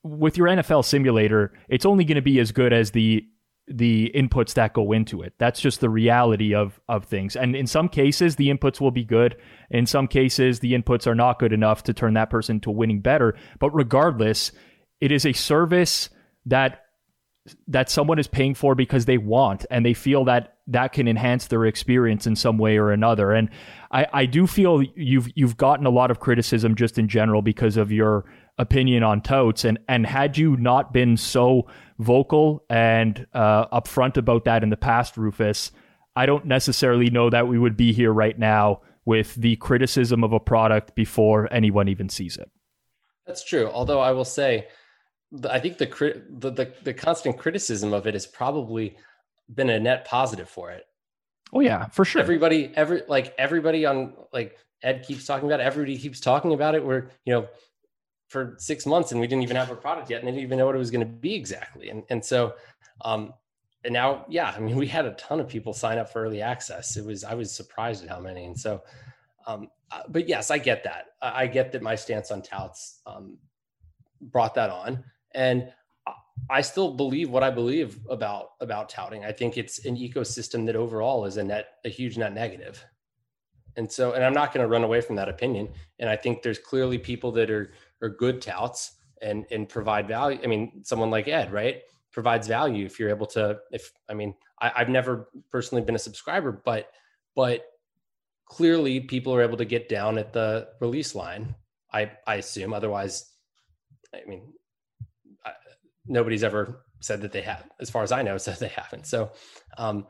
with 0.03 0.37
your 0.37 0.49
NFL 0.49 0.85
simulator 0.85 1.53
it's 1.69 1.87
only 1.87 2.05
going 2.05 2.17
to 2.17 2.23
be 2.23 2.41
as 2.41 2.53
good 2.53 2.73
as 2.73 2.91
the 2.91 3.25
the 3.69 4.11
inputs 4.15 4.55
that 4.55 4.73
go 4.73 4.93
into 4.93 5.23
it. 5.23 5.35
That's 5.39 5.61
just 5.61 5.81
the 5.81 5.91
reality 5.91 6.55
of 6.55 6.81
of 6.89 7.05
things. 7.05 7.37
And 7.37 7.55
in 7.55 7.67
some 7.67 7.89
cases, 7.89 8.37
the 8.37 8.49
inputs 8.49 8.81
will 8.81 8.91
be 8.91 9.05
good. 9.05 9.37
In 9.71 9.87
some 9.87 10.09
cases, 10.09 10.61
the 10.61 10.73
inputs 10.73 11.07
are 11.07 11.15
not 11.15 11.39
good 11.39 11.53
enough 11.53 11.85
to 11.85 11.95
turn 11.95 12.15
that 12.15 12.31
person 12.31 12.61
to 12.61 12.71
winning 12.71 13.01
better. 13.01 13.37
But 13.59 13.71
regardless, 13.71 14.53
it 15.01 15.13
is 15.13 15.25
a 15.25 15.33
service 15.33 16.11
that 16.47 16.83
that 17.67 17.91
someone 17.91 18.19
is 18.19 18.29
paying 18.29 18.55
for 18.55 18.75
because 18.75 19.05
they 19.05 19.19
want 19.19 19.67
and 19.71 19.85
they 19.85 19.95
feel 19.95 20.25
that 20.25 20.59
that 20.69 20.93
can 20.93 21.09
enhance 21.09 21.49
their 21.49 21.65
experience 21.65 22.27
in 22.27 22.37
some 22.37 22.57
way 22.57 22.77
or 22.79 22.93
another. 22.93 23.33
And 23.33 23.51
I, 23.91 24.07
I 24.13 24.27
do 24.27 24.47
feel 24.47 24.83
you've 24.95 25.29
you've 25.35 25.57
gotten 25.57 25.87
a 25.87 25.91
lot 25.91 26.11
of 26.11 26.21
criticism 26.21 26.75
just 26.75 26.99
in 26.99 27.09
general 27.09 27.43
because 27.43 27.77
of 27.77 27.91
your 27.91 28.25
opinion 28.59 29.03
on 29.03 29.21
touts 29.21 29.65
and 29.65 29.79
and 29.89 30.07
had 30.07 30.37
you 30.37 30.57
not 30.57 30.93
been 30.93 31.17
so 31.17 31.67
vocal 31.99 32.65
and 32.69 33.27
uh, 33.33 33.67
upfront 33.69 34.17
about 34.17 34.45
that 34.45 34.63
in 34.63 34.71
the 34.71 34.77
past, 34.77 35.17
Rufus, 35.17 35.73
I 36.17 36.27
don't 36.27 36.45
necessarily 36.45 37.11
know 37.11 37.31
that 37.31 37.49
we 37.49 37.59
would 37.59 37.77
be 37.77 37.93
here 37.93 38.13
right 38.13 38.39
now 38.39 38.83
with 39.05 39.35
the 39.35 39.57
criticism 39.57 40.23
of 40.23 40.33
a 40.33 40.41
product 40.41 40.95
before 40.95 41.53
anyone 41.53 41.89
even 41.89 42.09
sees 42.09 42.37
it. 42.37 42.51
That's 43.27 43.45
true. 43.45 43.69
Although 43.69 44.01
I 44.01 44.13
will 44.13 44.25
say, 44.25 44.69
I 45.49 45.59
think 45.59 45.79
the, 45.79 45.87
the 46.29 46.51
the 46.51 46.75
the 46.83 46.95
constant 46.95 47.39
criticism 47.39 47.93
of 47.93 48.07
it 48.07 48.15
has 48.15 48.27
probably 48.27 48.97
been 49.53 49.71
a 49.71 49.81
net 49.81 50.05
positive 50.05 50.49
for 50.49 50.71
it. 50.71 50.85
Oh 51.53 51.61
yeah, 51.61 51.87
for 51.87 52.05
sure. 52.05 52.21
Everybody, 52.21 52.73
every 52.75 53.03
like 53.09 53.35
everybody 53.39 53.87
on 53.87 54.15
like 54.33 54.59
Ed 54.83 55.05
keeps 55.07 55.27
talking 55.27 55.49
about 55.49 55.61
it. 55.61 55.65
Everybody 55.65 55.99
keeps 55.99 56.21
talking 56.21 56.53
about 56.53 56.75
it. 56.75 56.85
We're 56.85 57.09
you 57.25 57.33
know 57.33 57.49
for 58.33 58.57
six 58.59 58.87
months 58.87 59.13
and 59.13 59.21
we 59.21 59.27
didn't 59.27 59.43
even 59.43 59.57
have 59.57 59.71
a 59.71 59.77
product 59.77 60.11
yet 60.11 60.21
and 60.21 60.27
they 60.27 60.33
didn't 60.33 60.45
even 60.45 60.59
know 60.59 60.67
what 60.67 60.75
it 60.75 60.79
was 60.79 60.91
going 60.91 61.07
to 61.07 61.13
be 61.13 61.35
exactly. 61.35 61.91
And, 61.91 62.03
and 62.09 62.25
so, 62.25 62.55
um, 63.03 63.35
and 63.85 63.93
now, 63.93 64.25
yeah, 64.29 64.55
I 64.57 64.61
mean, 64.61 64.77
we 64.77 64.87
had 64.87 65.05
a 65.05 65.13
ton 65.13 65.39
of 65.39 65.49
people 65.49 65.73
sign 65.73 65.99
up 65.99 66.11
for 66.11 66.23
early 66.23 66.41
access. 66.41 66.97
It 66.97 67.05
was, 67.05 67.25
I 67.25 67.35
was 67.35 67.53
surprised 67.55 68.03
at 68.05 68.09
how 68.09 68.21
many. 68.21 68.47
And 68.47 68.59
so, 68.59 68.83
um, 69.47 69.69
uh, 69.91 70.03
but 70.09 70.29
yes, 70.29 70.51
I 70.51 70.59
get 70.59 70.83
that. 70.85 71.09
I 71.21 71.47
get 71.47 71.73
that 71.73 71.83
my 71.83 71.95
stance 71.95 72.31
on 72.31 72.43
touts, 72.43 73.01
um, 73.07 73.37
brought 74.21 74.55
that 74.55 74.71
on 74.71 75.05
and 75.35 75.71
I 76.51 76.63
still 76.63 76.93
believe 76.93 77.31
what 77.31 77.43
I 77.43 77.51
believe 77.51 77.99
about, 78.09 78.53
about 78.61 78.89
touting. 78.89 79.25
I 79.25 79.33
think 79.33 79.57
it's 79.57 79.85
an 79.85 79.97
ecosystem 79.97 80.67
that 80.67 80.77
overall 80.77 81.25
is 81.27 81.37
a 81.37 81.45
net, 81.45 81.75
a 81.85 81.89
huge 81.89 82.17
net 82.19 82.33
negative. 82.33 82.85
And 83.77 83.91
so, 83.91 84.13
and 84.13 84.25
I'm 84.25 84.35
not 84.35 84.53
going 84.53 84.63
to 84.63 84.69
run 84.69 84.85
away 84.85 85.01
from 85.01 85.17
that 85.17 85.29
opinion. 85.29 85.69
And 85.99 86.11
I 86.11 86.17
think 86.17 86.43
there's 86.43 86.59
clearly 86.59 86.99
people 86.99 87.33
that 87.33 87.51
are 87.51 87.73
are 88.03 88.09
good 88.09 88.43
touts 88.43 88.97
and 89.23 89.47
and 89.51 89.69
provide 89.69 90.09
value. 90.09 90.39
I 90.43 90.47
mean, 90.47 90.83
someone 90.85 91.11
like 91.11 91.29
Ed, 91.29 91.53
right, 91.53 91.83
provides 92.13 92.47
value 92.47 92.85
if 92.85 92.99
you're 92.99 93.11
able 93.11 93.27
to. 93.29 93.59
If 93.71 93.93
I 94.09 94.15
mean, 94.15 94.35
I, 94.61 94.73
I've 94.77 94.89
never 94.89 95.29
personally 95.51 95.83
been 95.83 95.95
a 95.95 96.01
subscriber, 96.01 96.61
but 96.65 96.91
but 97.35 97.65
clearly 98.47 99.01
people 99.01 99.35
are 99.35 99.43
able 99.43 99.57
to 99.57 99.65
get 99.65 99.89
down 99.89 100.19
at 100.19 100.33
the 100.33 100.69
release 100.81 101.15
line. 101.15 101.55
I 101.93 102.13
I 102.27 102.37
assume. 102.37 102.75
Otherwise, 102.75 103.31
I 104.15 104.29
mean, 104.29 104.53
I, 105.45 105.53
nobody's 106.07 106.45
ever 106.45 106.85
said 107.01 107.23
that 107.23 107.33
they 107.33 107.43
have, 107.43 107.69
as 107.81 107.91
far 107.91 108.03
as 108.03 108.13
I 108.13 108.23
know, 108.23 108.37
said 108.39 108.59
they 108.59 108.69
haven't. 108.69 109.07
So, 109.07 109.33
um, 109.79 110.07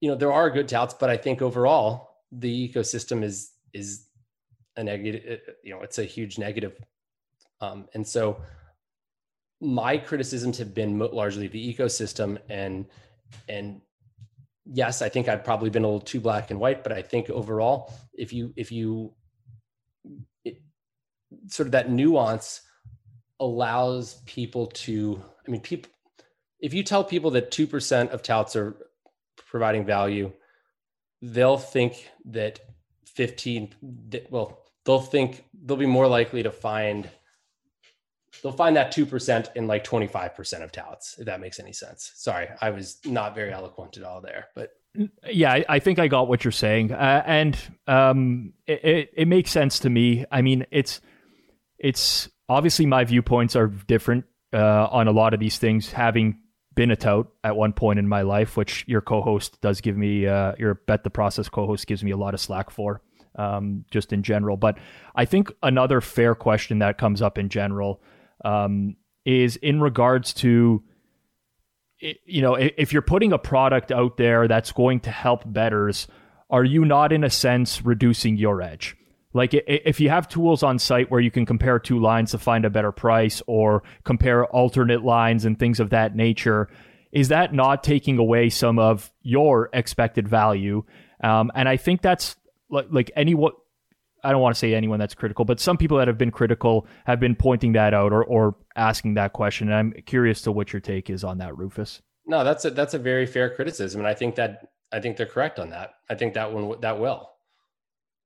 you 0.00 0.10
know, 0.10 0.16
there 0.16 0.32
are 0.32 0.50
good 0.50 0.68
touts, 0.68 0.94
but 0.94 1.10
I 1.10 1.16
think 1.16 1.42
overall 1.42 2.10
the 2.32 2.68
ecosystem 2.68 3.22
is 3.22 3.52
is 3.72 4.06
a 4.76 4.84
negative 4.84 5.40
you 5.62 5.72
know 5.72 5.82
it's 5.82 5.98
a 5.98 6.04
huge 6.04 6.38
negative. 6.38 6.74
Um, 7.60 7.88
and 7.94 8.06
so 8.06 8.42
my 9.60 9.96
criticisms 9.96 10.58
have 10.58 10.74
been 10.74 10.98
largely 10.98 11.48
the 11.48 11.74
ecosystem 11.74 12.38
and 12.48 12.86
and 13.48 13.80
yes 14.66 15.00
i 15.00 15.08
think 15.08 15.28
i've 15.28 15.44
probably 15.44 15.70
been 15.70 15.84
a 15.84 15.86
little 15.86 16.00
too 16.00 16.20
black 16.20 16.50
and 16.50 16.60
white 16.60 16.82
but 16.82 16.92
i 16.92 17.00
think 17.00 17.30
overall 17.30 17.92
if 18.12 18.32
you 18.32 18.52
if 18.56 18.70
you 18.70 19.12
it, 20.44 20.60
sort 21.46 21.66
of 21.66 21.72
that 21.72 21.90
nuance 21.90 22.60
allows 23.40 24.16
people 24.26 24.66
to 24.66 25.22
i 25.46 25.50
mean 25.50 25.60
people 25.60 25.90
if 26.60 26.74
you 26.74 26.82
tell 26.82 27.04
people 27.04 27.30
that 27.30 27.50
2% 27.50 28.10
of 28.10 28.22
touts 28.22 28.56
are 28.56 28.76
providing 29.46 29.84
value 29.84 30.32
they'll 31.22 31.58
think 31.58 32.10
that 32.26 32.60
15 33.06 33.74
well 34.30 34.65
they'll 34.86 35.00
think 35.00 35.44
they'll 35.64 35.76
be 35.76 35.84
more 35.84 36.06
likely 36.06 36.42
to 36.42 36.50
find 36.50 37.10
they'll 38.42 38.52
find 38.52 38.76
that 38.76 38.92
2% 38.92 39.48
in 39.56 39.66
like 39.66 39.82
25% 39.82 40.62
of 40.62 40.70
touts 40.70 41.16
if 41.18 41.26
that 41.26 41.40
makes 41.40 41.60
any 41.60 41.72
sense. 41.72 42.12
Sorry 42.14 42.48
i 42.62 42.70
was 42.70 42.98
not 43.04 43.34
very 43.34 43.52
eloquent 43.52 43.98
at 43.98 44.04
all 44.04 44.22
there 44.22 44.46
but 44.54 44.70
yeah 45.28 45.52
i, 45.52 45.64
I 45.68 45.78
think 45.78 45.98
i 45.98 46.08
got 46.08 46.28
what 46.28 46.44
you're 46.44 46.52
saying. 46.52 46.92
Uh, 46.92 47.22
and 47.26 47.58
um, 47.86 48.54
it, 48.66 48.84
it, 48.84 49.10
it, 49.14 49.28
makes 49.28 49.50
sense 49.50 49.80
to 49.80 49.90
me. 49.90 50.24
I 50.30 50.40
mean 50.40 50.64
it's 50.70 51.02
it's 51.78 52.30
obviously 52.48 52.86
my 52.86 53.04
viewpoints 53.04 53.56
are 53.56 53.66
different 53.66 54.24
uh, 54.54 54.86
on 54.90 55.08
a 55.08 55.12
lot 55.12 55.34
of 55.34 55.40
these 55.40 55.58
things 55.58 55.90
having 55.90 56.38
been 56.74 56.90
a 56.90 56.96
tout 56.96 57.28
at 57.42 57.56
one 57.56 57.72
point 57.72 57.98
in 57.98 58.06
my 58.06 58.20
life 58.22 58.56
which 58.56 58.84
your 58.86 59.00
co-host 59.00 59.58
does 59.62 59.80
give 59.80 59.96
me 59.96 60.26
uh, 60.26 60.52
your 60.58 60.74
bet 60.86 61.04
the 61.04 61.10
process 61.10 61.48
co-host 61.48 61.86
gives 61.86 62.04
me 62.04 62.10
a 62.10 62.16
lot 62.16 62.34
of 62.34 62.40
slack 62.40 62.70
for 62.70 63.00
um, 63.36 63.84
just 63.90 64.12
in 64.12 64.22
general. 64.22 64.56
But 64.56 64.78
I 65.14 65.24
think 65.24 65.52
another 65.62 66.00
fair 66.00 66.34
question 66.34 66.80
that 66.80 66.98
comes 66.98 67.22
up 67.22 67.38
in 67.38 67.48
general 67.48 68.00
um, 68.44 68.96
is 69.24 69.56
in 69.56 69.80
regards 69.80 70.32
to 70.32 70.82
you 71.98 72.42
know 72.42 72.54
if 72.54 72.92
you're 72.92 73.02
putting 73.02 73.32
a 73.32 73.38
product 73.38 73.90
out 73.90 74.16
there 74.16 74.46
that's 74.46 74.72
going 74.72 75.00
to 75.00 75.10
help 75.10 75.42
betters 75.46 76.06
are 76.50 76.64
you 76.64 76.84
not 76.84 77.12
in 77.12 77.24
a 77.24 77.30
sense 77.30 77.82
reducing 77.84 78.36
your 78.36 78.60
edge 78.60 78.96
like 79.32 79.54
if 79.54 79.98
you 79.98 80.10
have 80.10 80.28
tools 80.28 80.62
on 80.62 80.78
site 80.78 81.10
where 81.10 81.20
you 81.20 81.30
can 81.30 81.46
compare 81.46 81.78
two 81.78 81.98
lines 81.98 82.32
to 82.32 82.38
find 82.38 82.64
a 82.66 82.70
better 82.70 82.92
price 82.92 83.42
or 83.46 83.82
compare 84.04 84.44
alternate 84.46 85.04
lines 85.04 85.44
and 85.44 85.58
things 85.58 85.80
of 85.80 85.90
that 85.90 86.14
nature 86.14 86.68
is 87.12 87.28
that 87.28 87.54
not 87.54 87.82
taking 87.82 88.18
away 88.18 88.50
some 88.50 88.78
of 88.78 89.10
your 89.22 89.70
expected 89.72 90.28
value 90.28 90.84
um, 91.24 91.50
and 91.54 91.66
i 91.66 91.78
think 91.78 92.02
that's 92.02 92.36
like 92.70 92.86
like 92.90 93.10
anyone 93.16 93.52
I 94.26 94.32
don't 94.32 94.40
want 94.40 94.56
to 94.56 94.58
say 94.58 94.74
anyone 94.74 94.98
that's 94.98 95.14
critical, 95.14 95.44
but 95.44 95.60
some 95.60 95.76
people 95.76 95.98
that 95.98 96.08
have 96.08 96.18
been 96.18 96.32
critical 96.32 96.86
have 97.04 97.20
been 97.20 97.36
pointing 97.36 97.72
that 97.74 97.94
out 97.94 98.12
or 98.12 98.24
or 98.24 98.56
asking 98.74 99.14
that 99.14 99.32
question. 99.32 99.68
And 99.68 99.76
I'm 99.76 99.92
curious 100.04 100.42
to 100.42 100.52
what 100.52 100.72
your 100.72 100.80
take 100.80 101.10
is 101.10 101.22
on 101.22 101.38
that, 101.38 101.56
Rufus. 101.56 102.02
No, 102.26 102.42
that's 102.42 102.64
a 102.64 102.70
that's 102.70 102.94
a 102.94 102.98
very 102.98 103.26
fair 103.26 103.54
criticism, 103.54 104.00
and 104.00 104.08
I 104.08 104.14
think 104.14 104.34
that 104.34 104.68
I 104.92 105.00
think 105.00 105.16
they're 105.16 105.26
correct 105.26 105.58
on 105.58 105.70
that. 105.70 105.90
I 106.10 106.16
think 106.16 106.34
that 106.34 106.52
one 106.52 106.80
that 106.80 106.98
will. 106.98 107.30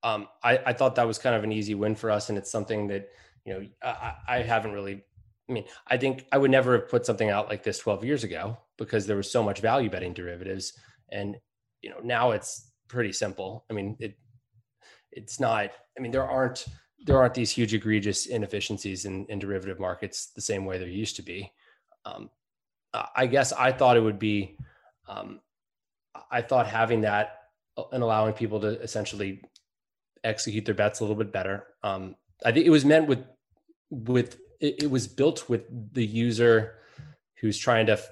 Um, 0.03 0.29
I 0.43 0.59
I 0.65 0.73
thought 0.73 0.95
that 0.95 1.07
was 1.07 1.19
kind 1.19 1.37
of 1.37 1.45
an 1.45 1.53
easy 1.53 1.75
win 1.75 1.95
for 1.95 2.11
us, 2.11 2.31
and 2.31 2.39
it's 2.39 2.51
something 2.51 2.89
that 2.89 3.09
you 3.45 3.53
know 3.53 3.67
I, 3.83 4.15
I 4.27 4.43
haven't 4.43 4.73
really. 4.73 5.05
I 5.49 5.53
mean, 5.53 5.65
I 5.87 5.97
think 5.97 6.25
I 6.33 6.39
would 6.39 6.51
never 6.51 6.79
have 6.79 6.89
put 6.89 7.05
something 7.05 7.29
out 7.29 7.49
like 7.49 7.65
this 7.65 7.79
12 7.81 8.05
years 8.05 8.23
ago 8.23 8.57
because 8.79 9.07
there 9.07 9.17
was 9.17 9.31
so 9.31 9.43
much 9.43 9.61
value 9.61 9.91
betting 9.91 10.15
derivatives, 10.15 10.73
and 11.11 11.37
you 11.83 11.91
know 11.91 11.99
now 12.03 12.31
it's 12.31 12.73
pretty 12.89 13.13
simple. 13.13 13.67
I 13.69 13.75
mean, 13.75 13.97
it 14.01 14.17
it's 15.13 15.41
not 15.41 15.71
i 15.97 16.01
mean 16.01 16.13
there 16.13 16.29
aren't 16.29 16.67
there 17.07 17.19
aren't 17.19 17.35
these 17.35 17.51
huge 17.51 17.73
egregious 17.73 18.27
inefficiencies 18.27 19.05
in, 19.07 19.25
in 19.27 19.39
derivative 19.39 19.81
markets 19.81 20.33
the 20.35 20.41
same 20.41 20.67
way 20.67 20.77
there 20.77 20.87
used 20.87 21.17
to 21.17 21.23
be. 21.23 21.51
Um, 22.05 22.31
i 23.15 23.27
guess 23.27 23.53
i 23.53 23.71
thought 23.71 23.97
it 23.97 24.01
would 24.01 24.19
be 24.19 24.57
um, 25.09 25.41
i 26.31 26.41
thought 26.43 26.67
having 26.67 27.03
that 27.03 27.43
uh, 27.77 27.85
and 27.93 28.03
allowing 28.03 28.33
people 28.33 28.59
to 28.61 28.81
essentially 28.81 29.43
execute 30.25 30.65
their 30.65 30.75
bets 30.75 31.01
a 31.01 31.05
little 31.05 31.17
bit 31.17 31.33
better 31.33 31.67
um, 31.83 32.17
i 32.45 32.51
think 32.51 32.67
it 32.67 32.71
was 32.71 32.85
meant 32.85 33.07
with 33.07 33.25
with 33.91 34.39
it, 34.61 34.83
it 34.83 34.91
was 34.91 35.07
built 35.07 35.49
with 35.49 35.63
the 35.93 36.05
user 36.05 36.79
who's 37.41 37.59
trying 37.59 37.87
to 37.87 37.93
f- 37.93 38.09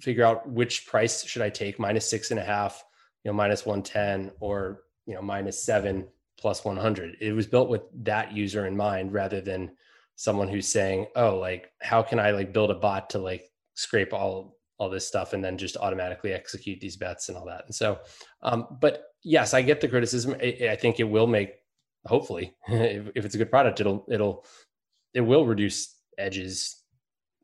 figure 0.00 0.24
out 0.24 0.48
which 0.48 0.86
price 0.86 1.24
should 1.24 1.42
i 1.42 1.48
take 1.48 1.78
minus 1.78 2.08
six 2.08 2.30
and 2.30 2.40
a 2.40 2.44
half 2.44 2.84
you 3.24 3.30
know 3.30 3.34
minus 3.34 3.64
110 3.64 4.32
or 4.40 4.82
you 5.06 5.14
know 5.14 5.22
minus 5.22 5.62
seven 5.64 6.06
plus 6.42 6.64
100 6.64 7.16
it 7.20 7.32
was 7.32 7.46
built 7.46 7.68
with 7.68 7.82
that 8.02 8.32
user 8.32 8.66
in 8.66 8.76
mind 8.76 9.12
rather 9.12 9.40
than 9.40 9.70
someone 10.16 10.48
who's 10.48 10.66
saying 10.66 11.06
oh 11.14 11.38
like 11.38 11.70
how 11.80 12.02
can 12.02 12.18
i 12.18 12.32
like 12.32 12.52
build 12.52 12.70
a 12.70 12.74
bot 12.74 13.08
to 13.08 13.18
like 13.18 13.44
scrape 13.74 14.12
all 14.12 14.58
all 14.78 14.90
this 14.90 15.06
stuff 15.06 15.32
and 15.32 15.44
then 15.44 15.56
just 15.56 15.76
automatically 15.76 16.32
execute 16.32 16.80
these 16.80 16.96
bets 16.96 17.28
and 17.28 17.38
all 17.38 17.46
that? 17.46 17.64
And 17.66 17.74
so 17.74 18.00
um 18.42 18.66
but 18.80 19.04
yes 19.22 19.54
i 19.54 19.62
get 19.62 19.80
the 19.80 19.86
criticism. 19.86 20.34
I, 20.42 20.70
I 20.72 20.76
think 20.76 20.98
it 20.98 21.04
will 21.04 21.28
make 21.28 21.54
hopefully 22.04 22.52
if, 22.68 23.08
if 23.14 23.24
it's 23.24 23.36
a 23.36 23.38
good 23.38 23.50
product 23.50 23.80
it'll 23.80 24.04
it'll 24.10 24.44
it 25.14 25.20
will 25.20 25.46
reduce 25.46 25.96
edges. 26.18 26.82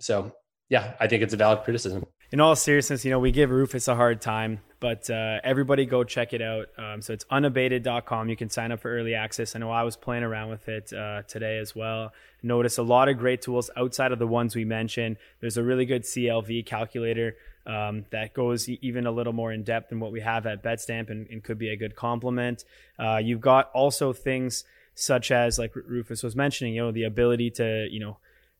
So 0.00 0.32
yeah 0.68 0.94
i 0.98 1.06
think 1.06 1.22
it's 1.22 1.34
a 1.34 1.36
valid 1.36 1.62
criticism 1.62 2.04
in 2.30 2.40
all 2.40 2.54
seriousness, 2.54 3.04
you 3.04 3.10
know, 3.10 3.18
we 3.18 3.32
give 3.32 3.50
Rufus 3.50 3.88
a 3.88 3.94
hard 3.94 4.20
time, 4.20 4.60
but 4.80 5.08
uh, 5.08 5.38
everybody 5.42 5.86
go 5.86 6.04
check 6.04 6.34
it 6.34 6.42
out. 6.42 6.66
Um, 6.76 7.00
so 7.00 7.14
it's 7.14 7.24
unabated.com. 7.30 8.28
You 8.28 8.36
can 8.36 8.50
sign 8.50 8.70
up 8.70 8.80
for 8.80 8.94
early 8.94 9.14
access. 9.14 9.56
I 9.56 9.60
know 9.60 9.70
I 9.70 9.82
was 9.82 9.96
playing 9.96 10.24
around 10.24 10.50
with 10.50 10.68
it 10.68 10.92
uh, 10.92 11.22
today 11.22 11.58
as 11.58 11.74
well. 11.74 12.12
Notice 12.42 12.76
a 12.76 12.82
lot 12.82 13.08
of 13.08 13.16
great 13.16 13.40
tools 13.40 13.70
outside 13.76 14.12
of 14.12 14.18
the 14.18 14.26
ones 14.26 14.54
we 14.54 14.66
mentioned. 14.66 15.16
There's 15.40 15.56
a 15.56 15.62
really 15.62 15.86
good 15.86 16.02
CLV 16.02 16.66
calculator 16.66 17.36
um, 17.66 18.04
that 18.10 18.34
goes 18.34 18.68
even 18.68 19.06
a 19.06 19.10
little 19.10 19.32
more 19.32 19.50
in 19.50 19.62
depth 19.62 19.88
than 19.88 19.98
what 19.98 20.12
we 20.12 20.20
have 20.20 20.46
at 20.46 20.62
Betstamp 20.62 21.08
and, 21.10 21.26
and 21.30 21.42
could 21.42 21.58
be 21.58 21.70
a 21.70 21.76
good 21.76 21.96
complement. 21.96 22.64
Uh, 22.98 23.16
you've 23.16 23.40
got 23.40 23.70
also 23.72 24.12
things 24.12 24.64
such 24.94 25.30
as, 25.30 25.58
like 25.58 25.74
Rufus 25.74 26.22
was 26.22 26.36
mentioning, 26.36 26.74
you 26.74 26.82
know, 26.82 26.92
the 26.92 27.04
ability 27.04 27.50
to, 27.52 27.86
you 27.90 28.00
know, 28.00 28.18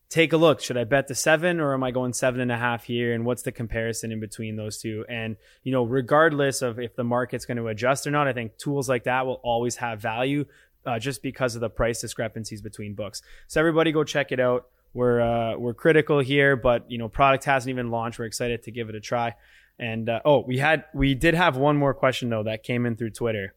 take 0.09 0.33
a 0.33 0.37
look. 0.37 0.59
Should 0.59 0.77
I 0.77 0.83
bet 0.83 1.07
the 1.07 1.15
seven 1.15 1.59
or 1.59 1.73
am 1.73 1.83
I 1.83 1.91
going 1.91 2.13
seven 2.13 2.41
and 2.41 2.51
a 2.51 2.57
half 2.57 2.83
here? 2.83 3.13
And 3.13 3.25
what's 3.25 3.43
the 3.43 3.51
comparison 3.51 4.11
in 4.11 4.19
between 4.19 4.55
those 4.55 4.79
two? 4.79 5.05
And, 5.07 5.37
you 5.63 5.71
know, 5.71 5.83
regardless 5.83 6.61
of 6.61 6.79
if 6.79 6.95
the 6.95 7.03
market's 7.03 7.45
going 7.45 7.57
to 7.57 7.67
adjust 7.67 8.07
or 8.07 8.11
not, 8.11 8.27
I 8.27 8.33
think 8.33 8.57
tools 8.57 8.89
like 8.89 9.03
that 9.03 9.25
will 9.25 9.39
always 9.43 9.77
have 9.77 10.01
value 10.01 10.45
uh, 10.85 10.97
just 10.97 11.21
because 11.21 11.55
of 11.55 11.61
the 11.61 11.69
price 11.69 12.01
discrepancies 12.01 12.61
between 12.61 12.95
books. 12.95 13.21
So 13.47 13.59
everybody 13.59 13.91
go 13.91 14.03
check 14.03 14.31
it 14.31 14.39
out. 14.39 14.67
We're 14.93 15.21
uh, 15.21 15.55
we're 15.55 15.75
critical 15.75 16.17
here, 16.17 16.55
but 16.55 16.89
you 16.89 16.97
know, 16.97 17.07
product 17.07 17.43
hasn't 17.43 17.69
even 17.69 17.91
launched. 17.91 18.17
We're 18.17 18.25
excited 18.25 18.63
to 18.63 18.71
give 18.71 18.89
it 18.89 18.95
a 18.95 18.99
try. 18.99 19.35
And 19.77 20.09
uh, 20.09 20.21
oh, 20.25 20.39
we 20.39 20.57
had 20.57 20.85
we 20.95 21.13
did 21.13 21.35
have 21.35 21.57
one 21.57 21.77
more 21.77 21.93
question 21.93 22.29
though 22.29 22.43
that 22.43 22.63
came 22.63 22.87
in 22.87 22.95
through 22.95 23.11
Twitter 23.11 23.53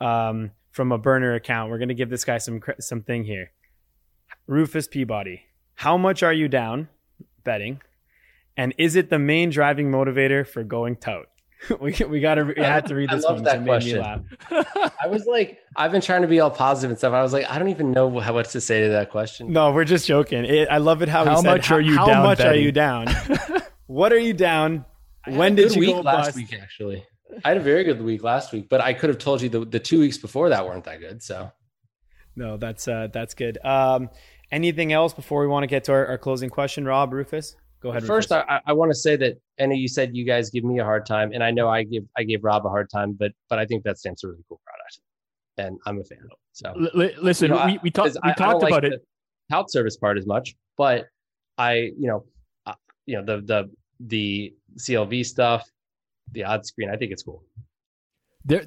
um, 0.00 0.50
from 0.72 0.90
a 0.90 0.98
burner 0.98 1.34
account. 1.34 1.70
We're 1.70 1.78
gonna 1.78 1.94
give 1.94 2.10
this 2.10 2.24
guy 2.24 2.38
some 2.38 2.60
some 2.80 3.02
thing 3.02 3.22
here. 3.24 3.52
Rufus 4.48 4.88
Peabody, 4.88 5.46
how 5.74 5.96
much 5.96 6.22
are 6.22 6.32
you 6.32 6.48
down 6.48 6.88
betting? 7.44 7.80
And 8.56 8.74
is 8.78 8.96
it 8.96 9.10
the 9.10 9.18
main 9.18 9.50
driving 9.50 9.90
motivator 9.90 10.46
for 10.46 10.62
going 10.62 10.96
tout? 10.96 11.26
we 11.80 11.94
we 12.08 12.20
got 12.20 12.34
to 12.36 12.44
we 12.44 12.54
had 12.56 12.86
to 12.86 12.94
read 12.94 13.08
this 13.10 13.24
I 13.24 13.28
love 13.28 13.36
one. 13.36 13.44
That 13.44 13.64
question. 13.64 14.02
I 14.50 15.06
was 15.06 15.26
like, 15.26 15.58
I've 15.76 15.92
been 15.92 16.00
trying 16.00 16.22
to 16.22 16.28
be 16.28 16.40
all 16.40 16.50
positive 16.50 16.90
and 16.90 16.98
stuff. 16.98 17.12
I 17.12 17.22
was 17.22 17.32
like, 17.32 17.48
I 17.48 17.58
don't 17.58 17.68
even 17.68 17.92
know 17.92 18.18
how 18.18 18.34
what 18.34 18.50
to 18.50 18.60
say 18.60 18.82
to 18.82 18.88
that 18.90 19.10
question. 19.10 19.52
No, 19.52 19.70
we're 19.72 19.84
just 19.84 20.06
joking. 20.06 20.44
It, 20.44 20.68
I 20.70 20.78
love 20.78 21.02
it 21.02 21.08
how 21.08 21.24
how 21.24 21.40
said, 21.40 21.48
much 21.48 21.70
are 21.70 21.80
you 21.80 21.96
how 21.96 22.06
down? 22.06 22.22
much 22.24 22.38
betting? 22.38 22.52
are 22.52 22.64
you 22.64 22.72
down? 22.72 23.06
what 23.86 24.12
are 24.12 24.18
you 24.18 24.32
down? 24.32 24.84
When 25.28 25.54
did 25.54 25.74
you 25.74 25.80
week 25.80 25.94
go 25.94 26.00
last 26.00 26.26
bust? 26.26 26.36
week? 26.36 26.52
Actually, 26.60 27.06
I 27.44 27.48
had 27.48 27.56
a 27.56 27.60
very 27.60 27.84
good 27.84 28.02
week 28.02 28.24
last 28.24 28.52
week, 28.52 28.68
but 28.68 28.80
I 28.80 28.92
could 28.92 29.08
have 29.08 29.18
told 29.18 29.40
you 29.40 29.48
the, 29.48 29.64
the 29.64 29.78
two 29.78 30.00
weeks 30.00 30.18
before 30.18 30.48
that 30.48 30.66
weren't 30.66 30.84
that 30.84 30.98
good. 30.98 31.22
So 31.22 31.52
No, 32.34 32.56
that's 32.56 32.88
uh, 32.88 33.06
that's 33.12 33.34
good. 33.34 33.58
Um, 33.64 34.10
anything 34.52 34.92
else 34.92 35.12
before 35.12 35.40
we 35.40 35.48
want 35.48 35.64
to 35.64 35.66
get 35.66 35.82
to 35.84 35.92
our, 35.92 36.06
our 36.06 36.18
closing 36.18 36.48
question, 36.50 36.84
Rob 36.84 37.12
Rufus? 37.12 37.56
Go 37.82 37.90
ahead. 37.90 38.04
First, 38.04 38.30
Rufus. 38.30 38.44
I, 38.48 38.60
I 38.66 38.72
want 38.74 38.92
to 38.92 38.94
say 38.94 39.16
that 39.16 39.34
Anna, 39.58 39.74
you 39.74 39.88
said 39.88 40.14
you 40.14 40.24
guys 40.24 40.50
give 40.50 40.62
me 40.62 40.78
a 40.78 40.84
hard 40.84 41.04
time, 41.06 41.32
and 41.32 41.42
I 41.42 41.50
know 41.50 41.68
I 41.68 41.82
give 41.82 42.04
I 42.16 42.22
gave 42.22 42.44
Rob 42.44 42.64
a 42.64 42.68
hard 42.68 42.88
time, 42.90 43.16
but 43.18 43.32
but 43.50 43.58
I 43.58 43.66
think 43.66 43.82
that 43.84 43.98
stands 43.98 44.22
a 44.22 44.28
really 44.28 44.44
cool 44.48 44.60
product, 44.64 45.00
and 45.58 45.78
I'm 45.86 45.98
a 46.00 46.04
fan. 46.04 46.18
Of 46.18 46.30
it. 46.30 46.38
So 46.52 47.00
L- 47.00 47.10
listen, 47.24 47.50
You 47.50 47.56
know, 47.58 47.66
we, 47.66 47.78
we, 47.82 47.90
talk, 47.90 48.04
'cause 48.06 48.18
we 48.22 48.28
I- 48.28 48.32
I 48.32 48.34
talked 48.34 48.52
don't 48.52 48.62
like 48.62 48.70
about 48.72 48.84
it. 48.84 48.90
the 48.92 49.54
tout 49.54 49.70
service 49.70 49.96
part 49.96 50.16
as 50.18 50.26
much, 50.26 50.54
but 50.76 51.06
I 51.58 51.74
you 51.98 52.06
know 52.08 52.24
uh, 52.66 52.74
you 53.06 53.16
know 53.20 53.24
the 53.24 53.40
the 53.44 53.70
the 54.00 54.54
CLV 54.78 55.24
stuff, 55.26 55.68
the 56.32 56.44
odd 56.44 56.64
screen, 56.66 56.88
I 56.90 56.96
think 56.96 57.10
it's 57.12 57.22
cool. 57.24 57.42
there 58.44 58.64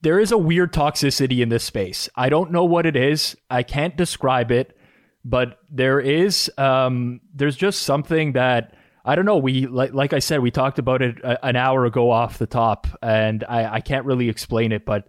there 0.00 0.18
is 0.18 0.32
a 0.32 0.38
weird 0.38 0.72
toxicity 0.72 1.40
in 1.42 1.48
this 1.48 1.62
space. 1.64 2.08
I 2.16 2.28
don't 2.28 2.50
know 2.50 2.64
what 2.64 2.86
it 2.86 2.96
is. 2.96 3.36
I 3.50 3.62
can't 3.62 3.96
describe 3.96 4.50
it, 4.50 4.76
but 5.24 5.58
there 5.70 6.00
is 6.00 6.50
um 6.58 7.20
there's 7.34 7.56
just 7.56 7.82
something 7.82 8.32
that 8.32 8.74
I 9.04 9.16
don't 9.16 9.24
know. 9.24 9.38
We 9.38 9.66
like 9.66 9.92
like 9.92 10.12
I 10.12 10.20
said, 10.20 10.40
we 10.40 10.50
talked 10.50 10.78
about 10.78 11.02
it 11.02 11.18
a, 11.24 11.44
an 11.44 11.56
hour 11.56 11.84
ago 11.84 12.10
off 12.10 12.38
the 12.38 12.46
top, 12.46 12.86
and 13.02 13.44
I, 13.48 13.74
I 13.74 13.80
can't 13.80 14.06
really 14.06 14.28
explain 14.28 14.70
it. 14.70 14.84
But 14.84 15.08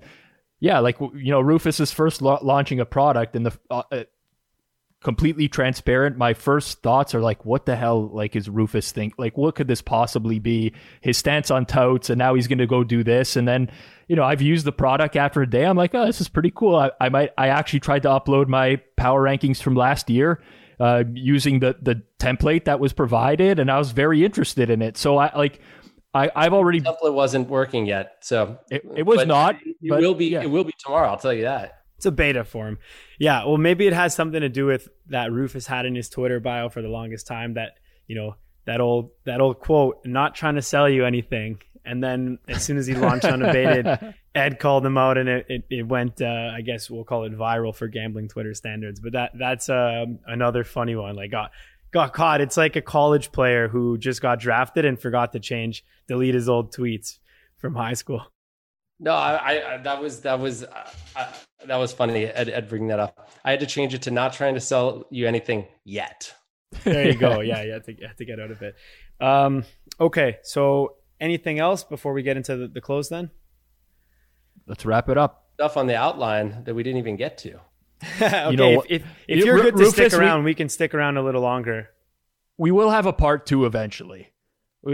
yeah, 0.59 0.79
like 0.79 0.99
you 0.99 1.31
know, 1.31 1.41
Rufus 1.41 1.79
is 1.79 1.91
first 1.91 2.21
la- 2.21 2.39
launching 2.41 2.79
a 2.79 2.85
product, 2.85 3.35
and 3.35 3.45
the 3.45 3.59
uh, 3.69 3.83
uh, 3.91 4.03
completely 5.03 5.47
transparent. 5.47 6.17
My 6.17 6.33
first 6.33 6.81
thoughts 6.81 7.13
are 7.13 7.21
like, 7.21 7.45
what 7.45 7.65
the 7.65 7.75
hell? 7.75 8.07
Like, 8.07 8.35
is 8.35 8.49
Rufus 8.49 8.91
think? 8.91 9.13
Like, 9.17 9.37
what 9.37 9.55
could 9.55 9.67
this 9.67 9.81
possibly 9.81 10.39
be? 10.39 10.73
His 11.01 11.17
stance 11.17 11.51
on 11.51 11.65
touts, 11.65 12.09
and 12.09 12.17
now 12.17 12.33
he's 12.33 12.47
going 12.47 12.57
to 12.57 12.67
go 12.67 12.83
do 12.83 13.03
this, 13.03 13.35
and 13.35 13.47
then 13.47 13.69
you 14.07 14.15
know, 14.15 14.23
I've 14.23 14.41
used 14.41 14.65
the 14.65 14.71
product 14.71 15.15
after 15.15 15.41
a 15.41 15.49
day. 15.49 15.65
I'm 15.65 15.77
like, 15.77 15.95
oh, 15.95 16.05
this 16.05 16.19
is 16.21 16.27
pretty 16.27 16.51
cool. 16.53 16.75
I, 16.75 16.91
I 16.99 17.09
might. 17.09 17.31
I 17.37 17.47
actually 17.49 17.79
tried 17.79 18.03
to 18.03 18.09
upload 18.09 18.47
my 18.47 18.81
power 18.95 19.23
rankings 19.23 19.61
from 19.61 19.75
last 19.75 20.09
year 20.09 20.41
uh, 20.79 21.03
using 21.13 21.59
the 21.59 21.75
the 21.81 22.01
template 22.19 22.65
that 22.65 22.79
was 22.79 22.93
provided, 22.93 23.59
and 23.59 23.71
I 23.71 23.77
was 23.77 23.91
very 23.91 24.23
interested 24.25 24.69
in 24.69 24.81
it. 24.81 24.97
So 24.97 25.17
I 25.17 25.35
like. 25.37 25.59
I, 26.15 26.29
I've 26.35 26.53
already. 26.53 26.79
template 26.79 27.13
wasn't 27.13 27.49
working 27.49 27.87
yet, 27.87 28.17
so 28.21 28.59
It, 28.69 28.83
it 28.95 29.03
was 29.03 29.25
not. 29.25 29.55
It 29.65 29.77
but 29.89 29.99
will 29.99 30.13
be. 30.13 30.27
yeah. 30.27 30.43
It 30.43 30.49
will 30.51 30.63
be 30.63 30.73
tomorrow. 30.77 31.09
I'll 31.09 31.17
tell 31.17 31.33
you 31.33 31.43
that. 31.43 31.82
It's 32.03 32.07
a 32.07 32.11
beta 32.11 32.43
form. 32.43 32.79
Yeah, 33.17 33.45
well, 33.45 33.55
maybe 33.55 33.87
it 33.87 33.93
has 33.93 34.13
something 34.13 34.41
to 34.41 34.49
do 34.49 34.65
with 34.65 34.89
that 35.07 35.31
Rufus 35.31 35.65
had 35.65 35.85
in 35.85 35.95
his 35.95 36.09
Twitter 36.09 36.41
bio 36.41 36.67
for 36.67 36.81
the 36.81 36.89
longest 36.89 37.27
time. 37.27 37.53
That 37.53 37.77
you 38.07 38.15
know 38.15 38.35
that 38.65 38.81
old 38.81 39.11
that 39.23 39.39
old 39.39 39.61
quote, 39.61 40.05
"Not 40.05 40.35
trying 40.35 40.55
to 40.55 40.61
sell 40.61 40.89
you 40.89 41.05
anything." 41.05 41.61
And 41.85 42.03
then 42.03 42.39
as 42.49 42.61
soon 42.61 42.75
as 42.75 42.87
he 42.87 42.93
launched 42.93 43.23
unabated, 43.23 44.15
Ed 44.35 44.59
called 44.59 44.85
him 44.85 44.97
out, 44.97 45.17
and 45.17 45.29
it 45.29 45.45
it, 45.47 45.63
it 45.69 45.83
went. 45.83 46.21
Uh, 46.21 46.51
I 46.53 46.59
guess 46.59 46.89
we'll 46.89 47.05
call 47.05 47.23
it 47.23 47.31
viral 47.31 47.73
for 47.73 47.87
gambling 47.87 48.27
Twitter 48.27 48.53
standards. 48.53 48.99
But 48.99 49.13
that 49.13 49.31
that's 49.39 49.69
um, 49.69 50.19
another 50.27 50.65
funny 50.65 50.97
one. 50.97 51.15
Like 51.15 51.31
got 51.31 51.51
got 51.93 52.11
caught. 52.11 52.41
It's 52.41 52.57
like 52.57 52.75
a 52.75 52.81
college 52.81 53.31
player 53.31 53.69
who 53.69 53.97
just 53.97 54.21
got 54.21 54.41
drafted 54.41 54.83
and 54.83 54.99
forgot 54.99 55.31
to 55.31 55.39
change, 55.39 55.85
delete 56.09 56.35
his 56.35 56.49
old 56.49 56.75
tweets 56.75 57.19
from 57.55 57.75
high 57.75 57.93
school. 57.93 58.27
No, 58.99 59.11
I, 59.13 59.33
I, 59.33 59.73
I 59.73 59.77
that 59.77 60.01
was 60.01 60.21
that 60.21 60.39
was 60.39 60.63
uh, 60.63 60.89
uh, 61.15 61.33
that 61.65 61.75
was 61.77 61.91
funny. 61.93 62.25
Ed, 62.25 62.49
Ed 62.49 62.69
bringing 62.69 62.87
that 62.89 62.99
up. 62.99 63.29
I 63.43 63.51
had 63.51 63.59
to 63.61 63.65
change 63.65 63.93
it 63.93 64.03
to 64.03 64.11
not 64.11 64.33
trying 64.33 64.53
to 64.55 64.61
sell 64.61 65.05
you 65.09 65.27
anything 65.27 65.67
yet. 65.83 66.33
There 66.83 67.07
you 67.07 67.15
go. 67.17 67.39
Yeah, 67.41 67.63
you 67.63 67.71
have 67.73 67.83
to, 67.85 67.93
you 67.99 68.07
have 68.07 68.15
to 68.17 68.25
get 68.25 68.39
out 68.39 68.51
of 68.51 68.61
it. 68.61 68.75
Um, 69.19 69.63
okay, 69.99 70.37
so 70.43 70.95
anything 71.19 71.59
else 71.59 71.83
before 71.83 72.13
we 72.13 72.23
get 72.23 72.37
into 72.37 72.55
the, 72.55 72.67
the 72.67 72.81
close 72.81 73.09
then? 73.09 73.29
Let's 74.67 74.85
wrap 74.85 75.09
it 75.09 75.17
up. 75.17 75.47
Stuff 75.55 75.77
on 75.77 75.87
the 75.87 75.95
outline 75.95 76.63
that 76.65 76.73
we 76.73 76.83
didn't 76.83 76.99
even 76.99 77.15
get 77.15 77.37
to. 77.39 77.59
okay, 78.21 78.55
know 78.55 78.81
if, 78.81 78.85
if, 78.89 79.03
if 79.27 79.39
You- 79.39 79.45
you're 79.45 79.55
Ru- 79.55 79.61
good 79.63 79.77
to 79.77 79.85
stick 79.85 79.97
Rufus, 80.05 80.13
we- 80.13 80.25
around, 80.25 80.43
we 80.43 80.53
can 80.55 80.69
stick 80.69 80.93
around 80.93 81.17
a 81.17 81.21
little 81.23 81.41
longer. 81.41 81.89
We 82.57 82.71
will 82.71 82.89
have 82.91 83.05
a 83.05 83.13
part 83.13 83.45
two 83.45 83.65
eventually. 83.65 84.32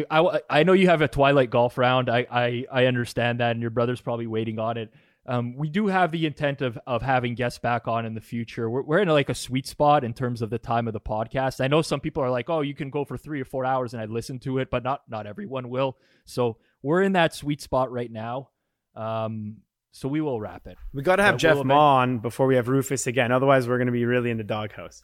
I, 0.10 0.42
I 0.50 0.64
know 0.64 0.74
you 0.74 0.88
have 0.88 1.02
a 1.02 1.08
Twilight 1.08 1.50
golf 1.50 1.78
round. 1.78 2.10
I, 2.10 2.28
I, 2.30 2.66
I 2.72 2.86
understand 2.86 3.40
that, 3.40 3.52
and 3.52 3.62
your 3.62 3.72
brother's 3.72 4.02
probably 4.02 4.28
waiting 4.28 4.60
on 4.60 4.78
it. 4.78 4.94
Um, 5.26 5.56
we 5.56 5.70
do 5.70 5.88
have 5.88 6.12
the 6.12 6.26
intent 6.26 6.62
of 6.62 6.80
of 6.88 7.02
having 7.02 7.36
guests 7.36 7.60
back 7.60 7.88
on 7.88 8.06
in 8.06 8.16
the 8.16 8.22
future. 8.22 8.70
We're, 8.70 8.82
we're 8.82 9.00
in 9.00 9.08
like 9.10 9.30
a 9.30 9.36
sweet 9.36 9.68
spot 9.68 10.04
in 10.04 10.14
terms 10.14 10.42
of 10.42 10.50
the 10.50 10.58
time 10.58 10.88
of 10.88 10.94
the 10.94 11.00
podcast. 11.00 11.64
I 11.64 11.68
know 11.68 11.82
some 11.82 12.00
people 12.00 12.24
are 12.24 12.32
like, 12.32 12.50
"Oh, 12.50 12.62
you 12.62 12.74
can 12.74 12.90
go 12.90 13.06
for 13.06 13.18
three 13.18 13.40
or 13.40 13.46
four 13.46 13.66
hours," 13.66 13.94
and 13.94 14.02
I 14.02 14.06
listen 14.06 14.40
to 14.40 14.58
it, 14.58 14.72
but 14.72 14.84
not 14.84 15.02
not 15.08 15.28
everyone 15.28 15.70
will. 15.70 15.98
So 16.26 16.58
we're 16.82 17.04
in 17.04 17.14
that 17.14 17.36
sweet 17.36 17.62
spot 17.62 17.92
right 17.92 18.12
now. 18.12 18.50
Um, 18.96 19.58
so 19.92 20.08
we 20.08 20.22
will 20.22 20.40
wrap 20.40 20.68
it. 20.68 20.78
We 20.94 21.04
got 21.04 21.18
to 21.18 21.24
have 21.24 21.36
Yeah, 21.36 21.38
Jeff 21.38 21.56
we'll 21.56 21.64
Ma 21.66 21.98
on 21.98 22.20
before 22.20 22.48
we 22.48 22.56
have 22.56 22.68
Rufus 22.68 23.06
again. 23.06 23.32
Otherwise, 23.32 23.68
we're 23.68 23.78
going 23.78 23.88
to 23.88 23.92
be 23.92 24.06
really 24.06 24.32
in 24.32 24.38
the 24.38 24.44
doghouse. 24.44 25.02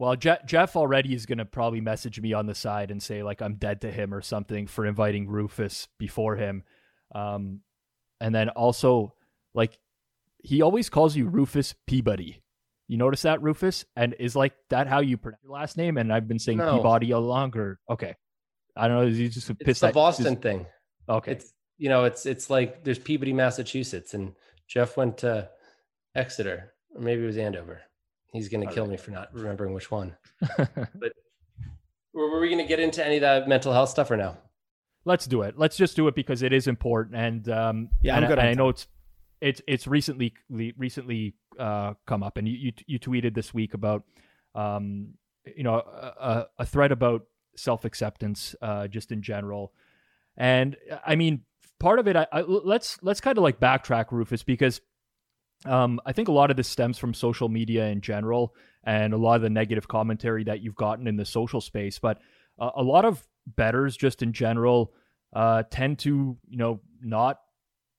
Well, 0.00 0.16
Je- 0.16 0.38
Jeff 0.46 0.76
already 0.76 1.12
is 1.14 1.26
going 1.26 1.36
to 1.38 1.44
probably 1.44 1.82
message 1.82 2.18
me 2.18 2.32
on 2.32 2.46
the 2.46 2.54
side 2.54 2.90
and 2.90 3.02
say 3.02 3.22
like 3.22 3.42
I'm 3.42 3.56
dead 3.56 3.82
to 3.82 3.90
him 3.92 4.14
or 4.14 4.22
something 4.22 4.66
for 4.66 4.86
inviting 4.86 5.28
Rufus 5.28 5.88
before 5.98 6.36
him. 6.36 6.62
Um, 7.14 7.60
and 8.18 8.34
then 8.34 8.48
also 8.48 9.12
like 9.52 9.78
he 10.42 10.62
always 10.62 10.88
calls 10.88 11.14
you 11.14 11.28
Rufus 11.28 11.74
Peabody. 11.86 12.40
You 12.88 12.96
notice 12.96 13.20
that 13.22 13.42
Rufus? 13.42 13.84
And 13.94 14.14
is 14.18 14.34
like 14.34 14.54
that 14.70 14.86
how 14.86 15.00
you 15.00 15.18
pronounce 15.18 15.42
your 15.44 15.52
last 15.52 15.76
name? 15.76 15.98
And 15.98 16.10
I've 16.10 16.26
been 16.26 16.38
saying 16.38 16.56
No. 16.56 16.76
Peabody 16.78 17.12
all 17.12 17.20
longer. 17.20 17.78
Okay. 17.90 18.14
I 18.74 18.88
don't 18.88 18.96
know. 18.96 19.06
Is 19.06 19.18
he 19.18 19.28
just 19.28 19.50
It's 19.50 19.62
pissed 19.62 19.80
the 19.82 19.92
Boston 19.92 20.24
just- 20.24 20.42
thing. 20.42 20.64
okay. 21.10 21.32
It's 21.32 21.52
you 21.76 21.90
know, 21.90 22.04
it's 22.04 22.24
it's 22.24 22.48
like 22.48 22.84
there's 22.84 22.98
Peabody, 22.98 23.34
Massachusetts, 23.34 24.14
and 24.14 24.32
Jeff 24.66 24.96
went 24.96 25.18
to 25.18 25.50
Exeter, 26.14 26.72
or 26.94 27.02
maybe 27.02 27.22
it 27.22 27.26
was 27.26 27.36
Andover. 27.36 27.82
He's 28.32 28.48
gonna 28.48 28.72
kill 28.72 28.84
right. 28.84 28.92
me 28.92 28.96
for 28.96 29.10
not 29.10 29.34
remembering 29.34 29.74
which 29.74 29.90
one. 29.90 30.16
but 30.56 31.12
were 32.12 32.40
we 32.40 32.50
gonna 32.50 32.66
get 32.66 32.80
into 32.80 33.04
any 33.04 33.16
of 33.16 33.22
that 33.22 33.48
mental 33.48 33.72
health 33.72 33.90
stuff 33.90 34.10
or 34.10 34.16
no? 34.16 34.36
Let's 35.04 35.26
do 35.26 35.42
it. 35.42 35.58
Let's 35.58 35.76
just 35.76 35.96
do 35.96 36.08
it 36.08 36.14
because 36.14 36.42
it 36.42 36.52
is 36.52 36.66
important, 36.66 37.16
and 37.16 37.48
um, 37.48 37.88
Yeah, 38.02 38.16
I'm 38.16 38.24
and, 38.24 38.30
good 38.30 38.38
and 38.38 38.48
I 38.48 38.54
know 38.54 38.68
it's 38.68 38.86
it's 39.40 39.62
it's 39.66 39.86
recently 39.86 40.34
recently 40.48 41.34
uh, 41.58 41.94
come 42.06 42.22
up, 42.22 42.36
and 42.36 42.48
you, 42.48 42.56
you 42.56 42.72
you 42.86 42.98
tweeted 42.98 43.34
this 43.34 43.52
week 43.54 43.74
about 43.74 44.04
um, 44.54 45.14
you 45.56 45.64
know 45.64 45.76
a, 45.76 46.46
a 46.58 46.66
thread 46.66 46.92
about 46.92 47.22
self 47.56 47.84
acceptance 47.84 48.54
uh, 48.62 48.86
just 48.88 49.10
in 49.10 49.22
general, 49.22 49.72
and 50.36 50.76
I 51.04 51.16
mean 51.16 51.42
part 51.78 51.98
of 51.98 52.06
it. 52.06 52.14
I, 52.14 52.26
I 52.30 52.42
let's 52.42 52.98
let's 53.02 53.20
kind 53.20 53.36
of 53.38 53.42
like 53.42 53.58
backtrack, 53.58 54.12
Rufus, 54.12 54.44
because 54.44 54.80
um, 55.66 56.00
I 56.06 56.12
think 56.12 56.28
a 56.28 56.32
lot 56.32 56.50
of 56.50 56.56
this 56.56 56.68
stems 56.68 56.98
from 56.98 57.14
social 57.14 57.48
media 57.48 57.86
in 57.88 58.00
general, 58.00 58.54
and 58.84 59.12
a 59.12 59.16
lot 59.18 59.36
of 59.36 59.42
the 59.42 59.50
negative 59.50 59.88
commentary 59.88 60.44
that 60.44 60.60
you've 60.60 60.74
gotten 60.74 61.06
in 61.06 61.16
the 61.16 61.24
social 61.24 61.60
space, 61.60 61.98
but 61.98 62.18
uh, 62.58 62.70
a 62.76 62.82
lot 62.82 63.04
of 63.04 63.26
betters 63.46 63.96
just 63.96 64.22
in 64.22 64.32
general 64.32 64.92
uh, 65.34 65.62
tend 65.70 65.98
to 66.00 66.36
you 66.48 66.56
know 66.56 66.80
not 67.02 67.40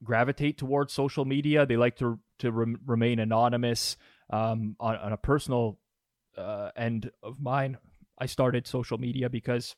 gravitate 0.04 0.58
towards 0.58 0.94
social 0.94 1.26
media. 1.26 1.66
They 1.66 1.78
like 1.78 1.98
to 1.98 2.20
to 2.40 2.52
rem- 2.52 2.80
remain 2.86 3.20
anonymous 3.20 3.98
um, 4.32 4.76
on, 4.80 4.96
on 4.96 5.14
a 5.14 5.18
personal 5.18 5.78
uh, 6.38 6.72
end 6.76 7.12
of 7.22 7.40
mine. 7.40 7.78
I 8.18 8.26
started 8.26 8.68
social 8.68 8.98
media 8.98 9.30
because 9.30 9.76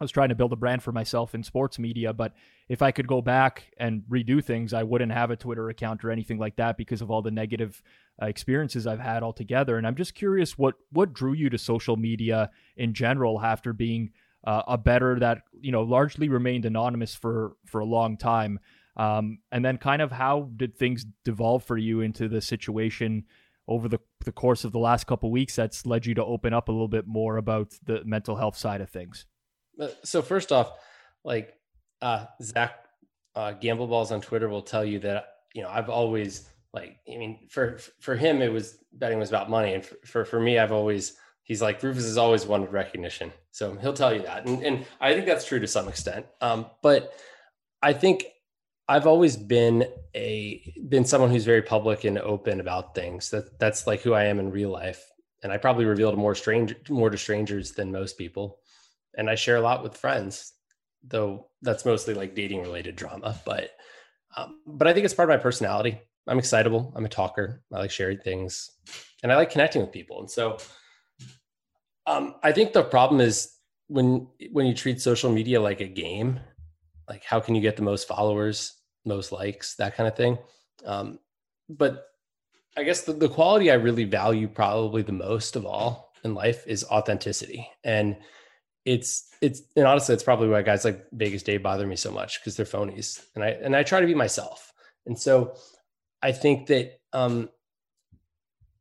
I 0.00 0.04
was 0.04 0.10
trying 0.10 0.30
to 0.30 0.34
build 0.34 0.52
a 0.52 0.56
brand 0.56 0.82
for 0.82 0.90
myself 0.90 1.36
in 1.36 1.44
sports 1.44 1.78
media, 1.78 2.12
but 2.12 2.32
if 2.68 2.82
I 2.82 2.90
could 2.90 3.06
go 3.06 3.22
back 3.22 3.70
and 3.76 4.02
redo 4.10 4.42
things, 4.42 4.74
I 4.74 4.82
wouldn't 4.82 5.12
have 5.12 5.30
a 5.30 5.36
Twitter 5.36 5.68
account 5.68 6.04
or 6.04 6.10
anything 6.10 6.38
like 6.38 6.56
that 6.56 6.76
because 6.76 7.00
of 7.00 7.12
all 7.12 7.22
the 7.22 7.30
negative 7.30 7.80
uh, 8.20 8.26
experiences 8.26 8.88
I've 8.88 8.98
had 8.98 9.22
altogether. 9.22 9.78
And 9.78 9.86
I'm 9.86 9.94
just 9.94 10.14
curious 10.14 10.58
what 10.58 10.74
what 10.90 11.12
drew 11.12 11.32
you 11.32 11.48
to 11.50 11.58
social 11.58 11.96
media 11.96 12.50
in 12.76 12.92
general 12.92 13.40
after 13.40 13.72
being 13.72 14.10
uh, 14.44 14.62
a 14.66 14.76
better 14.76 15.18
that 15.20 15.42
you 15.60 15.70
know 15.70 15.82
largely 15.82 16.28
remained 16.28 16.64
anonymous 16.64 17.14
for 17.14 17.56
for 17.64 17.80
a 17.80 17.86
long 17.86 18.16
time. 18.16 18.58
Um, 18.96 19.38
and 19.52 19.64
then 19.64 19.78
kind 19.78 20.02
of 20.02 20.12
how 20.12 20.50
did 20.56 20.76
things 20.76 21.06
devolve 21.24 21.64
for 21.64 21.76
you 21.76 22.00
into 22.00 22.28
the 22.28 22.40
situation 22.40 23.24
over 23.66 23.88
the, 23.88 23.98
the 24.24 24.30
course 24.32 24.64
of 24.64 24.72
the 24.72 24.78
last 24.78 25.06
couple 25.06 25.30
weeks 25.30 25.56
that's 25.56 25.86
led 25.86 26.06
you 26.06 26.14
to 26.14 26.24
open 26.24 26.52
up 26.52 26.68
a 26.68 26.72
little 26.72 26.88
bit 26.88 27.06
more 27.06 27.36
about 27.36 27.74
the 27.84 28.04
mental 28.04 28.36
health 28.36 28.56
side 28.56 28.80
of 28.80 28.90
things? 28.90 29.26
Uh, 29.80 29.88
so 30.02 30.22
first 30.22 30.52
off, 30.52 30.72
like 31.24 31.54
uh, 32.02 32.26
Zach 32.42 32.84
uh, 33.34 33.52
Gamble 33.52 33.86
Balls 33.86 34.12
on 34.12 34.20
Twitter 34.20 34.48
will 34.48 34.62
tell 34.62 34.84
you 34.84 34.98
that 35.00 35.26
you 35.54 35.62
know 35.62 35.68
I've 35.68 35.88
always 35.88 36.48
like 36.72 36.98
I 37.12 37.16
mean 37.16 37.46
for 37.48 37.78
for 38.00 38.16
him 38.16 38.42
it 38.42 38.52
was 38.52 38.78
betting 38.92 39.18
was 39.18 39.28
about 39.30 39.50
money, 39.50 39.74
and 39.74 39.84
for 39.84 39.96
for, 40.04 40.24
for 40.24 40.40
me 40.40 40.58
I've 40.58 40.72
always 40.72 41.16
he's 41.42 41.62
like 41.62 41.82
Rufus 41.82 42.04
has 42.04 42.18
always 42.18 42.46
wanted 42.46 42.72
recognition, 42.72 43.32
so 43.50 43.74
he'll 43.76 43.92
tell 43.92 44.14
you 44.14 44.22
that, 44.22 44.46
and, 44.46 44.62
and 44.64 44.86
I 45.00 45.14
think 45.14 45.26
that's 45.26 45.46
true 45.46 45.60
to 45.60 45.66
some 45.66 45.88
extent. 45.88 46.26
Um, 46.40 46.66
but 46.82 47.12
I 47.82 47.92
think 47.92 48.24
I've 48.88 49.06
always 49.06 49.36
been 49.36 49.86
a 50.14 50.74
been 50.88 51.04
someone 51.04 51.30
who's 51.30 51.44
very 51.44 51.62
public 51.62 52.04
and 52.04 52.18
open 52.18 52.60
about 52.60 52.94
things. 52.94 53.30
That 53.30 53.58
that's 53.58 53.86
like 53.86 54.02
who 54.02 54.12
I 54.12 54.24
am 54.24 54.38
in 54.38 54.50
real 54.50 54.70
life, 54.70 55.04
and 55.42 55.52
I 55.52 55.56
probably 55.56 55.86
revealed 55.86 56.18
more 56.18 56.34
strange 56.34 56.74
more 56.88 57.10
to 57.10 57.18
strangers 57.18 57.72
than 57.72 57.90
most 57.90 58.18
people 58.18 58.58
and 59.16 59.30
I 59.30 59.34
share 59.34 59.56
a 59.56 59.60
lot 59.60 59.82
with 59.82 59.96
friends, 59.96 60.52
though 61.02 61.48
that's 61.62 61.84
mostly 61.84 62.14
like 62.14 62.34
dating 62.34 62.62
related 62.62 62.96
drama. 62.96 63.40
But 63.44 63.70
um, 64.36 64.60
but 64.66 64.88
I 64.88 64.92
think 64.92 65.04
it's 65.04 65.14
part 65.14 65.30
of 65.30 65.36
my 65.36 65.42
personality. 65.42 66.00
I'm 66.26 66.38
excitable. 66.38 66.92
I'm 66.96 67.04
a 67.04 67.08
talker. 67.08 67.62
I 67.72 67.78
like 67.78 67.90
sharing 67.90 68.18
things, 68.18 68.70
and 69.22 69.32
I 69.32 69.36
like 69.36 69.50
connecting 69.50 69.82
with 69.82 69.92
people. 69.92 70.20
And 70.20 70.30
so, 70.30 70.58
um, 72.06 72.36
I 72.42 72.52
think 72.52 72.72
the 72.72 72.82
problem 72.82 73.20
is 73.20 73.54
when 73.88 74.28
when 74.52 74.66
you 74.66 74.74
treat 74.74 75.00
social 75.00 75.30
media 75.30 75.60
like 75.60 75.80
a 75.80 75.86
game, 75.86 76.40
like 77.08 77.24
how 77.24 77.40
can 77.40 77.54
you 77.54 77.60
get 77.60 77.76
the 77.76 77.82
most 77.82 78.08
followers, 78.08 78.74
most 79.04 79.32
likes, 79.32 79.76
that 79.76 79.96
kind 79.96 80.08
of 80.08 80.16
thing. 80.16 80.38
Um, 80.84 81.18
but 81.68 82.06
I 82.76 82.82
guess 82.82 83.02
the, 83.02 83.12
the 83.12 83.28
quality 83.28 83.70
I 83.70 83.74
really 83.74 84.04
value 84.04 84.48
probably 84.48 85.02
the 85.02 85.12
most 85.12 85.56
of 85.56 85.64
all 85.64 86.12
in 86.24 86.34
life 86.34 86.66
is 86.66 86.84
authenticity. 86.84 87.68
And 87.84 88.16
it's 88.84 89.30
it's 89.40 89.62
and 89.76 89.86
honestly, 89.86 90.14
it's 90.14 90.24
probably 90.24 90.48
why 90.48 90.62
guys 90.62 90.84
like 90.84 91.06
Vegas 91.12 91.42
Dave 91.42 91.62
bother 91.62 91.86
me 91.86 91.96
so 91.96 92.10
much 92.10 92.40
because 92.40 92.56
they're 92.56 92.66
phonies, 92.66 93.24
and 93.34 93.44
I 93.44 93.48
and 93.50 93.74
I 93.74 93.82
try 93.82 94.00
to 94.00 94.06
be 94.06 94.14
myself, 94.14 94.72
and 95.06 95.18
so 95.18 95.56
I 96.22 96.32
think 96.32 96.66
that 96.68 97.00
um 97.12 97.48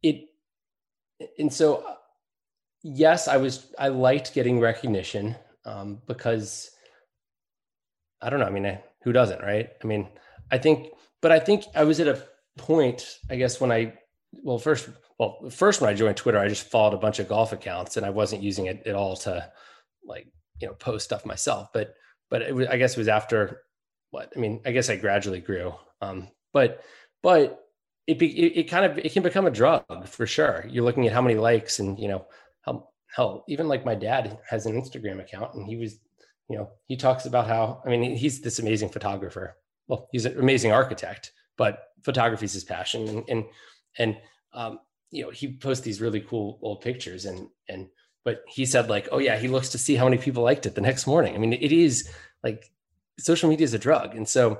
it 0.02 0.26
and 1.40 1.52
so 1.52 1.86
yes, 2.84 3.28
I 3.28 3.38
was 3.38 3.68
I 3.80 3.88
liked 3.88 4.34
getting 4.34 4.60
recognition 4.60 5.36
um, 5.66 6.02
because 6.06 6.72
I 8.22 8.30
don't 8.30 8.40
know. 8.40 8.46
I 8.46 8.52
mean, 8.52 8.66
I, 8.66 8.84
who 9.04 9.12
doesn't, 9.12 9.42
right? 9.42 9.70
I 9.84 9.88
mean, 9.88 10.08
I 10.52 10.58
think, 10.58 10.90
but 11.22 11.32
I 11.32 11.40
think 11.40 11.66
I 11.76 11.84
was 11.84 12.00
at 12.00 12.08
a 12.08 12.24
point, 12.58 13.20
I 13.30 13.36
guess, 13.36 13.60
when 13.60 13.72
I 13.72 13.94
well 14.44 14.60
first 14.60 14.90
well 15.18 15.50
first 15.50 15.82
when 15.82 15.90
I 15.90 15.94
joined 15.94 16.18
Twitter, 16.18 16.40
I 16.40 16.48
just 16.48 16.70
followed 16.70 16.94
a 16.94 17.00
bunch 17.00 17.20
of 17.20 17.28
golf 17.28 17.54
accounts, 17.54 17.98
and 17.98 18.06
I 18.06 18.10
wasn't 18.10 18.44
using 18.44 18.68
it 18.68 18.86
at 18.86 18.96
all 18.96 19.16
to 19.18 19.50
like 20.06 20.28
you 20.60 20.68
know 20.68 20.74
post 20.74 21.06
stuff 21.06 21.26
myself 21.26 21.70
but 21.74 21.96
but 22.30 22.42
it 22.42 22.70
i 22.70 22.78
guess 22.78 22.94
it 22.94 22.98
was 22.98 23.08
after 23.08 23.62
what 24.12 24.32
i 24.36 24.40
mean 24.40 24.62
i 24.66 24.72
guess 24.72 24.90
i 24.90 24.96
gradually 24.96 25.40
grew 25.40 25.74
um 26.02 26.28
but 26.54 26.84
but 27.22 27.64
it, 28.08 28.20
be, 28.20 28.28
it, 28.28 28.60
it 28.60 28.64
kind 28.66 28.86
of 28.86 28.98
it 28.98 29.14
can 29.14 29.24
become 29.24 29.48
a 29.48 29.52
drug 29.52 30.08
for 30.08 30.26
sure. 30.26 30.66
You're 30.70 30.84
looking 30.84 31.08
at 31.08 31.14
how 31.14 31.22
many 31.22 31.36
likes 31.36 31.80
and 31.80 31.98
you 31.98 32.08
know 32.08 32.26
how 32.62 32.90
hell 33.16 33.46
even 33.48 33.68
like 33.68 33.86
my 33.86 33.96
dad 33.96 34.38
has 34.50 34.66
an 34.66 34.80
instagram 34.80 35.22
account 35.22 35.54
and 35.54 35.66
he 35.66 35.78
was 35.78 36.00
you 36.50 36.58
know 36.58 36.70
he 36.88 36.98
talks 36.98 37.26
about 37.26 37.48
how 37.48 37.82
i 37.86 37.90
mean 37.90 38.16
he's 38.16 38.42
this 38.42 38.60
amazing 38.60 38.90
photographer. 38.90 39.56
Well 39.88 40.08
he's 40.12 40.26
an 40.26 40.40
amazing 40.40 40.72
architect 40.72 41.32
but 41.58 41.90
photography 42.04 42.46
is 42.46 42.54
his 42.54 42.64
passion 42.64 43.08
and 43.08 43.24
and 43.30 43.46
and 43.98 44.18
um 44.54 44.80
you 45.12 45.24
know 45.24 45.30
he 45.30 45.58
posts 45.58 45.86
these 45.86 46.02
really 46.02 46.22
cool 46.22 46.60
old 46.62 46.82
pictures 46.82 47.26
and 47.26 47.48
and 47.70 47.88
but 48.24 48.44
he 48.48 48.66
said 48.66 48.90
like 48.90 49.08
oh 49.12 49.18
yeah 49.18 49.38
he 49.38 49.48
looks 49.48 49.70
to 49.70 49.78
see 49.78 49.96
how 49.96 50.06
many 50.06 50.18
people 50.18 50.44
liked 50.44 50.66
it 50.66 50.76
the 50.76 50.82
next 50.82 51.08
morning. 51.08 51.36
I 51.36 51.38
mean 51.38 51.54
it 51.54 51.72
is 51.72 52.10
like 52.44 52.72
social 53.20 53.50
media 53.50 53.66
is 53.66 53.74
a 53.74 53.80
drug 53.80 54.16
and 54.16 54.28
so 54.28 54.60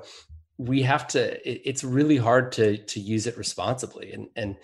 we 0.58 0.82
have 0.82 1.06
to 1.08 1.48
it, 1.48 1.62
it's 1.64 1.84
really 1.84 2.16
hard 2.16 2.52
to 2.52 2.78
to 2.78 3.00
use 3.00 3.26
it 3.26 3.36
responsibly 3.36 4.12
and 4.12 4.28
and 4.36 4.56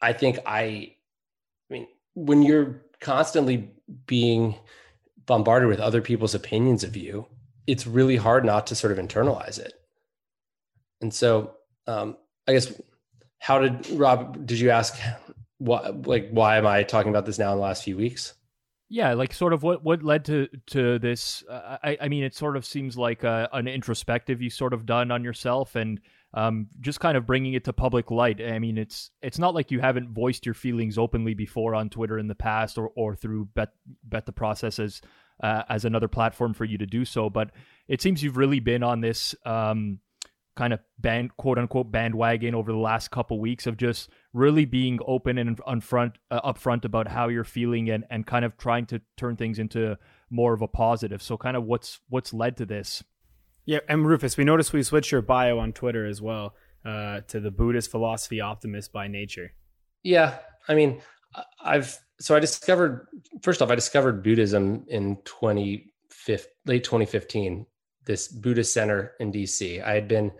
i 0.00 0.12
think 0.12 0.38
i 0.46 0.60
i 0.60 0.94
mean 1.68 1.88
when 2.14 2.42
you're 2.42 2.82
constantly 3.00 3.70
being 4.06 4.54
bombarded 5.26 5.68
with 5.68 5.80
other 5.80 6.00
people's 6.00 6.34
opinions 6.34 6.84
of 6.84 6.96
you 6.96 7.26
it's 7.66 7.86
really 7.86 8.16
hard 8.16 8.44
not 8.44 8.66
to 8.68 8.74
sort 8.74 8.90
of 8.90 8.98
internalize 8.98 9.58
it. 9.58 9.74
And 11.00 11.12
so 11.12 11.54
um 11.86 12.16
i 12.46 12.52
guess 12.52 12.72
how 13.38 13.58
did 13.58 13.88
rob 13.90 14.46
did 14.46 14.58
you 14.58 14.70
ask 14.70 14.96
what 15.58 16.06
like 16.06 16.30
why 16.30 16.56
am 16.56 16.66
I 16.66 16.82
talking 16.82 17.10
about 17.10 17.26
this 17.26 17.38
now 17.38 17.52
in 17.52 17.58
the 17.58 17.62
last 17.62 17.84
few 17.84 17.96
weeks? 17.96 18.34
Yeah, 18.88 19.12
like 19.14 19.34
sort 19.34 19.52
of 19.52 19.62
what 19.62 19.84
what 19.84 20.02
led 20.02 20.24
to 20.26 20.48
to 20.68 20.98
this. 20.98 21.44
Uh, 21.48 21.76
I 21.82 21.98
I 22.02 22.08
mean, 22.08 22.24
it 22.24 22.34
sort 22.34 22.56
of 22.56 22.64
seems 22.64 22.96
like 22.96 23.22
a, 23.22 23.48
an 23.52 23.68
introspective 23.68 24.40
you 24.40 24.50
sort 24.50 24.72
of 24.72 24.86
done 24.86 25.10
on 25.10 25.22
yourself, 25.22 25.76
and 25.76 26.00
um, 26.32 26.68
just 26.80 27.00
kind 27.00 27.16
of 27.16 27.26
bringing 27.26 27.54
it 27.54 27.64
to 27.64 27.72
public 27.72 28.10
light. 28.10 28.40
I 28.40 28.58
mean, 28.58 28.78
it's 28.78 29.10
it's 29.20 29.38
not 29.38 29.54
like 29.54 29.70
you 29.70 29.80
haven't 29.80 30.10
voiced 30.10 30.46
your 30.46 30.54
feelings 30.54 30.96
openly 30.96 31.34
before 31.34 31.74
on 31.74 31.90
Twitter 31.90 32.18
in 32.18 32.28
the 32.28 32.34
past, 32.34 32.78
or 32.78 32.90
or 32.96 33.14
through 33.14 33.46
bet 33.54 33.70
bet 34.04 34.24
the 34.24 34.32
processes 34.32 35.02
as 35.02 35.08
uh, 35.42 35.62
as 35.68 35.84
another 35.84 36.08
platform 36.08 36.54
for 36.54 36.64
you 36.64 36.78
to 36.78 36.86
do 36.86 37.04
so. 37.04 37.28
But 37.28 37.50
it 37.88 38.00
seems 38.00 38.22
you've 38.22 38.36
really 38.36 38.60
been 38.60 38.82
on 38.82 39.00
this 39.00 39.34
um, 39.44 39.98
kind 40.58 40.72
of 40.72 40.80
band 40.98 41.36
quote 41.36 41.56
unquote 41.56 41.92
bandwagon 41.92 42.52
over 42.52 42.72
the 42.72 42.78
last 42.78 43.12
couple 43.12 43.38
weeks 43.38 43.64
of 43.64 43.76
just 43.76 44.10
really 44.32 44.64
being 44.64 44.98
open 45.06 45.38
and 45.38 45.56
upfront 45.58 46.14
uh, 46.32 46.52
upfront 46.52 46.84
about 46.84 47.06
how 47.06 47.28
you're 47.28 47.44
feeling 47.44 47.88
and 47.88 48.04
and 48.10 48.26
kind 48.26 48.44
of 48.44 48.58
trying 48.58 48.84
to 48.84 49.00
turn 49.16 49.36
things 49.36 49.60
into 49.60 49.96
more 50.30 50.52
of 50.52 50.60
a 50.60 50.66
positive. 50.66 51.22
So 51.22 51.36
kind 51.36 51.56
of 51.56 51.62
what's 51.62 52.00
what's 52.08 52.34
led 52.34 52.56
to 52.56 52.66
this? 52.66 53.04
Yeah 53.66 53.78
and 53.88 54.04
rufus 54.04 54.36
we 54.36 54.42
noticed 54.42 54.72
we 54.72 54.82
switched 54.82 55.12
your 55.12 55.22
bio 55.22 55.58
on 55.58 55.72
twitter 55.72 56.04
as 56.06 56.20
well 56.20 56.54
uh, 56.84 57.20
to 57.28 57.38
the 57.38 57.50
buddhist 57.50 57.90
philosophy 57.90 58.40
optimist 58.40 58.92
by 58.92 59.06
nature. 59.06 59.52
Yeah 60.02 60.38
i 60.68 60.74
mean 60.74 61.00
i've 61.62 61.98
so 62.18 62.34
i 62.34 62.40
discovered 62.40 63.06
first 63.42 63.60
off 63.62 63.70
i 63.70 63.74
discovered 63.74 64.24
buddhism 64.24 64.84
in 64.88 65.16
2015 65.24 66.50
late 66.66 66.82
2015 66.82 67.66
this 68.08 68.26
Buddhist 68.26 68.72
center 68.72 69.12
in 69.20 69.30
DC. 69.30 69.84
I 69.84 69.92
had 69.92 70.08
been, 70.08 70.32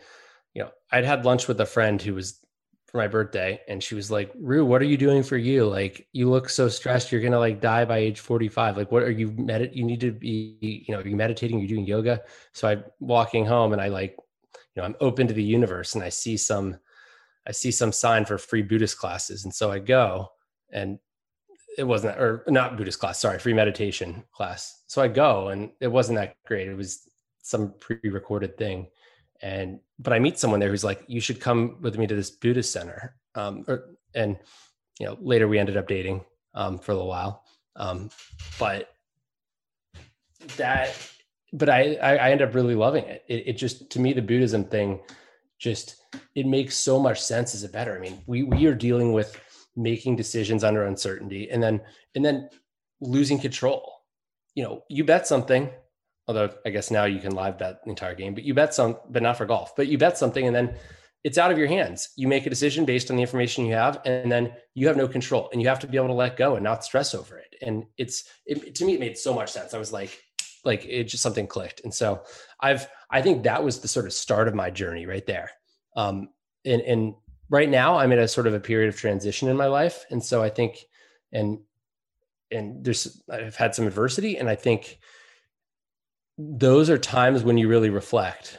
you 0.55 0.63
know, 0.63 0.71
I'd 0.91 1.05
had 1.05 1.25
lunch 1.25 1.47
with 1.47 1.61
a 1.61 1.67
friend 1.67 2.03
who 2.03 2.15
was 2.15 2.41
for 2.87 2.97
my 2.97 3.07
birthday 3.07 3.61
and 3.69 3.85
she 3.85 3.95
was 3.95 4.11
like, 4.11 4.33
Rue, 4.35 4.65
what 4.65 4.81
are 4.81 4.87
you 4.87 4.97
doing 4.97 5.23
for 5.23 5.37
you? 5.37 5.67
Like, 5.67 6.09
you 6.13 6.31
look 6.31 6.49
so 6.49 6.69
stressed. 6.69 7.13
You're 7.13 7.21
to 7.21 7.39
like 7.39 7.61
die 7.61 7.85
by 7.85 7.99
age 7.99 8.21
45. 8.21 8.79
Like, 8.79 8.91
what 8.91 9.03
are 9.03 9.11
you 9.11 9.31
medit? 9.33 9.77
You 9.77 9.85
need 9.85 10.01
to 10.01 10.11
be, 10.11 10.57
you 10.61 10.95
know, 10.95 11.01
you're 11.01 11.09
you 11.09 11.17
meditating? 11.17 11.59
You're 11.59 11.69
doing 11.69 11.87
yoga. 11.87 12.23
So 12.55 12.67
I'm 12.67 12.85
walking 12.99 13.45
home 13.45 13.75
and 13.75 13.83
I 13.83 13.89
like, 13.89 14.17
you 14.75 14.81
know, 14.81 14.85
I'm 14.85 14.97
open 15.01 15.29
to 15.29 15.35
the 15.35 15.43
universe 15.43 15.95
and 15.95 16.03
I 16.03 16.09
see 16.09 16.39
some, 16.39 16.79
I 17.47 17.53
see 17.53 17.71
some 17.71 17.93
sign 17.93 18.25
for 18.25 18.39
free 18.39 18.63
Buddhist 18.63 18.99
classes. 18.99 19.45
And 19.45 19.55
so 19.55 19.71
I 19.71 19.79
go 19.79 20.29
and 20.73 20.99
it 21.77 21.85
wasn't, 21.85 22.19
or 22.19 22.43
not 22.49 22.79
Buddhist 22.79 22.99
class, 22.99 23.21
sorry, 23.21 23.39
free 23.39 23.53
meditation 23.53 24.25
class. 24.33 24.83
So 24.87 25.03
I 25.03 25.09
go 25.09 25.49
and 25.49 25.71
it 25.81 25.89
wasn't 25.89 26.17
that 26.17 26.37
great. 26.47 26.69
It 26.69 26.75
was 26.75 27.08
some 27.43 27.75
pre-recorded 27.79 28.57
thing. 28.57 28.89
And 29.41 29.81
but 29.99 30.13
i 30.13 30.19
meet 30.19 30.39
someone 30.39 30.61
there 30.61 30.71
who's 30.71 30.85
like 30.85 31.05
you 31.07 31.21
should 31.21 31.41
come 31.41 31.77
with 31.81 31.97
me 31.97 32.07
to 32.07 32.15
this 32.15 32.31
buddhist 32.31 32.73
center. 32.73 33.17
Um 33.35 33.65
or, 33.69 33.97
and 34.15 34.39
you 34.99 35.07
know 35.07 35.17
later 35.21 35.49
we 35.49 35.59
ended 35.59 35.77
up 35.77 35.89
dating 35.89 36.25
um 36.55 36.79
for 36.79 36.93
a 36.93 36.95
little 36.95 37.09
while. 37.09 37.45
Um 37.77 38.11
but 38.59 38.91
that 40.57 40.97
but 41.53 41.69
i 41.69 41.95
i, 41.97 42.17
I 42.17 42.31
end 42.31 42.43
up 42.43 42.55
really 42.55 42.75
loving 42.75 43.05
it. 43.05 43.25
it 43.29 43.49
it 43.49 43.53
just 43.55 43.91
to 43.91 44.01
me 44.01 44.13
the 44.13 44.23
buddhism 44.23 44.65
thing 44.65 45.01
just 45.59 45.97
it 46.35 46.47
makes 46.47 46.77
so 46.77 46.99
much 47.01 47.21
sense 47.21 47.55
as 47.55 47.65
a 47.65 47.69
better. 47.69 47.97
I 47.97 48.01
mean 48.01 48.21
we 48.27 48.43
we 48.43 48.67
are 48.67 48.75
dealing 48.75 49.13
with 49.13 49.41
making 49.77 50.17
decisions 50.17 50.65
under 50.65 50.87
uncertainty 50.87 51.51
and 51.51 51.63
then 51.63 51.81
and 52.17 52.25
then 52.25 52.49
losing 53.01 53.39
control. 53.39 53.93
You 54.57 54.65
know 54.65 54.83
you 54.89 55.05
bet 55.05 55.29
something 55.29 55.71
although 56.29 56.51
I 56.65 56.71
guess 56.71 56.91
now 56.91 57.05
you 57.05 57.21
can 57.21 57.35
live 57.35 57.59
bet 57.59 57.83
the 57.83 57.91
entire 57.91 58.15
game, 58.15 58.35
but 58.35 58.45
you 58.45 58.55
bet 58.55 58.75
some, 58.75 58.99
but 59.09 59.23
not 59.23 59.39
for 59.39 59.47
golf, 59.47 59.75
but 59.75 59.89
you 59.89 59.99
bet 59.99 60.19
something 60.19 60.47
and 60.47 60.55
then 60.55 60.75
it's 61.25 61.39
out 61.39 61.51
of 61.51 61.59
your 61.59 61.67
hands. 61.67 62.11
You 62.17 62.29
make 62.29 62.47
a 62.47 62.51
decision 62.51 62.85
based 62.85 63.11
on 63.11 63.17
the 63.17 63.23
information 63.23 63.67
you 63.67 63.75
have, 63.75 64.01
and 64.05 64.31
then 64.31 64.53
you 64.75 64.87
have 64.87 64.97
no 64.97 65.09
control, 65.09 65.49
and 65.53 65.61
you 65.61 65.69
have 65.69 65.81
to 65.81 65.87
be 65.87 65.97
able 65.97 66.09
to 66.09 66.15
let 66.15 66.37
go 66.37 66.55
and 66.55 66.63
not 66.63 66.85
stress 66.85 67.15
over 67.15 67.39
it. 67.39 67.57
And 67.61 67.85
it's 67.97 68.25
it, 68.47 68.75
to 68.77 68.85
me, 68.85 68.95
it 68.95 69.01
made 69.01 69.19
so 69.19 69.35
much 69.35 69.51
sense. 69.51 69.75
I 69.75 69.79
was 69.79 69.93
like, 69.93 70.23
like 70.65 70.85
it 70.85 71.05
just 71.05 71.23
something 71.23 71.47
clicked, 71.47 71.81
and 71.83 71.93
so 71.93 72.23
I've 72.61 72.87
I 73.11 73.21
think 73.21 73.43
that 73.43 73.65
was 73.65 73.81
the 73.81 73.89
sort 73.89 74.07
of 74.07 74.13
start 74.13 74.49
of 74.49 74.55
my 74.55 74.71
journey 74.71 75.07
right 75.07 75.27
there. 75.27 75.51
Um, 75.97 76.29
and 76.65 76.83
and 76.83 77.15
right 77.51 77.69
now 77.69 77.99
I'm 77.99 78.13
in 78.13 78.21
a 78.21 78.29
sort 78.29 78.47
of 78.47 78.55
a 78.55 78.61
period 78.61 78.89
of 78.89 78.97
transition 78.97 79.49
in 79.49 79.57
my 79.57 79.67
life, 79.67 80.07
and 80.11 80.23
so 80.23 80.43
I 80.43 80.51
think 80.51 80.79
and 81.33 81.59
and 82.51 82.85
there's 82.85 83.21
I've 83.29 83.57
had 83.57 83.75
some 83.75 83.87
adversity, 83.87 84.37
and 84.37 84.49
I 84.49 84.55
think 84.55 85.01
those 86.39 86.89
are 86.89 86.99
times 86.99 87.43
when 87.43 87.59
you 87.59 87.69
really 87.69 87.91
reflect 87.91 88.59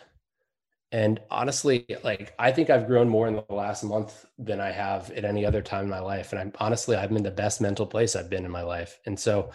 and 0.91 1.19
honestly, 1.29 1.85
like 2.03 2.33
I 2.39 2.51
think 2.51 2.69
I've 2.69 2.87
grown 2.87 3.09
more 3.09 3.27
in 3.27 3.35
the 3.35 3.45
last 3.53 3.83
month 3.83 4.25
than 4.39 4.59
I 4.59 4.71
have 4.71 5.11
at 5.11 5.23
any 5.23 5.45
other 5.45 5.61
time 5.61 5.83
in 5.83 5.89
my 5.89 5.99
life. 5.99 6.31
And 6.31 6.41
I'm 6.41 6.51
honestly, 6.59 6.95
I'm 6.95 7.15
in 7.15 7.23
the 7.23 7.31
best 7.31 7.61
mental 7.61 7.85
place 7.85 8.15
I've 8.15 8.29
been 8.29 8.45
in 8.45 8.51
my 8.51 8.63
life. 8.63 8.99
And 9.05 9.19
so, 9.19 9.51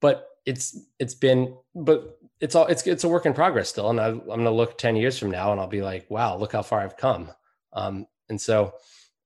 but 0.00 0.28
it's 0.44 0.78
it's 0.98 1.14
been, 1.14 1.56
but 1.74 2.18
it's 2.40 2.54
all 2.54 2.66
it's 2.66 2.86
it's 2.86 3.04
a 3.04 3.08
work 3.08 3.24
in 3.24 3.32
progress 3.32 3.70
still. 3.70 3.88
And 3.88 3.98
I, 3.98 4.08
am 4.08 4.44
to 4.44 4.50
look 4.50 4.76
ten 4.76 4.96
years 4.96 5.18
from 5.18 5.30
now, 5.30 5.52
and 5.52 5.60
I'll 5.60 5.66
be 5.66 5.82
like, 5.82 6.10
wow, 6.10 6.36
look 6.36 6.52
how 6.52 6.62
far 6.62 6.80
I've 6.80 6.98
come. 6.98 7.30
Um, 7.72 8.06
and 8.28 8.38
so, 8.38 8.74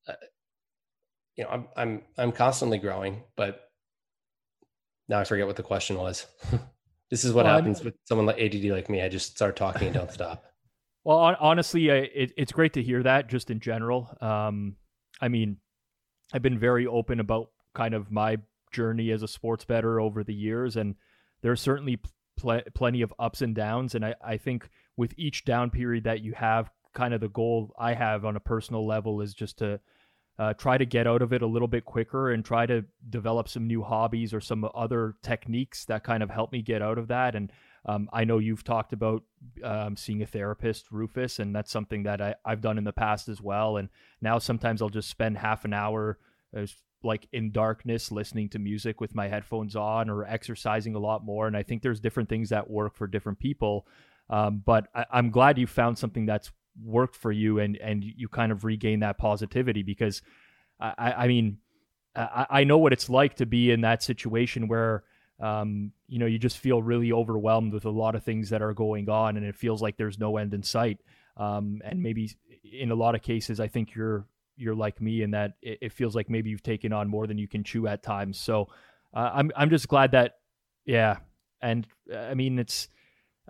uh, 0.06 0.12
you 1.34 1.42
know, 1.42 1.50
I'm 1.50 1.66
I'm 1.76 2.02
I'm 2.16 2.32
constantly 2.32 2.78
growing, 2.78 3.24
but 3.36 3.68
now 5.08 5.18
I 5.18 5.24
forget 5.24 5.46
what 5.48 5.56
the 5.56 5.64
question 5.64 5.96
was. 5.96 6.26
this 7.10 7.24
is 7.24 7.32
what 7.32 7.44
well, 7.44 7.56
happens 7.56 7.80
I'm... 7.80 7.86
with 7.86 7.94
someone 8.04 8.26
like 8.26 8.40
ADD 8.40 8.64
like 8.64 8.88
me. 8.88 9.02
I 9.02 9.08
just 9.08 9.36
start 9.36 9.56
talking 9.56 9.88
and 9.88 9.94
don't 9.94 10.12
stop. 10.12 10.44
Well, 11.04 11.36
honestly, 11.40 11.88
it, 11.88 12.32
it's 12.36 12.52
great 12.52 12.74
to 12.74 12.82
hear 12.82 13.02
that 13.02 13.30
just 13.30 13.50
in 13.50 13.60
general. 13.60 14.14
Um, 14.20 14.76
I 15.22 15.28
mean, 15.28 15.56
I've 16.34 16.42
been 16.42 16.58
very 16.58 16.86
open 16.86 17.18
about 17.18 17.50
kind 17.74 17.94
of 17.94 18.10
my 18.10 18.36
journey 18.72 19.10
as 19.12 19.22
a 19.22 19.28
sports 19.28 19.64
better 19.64 20.00
over 20.00 20.22
the 20.22 20.34
years, 20.34 20.76
and 20.76 20.96
there's 21.40 21.62
certainly 21.62 21.98
pl- 22.36 22.60
plenty 22.74 23.00
of 23.00 23.14
ups 23.18 23.40
and 23.40 23.54
downs. 23.54 23.94
And 23.94 24.04
I, 24.04 24.16
I 24.22 24.36
think 24.36 24.68
with 24.98 25.14
each 25.16 25.46
down 25.46 25.70
period 25.70 26.04
that 26.04 26.20
you 26.20 26.34
have, 26.34 26.70
kind 26.94 27.14
of 27.14 27.20
the 27.20 27.28
goal 27.28 27.72
I 27.78 27.94
have 27.94 28.26
on 28.26 28.36
a 28.36 28.40
personal 28.40 28.86
level 28.86 29.22
is 29.22 29.32
just 29.32 29.58
to 29.58 29.80
uh, 30.38 30.54
try 30.54 30.78
to 30.78 30.86
get 30.86 31.06
out 31.06 31.20
of 31.20 31.32
it 31.32 31.42
a 31.42 31.46
little 31.46 31.68
bit 31.68 31.84
quicker 31.84 32.30
and 32.30 32.44
try 32.44 32.64
to 32.64 32.84
develop 33.10 33.48
some 33.48 33.66
new 33.66 33.82
hobbies 33.82 34.32
or 34.32 34.40
some 34.40 34.68
other 34.74 35.16
techniques 35.22 35.84
that 35.86 36.04
kind 36.04 36.22
of 36.22 36.30
help 36.30 36.52
me 36.52 36.62
get 36.62 36.80
out 36.80 36.98
of 36.98 37.08
that. 37.08 37.34
And 37.34 37.52
um, 37.86 38.08
I 38.12 38.24
know 38.24 38.38
you've 38.38 38.64
talked 38.64 38.92
about 38.92 39.24
um, 39.64 39.96
seeing 39.96 40.22
a 40.22 40.26
therapist, 40.26 40.92
Rufus, 40.92 41.38
and 41.38 41.54
that's 41.54 41.72
something 41.72 42.04
that 42.04 42.20
I, 42.20 42.34
have 42.44 42.60
done 42.60 42.78
in 42.78 42.84
the 42.84 42.92
past 42.92 43.28
as 43.28 43.40
well. 43.40 43.78
And 43.78 43.88
now 44.20 44.38
sometimes 44.38 44.80
I'll 44.80 44.88
just 44.88 45.08
spend 45.08 45.38
half 45.38 45.64
an 45.64 45.72
hour 45.72 46.18
uh, 46.56 46.66
like 47.02 47.28
in 47.32 47.50
darkness 47.50 48.12
listening 48.12 48.48
to 48.50 48.58
music 48.58 49.00
with 49.00 49.14
my 49.14 49.28
headphones 49.28 49.74
on 49.74 50.10
or 50.10 50.24
exercising 50.24 50.94
a 50.94 51.00
lot 51.00 51.24
more. 51.24 51.46
And 51.46 51.56
I 51.56 51.62
think 51.62 51.82
there's 51.82 52.00
different 52.00 52.28
things 52.28 52.50
that 52.50 52.70
work 52.70 52.94
for 52.94 53.06
different 53.06 53.38
people. 53.38 53.86
Um, 54.30 54.62
but 54.64 54.88
I, 54.94 55.06
I'm 55.10 55.30
glad 55.30 55.58
you 55.58 55.66
found 55.66 55.98
something 55.98 56.26
that's 56.26 56.52
worked 56.82 57.16
for 57.16 57.32
you 57.32 57.58
and, 57.58 57.76
and 57.76 58.04
you 58.04 58.28
kind 58.28 58.52
of 58.52 58.64
regain 58.64 59.00
that 59.00 59.18
positivity 59.18 59.82
because 59.82 60.22
I, 60.80 61.14
I 61.18 61.28
mean, 61.28 61.58
I, 62.14 62.46
I 62.50 62.64
know 62.64 62.78
what 62.78 62.92
it's 62.92 63.08
like 63.08 63.36
to 63.36 63.46
be 63.46 63.70
in 63.70 63.82
that 63.82 64.02
situation 64.02 64.68
where 64.68 65.04
um, 65.40 65.92
you 66.08 66.18
know, 66.18 66.26
you 66.26 66.38
just 66.38 66.58
feel 66.58 66.82
really 66.82 67.12
overwhelmed 67.12 67.72
with 67.72 67.84
a 67.84 67.90
lot 67.90 68.14
of 68.14 68.24
things 68.24 68.50
that 68.50 68.62
are 68.62 68.74
going 68.74 69.08
on, 69.08 69.36
and 69.36 69.46
it 69.46 69.54
feels 69.54 69.80
like 69.80 69.96
there's 69.96 70.18
no 70.18 70.36
end 70.36 70.52
in 70.52 70.62
sight. 70.62 70.98
Um, 71.36 71.80
and 71.84 72.02
maybe 72.02 72.32
in 72.64 72.90
a 72.90 72.96
lot 72.96 73.14
of 73.14 73.22
cases, 73.22 73.60
I 73.60 73.68
think 73.68 73.94
you're 73.94 74.26
you're 74.56 74.74
like 74.74 75.00
me 75.00 75.22
in 75.22 75.30
that 75.30 75.52
it, 75.62 75.78
it 75.82 75.92
feels 75.92 76.16
like 76.16 76.28
maybe 76.28 76.50
you've 76.50 76.64
taken 76.64 76.92
on 76.92 77.08
more 77.08 77.28
than 77.28 77.38
you 77.38 77.46
can 77.46 77.62
chew 77.62 77.86
at 77.86 78.02
times. 78.02 78.38
So 78.38 78.68
uh, 79.14 79.30
I'm 79.32 79.52
I'm 79.54 79.70
just 79.70 79.86
glad 79.86 80.12
that, 80.12 80.38
yeah. 80.84 81.18
And 81.60 81.86
I 82.14 82.34
mean, 82.34 82.58
it's 82.58 82.88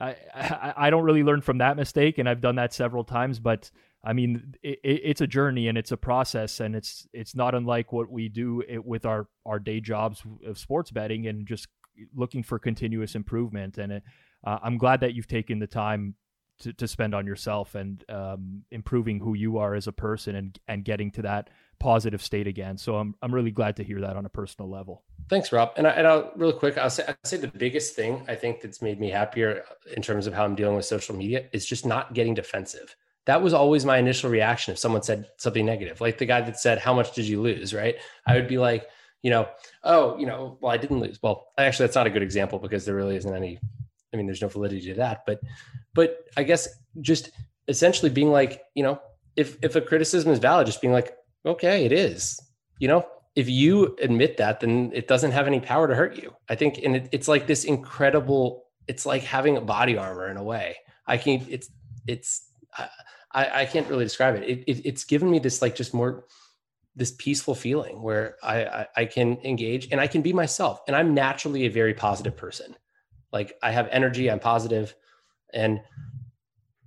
I, 0.01 0.75
I, 0.77 0.91
don't 0.91 1.03
really 1.03 1.25
learn 1.25 1.41
from 1.41 1.59
that 1.59 1.77
mistake, 1.77 2.19
and 2.19 2.29
I've 2.29 2.41
done 2.41 2.57
that 2.57 2.73
several 2.73 3.05
times, 3.05 3.39
but. 3.41 3.71
I 4.05 4.13
mean, 4.13 4.55
it, 4.63 4.79
it's 4.85 5.21
a 5.21 5.27
journey 5.27 5.67
and 5.67 5.77
it's 5.77 5.91
a 5.91 5.97
process, 5.97 6.61
and 6.61 6.77
it's 6.77 7.09
it's 7.13 7.35
not 7.35 7.57
unlike 7.57 7.93
what 7.93 8.09
we 8.09 8.29
do 8.29 8.63
with 8.85 9.05
our 9.05 9.27
our 9.45 9.59
day 9.59 9.81
jobs 9.81 10.23
of 10.47 10.57
sports 10.57 10.93
betting 10.93 11.27
and 11.27 11.49
just 11.49 11.67
looking 12.15 12.45
for 12.45 12.61
continuous 12.61 13.17
improvement. 13.17 13.77
And 13.77 14.01
uh, 14.47 14.59
I'm 14.63 14.79
glad 14.79 15.01
that 15.01 15.15
you've 15.15 15.27
taken 15.27 15.59
the 15.59 15.67
time 15.67 16.15
to, 16.61 16.73
to 16.73 16.89
spend 16.89 17.15
on 17.15 17.27
yourself 17.27 17.75
and 17.75 18.05
um, 18.09 18.63
improving 18.71 19.21
who 19.21 19.35
you 19.35 19.59
are 19.59 19.75
as 19.75 19.87
a 19.87 19.93
person 19.93 20.35
and 20.35 20.59
and 20.69 20.85
getting 20.85 21.11
to 21.13 21.23
that 21.23 21.51
positive 21.81 22.23
state 22.23 22.47
again. 22.47 22.77
So 22.79 22.97
I'm 22.97 23.15
I'm 23.23 23.35
really 23.35 23.51
glad 23.51 23.77
to 23.77 23.85
hear 23.85 24.01
that 24.01 24.17
on 24.17 24.27
a 24.27 24.29
personal 24.29 24.71
level. 24.71 25.05
Thanks, 25.29 25.53
Rob. 25.53 25.73
And 25.77 25.87
I, 25.87 25.91
and 25.91 26.07
I'll 26.07 26.33
real 26.37 26.53
quick, 26.53 26.79
I'll 26.79 26.91
say 26.91 27.05
I'll 27.07 27.17
say 27.25 27.37
the 27.37 27.49
biggest 27.49 27.95
thing 27.95 28.25
I 28.29 28.35
think 28.35 28.61
that's 28.61 28.83
made 28.83 29.01
me 29.01 29.11
happier 29.11 29.65
in 29.97 30.03
terms 30.03 30.27
of 30.27 30.35
how 30.35 30.45
I'm 30.45 30.55
dealing 30.55 30.77
with 30.77 30.85
social 30.85 31.15
media 31.15 31.47
is 31.53 31.67
just 31.67 31.87
not 31.87 32.15
getting 32.15 32.35
defensive. 32.35 32.97
That 33.27 33.43
was 33.43 33.53
always 33.53 33.85
my 33.85 33.99
initial 33.99 34.31
reaction 34.31 34.73
if 34.73 34.79
someone 34.79 35.03
said 35.03 35.29
something 35.37 35.67
negative, 35.67 36.01
like 36.01 36.19
the 36.19 36.27
guy 36.27 36.41
that 36.41 36.59
said, 36.59 36.79
"How 36.79 36.95
much 36.95 37.15
did 37.15 37.27
you 37.27 37.41
lose?" 37.41 37.75
Right? 37.75 37.97
I 38.27 38.35
would 38.35 38.49
be 38.49 38.59
like, 38.59 38.89
you 39.23 39.31
know, 39.31 39.49
oh, 39.85 40.17
you 40.19 40.27
know, 40.27 40.59
well, 40.61 40.73
I 40.73 40.77
didn't 40.77 41.01
lose. 41.01 41.19
Well, 41.23 41.49
actually, 41.59 41.87
that's 41.87 41.97
not 41.97 42.07
a 42.07 42.11
good 42.11 42.23
example 42.23 42.59
because 42.59 42.85
there 42.85 42.95
really 42.95 43.17
isn't 43.17 43.35
any. 43.35 43.59
I 44.13 44.17
mean, 44.17 44.27
there's 44.27 44.43
no 44.43 44.49
validity 44.49 44.87
to 44.89 44.95
that. 44.95 45.25
But, 45.27 45.41
but 45.95 46.25
I 46.37 46.43
guess 46.43 46.69
just 47.01 47.31
essentially 47.67 48.11
being 48.11 48.31
like, 48.31 48.63
you 48.75 48.83
know, 48.83 49.01
if 49.37 49.57
if 49.63 49.77
a 49.77 49.81
criticism 49.81 50.33
is 50.33 50.39
valid, 50.39 50.67
just 50.67 50.81
being 50.81 50.93
like, 50.93 51.15
okay, 51.45 51.85
it 51.85 51.93
is. 51.93 52.41
You 52.79 52.89
know, 52.89 53.07
if 53.35 53.49
you 53.49 53.97
admit 54.01 54.37
that, 54.39 54.61
then 54.61 54.91
it 54.95 55.09
doesn't 55.09 55.33
have 55.33 55.47
any 55.47 55.61
power 55.61 55.87
to 55.89 55.95
hurt 55.95 56.17
you. 56.17 56.35
I 56.49 56.55
think, 56.55 56.79
and 56.83 56.97
it, 56.97 57.09
it's 57.13 57.29
like 57.29 57.47
this 57.47 57.65
incredible. 57.65 58.65
It's 58.87 59.05
like 59.07 59.23
having 59.23 59.57
a 59.57 59.61
body 59.61 59.97
armor 59.97 60.29
in 60.31 60.37
a 60.37 60.43
way. 60.43 60.77
I 61.07 61.17
can. 61.17 61.47
It's 61.49 61.71
it's. 62.07 62.45
I, 63.33 63.63
I 63.63 63.65
can't 63.67 63.89
really 63.89 64.05
describe 64.05 64.37
it. 64.37 64.45
It, 64.45 64.65
it. 64.67 64.87
It's 64.87 65.05
given 65.05 65.31
me 65.31 65.39
this 65.39 65.61
like 65.63 65.75
just 65.75 65.95
more 65.95 66.25
this 66.99 67.13
peaceful 67.13 67.55
feeling 67.55 68.03
where 68.03 68.37
I, 68.43 68.65
I, 68.65 68.87
I 68.97 69.05
can 69.05 69.39
engage 69.45 69.89
and 69.93 70.01
I 70.01 70.09
can 70.09 70.21
be 70.21 70.33
myself. 70.33 70.81
And 70.89 70.97
I'm 70.97 71.15
naturally 71.15 71.65
a 71.65 71.71
very 71.71 71.95
positive 71.95 72.37
person. 72.37 72.75
Like 73.33 73.57
I 73.63 73.71
have 73.71 73.89
energy, 73.93 74.29
I'm 74.31 74.41
positive, 74.41 74.95
and 75.55 75.81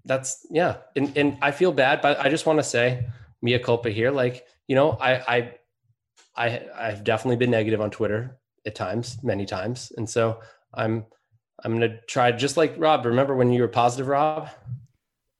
that's 0.03 0.45
yeah. 0.51 0.77
And 0.95 1.15
and 1.17 1.37
I 1.41 1.51
feel 1.51 1.71
bad, 1.71 2.01
but 2.01 2.19
I 2.19 2.29
just 2.29 2.45
want 2.45 2.59
to 2.59 2.63
say, 2.63 3.07
mea 3.41 3.59
culpa 3.59 3.89
here. 3.89 4.11
Like 4.11 4.45
you 4.67 4.75
know, 4.75 4.91
I 4.91 5.13
I 5.15 5.53
I 6.35 6.61
I've 6.77 7.03
definitely 7.03 7.37
been 7.37 7.51
negative 7.51 7.81
on 7.81 7.91
Twitter 7.91 8.37
at 8.65 8.75
times, 8.75 9.17
many 9.23 9.45
times, 9.45 9.91
and 9.97 10.09
so 10.09 10.39
I'm 10.73 11.05
I'm 11.63 11.73
gonna 11.73 11.99
try 12.07 12.31
just 12.31 12.57
like 12.57 12.75
Rob. 12.77 13.05
Remember 13.05 13.35
when 13.35 13.51
you 13.51 13.61
were 13.61 13.67
positive, 13.67 14.07
Rob? 14.07 14.49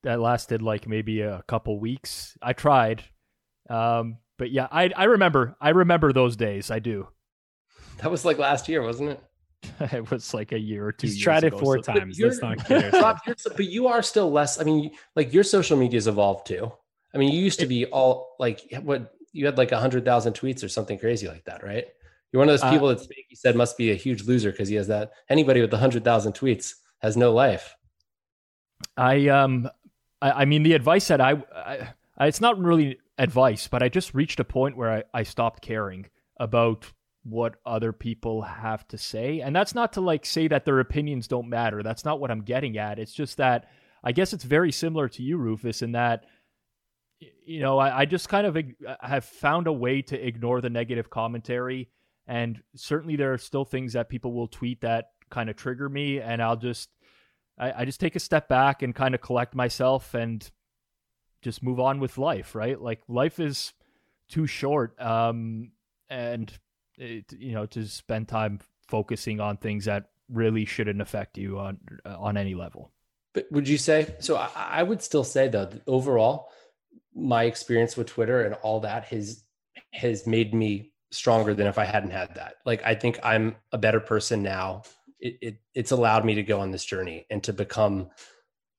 That 0.04 0.20
lasted 0.20 0.62
like 0.62 0.88
maybe 0.88 1.22
a 1.22 1.44
couple 1.48 1.80
weeks. 1.80 2.38
I 2.42 2.54
tried, 2.54 3.04
um, 3.70 4.18
but 4.38 4.52
yeah, 4.52 4.68
I 4.72 4.92
I 4.96 5.06
remember 5.06 5.56
I 5.62 5.70
remember 5.70 6.14
those 6.14 6.36
days. 6.36 6.72
I 6.72 6.80
do. 6.80 7.08
That 7.98 8.10
was 8.10 8.26
like 8.26 8.38
last 8.38 8.68
year, 8.68 8.82
wasn't 8.82 9.12
it? 9.12 9.24
it 9.94 10.10
was 10.10 10.34
like 10.34 10.52
a 10.52 10.60
year 10.60 10.88
or 10.88 10.92
two. 10.92 11.08
He's 11.08 11.22
tried 11.22 11.44
it 11.44 11.58
four 11.58 11.82
so. 11.84 11.94
times. 11.94 12.20
Let's 12.20 12.42
not 12.42 12.66
kid 12.66 12.94
Rob, 12.94 13.20
but 13.26 13.66
you 13.66 13.88
are 13.88 14.02
still 14.02 14.32
less. 14.32 14.60
I 14.60 14.64
mean, 14.64 14.92
like 15.16 15.34
your 15.34 15.44
social 15.44 15.78
media's 15.78 16.08
evolved 16.08 16.48
too. 16.48 16.72
I 17.14 17.18
mean, 17.18 17.32
you 17.32 17.42
used 17.42 17.60
to 17.60 17.66
be 17.66 17.86
all 17.88 18.36
like 18.40 18.62
what 18.84 19.14
you 19.34 19.46
had 19.46 19.58
like 19.58 19.72
a 19.72 19.80
hundred 19.80 20.06
thousand 20.06 20.34
tweets 20.34 20.64
or 20.64 20.70
something 20.70 20.98
crazy 20.98 21.28
like 21.28 21.46
that, 21.46 21.64
right? 21.64 21.86
You're 22.32 22.40
one 22.40 22.50
of 22.50 22.54
those 22.54 22.64
uh, 22.64 22.72
people 22.72 22.88
uh, 22.88 22.96
that 22.96 23.10
you 23.30 23.36
said 23.36 23.56
must 23.56 23.78
be 23.78 23.92
a 23.92 23.96
huge 23.96 24.24
loser 24.24 24.52
because 24.52 24.70
he 24.70 24.76
has 24.76 24.88
that. 24.88 25.12
Anybody 25.30 25.62
with 25.62 25.74
a 25.74 25.78
hundred 25.78 26.04
thousand 26.04 26.34
tweets 26.34 26.76
has 27.00 27.18
no 27.18 27.34
life. 27.34 27.76
I 28.96 29.28
um, 29.28 29.70
I, 30.22 30.32
I 30.32 30.46
mean, 30.46 30.64
the 30.64 30.74
advice 30.74 31.08
that 31.10 31.20
I, 31.20 31.42
I, 31.56 32.28
it's 32.28 32.42
not 32.42 32.58
really 32.58 33.00
advice, 33.18 33.68
but 33.68 33.84
I 33.84 33.90
just 33.90 34.14
reached 34.14 34.40
a 34.40 34.46
point 34.46 34.78
where 34.78 34.92
I, 34.92 35.04
I 35.14 35.24
stopped 35.24 35.62
caring 35.62 36.08
about 36.38 36.92
what 37.24 37.56
other 37.66 37.94
people 37.94 38.42
have 38.42 38.88
to 38.88 38.98
say. 38.98 39.42
And 39.42 39.56
that's 39.56 39.76
not 39.76 39.94
to 39.94 40.02
like 40.02 40.26
say 40.26 40.48
that 40.48 40.66
their 40.66 40.80
opinions 40.80 41.28
don't 41.28 41.50
matter. 41.50 41.84
That's 41.84 42.06
not 42.06 42.20
what 42.20 42.32
I'm 42.32 42.42
getting 42.42 42.78
at. 42.78 42.98
It's 42.98 43.14
just 43.14 43.38
that 43.38 43.70
I 44.04 44.12
guess 44.12 44.34
it's 44.34 44.44
very 44.44 44.72
similar 44.72 45.08
to 45.10 45.22
you, 45.22 45.38
Rufus, 45.38 45.82
in 45.82 45.92
that 45.92 46.26
you 47.52 47.60
know, 47.60 47.78
I, 47.78 48.00
I 48.00 48.06
just 48.06 48.30
kind 48.30 48.48
of 48.48 48.58
have 49.02 49.26
found 49.26 49.68
a 49.68 49.74
way 49.74 50.02
to 50.04 50.28
ignore 50.28 50.62
the 50.62 50.70
negative 50.70 51.10
commentary. 51.10 51.90
And 52.28 52.62
certainly 52.76 53.16
there 53.16 53.34
are 53.34 53.38
still 53.38 53.66
things 53.66 53.94
that 53.94 54.10
people 54.10 54.34
will 54.34 54.48
tweet 54.48 54.82
that 54.82 55.12
kind 55.30 55.50
of 55.50 55.56
trigger 55.56 55.90
me. 55.90 56.20
And 56.22 56.42
I'll 56.42 56.56
just, 56.56 56.90
I, 57.58 57.82
I 57.82 57.86
just 57.86 58.00
take 58.00 58.16
a 58.16 58.20
step 58.20 58.48
back 58.48 58.82
and 58.82 58.96
kind 58.96 59.14
of 59.14 59.22
collect 59.22 59.54
myself 59.54 60.14
and 60.14 60.50
just 61.42 61.64
move 61.64 61.80
on 61.80 62.00
with 62.00 62.18
life, 62.18 62.56
right? 62.56 62.80
Like 62.80 63.02
life 63.08 63.40
is 63.40 63.74
too 64.30 64.48
short, 64.48 65.00
um, 65.00 65.72
and 66.10 66.52
it, 66.98 67.32
you 67.34 67.54
know 67.54 67.66
to 67.68 67.86
spend 67.88 68.28
time 68.28 68.60
focusing 68.88 69.40
on 69.40 69.58
things 69.58 69.86
that 69.86 70.10
really 70.30 70.66
shouldn't 70.66 71.02
affect 71.02 71.38
you 71.38 71.60
on 71.60 71.80
on 72.06 72.38
any 72.38 72.56
level. 72.56 72.92
But 73.34 73.52
would 73.52 73.68
you 73.68 73.78
say 73.78 74.16
so? 74.20 74.38
I, 74.38 74.50
I 74.56 74.84
would 74.84 75.02
still 75.02 75.24
say 75.24 75.48
though, 75.48 75.70
overall, 75.88 76.50
my 77.16 77.44
experience 77.44 77.98
with 77.98 78.08
Twitter 78.08 78.44
and 78.44 78.56
all 78.56 78.80
that 78.82 79.06
has 79.06 79.44
has 79.94 80.26
made 80.26 80.54
me 80.54 80.94
stronger 81.12 81.54
than 81.54 81.68
if 81.68 81.78
I 81.78 81.84
hadn't 81.84 82.12
had 82.12 82.36
that. 82.36 82.56
Like 82.66 82.84
I 82.84 82.96
think 82.96 83.20
I'm 83.24 83.56
a 83.72 83.78
better 83.78 84.00
person 84.00 84.42
now. 84.42 84.84
It, 85.20 85.38
it 85.42 85.58
it's 85.76 85.92
allowed 85.92 86.26
me 86.26 86.36
to 86.36 86.44
go 86.44 86.60
on 86.60 86.72
this 86.72 86.86
journey 86.86 87.26
and 87.30 87.44
to 87.44 87.54
become 87.54 88.10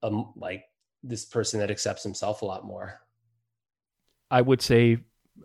um 0.02 0.32
like 0.36 0.64
this 1.02 1.24
person 1.24 1.60
that 1.60 1.70
accepts 1.70 2.02
himself 2.02 2.42
a 2.42 2.46
lot 2.46 2.64
more. 2.64 3.00
I 4.30 4.40
would 4.40 4.62
say 4.62 4.98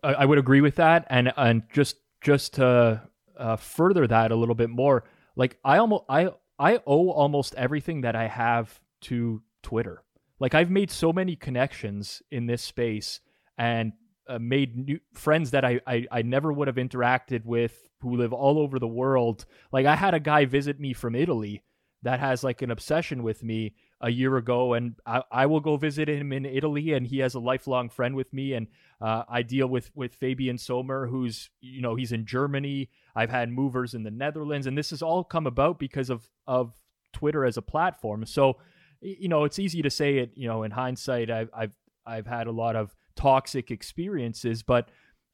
I 0.03 0.26
would 0.26 0.38
agree 0.38 0.61
with 0.61 0.76
that, 0.76 1.05
and 1.09 1.34
and 1.35 1.64
just 1.73 1.97
just 2.22 2.55
to 2.55 3.01
uh, 3.38 3.55
further 3.55 4.07
that 4.07 4.31
a 4.31 4.35
little 4.35 4.55
bit 4.55 4.69
more, 4.69 5.03
like 5.35 5.57
I 5.64 5.77
almost 5.77 6.05
I 6.09 6.30
I 6.59 6.80
owe 6.85 7.09
almost 7.09 7.55
everything 7.55 8.01
that 8.01 8.15
I 8.15 8.27
have 8.27 8.80
to 9.01 9.41
Twitter. 9.64 10.03
Like 10.39 10.53
I've 10.53 10.69
made 10.69 10.91
so 10.91 11.11
many 11.11 11.35
connections 11.35 12.22
in 12.31 12.45
this 12.45 12.61
space 12.61 13.22
and 13.57 13.93
uh, 14.27 14.39
made 14.39 14.76
new 14.76 14.99
friends 15.14 15.51
that 15.51 15.65
I, 15.65 15.80
I 15.88 16.05
I 16.11 16.22
never 16.22 16.51
would 16.51 16.68
have 16.68 16.77
interacted 16.77 17.45
with 17.45 17.89
who 18.01 18.18
live 18.18 18.34
all 18.34 18.59
over 18.59 18.80
the 18.80 18.88
world. 18.88 19.45
Like 19.72 19.85
I 19.85 19.95
had 19.95 20.14
a 20.14 20.19
guy 20.19 20.45
visit 20.45 20.80
me 20.80 20.93
from 20.93 21.15
Italy 21.15 21.64
that 22.03 22.19
has 22.19 22.43
like 22.43 22.61
an 22.61 22.72
obsession 22.72 23.23
with 23.23 23.43
me 23.43 23.76
a 23.99 24.09
year 24.09 24.38
ago, 24.38 24.73
and 24.73 24.95
I, 25.05 25.23
I 25.31 25.45
will 25.47 25.59
go 25.59 25.77
visit 25.77 26.07
him 26.07 26.31
in 26.31 26.45
Italy, 26.45 26.93
and 26.93 27.07
he 27.07 27.19
has 27.19 27.34
a 27.34 27.39
lifelong 27.39 27.89
friend 27.89 28.15
with 28.15 28.31
me, 28.31 28.53
and 28.53 28.68
uh, 29.01 29.23
I 29.27 29.41
deal 29.41 29.68
with 29.68 29.89
with 29.95 30.14
Fabian 30.15 30.57
Sommer, 30.57 31.07
who's 31.07 31.49
you 31.61 31.81
know 31.81 31.95
he's 31.95 32.11
in 32.11 32.26
Germany. 32.26 32.89
I've 33.15 33.31
had 33.31 33.49
movers 33.49 33.93
in 33.93 34.03
the 34.03 34.11
Netherlands, 34.11 34.68
and 34.68 34.77
this 34.77 34.91
has 34.91 35.01
all 35.01 35.23
come 35.23 35.47
about 35.47 35.80
because 35.80 36.09
of 36.09 36.30
of 36.45 36.73
Twitter 37.14 37.45
as 37.45 37.57
a 37.57 37.61
platform. 37.61 38.26
So 38.26 38.57
you 39.01 39.27
know 39.27 39.43
it's 39.43 39.59
easy 39.59 39.81
to 39.81 39.89
say 39.89 40.17
it. 40.17 40.31
You 40.35 40.47
know 40.47 40.63
in 40.63 40.71
hindsight, 40.71 41.29
I've 41.29 41.49
I've 41.53 41.73
I've 42.05 42.27
had 42.27 42.47
a 42.47 42.51
lot 42.51 42.75
of 42.75 42.95
toxic 43.15 43.71
experiences, 43.71 44.63
but 44.63 44.89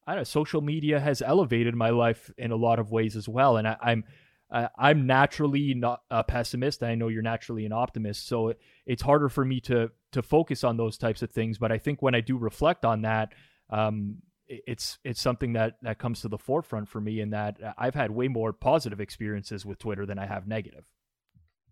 I 0.06 0.12
don't 0.12 0.20
know, 0.20 0.24
social 0.24 0.60
media 0.60 1.00
has 1.00 1.22
elevated 1.22 1.74
my 1.74 1.90
life 1.90 2.30
in 2.36 2.50
a 2.50 2.56
lot 2.56 2.78
of 2.78 2.90
ways 2.90 3.16
as 3.16 3.28
well, 3.28 3.56
and 3.56 3.68
I, 3.68 3.76
I'm 3.80 4.04
uh, 4.50 4.68
I'm 4.78 5.06
naturally 5.06 5.74
not 5.74 6.02
a 6.10 6.22
pessimist. 6.22 6.82
I 6.82 6.94
know 6.94 7.08
you're 7.08 7.22
naturally 7.22 7.66
an 7.66 7.72
optimist, 7.72 8.28
so 8.28 8.48
it, 8.48 8.60
it's 8.86 9.02
harder 9.02 9.28
for 9.28 9.44
me 9.44 9.60
to 9.62 9.90
to 10.12 10.22
focus 10.22 10.62
on 10.62 10.76
those 10.76 10.98
types 10.98 11.22
of 11.22 11.30
things. 11.30 11.58
But 11.58 11.72
I 11.72 11.78
think 11.78 12.02
when 12.02 12.14
I 12.14 12.20
do 12.20 12.36
reflect 12.36 12.84
on 12.84 13.02
that, 13.02 13.32
um, 13.70 14.18
it's 14.46 14.98
it's 15.02 15.20
something 15.20 15.54
that 15.54 15.76
that 15.82 15.98
comes 15.98 16.20
to 16.20 16.28
the 16.28 16.38
forefront 16.38 16.88
for 16.88 17.00
me. 17.00 17.20
In 17.20 17.30
that 17.30 17.58
I've 17.78 17.94
had 17.94 18.10
way 18.10 18.28
more 18.28 18.52
positive 18.52 19.00
experiences 19.00 19.64
with 19.64 19.78
Twitter 19.78 20.06
than 20.06 20.18
I 20.18 20.26
have 20.26 20.46
negative. 20.46 20.84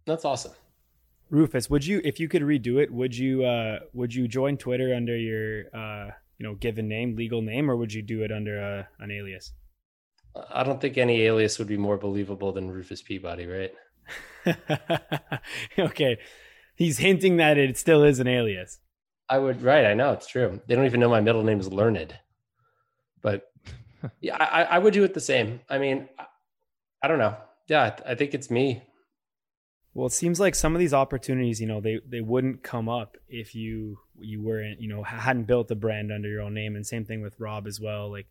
That's 0.06 0.24
awesome. 0.24 0.52
Rufus, 1.32 1.70
would 1.70 1.86
you, 1.86 2.02
if 2.04 2.20
you 2.20 2.28
could 2.28 2.42
redo 2.42 2.80
it, 2.80 2.92
would 2.92 3.16
you, 3.16 3.42
uh, 3.42 3.78
would 3.94 4.14
you 4.14 4.28
join 4.28 4.58
Twitter 4.58 4.94
under 4.94 5.16
your, 5.16 5.64
uh, 5.74 6.10
you 6.36 6.46
know, 6.46 6.54
given 6.54 6.88
name, 6.88 7.16
legal 7.16 7.40
name, 7.40 7.70
or 7.70 7.76
would 7.76 7.90
you 7.90 8.02
do 8.02 8.22
it 8.22 8.30
under 8.30 8.60
a, 8.60 8.80
uh, 8.80 8.84
an 9.00 9.10
alias? 9.10 9.54
I 10.50 10.62
don't 10.62 10.78
think 10.78 10.98
any 10.98 11.22
alias 11.22 11.58
would 11.58 11.68
be 11.68 11.78
more 11.78 11.96
believable 11.96 12.52
than 12.52 12.70
Rufus 12.70 13.00
Peabody, 13.00 13.46
right? 13.46 13.72
okay. 15.78 16.18
He's 16.76 16.98
hinting 16.98 17.38
that 17.38 17.56
it 17.56 17.78
still 17.78 18.02
is 18.02 18.20
an 18.20 18.28
alias. 18.28 18.78
I 19.26 19.38
would, 19.38 19.62
right. 19.62 19.86
I 19.86 19.94
know 19.94 20.12
it's 20.12 20.26
true. 20.26 20.60
They 20.66 20.74
don't 20.74 20.84
even 20.84 21.00
know 21.00 21.08
my 21.08 21.20
middle 21.22 21.42
name 21.42 21.60
is 21.60 21.72
Learned. 21.72 22.14
But 23.22 23.50
yeah, 24.20 24.36
I, 24.36 24.64
I 24.64 24.78
would 24.78 24.92
do 24.92 25.04
it 25.04 25.14
the 25.14 25.20
same. 25.20 25.60
I 25.70 25.78
mean, 25.78 26.10
I, 26.18 26.26
I 27.02 27.08
don't 27.08 27.18
know. 27.18 27.36
Yeah, 27.68 27.96
I 28.04 28.16
think 28.16 28.34
it's 28.34 28.50
me. 28.50 28.82
Well, 29.94 30.06
it 30.06 30.12
seems 30.12 30.40
like 30.40 30.54
some 30.54 30.74
of 30.74 30.78
these 30.78 30.94
opportunities, 30.94 31.60
you 31.60 31.66
know, 31.66 31.80
they 31.80 32.00
they 32.06 32.22
wouldn't 32.22 32.62
come 32.62 32.88
up 32.88 33.16
if 33.28 33.54
you 33.54 33.98
you 34.18 34.40
weren't, 34.40 34.80
you 34.80 34.88
know, 34.88 35.02
hadn't 35.02 35.44
built 35.44 35.70
a 35.70 35.74
brand 35.74 36.10
under 36.10 36.28
your 36.28 36.42
own 36.42 36.54
name. 36.54 36.76
And 36.76 36.86
same 36.86 37.04
thing 37.04 37.20
with 37.20 37.38
Rob 37.38 37.66
as 37.66 37.78
well. 37.80 38.10
Like, 38.10 38.26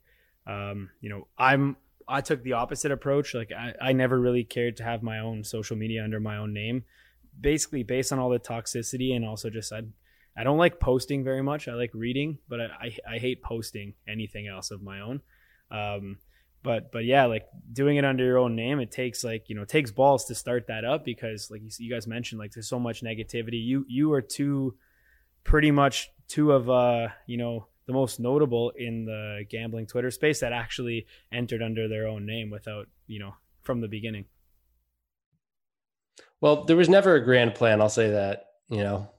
um, 0.47 0.89
you 1.01 1.09
know, 1.09 1.27
I'm 1.38 1.77
I 2.07 2.21
took 2.21 2.43
the 2.43 2.53
opposite 2.53 2.91
approach. 2.91 3.33
Like 3.35 3.51
I, 3.51 3.73
I 3.79 3.93
never 3.93 4.19
really 4.19 4.43
cared 4.43 4.77
to 4.77 4.83
have 4.83 5.03
my 5.03 5.19
own 5.19 5.43
social 5.43 5.77
media 5.77 6.03
under 6.03 6.19
my 6.19 6.38
own 6.38 6.51
name, 6.51 6.83
basically 7.39 7.83
based 7.83 8.11
on 8.11 8.19
all 8.19 8.29
the 8.29 8.39
toxicity 8.39 9.15
and 9.15 9.23
also 9.23 9.49
just 9.49 9.71
I, 9.71 9.81
I 10.35 10.43
don't 10.43 10.57
like 10.57 10.79
posting 10.79 11.23
very 11.23 11.43
much. 11.43 11.67
I 11.67 11.73
like 11.73 11.91
reading, 11.93 12.39
but 12.49 12.59
I, 12.59 12.65
I, 12.81 13.15
I 13.15 13.17
hate 13.19 13.43
posting 13.43 13.93
anything 14.07 14.47
else 14.47 14.71
of 14.71 14.81
my 14.81 15.01
own. 15.01 15.21
Um, 15.69 16.17
but 16.63 16.91
but 16.91 17.05
yeah, 17.05 17.25
like 17.25 17.47
doing 17.71 17.97
it 17.97 18.05
under 18.05 18.23
your 18.23 18.38
own 18.38 18.55
name, 18.55 18.79
it 18.79 18.91
takes 18.91 19.23
like 19.23 19.49
you 19.49 19.55
know 19.55 19.63
it 19.63 19.69
takes 19.69 19.91
balls 19.91 20.25
to 20.25 20.35
start 20.35 20.67
that 20.67 20.85
up 20.85 21.03
because 21.03 21.49
like 21.49 21.61
you, 21.61 21.69
you 21.79 21.91
guys 21.91 22.07
mentioned, 22.07 22.39
like 22.39 22.51
there's 22.51 22.69
so 22.69 22.79
much 22.79 23.03
negativity. 23.03 23.63
You 23.63 23.85
you 23.88 24.13
are 24.13 24.21
two, 24.21 24.75
pretty 25.43 25.71
much 25.71 26.11
two 26.27 26.51
of 26.51 26.69
uh 26.69 27.07
you 27.27 27.38
know 27.38 27.67
the 27.88 27.93
most 27.93 28.19
notable 28.19 28.71
in 28.77 29.05
the 29.05 29.43
gambling 29.49 29.88
Twitter 29.88 30.11
space 30.11 30.39
that 30.39 30.53
actually 30.53 31.07
entered 31.31 31.61
under 31.61 31.88
their 31.88 32.07
own 32.07 32.25
name 32.25 32.49
without, 32.49 32.88
you 33.07 33.19
know, 33.19 33.33
from 33.61 33.81
the 33.81 33.88
beginning. 33.88 34.25
Well, 36.39 36.63
there 36.63 36.77
was 36.77 36.89
never 36.89 37.15
a 37.15 37.23
grand 37.23 37.55
plan. 37.55 37.81
I'll 37.81 37.89
say 37.89 38.11
that, 38.11 38.45
you 38.69 38.83
know. 38.83 39.09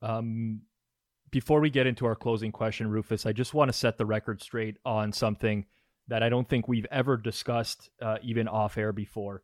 Um, 0.00 0.62
before 1.30 1.60
we 1.60 1.70
get 1.70 1.86
into 1.86 2.06
our 2.06 2.16
closing 2.16 2.50
question, 2.50 2.90
Rufus, 2.90 3.24
I 3.24 3.32
just 3.32 3.54
want 3.54 3.68
to 3.68 3.72
set 3.72 3.98
the 3.98 4.04
record 4.04 4.42
straight 4.42 4.76
on 4.84 5.12
something 5.12 5.64
that 6.08 6.22
I 6.22 6.28
don't 6.28 6.48
think 6.48 6.68
we've 6.68 6.86
ever 6.90 7.16
discussed, 7.16 7.90
uh, 8.00 8.18
even 8.22 8.48
off 8.48 8.76
air 8.76 8.92
before. 8.92 9.42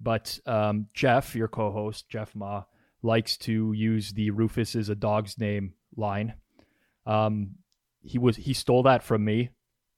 But 0.00 0.38
um, 0.46 0.86
Jeff, 0.94 1.34
your 1.34 1.48
co 1.48 1.70
host, 1.70 2.08
Jeff 2.08 2.34
Ma, 2.34 2.64
likes 3.02 3.36
to 3.38 3.72
use 3.72 4.12
the 4.12 4.30
Rufus 4.30 4.74
is 4.74 4.88
a 4.88 4.94
dog's 4.94 5.38
name 5.38 5.74
line 5.96 6.34
um, 7.06 7.56
he 8.02 8.18
was 8.18 8.36
he 8.36 8.54
stole 8.54 8.82
that 8.84 9.02
from 9.02 9.24
me. 9.24 9.50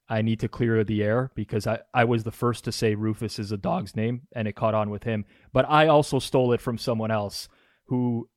I 0.09 0.23
need 0.23 0.41
to 0.41 0.49
clear 0.49 0.85
the 0.85 1.03
air 1.03 1.31
because 1.35 1.67
I, 1.67 1.81
I 1.95 2.05
was 2.05 2.25
the 2.25 2.33
first 2.33 2.65
to 2.65 2.73
say 2.73 2.95
Rufus 2.95 3.39
is 3.39 3.53
a 3.53 3.57
dog's 3.57 3.97
name 3.97 4.23
and 4.35 4.47
it 4.47 4.57
caught 4.57 4.75
on 4.75 4.91
with 4.91 5.05
him. 5.05 5.25
But 5.53 5.65
I 5.71 5.87
also 5.87 6.19
stole 6.19 6.53
it 6.53 6.61
from 6.61 6.77
someone 6.77 7.11
else 7.11 7.49
who 7.87 8.29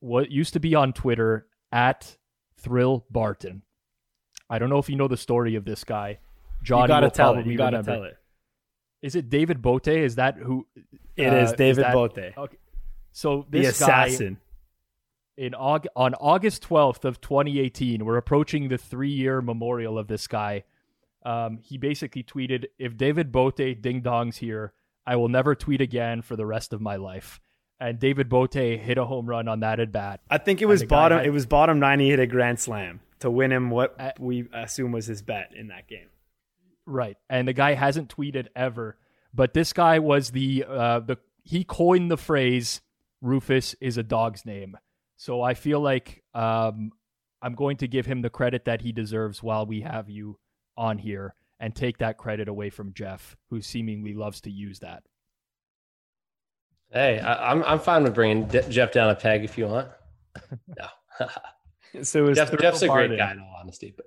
what 0.00 0.30
used 0.30 0.52
to 0.52 0.60
be 0.60 0.74
on 0.74 0.92
Twitter 0.92 1.46
at 1.72 2.16
Thrill 2.60 3.06
Barton. 3.10 3.62
I 4.48 4.58
don't 4.58 4.68
know 4.68 4.78
if 4.78 4.88
you 4.88 4.96
know 4.96 5.08
the 5.08 5.16
story 5.16 5.54
of 5.54 5.64
this 5.64 5.82
guy. 5.82 6.18
John, 6.64 6.82
you 6.82 6.88
gotta 6.88 7.10
tell 7.10 7.34
it. 7.36 7.46
You 7.46 7.56
gotta 7.56 7.78
remember. 7.78 7.92
tell 7.92 8.04
it. 8.04 8.16
Is 9.02 9.14
it 9.14 9.28
David 9.28 9.60
Bote? 9.60 9.88
Is 9.88 10.16
that 10.16 10.38
who? 10.38 10.66
It 11.14 11.32
uh, 11.32 11.36
is 11.36 11.52
David 11.52 11.70
is 11.70 11.76
that, 11.76 11.92
Bote. 11.92 12.18
Okay. 12.18 12.56
So 13.12 13.46
this 13.50 13.62
the 13.62 13.70
assassin. 13.70 14.34
Guy, 14.34 14.40
in 15.36 15.52
Aug- 15.52 15.86
on 15.96 16.14
August 16.14 16.62
12th 16.62 17.04
of 17.04 17.20
2018, 17.20 18.04
we're 18.04 18.16
approaching 18.16 18.68
the 18.68 18.78
three-year 18.78 19.42
memorial 19.42 19.98
of 19.98 20.06
this 20.06 20.28
guy. 20.28 20.62
Um, 21.24 21.58
he 21.60 21.76
basically 21.76 22.22
tweeted, 22.22 22.66
"If 22.78 22.96
David 22.96 23.30
Bote 23.30 23.56
ding 23.56 24.02
dongs 24.02 24.36
here, 24.36 24.72
I 25.06 25.16
will 25.16 25.28
never 25.28 25.54
tweet 25.54 25.80
again 25.80 26.22
for 26.22 26.36
the 26.36 26.46
rest 26.46 26.72
of 26.72 26.80
my 26.80 26.96
life." 26.96 27.40
And 27.80 27.98
David 27.98 28.28
Bote 28.28 28.54
hit 28.54 28.96
a 28.96 29.04
home 29.04 29.26
run 29.26 29.48
on 29.48 29.60
that 29.60 29.80
at 29.80 29.92
bat. 29.92 30.20
I 30.30 30.38
think 30.38 30.62
it 30.62 30.66
was 30.66 30.84
bottom. 30.84 31.18
Had, 31.18 31.26
it 31.26 31.30
was 31.30 31.44
bottom 31.44 31.78
nine. 31.78 32.00
He 32.00 32.10
hit 32.10 32.20
a 32.20 32.26
grand 32.26 32.60
slam 32.60 33.00
to 33.18 33.30
win 33.30 33.52
him 33.52 33.70
what 33.70 33.96
uh, 33.98 34.12
we 34.18 34.46
assume 34.52 34.92
was 34.92 35.06
his 35.06 35.22
bet 35.22 35.52
in 35.54 35.68
that 35.68 35.88
game. 35.88 36.08
Right, 36.86 37.16
and 37.30 37.48
the 37.48 37.52
guy 37.52 37.74
hasn't 37.74 38.14
tweeted 38.14 38.48
ever. 38.54 38.96
But 39.32 39.54
this 39.54 39.72
guy 39.72 39.98
was 39.98 40.30
the 40.30 40.64
uh, 40.68 41.00
the 41.00 41.18
he 41.42 41.64
coined 41.64 42.10
the 42.10 42.16
phrase 42.16 42.80
"Rufus 43.20 43.74
is 43.80 43.96
a 43.98 44.02
dog's 44.02 44.44
name." 44.44 44.76
So 45.16 45.42
I 45.42 45.54
feel 45.54 45.80
like 45.80 46.22
um, 46.34 46.90
I'm 47.40 47.54
going 47.54 47.78
to 47.78 47.88
give 47.88 48.06
him 48.06 48.22
the 48.22 48.30
credit 48.30 48.66
that 48.66 48.82
he 48.82 48.92
deserves 48.92 49.42
while 49.42 49.66
we 49.66 49.82
have 49.82 50.08
you 50.08 50.38
on 50.76 50.98
here 50.98 51.34
and 51.60 51.74
take 51.74 51.98
that 51.98 52.18
credit 52.18 52.48
away 52.48 52.70
from 52.70 52.92
Jeff, 52.92 53.36
who 53.50 53.60
seemingly 53.60 54.14
loves 54.14 54.40
to 54.42 54.50
use 54.50 54.80
that. 54.80 55.02
Hey, 56.90 57.18
I, 57.18 57.52
am 57.52 57.62
I'm, 57.62 57.72
I'm 57.72 57.78
fine 57.80 58.04
with 58.04 58.14
bringing 58.14 58.46
D- 58.46 58.60
Jeff 58.68 58.92
down 58.92 59.10
a 59.10 59.14
peg 59.14 59.44
if 59.44 59.58
you 59.58 59.66
want. 59.66 59.88
No. 60.66 62.02
so 62.02 62.32
Jeff, 62.32 62.58
Jeff's 62.58 62.82
a 62.82 62.88
great 62.88 63.16
guy 63.16 63.32
in 63.32 63.38
all 63.38 63.56
honesty, 63.60 63.94
but 63.96 64.06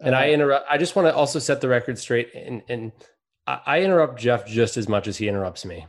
and 0.00 0.14
uh, 0.14 0.18
I 0.18 0.30
interrupt. 0.30 0.66
I 0.70 0.78
just 0.78 0.96
want 0.96 1.08
to 1.08 1.14
also 1.14 1.38
set 1.38 1.60
the 1.60 1.68
record 1.68 1.98
straight, 1.98 2.34
and 2.34 2.62
and 2.68 2.92
I, 3.46 3.60
I 3.66 3.80
interrupt 3.82 4.18
Jeff 4.18 4.46
just 4.46 4.76
as 4.76 4.88
much 4.88 5.06
as 5.06 5.16
he 5.16 5.28
interrupts 5.28 5.64
me 5.64 5.86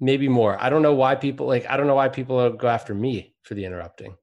maybe 0.00 0.28
more. 0.28 0.60
I 0.60 0.70
don't 0.70 0.82
know 0.82 0.94
why 0.94 1.14
people 1.14 1.46
like. 1.46 1.66
I 1.68 1.76
don't 1.76 1.86
know 1.86 1.94
why 1.94 2.08
people 2.08 2.50
go 2.54 2.68
after 2.68 2.94
me 2.94 3.34
for 3.42 3.54
the 3.54 3.64
interrupting. 3.64 4.16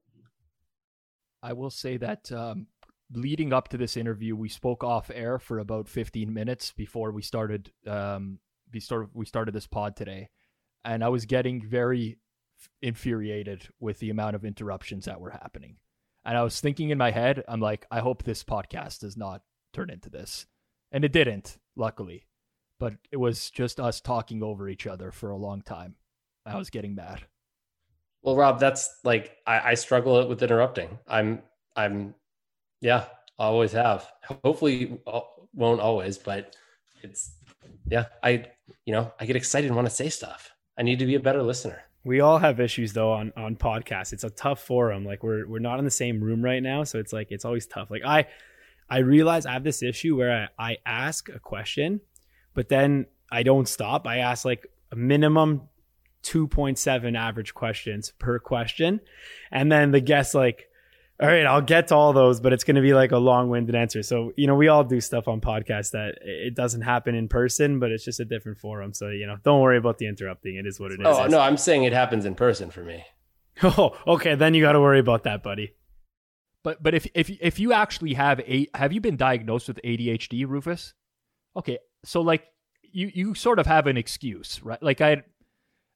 I 1.42 1.52
will 1.52 1.70
say 1.70 1.96
that 1.98 2.30
um, 2.32 2.66
leading 3.12 3.52
up 3.52 3.68
to 3.68 3.76
this 3.76 3.96
interview, 3.96 4.34
we 4.34 4.48
spoke 4.48 4.82
off 4.82 5.10
air 5.14 5.38
for 5.38 5.60
about 5.60 5.88
15 5.88 6.34
minutes 6.34 6.72
before 6.72 7.12
we 7.12 7.22
started. 7.22 7.70
Um, 7.86 8.40
we 8.72 8.80
started 8.80 9.10
we 9.14 9.24
started 9.24 9.54
this 9.54 9.66
pod 9.66 9.96
today, 9.96 10.28
and 10.84 11.02
I 11.02 11.08
was 11.08 11.24
getting 11.24 11.62
very 11.62 12.18
infuriated 12.82 13.68
with 13.78 14.00
the 14.00 14.10
amount 14.10 14.34
of 14.34 14.44
interruptions 14.44 15.04
that 15.04 15.20
were 15.20 15.30
happening. 15.30 15.76
And 16.24 16.36
I 16.36 16.42
was 16.42 16.60
thinking 16.60 16.90
in 16.90 16.98
my 16.98 17.10
head, 17.10 17.42
I'm 17.48 17.60
like, 17.60 17.86
I 17.90 18.00
hope 18.00 18.22
this 18.22 18.44
podcast 18.44 19.00
does 19.00 19.16
not 19.16 19.42
turn 19.72 19.90
into 19.90 20.10
this, 20.10 20.46
and 20.92 21.04
it 21.04 21.12
didn't. 21.12 21.58
Luckily, 21.76 22.26
but 22.80 22.94
it 23.12 23.16
was 23.18 23.50
just 23.50 23.78
us 23.78 24.00
talking 24.00 24.42
over 24.42 24.68
each 24.68 24.86
other 24.86 25.12
for 25.12 25.30
a 25.30 25.36
long 25.36 25.62
time. 25.62 25.94
I 26.44 26.56
was 26.56 26.70
getting 26.70 26.94
mad. 26.94 27.22
Well, 28.22 28.36
Rob, 28.36 28.58
that's 28.58 28.98
like 29.04 29.36
I, 29.46 29.70
I 29.70 29.74
struggle 29.74 30.26
with 30.28 30.42
interrupting. 30.42 30.98
I'm 31.06 31.42
I'm 31.76 32.14
yeah, 32.80 33.04
I 33.38 33.44
always 33.44 33.72
have. 33.72 34.10
Hopefully 34.44 35.00
uh, 35.06 35.20
won't 35.54 35.80
always, 35.80 36.18
but 36.18 36.56
it's 37.02 37.32
yeah, 37.88 38.06
I 38.22 38.46
you 38.84 38.92
know, 38.92 39.12
I 39.20 39.26
get 39.26 39.36
excited 39.36 39.68
and 39.68 39.76
want 39.76 39.88
to 39.88 39.94
say 39.94 40.08
stuff. 40.08 40.52
I 40.76 40.82
need 40.82 40.98
to 40.98 41.06
be 41.06 41.14
a 41.14 41.20
better 41.20 41.42
listener. 41.42 41.82
We 42.04 42.20
all 42.20 42.38
have 42.38 42.60
issues 42.60 42.92
though 42.92 43.12
on 43.12 43.32
on 43.36 43.56
podcasts. 43.56 44.12
It's 44.12 44.24
a 44.24 44.30
tough 44.30 44.62
forum. 44.62 45.04
Like 45.04 45.22
we're 45.22 45.46
we're 45.46 45.58
not 45.58 45.78
in 45.78 45.84
the 45.84 45.90
same 45.90 46.20
room 46.20 46.42
right 46.42 46.62
now, 46.62 46.84
so 46.84 46.98
it's 46.98 47.12
like 47.12 47.28
it's 47.30 47.44
always 47.44 47.66
tough. 47.66 47.90
Like 47.90 48.04
I 48.04 48.26
I 48.88 48.98
realize 48.98 49.46
I 49.46 49.52
have 49.52 49.64
this 49.64 49.82
issue 49.82 50.16
where 50.16 50.48
I, 50.58 50.70
I 50.70 50.76
ask 50.86 51.28
a 51.28 51.38
question, 51.38 52.00
but 52.54 52.68
then 52.68 53.06
I 53.30 53.42
don't 53.42 53.68
stop. 53.68 54.06
I 54.06 54.18
ask 54.18 54.44
like 54.44 54.66
a 54.90 54.96
minimum 54.96 55.68
2.7 56.22 57.16
average 57.16 57.54
questions 57.54 58.12
per 58.18 58.38
question. 58.38 59.00
And 59.50 59.70
then 59.70 59.90
the 59.90 60.00
guest 60.00 60.34
like 60.34 60.68
all 61.20 61.28
right, 61.28 61.44
I'll 61.44 61.60
get 61.60 61.88
to 61.88 61.96
all 61.96 62.12
those, 62.12 62.40
but 62.40 62.52
it's 62.52 62.62
going 62.62 62.76
to 62.76 62.82
be 62.82 62.94
like 62.94 63.10
a 63.10 63.18
long-winded 63.18 63.74
answer. 63.74 64.04
So, 64.04 64.32
you 64.36 64.46
know, 64.46 64.54
we 64.54 64.68
all 64.68 64.84
do 64.84 65.00
stuff 65.00 65.26
on 65.26 65.40
podcasts 65.40 65.90
that 65.90 66.18
it 66.22 66.54
doesn't 66.54 66.82
happen 66.82 67.16
in 67.16 67.26
person, 67.26 67.80
but 67.80 67.90
it's 67.90 68.04
just 68.04 68.20
a 68.20 68.24
different 68.24 68.58
forum. 68.58 68.94
So, 68.94 69.08
you 69.08 69.26
know, 69.26 69.36
don't 69.42 69.60
worry 69.60 69.78
about 69.78 69.98
the 69.98 70.06
interrupting. 70.06 70.56
It 70.56 70.66
is 70.66 70.78
what 70.78 70.92
it 70.92 71.00
is. 71.00 71.06
Oh, 71.06 71.26
no, 71.26 71.40
I'm 71.40 71.56
saying 71.56 71.82
it 71.82 71.92
happens 71.92 72.24
in 72.24 72.34
person 72.34 72.70
for 72.70 72.82
me. 72.82 73.04
Oh, 73.60 73.98
okay. 74.06 74.36
Then 74.36 74.54
you 74.54 74.62
got 74.62 74.72
to 74.72 74.80
worry 74.80 75.00
about 75.00 75.24
that, 75.24 75.42
buddy. 75.42 75.72
But 76.62 76.80
but 76.80 76.94
if 76.94 77.08
if 77.14 77.28
if 77.28 77.58
you 77.58 77.72
actually 77.72 78.14
have 78.14 78.38
a 78.40 78.68
have 78.74 78.92
you 78.92 79.00
been 79.00 79.16
diagnosed 79.16 79.66
with 79.66 79.80
ADHD, 79.84 80.46
Rufus? 80.46 80.94
Okay, 81.56 81.78
so 82.04 82.20
like 82.20 82.44
you 82.82 83.10
you 83.12 83.34
sort 83.34 83.58
of 83.58 83.66
have 83.66 83.88
an 83.88 83.96
excuse, 83.96 84.62
right? 84.62 84.80
Like 84.80 85.00
I 85.00 85.22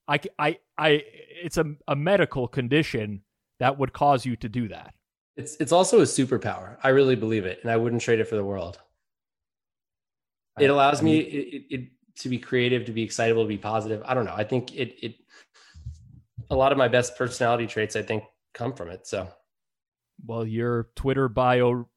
I 0.09 0.21
I 0.39 0.59
I 0.77 1.03
it's 1.43 1.57
a 1.57 1.75
a 1.87 1.95
medical 1.95 2.49
condition 2.49 3.23
that 3.61 3.79
would 3.79 3.93
cause 3.93 4.27
you 4.27 4.35
to 4.37 4.49
do 4.49 4.69
that. 4.69 4.95
It's 5.37 5.57
it's 5.57 5.73
also 5.73 6.01
a 6.01 6.05
superpower. 6.05 6.77
I 6.83 6.91
really 6.91 7.17
believe 7.17 7.47
it, 7.47 7.61
and 7.63 7.71
I 7.71 7.77
wouldn't 7.77 8.03
trade 8.03 8.21
it 8.21 8.29
for 8.29 8.37
the 8.37 8.45
world. 8.45 8.79
It 10.61 10.69
allows 10.69 11.01
I 11.01 11.05
mean, 11.05 11.15
me 11.15 11.21
it, 11.21 11.65
it, 11.71 11.89
to 12.17 12.29
be 12.29 12.39
creative, 12.39 12.85
to 12.85 12.93
be 12.93 13.03
excitable, 13.03 13.43
to 13.43 13.49
be 13.49 13.57
positive. 13.57 14.03
I 14.05 14.13
don't 14.13 14.27
know. 14.27 14.35
I 14.37 14.45
think 14.45 14.75
it 14.75 14.95
it 15.03 15.15
a 16.51 16.57
lot 16.57 16.73
of 16.73 16.79
my 16.79 16.89
best 16.89 17.17
personality 17.17 17.67
traits 17.67 17.97
I 17.97 18.03
think 18.03 18.25
come 18.53 18.75
from 18.75 18.91
it. 18.91 19.07
So, 19.07 19.29
well, 20.27 20.47
your 20.47 20.89
Twitter 20.95 21.31
bio, 21.31 21.89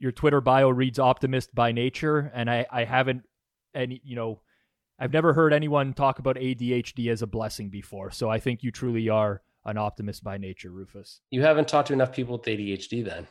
your 0.00 0.12
Twitter 0.12 0.40
bio 0.40 0.68
reads 0.68 0.98
optimist 0.98 1.54
by 1.54 1.70
nature, 1.70 2.32
and 2.34 2.50
I 2.50 2.66
I 2.70 2.84
haven't 2.84 3.22
any 3.74 4.00
you 4.04 4.16
know. 4.16 4.40
I've 4.98 5.12
never 5.12 5.32
heard 5.32 5.52
anyone 5.52 5.94
talk 5.94 6.20
about 6.20 6.36
ADHD 6.36 7.10
as 7.10 7.22
a 7.22 7.26
blessing 7.26 7.70
before, 7.70 8.12
so 8.12 8.28
I 8.28 8.38
think 8.38 8.62
you 8.62 8.70
truly 8.70 9.08
are 9.08 9.42
an 9.64 9.78
optimist 9.78 10.24
by 10.24 10.38
nature, 10.38 10.70
Rufus. 10.70 11.20
You 11.30 11.42
haven't 11.42 11.68
talked 11.68 11.88
to 11.88 11.94
enough 11.94 12.12
people 12.12 12.38
with 12.38 12.46
ADHD 12.46 13.04
then. 13.04 13.26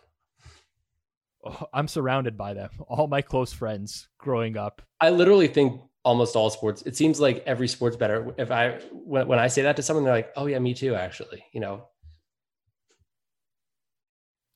Oh, 1.43 1.67
I'm 1.73 1.87
surrounded 1.87 2.37
by 2.37 2.53
them. 2.53 2.69
All 2.87 3.07
my 3.07 3.21
close 3.21 3.51
friends 3.51 4.09
growing 4.17 4.57
up. 4.57 4.81
I 4.99 5.09
literally 5.09 5.47
think 5.47 5.81
almost 6.03 6.35
all 6.35 6.49
sports. 6.49 6.81
It 6.83 6.95
seems 6.95 7.19
like 7.19 7.43
every 7.45 7.67
sport's 7.67 7.95
better. 7.95 8.33
If 8.37 8.51
I 8.51 8.79
when, 8.91 9.27
when 9.27 9.39
I 9.39 9.47
say 9.47 9.63
that 9.63 9.75
to 9.77 9.83
someone, 9.83 10.03
they're 10.03 10.13
like, 10.13 10.31
"Oh 10.35 10.45
yeah, 10.45 10.59
me 10.59 10.73
too." 10.73 10.95
Actually, 10.95 11.43
you 11.51 11.59
know. 11.59 11.87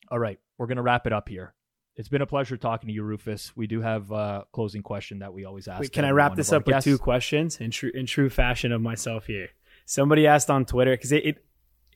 All 0.10 0.20
right, 0.20 0.40
we're 0.58 0.68
gonna 0.68 0.84
wrap 0.84 1.08
it 1.08 1.14
up 1.14 1.30
here. 1.30 1.56
It's 1.96 2.10
been 2.10 2.22
a 2.22 2.28
pleasure 2.28 2.58
talking 2.58 2.88
to 2.88 2.94
you, 2.94 3.04
Rufus. 3.04 3.56
We 3.56 3.68
do 3.68 3.82
have 3.82 4.12
a 4.12 4.46
closing 4.52 4.84
question 4.84 5.20
that 5.20 5.34
we 5.34 5.46
always 5.46 5.68
ask. 5.68 5.80
Wait, 5.82 5.92
can 5.94 6.04
I 6.04 6.12
wrap 6.12 6.36
this 6.36 6.52
up 6.52 6.68
with 6.68 6.84
two 6.84 6.98
questions 6.98 7.60
in 7.62 7.72
true 7.72 7.92
in 7.94 8.06
true 8.06 8.30
fashion 8.30 8.72
of 8.72 8.82
myself 8.82 9.28
here? 9.28 9.50
Somebody 9.86 10.28
asked 10.28 10.50
on 10.50 10.66
Twitter 10.66 10.92
because 10.92 11.12
it, 11.12 11.26
it 11.26 11.46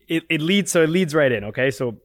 it, 0.10 0.23
it 0.30 0.41
leads 0.41 0.72
so 0.72 0.84
it 0.84 0.90
leads 0.90 1.15
right 1.15 1.31
in 1.31 1.45
okay? 1.45 1.72
So 1.72 1.98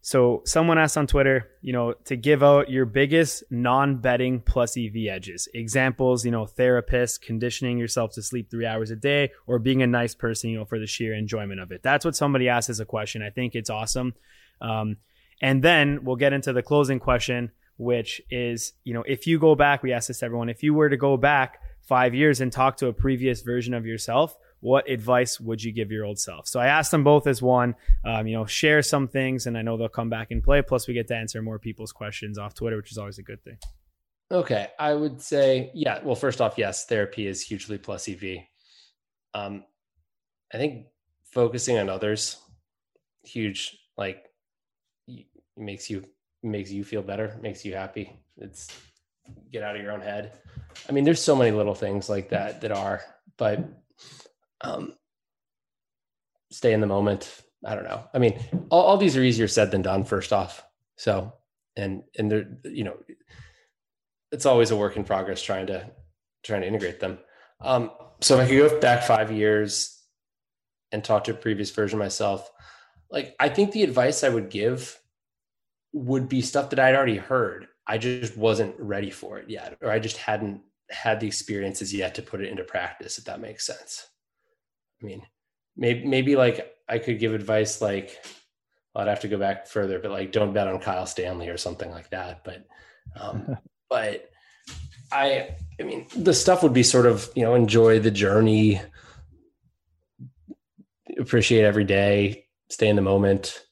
so 0.00 0.42
someone 0.44 0.78
asked 0.78 0.96
on 0.96 1.08
twitter 1.08 1.48
you 1.60 1.72
know 1.72 1.92
to 2.04 2.16
give 2.16 2.40
out 2.40 2.70
your 2.70 2.86
biggest 2.86 3.42
non-betting 3.50 4.40
plus 4.40 4.76
ev 4.76 4.94
edges. 5.08 5.48
Examples 5.54 6.24
you 6.24 6.30
know 6.30 6.46
therapist 6.46 7.22
conditioning 7.22 7.78
yourself 7.78 8.12
to 8.12 8.22
sleep 8.22 8.50
three 8.50 8.66
hours 8.66 8.90
a 8.90 8.96
day 8.96 9.30
or 9.46 9.58
being 9.58 9.82
a 9.82 9.86
nice 9.86 10.14
person 10.14 10.50
you 10.50 10.58
know 10.58 10.64
for 10.64 10.78
the 10.78 10.86
sheer 10.86 11.14
enjoyment 11.14 11.60
of 11.60 11.72
it. 11.72 11.82
That's 11.82 12.04
what 12.04 12.16
somebody 12.16 12.48
asked 12.48 12.70
as 12.70 12.80
a 12.80 12.84
question. 12.84 13.22
I 13.22 13.30
think 13.30 13.54
it's 13.54 13.70
awesome. 13.70 14.14
Um, 14.60 14.96
and 15.40 15.62
then 15.62 16.04
we'll 16.04 16.16
get 16.16 16.32
into 16.32 16.52
the 16.52 16.62
closing 16.62 16.98
question 16.98 17.52
which 17.78 18.20
is 18.30 18.72
you 18.84 18.92
know 18.92 19.04
if 19.06 19.26
you 19.26 19.38
go 19.38 19.54
back 19.54 19.82
we 19.82 19.92
ask 19.92 20.08
this 20.08 20.18
to 20.18 20.26
everyone 20.26 20.48
if 20.48 20.62
you 20.62 20.74
were 20.74 20.88
to 20.88 20.96
go 20.96 21.16
back 21.16 21.60
five 21.80 22.14
years 22.14 22.40
and 22.40 22.52
talk 22.52 22.76
to 22.76 22.88
a 22.88 22.92
previous 22.92 23.40
version 23.40 23.72
of 23.72 23.86
yourself 23.86 24.36
what 24.60 24.88
advice 24.88 25.38
would 25.38 25.62
you 25.62 25.72
give 25.72 25.92
your 25.92 26.04
old 26.04 26.18
self? 26.18 26.48
So 26.48 26.60
I 26.60 26.66
asked 26.66 26.90
them 26.90 27.04
both 27.04 27.26
as 27.26 27.40
one, 27.40 27.74
um, 28.04 28.26
you 28.26 28.36
know, 28.36 28.46
share 28.46 28.82
some 28.82 29.08
things, 29.08 29.46
and 29.46 29.56
I 29.56 29.62
know 29.62 29.76
they'll 29.76 29.88
come 29.88 30.10
back 30.10 30.30
and 30.30 30.42
play. 30.42 30.62
Plus, 30.62 30.88
we 30.88 30.94
get 30.94 31.08
to 31.08 31.16
answer 31.16 31.40
more 31.42 31.58
people's 31.58 31.92
questions 31.92 32.38
off 32.38 32.54
Twitter, 32.54 32.76
which 32.76 32.90
is 32.90 32.98
always 32.98 33.18
a 33.18 33.22
good 33.22 33.42
thing. 33.44 33.58
Okay, 34.30 34.68
I 34.78 34.94
would 34.94 35.22
say, 35.22 35.70
yeah. 35.74 36.00
Well, 36.02 36.14
first 36.14 36.40
off, 36.40 36.58
yes, 36.58 36.84
therapy 36.86 37.26
is 37.26 37.40
hugely 37.40 37.78
plus 37.78 38.08
EV. 38.08 38.44
Um, 39.32 39.64
I 40.52 40.58
think 40.58 40.86
focusing 41.24 41.78
on 41.78 41.88
others, 41.88 42.36
huge. 43.24 43.78
Like, 43.96 44.26
makes 45.56 45.90
you 45.90 46.04
makes 46.42 46.70
you 46.70 46.84
feel 46.84 47.02
better, 47.02 47.38
makes 47.42 47.64
you 47.64 47.74
happy. 47.74 48.18
It's 48.36 48.68
get 49.52 49.62
out 49.62 49.76
of 49.76 49.82
your 49.82 49.92
own 49.92 50.00
head. 50.00 50.32
I 50.88 50.92
mean, 50.92 51.04
there's 51.04 51.22
so 51.22 51.34
many 51.34 51.50
little 51.50 51.74
things 51.74 52.08
like 52.08 52.30
that 52.30 52.60
that 52.60 52.72
are, 52.72 53.02
but 53.36 53.60
um, 54.60 54.94
stay 56.50 56.72
in 56.72 56.80
the 56.80 56.86
moment. 56.86 57.42
I 57.64 57.74
don't 57.74 57.84
know. 57.84 58.04
I 58.14 58.18
mean, 58.18 58.38
all, 58.70 58.82
all 58.82 58.96
these 58.96 59.16
are 59.16 59.22
easier 59.22 59.48
said 59.48 59.70
than 59.70 59.82
done. 59.82 60.04
First 60.04 60.32
off, 60.32 60.64
so 60.96 61.32
and 61.76 62.02
and 62.16 62.30
they're 62.30 62.48
you 62.64 62.84
know, 62.84 62.96
it's 64.32 64.46
always 64.46 64.70
a 64.70 64.76
work 64.76 64.96
in 64.96 65.04
progress 65.04 65.42
trying 65.42 65.66
to 65.68 65.90
trying 66.44 66.62
to 66.62 66.68
integrate 66.68 67.00
them. 67.00 67.18
Um, 67.60 67.90
so 68.20 68.38
if 68.38 68.46
I 68.46 68.48
could 68.48 68.70
go 68.70 68.80
back 68.80 69.04
five 69.04 69.32
years 69.32 70.00
and 70.92 71.02
talk 71.02 71.24
to 71.24 71.32
a 71.32 71.34
previous 71.34 71.70
version 71.70 71.98
myself, 71.98 72.50
like 73.10 73.34
I 73.40 73.48
think 73.48 73.72
the 73.72 73.82
advice 73.82 74.22
I 74.22 74.28
would 74.28 74.50
give 74.50 74.98
would 75.92 76.28
be 76.28 76.40
stuff 76.40 76.70
that 76.70 76.78
I'd 76.78 76.94
already 76.94 77.16
heard. 77.16 77.66
I 77.86 77.98
just 77.98 78.36
wasn't 78.36 78.74
ready 78.78 79.10
for 79.10 79.38
it 79.38 79.48
yet, 79.48 79.78
or 79.80 79.90
I 79.90 79.98
just 79.98 80.18
hadn't 80.18 80.60
had 80.90 81.20
the 81.20 81.26
experiences 81.26 81.92
yet 81.92 82.14
to 82.16 82.22
put 82.22 82.40
it 82.40 82.48
into 82.48 82.64
practice, 82.64 83.18
if 83.18 83.24
that 83.24 83.40
makes 83.40 83.66
sense. 83.66 84.06
I 85.00 85.06
mean, 85.06 85.22
maybe 85.76 86.06
maybe 86.06 86.36
like 86.36 86.74
I 86.88 86.98
could 86.98 87.18
give 87.18 87.34
advice 87.34 87.80
like 87.80 88.18
well, 88.94 89.04
I'd 89.04 89.10
have 89.10 89.20
to 89.20 89.28
go 89.28 89.38
back 89.38 89.66
further, 89.66 89.98
but 89.98 90.10
like 90.10 90.32
don't 90.32 90.52
bet 90.52 90.68
on 90.68 90.80
Kyle 90.80 91.06
Stanley 91.06 91.48
or 91.48 91.56
something 91.56 91.90
like 91.90 92.10
that. 92.10 92.44
But 92.44 92.66
um, 93.18 93.56
but 93.90 94.30
I 95.12 95.56
I 95.78 95.82
mean 95.82 96.06
the 96.16 96.34
stuff 96.34 96.62
would 96.62 96.72
be 96.74 96.82
sort 96.82 97.06
of 97.06 97.30
you 97.34 97.42
know 97.42 97.54
enjoy 97.54 98.00
the 98.00 98.10
journey, 98.10 98.80
appreciate 101.18 101.64
every 101.64 101.84
day, 101.84 102.46
stay 102.70 102.88
in 102.88 102.96
the 102.96 103.02
moment. 103.02 103.64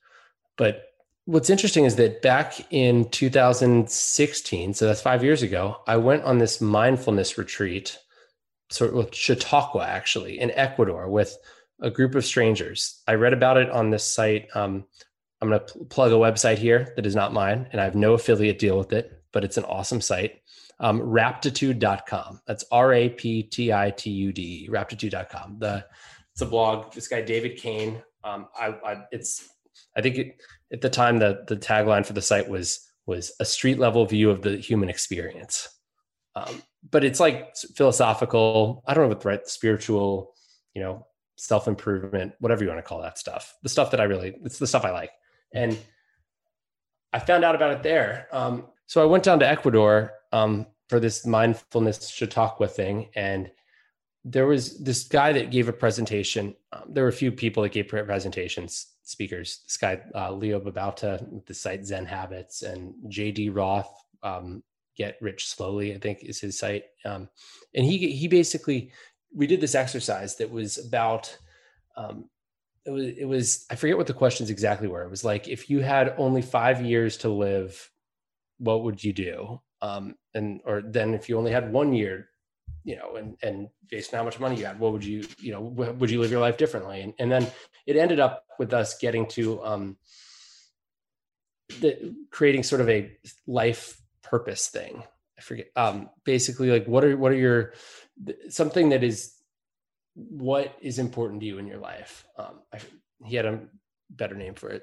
But 0.56 0.84
what's 1.26 1.50
interesting 1.50 1.84
is 1.84 1.96
that 1.96 2.22
back 2.22 2.54
in 2.72 3.08
2016, 3.10 4.74
so 4.74 4.86
that's 4.86 5.02
five 5.02 5.22
years 5.22 5.42
ago, 5.42 5.76
I 5.86 5.96
went 5.98 6.22
on 6.22 6.38
this 6.38 6.60
mindfulness 6.60 7.36
retreat 7.36 7.98
sort 8.70 8.94
of 8.94 9.14
Chautauqua 9.14 9.86
actually 9.86 10.40
in 10.40 10.50
Ecuador 10.52 11.08
with 11.08 11.36
a 11.80 11.90
group 11.90 12.14
of 12.14 12.24
strangers. 12.24 13.02
I 13.06 13.14
read 13.14 13.32
about 13.32 13.56
it 13.56 13.70
on 13.70 13.90
this 13.90 14.04
site. 14.04 14.48
Um, 14.54 14.84
I'm 15.40 15.48
going 15.48 15.60
to 15.60 15.66
pl- 15.66 15.84
plug 15.86 16.12
a 16.12 16.16
website 16.16 16.58
here 16.58 16.92
that 16.96 17.06
is 17.06 17.14
not 17.14 17.32
mine, 17.32 17.68
and 17.72 17.80
I 17.80 17.84
have 17.84 17.94
no 17.94 18.14
affiliate 18.14 18.58
deal 18.58 18.78
with 18.78 18.92
it, 18.92 19.22
but 19.32 19.44
it's 19.44 19.58
an 19.58 19.64
awesome 19.64 20.00
site. 20.00 20.40
Um, 20.80 21.00
raptitude.com. 21.00 22.40
That's 22.46 22.64
R 22.70 22.92
A 22.92 23.08
P 23.08 23.42
T 23.42 23.72
I 23.72 23.90
T 23.90 24.10
U 24.10 24.32
D 24.32 24.68
raptitude.com. 24.70 25.58
The 25.58 25.86
it's 26.32 26.42
a 26.42 26.46
blog. 26.46 26.92
This 26.92 27.08
guy 27.08 27.22
David 27.22 27.56
Cain. 27.56 28.02
Um, 28.24 28.48
I, 28.58 28.66
I 28.84 29.04
it's 29.10 29.48
I 29.96 30.02
think 30.02 30.18
it, 30.18 30.42
at 30.70 30.82
the 30.82 30.90
time 30.90 31.18
the 31.18 31.44
the 31.48 31.56
tagline 31.56 32.04
for 32.04 32.12
the 32.12 32.20
site 32.20 32.48
was 32.48 32.86
was 33.06 33.32
a 33.40 33.44
street 33.44 33.78
level 33.78 34.04
view 34.04 34.30
of 34.30 34.42
the 34.42 34.58
human 34.58 34.90
experience. 34.90 35.68
Um, 36.34 36.62
but 36.90 37.04
it's 37.04 37.20
like 37.20 37.56
philosophical. 37.56 38.82
I 38.86 38.94
don't 38.94 39.04
know 39.04 39.08
what 39.08 39.20
the 39.20 39.28
right 39.28 39.46
spiritual, 39.48 40.34
you 40.74 40.82
know, 40.82 41.06
self 41.36 41.68
improvement, 41.68 42.34
whatever 42.40 42.64
you 42.64 42.68
want 42.68 42.78
to 42.78 42.88
call 42.88 43.02
that 43.02 43.18
stuff. 43.18 43.54
The 43.62 43.68
stuff 43.68 43.90
that 43.90 44.00
I 44.00 44.04
really, 44.04 44.36
it's 44.44 44.58
the 44.58 44.66
stuff 44.66 44.84
I 44.84 44.90
like. 44.90 45.10
And 45.52 45.78
I 47.12 47.18
found 47.18 47.44
out 47.44 47.54
about 47.54 47.72
it 47.72 47.82
there. 47.82 48.28
Um, 48.32 48.66
so 48.86 49.02
I 49.02 49.06
went 49.06 49.24
down 49.24 49.38
to 49.40 49.48
Ecuador 49.48 50.12
um, 50.32 50.66
for 50.88 51.00
this 51.00 51.26
mindfulness 51.26 52.08
Chautauqua 52.08 52.68
thing, 52.68 53.10
and 53.14 53.50
there 54.24 54.46
was 54.46 54.78
this 54.78 55.04
guy 55.04 55.32
that 55.32 55.50
gave 55.50 55.68
a 55.68 55.72
presentation. 55.72 56.54
Um, 56.72 56.82
there 56.88 57.04
were 57.04 57.10
a 57.10 57.12
few 57.12 57.32
people 57.32 57.62
that 57.62 57.72
gave 57.72 57.88
presentations, 57.88 58.88
speakers. 59.02 59.60
This 59.64 59.76
guy 59.76 60.00
uh, 60.14 60.32
Leo 60.32 60.60
Babauta 60.60 61.26
with 61.32 61.46
the 61.46 61.54
site 61.54 61.84
Zen 61.84 62.06
Habits, 62.06 62.62
and 62.62 62.94
J.D. 63.08 63.50
Roth, 63.50 63.92
um, 64.22 64.62
get 64.96 65.16
rich 65.20 65.46
slowly 65.46 65.94
i 65.94 65.98
think 65.98 66.22
is 66.22 66.40
his 66.40 66.58
site 66.58 66.84
um, 67.04 67.28
and 67.74 67.84
he 67.84 68.12
he 68.12 68.28
basically 68.28 68.92
we 69.34 69.46
did 69.46 69.60
this 69.60 69.74
exercise 69.74 70.36
that 70.36 70.50
was 70.50 70.78
about 70.78 71.36
um, 71.96 72.28
it 72.86 72.90
was 72.90 73.06
it 73.06 73.24
was 73.24 73.66
I 73.70 73.74
forget 73.74 73.96
what 73.96 74.06
the 74.06 74.14
questions 74.14 74.48
exactly 74.48 74.88
were. 74.88 75.02
It 75.02 75.10
was 75.10 75.24
like 75.24 75.48
if 75.48 75.68
you 75.68 75.80
had 75.80 76.14
only 76.18 76.42
five 76.42 76.80
years 76.80 77.16
to 77.18 77.28
live, 77.28 77.90
what 78.58 78.84
would 78.84 79.02
you 79.02 79.12
do? 79.12 79.60
Um, 79.82 80.14
and 80.34 80.60
or 80.64 80.82
then 80.82 81.12
if 81.12 81.28
you 81.28 81.36
only 81.36 81.50
had 81.50 81.72
one 81.72 81.92
year, 81.92 82.28
you 82.84 82.96
know, 82.96 83.16
and 83.16 83.36
and 83.42 83.68
based 83.90 84.14
on 84.14 84.18
how 84.18 84.24
much 84.24 84.38
money 84.38 84.56
you 84.56 84.66
had, 84.66 84.78
what 84.78 84.92
would 84.92 85.04
you 85.04 85.24
you 85.38 85.52
know 85.52 85.60
would 85.60 86.10
you 86.10 86.20
live 86.20 86.30
your 86.30 86.40
life 86.40 86.56
differently? 86.56 87.00
And 87.00 87.12
and 87.18 87.30
then 87.30 87.46
it 87.86 87.96
ended 87.96 88.20
up 88.20 88.44
with 88.58 88.72
us 88.72 88.96
getting 88.98 89.26
to 89.28 89.62
um, 89.64 89.96
the 91.80 92.14
creating 92.30 92.62
sort 92.62 92.80
of 92.80 92.88
a 92.88 93.10
life 93.46 94.00
purpose 94.30 94.68
thing. 94.68 95.02
I 95.38 95.42
forget. 95.42 95.66
Um, 95.76 96.10
basically, 96.24 96.70
like 96.70 96.86
what 96.86 97.04
are 97.04 97.16
what 97.16 97.32
are 97.32 97.36
your 97.36 97.72
something 98.48 98.90
that 98.90 99.04
is 99.04 99.34
what 100.14 100.76
is 100.80 100.98
important 100.98 101.40
to 101.40 101.46
you 101.46 101.58
in 101.58 101.66
your 101.66 101.78
life. 101.78 102.26
Um, 102.38 102.60
I, 102.72 102.78
he 103.24 103.36
had 103.36 103.44
a 103.44 103.60
better 104.10 104.34
name 104.34 104.54
for 104.54 104.70
it 104.70 104.82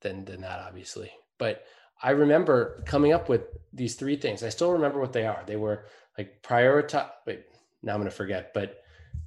than 0.00 0.24
than 0.24 0.42
that, 0.42 0.60
obviously. 0.60 1.10
But 1.38 1.64
I 2.02 2.10
remember 2.10 2.82
coming 2.86 3.12
up 3.12 3.28
with 3.28 3.42
these 3.72 3.96
three 3.96 4.16
things. 4.16 4.42
I 4.42 4.48
still 4.48 4.72
remember 4.72 5.00
what 5.00 5.12
they 5.12 5.26
are. 5.26 5.42
They 5.46 5.56
were 5.56 5.86
like 6.16 6.42
prioritize. 6.42 7.10
Wait, 7.26 7.44
now 7.82 7.94
I'm 7.94 8.00
going 8.00 8.10
to 8.10 8.16
forget. 8.16 8.52
But 8.54 8.78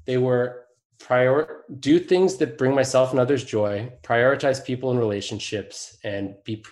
they 0.05 0.18
were 0.18 0.65
prior 0.99 1.64
do 1.80 1.99
things 1.99 2.38
that 2.38 2.57
bring 2.57 2.73
myself 2.73 3.11
and 3.11 3.19
others 3.19 3.43
joy. 3.43 3.91
Prioritize 4.03 4.64
people 4.64 4.91
and 4.91 4.99
relationships, 4.99 5.97
and 6.03 6.35
be 6.45 6.64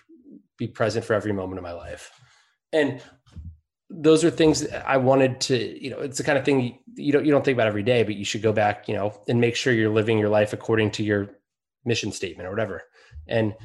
be 0.57 0.67
present 0.67 1.05
for 1.05 1.13
every 1.13 1.33
moment 1.33 1.59
of 1.59 1.63
my 1.63 1.73
life. 1.73 2.11
And 2.73 3.01
those 3.89 4.23
are 4.23 4.29
things 4.29 4.67
I 4.85 4.97
wanted 4.97 5.39
to, 5.41 5.83
you 5.83 5.89
know, 5.89 5.99
it's 5.99 6.17
the 6.17 6.23
kind 6.23 6.37
of 6.37 6.45
thing 6.45 6.79
you 6.95 7.11
don't 7.11 7.25
you 7.25 7.31
don't 7.31 7.45
think 7.45 7.55
about 7.55 7.67
every 7.67 7.83
day, 7.83 8.03
but 8.03 8.15
you 8.15 8.25
should 8.25 8.41
go 8.41 8.51
back, 8.51 8.87
you 8.87 8.95
know, 8.95 9.19
and 9.27 9.39
make 9.39 9.55
sure 9.55 9.73
you're 9.73 9.89
living 9.89 10.17
your 10.17 10.29
life 10.29 10.53
according 10.53 10.91
to 10.91 11.03
your 11.03 11.29
mission 11.85 12.11
statement 12.11 12.47
or 12.47 12.51
whatever. 12.51 12.83
And 13.27 13.55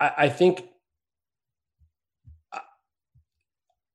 I, 0.00 0.12
I 0.18 0.28
think 0.28 0.64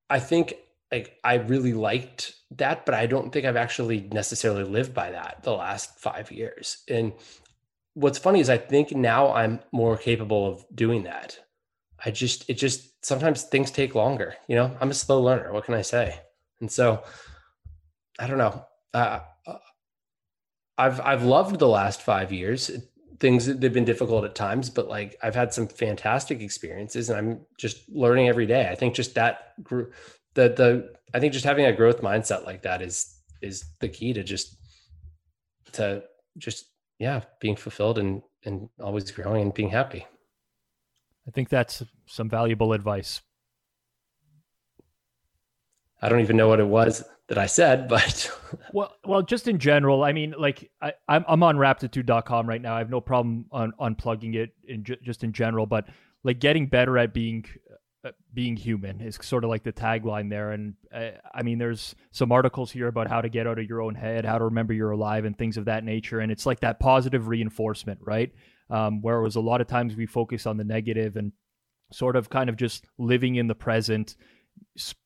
I 0.10 0.19
think 0.19 0.56
like 0.91 1.18
I 1.23 1.35
really 1.35 1.73
liked 1.73 2.35
that, 2.52 2.85
but 2.85 2.94
I 2.94 3.07
don't 3.07 3.31
think 3.31 3.45
I've 3.45 3.56
actually 3.56 4.02
necessarily 4.11 4.64
lived 4.64 4.94
by 4.94 5.11
that 5.11 5.41
the 5.44 5.53
last 5.53 5.99
five 5.99 6.31
years. 6.31 6.84
And 6.88 7.14
what's 7.95 8.19
funny 8.19 8.40
is 8.40 8.49
I 8.49 8.57
think 8.57 8.91
now 8.91 9.34
I'm 9.34 9.60
more 9.72 9.98
capable 9.98 10.48
of 10.48 10.65
doing 10.73 11.03
that. 11.03 11.40
I 12.03 12.11
just 12.11 12.49
it 12.49 12.56
just 12.56 12.93
sometimes 13.03 13.43
things 13.43 13.69
take 13.69 13.95
longer. 13.95 14.35
You 14.47 14.55
know, 14.55 14.77
I'm 14.81 14.89
a 14.89 14.95
slow 14.95 15.21
learner. 15.21 15.53
What 15.53 15.65
can 15.65 15.75
I 15.75 15.81
say? 15.81 16.19
And 16.59 16.71
so, 16.71 17.03
I 18.19 18.27
don't 18.27 18.38
know. 18.38 18.65
Uh, 18.93 19.19
I've 20.77 20.99
I've 21.01 21.23
loved 21.23 21.59
the 21.59 21.67
last 21.67 22.01
five 22.01 22.31
years. 22.31 22.71
Things 23.19 23.45
they've 23.45 23.73
been 23.73 23.85
difficult 23.85 24.25
at 24.25 24.35
times, 24.35 24.69
but 24.69 24.88
like 24.88 25.15
I've 25.21 25.35
had 25.35 25.53
some 25.53 25.67
fantastic 25.67 26.41
experiences, 26.41 27.09
and 27.09 27.17
I'm 27.17 27.45
just 27.57 27.88
learning 27.89 28.27
every 28.27 28.45
day. 28.45 28.67
I 28.69 28.75
think 28.75 28.95
just 28.95 29.15
that 29.15 29.61
group, 29.63 29.93
the 30.34 30.49
the 30.49 30.93
I 31.13 31.19
think 31.19 31.34
just 31.34 31.45
having 31.45 31.65
a 31.65 31.73
growth 31.73 32.01
mindset 32.01 32.45
like 32.45 32.63
that 32.63 32.81
is 32.81 33.15
is 33.41 33.65
the 33.80 33.89
key 33.89 34.13
to 34.13 34.23
just 34.23 34.55
to 35.73 36.03
just 36.38 36.65
yeah 36.99 37.21
being 37.39 37.55
fulfilled 37.55 37.99
and 37.99 38.23
and 38.45 38.69
always 38.81 39.11
growing 39.11 39.43
and 39.43 39.53
being 39.53 39.69
happy. 39.69 40.05
I 41.28 41.32
think 41.32 41.50
that's 41.50 41.84
some 42.06 42.30
valuable 42.30 42.74
advice. 42.74 43.22
I 46.02 46.10
don't 46.10 46.20
even 46.20 46.36
know 46.36 46.50
what 46.50 46.60
it 46.60 46.68
was 46.68 47.04
that 47.30 47.38
I 47.38 47.45
said, 47.45 47.88
but 47.88 48.30
well, 48.74 48.94
well, 49.06 49.22
just 49.22 49.48
in 49.48 49.58
general, 49.58 50.04
I 50.04 50.12
mean, 50.12 50.36
like 50.38 50.70
I, 50.82 50.94
I'm 51.08 51.24
I'm 51.28 51.44
on 51.44 51.56
raptitude.com 51.56 52.48
right 52.48 52.62
now. 52.62 52.76
I 52.76 52.80
have 52.80 52.90
no 52.90 53.00
problem 53.00 53.45
on 53.52 53.72
unplugging 53.80 54.36
it 54.36 54.52
in 54.68 54.84
just 54.84 55.24
in 55.24 55.32
general, 55.32 55.66
but 55.66 55.88
like 56.24 56.40
getting 56.40 56.68
better 56.68 56.98
at 56.98 57.14
being 57.14 57.45
uh, 58.06 58.12
being 58.34 58.58
human 58.58 59.00
is 59.00 59.18
sort 59.22 59.45
of 59.45 59.50
like 59.50 59.64
the 59.64 59.72
tagline 59.72 60.30
there. 60.30 60.52
And 60.52 60.74
uh, 60.94 61.12
I 61.34 61.41
mean, 61.41 61.58
there's 61.58 61.95
some 62.12 62.34
articles 62.34 62.70
here 62.70 62.88
about 62.88 63.08
how 63.08 63.22
to 63.22 63.30
get 63.30 63.48
out 63.48 63.60
of 63.60 63.66
your 63.66 63.82
own 63.82 63.95
head, 63.95 64.26
how 64.26 64.38
to 64.38 64.44
remember 64.44 64.74
you're 64.74 64.91
alive, 64.91 65.24
and 65.24 65.38
things 65.38 65.56
of 65.56 65.66
that 65.66 65.86
nature. 65.86 66.20
And 66.20 66.30
it's 66.30 66.45
like 66.45 66.60
that 66.60 66.82
positive 66.82 67.30
reinforcement, 67.30 68.00
right? 68.04 68.34
Um, 68.74 69.02
where 69.04 69.18
it 69.18 69.22
was 69.22 69.36
a 69.36 69.41
lot 69.41 69.62
of 69.62 69.68
times 69.68 69.95
we 69.95 70.08
focus 70.08 70.48
on 70.48 70.58
the 70.58 70.64
negative 70.64 71.16
and 71.16 71.32
sort 71.91 72.16
of 72.16 72.30
kind 72.32 72.50
of 72.50 72.56
just 72.56 72.86
living 72.98 73.36
in 73.36 73.48
the 73.48 73.54
present, 73.54 74.16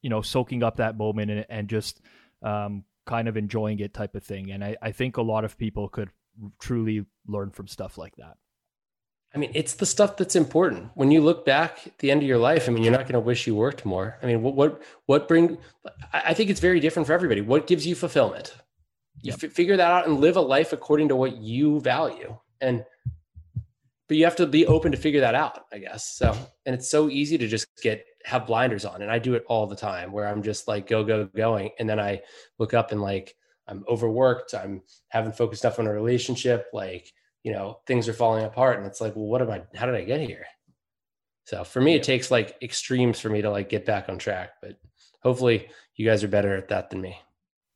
you 0.01 0.09
know, 0.09 0.21
soaking 0.21 0.63
up 0.63 0.77
that 0.77 0.97
moment 0.97 1.29
and, 1.29 1.45
and 1.49 1.67
just 1.67 1.99
um, 2.41 2.85
kind 3.05 3.27
of 3.27 3.35
enjoying 3.35 3.79
it 3.79 3.93
type 3.93 4.15
of 4.15 4.23
thing. 4.23 4.51
And 4.51 4.63
I, 4.63 4.77
I 4.81 4.93
think 4.93 5.17
a 5.17 5.21
lot 5.21 5.43
of 5.43 5.57
people 5.57 5.89
could 5.89 6.09
truly 6.61 7.05
learn 7.27 7.51
from 7.51 7.67
stuff 7.67 7.97
like 7.97 8.15
that. 8.15 8.37
I 9.35 9.37
mean, 9.37 9.51
it's 9.53 9.73
the 9.73 9.85
stuff 9.85 10.15
that's 10.15 10.37
important. 10.37 10.91
When 10.95 11.11
you 11.11 11.19
look 11.19 11.45
back 11.45 11.85
at 11.85 11.97
the 11.97 12.09
end 12.09 12.21
of 12.21 12.27
your 12.27 12.37
life, 12.37 12.69
I 12.69 12.71
mean, 12.71 12.83
you're 12.83 12.93
not 12.93 13.03
going 13.03 13.13
to 13.13 13.19
wish 13.19 13.45
you 13.45 13.55
worked 13.55 13.85
more. 13.85 14.17
I 14.23 14.25
mean, 14.25 14.41
what 14.41 14.55
what 14.55 14.81
what 15.05 15.27
bring? 15.27 15.57
I 16.13 16.33
think 16.33 16.49
it's 16.49 16.61
very 16.61 16.79
different 16.79 17.07
for 17.07 17.13
everybody. 17.13 17.41
What 17.41 17.67
gives 17.67 17.85
you 17.85 17.93
fulfillment? 17.93 18.55
You 19.21 19.31
yep. 19.31 19.43
f- 19.43 19.51
figure 19.51 19.75
that 19.75 19.91
out 19.91 20.07
and 20.07 20.21
live 20.21 20.37
a 20.37 20.41
life 20.41 20.71
according 20.71 21.09
to 21.09 21.15
what 21.17 21.35
you 21.35 21.81
value. 21.81 22.37
And 22.61 22.85
but 24.07 24.17
you 24.17 24.23
have 24.23 24.35
to 24.37 24.47
be 24.47 24.65
open 24.65 24.91
to 24.91 24.97
figure 24.97 25.21
that 25.21 25.35
out, 25.35 25.65
I 25.71 25.79
guess. 25.79 26.15
So, 26.15 26.35
and 26.65 26.73
it's 26.73 26.89
so 26.89 27.09
easy 27.09 27.37
to 27.37 27.47
just 27.47 27.67
get 27.81 28.05
have 28.25 28.47
blinders 28.47 28.85
on, 28.85 29.01
and 29.01 29.11
I 29.11 29.19
do 29.19 29.35
it 29.35 29.45
all 29.47 29.67
the 29.67 29.75
time 29.75 30.11
where 30.11 30.27
I'm 30.27 30.43
just 30.43 30.67
like 30.67 30.87
go 30.87 31.03
go 31.03 31.25
going, 31.25 31.71
and 31.79 31.89
then 31.89 31.99
I 31.99 32.21
look 32.59 32.73
up 32.73 32.91
and 32.91 33.01
like 33.01 33.35
I'm 33.67 33.83
overworked, 33.89 34.53
I'm 34.53 34.81
haven't 35.09 35.35
focused 35.35 35.63
enough 35.63 35.79
on 35.79 35.87
a 35.87 35.93
relationship, 35.93 36.67
like 36.73 37.11
you 37.43 37.51
know 37.51 37.79
things 37.85 38.07
are 38.07 38.13
falling 38.13 38.45
apart, 38.45 38.77
and 38.77 38.87
it's 38.87 39.01
like, 39.01 39.15
well, 39.15 39.25
what 39.25 39.41
am 39.41 39.51
I? 39.51 39.63
How 39.75 39.85
did 39.85 39.95
I 39.95 40.03
get 40.03 40.21
here? 40.21 40.45
So 41.45 41.63
for 41.63 41.81
me, 41.81 41.95
it 41.95 42.03
takes 42.03 42.29
like 42.29 42.57
extremes 42.61 43.19
for 43.19 43.29
me 43.29 43.41
to 43.41 43.49
like 43.49 43.69
get 43.69 43.85
back 43.85 44.09
on 44.09 44.17
track, 44.17 44.51
but 44.61 44.77
hopefully 45.21 45.69
you 45.95 46.05
guys 46.05 46.23
are 46.23 46.27
better 46.27 46.55
at 46.55 46.67
that 46.69 46.89
than 46.89 47.01
me. 47.01 47.17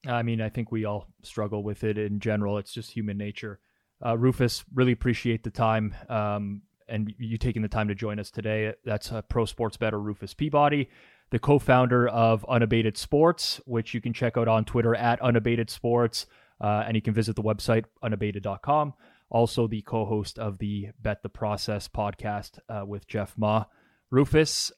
I 0.07 0.23
mean, 0.23 0.41
I 0.41 0.49
think 0.49 0.71
we 0.71 0.85
all 0.85 1.07
struggle 1.23 1.63
with 1.63 1.83
it 1.83 1.97
in 1.97 2.19
general. 2.19 2.57
It's 2.57 2.73
just 2.73 2.91
human 2.91 3.17
nature. 3.17 3.59
Uh, 4.03 4.17
Rufus, 4.17 4.63
really 4.73 4.91
appreciate 4.91 5.43
the 5.43 5.51
time 5.51 5.93
um, 6.09 6.61
and 6.87 7.13
you 7.17 7.37
taking 7.37 7.61
the 7.61 7.67
time 7.67 7.87
to 7.87 7.95
join 7.95 8.19
us 8.19 8.29
today. 8.29 8.73
That's 8.83 9.11
uh, 9.11 9.21
pro 9.23 9.45
sports 9.45 9.77
bettor 9.77 9.99
Rufus 9.99 10.33
Peabody, 10.33 10.89
the 11.31 11.39
co-founder 11.39 12.07
of 12.09 12.45
Unabated 12.49 12.97
Sports, 12.97 13.61
which 13.65 13.93
you 13.93 14.01
can 14.01 14.13
check 14.13 14.37
out 14.37 14.47
on 14.47 14.65
Twitter 14.65 14.93
at 14.93 15.21
Unabated 15.21 15.69
Sports, 15.69 16.25
uh, 16.59 16.83
and 16.85 16.95
you 16.95 17.01
can 17.01 17.13
visit 17.13 17.35
the 17.35 17.43
website 17.43 17.85
unabated.com. 18.03 18.93
Also, 19.29 19.65
the 19.65 19.81
co-host 19.83 20.37
of 20.37 20.57
the 20.57 20.89
Bet 20.99 21.23
the 21.23 21.29
Process 21.29 21.87
podcast 21.87 22.59
uh, 22.67 22.85
with 22.85 23.07
Jeff 23.07 23.33
Ma. 23.37 23.63
Rufus, 24.09 24.73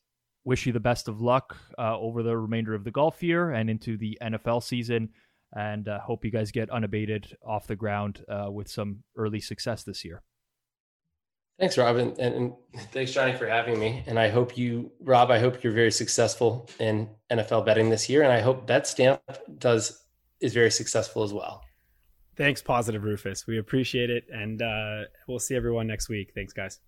wish 0.45 0.67
you 0.67 0.73
the 0.73 0.79
best 0.79 1.07
of 1.07 1.21
luck 1.21 1.57
uh, 1.79 1.97
over 1.97 2.21
the 2.21 2.37
remainder 2.37 2.75
of 2.75 2.83
the 2.83 2.91
golf 2.91 3.23
year 3.23 3.51
and 3.51 3.69
into 3.69 3.97
the 3.97 4.17
NFL 4.21 4.61
season 4.61 5.09
and 5.55 5.87
uh, 5.87 5.99
hope 5.99 6.25
you 6.25 6.31
guys 6.31 6.51
get 6.51 6.69
unabated 6.69 7.37
off 7.45 7.67
the 7.67 7.75
ground 7.75 8.23
uh, 8.27 8.49
with 8.51 8.67
some 8.67 9.03
early 9.15 9.39
success 9.39 9.83
this 9.83 10.03
year. 10.03 10.23
Thanks, 11.59 11.77
Rob, 11.77 11.97
and, 11.97 12.17
and, 12.17 12.53
thanks, 12.91 13.11
Johnny, 13.11 13.33
for 13.33 13.47
having 13.47 13.79
me. 13.79 14.03
And 14.07 14.17
I 14.17 14.29
hope 14.29 14.57
you, 14.57 14.91
Rob, 14.99 15.29
I 15.29 15.37
hope 15.37 15.63
you're 15.63 15.73
very 15.73 15.91
successful 15.91 16.67
in 16.79 17.07
NFL 17.31 17.65
betting 17.65 17.89
this 17.89 18.09
year, 18.09 18.23
and 18.23 18.33
I 18.33 18.41
hope 18.41 18.67
BetStamp 18.67 19.19
does 19.59 19.99
is 20.41 20.53
very 20.53 20.71
successful 20.71 21.23
as 21.23 21.31
well. 21.31 21.61
Thanks, 22.35 22.61
Positive 22.61 23.03
Rufus. 23.03 23.45
We 23.45 23.59
appreciate 23.59 24.09
it, 24.09 24.25
and 24.33 24.61
uh, 24.61 25.03
we'll 25.27 25.39
see 25.39 25.55
everyone 25.55 25.85
next 25.85 26.09
week. 26.09 26.31
Thanks, 26.33 26.53
guys. 26.53 26.79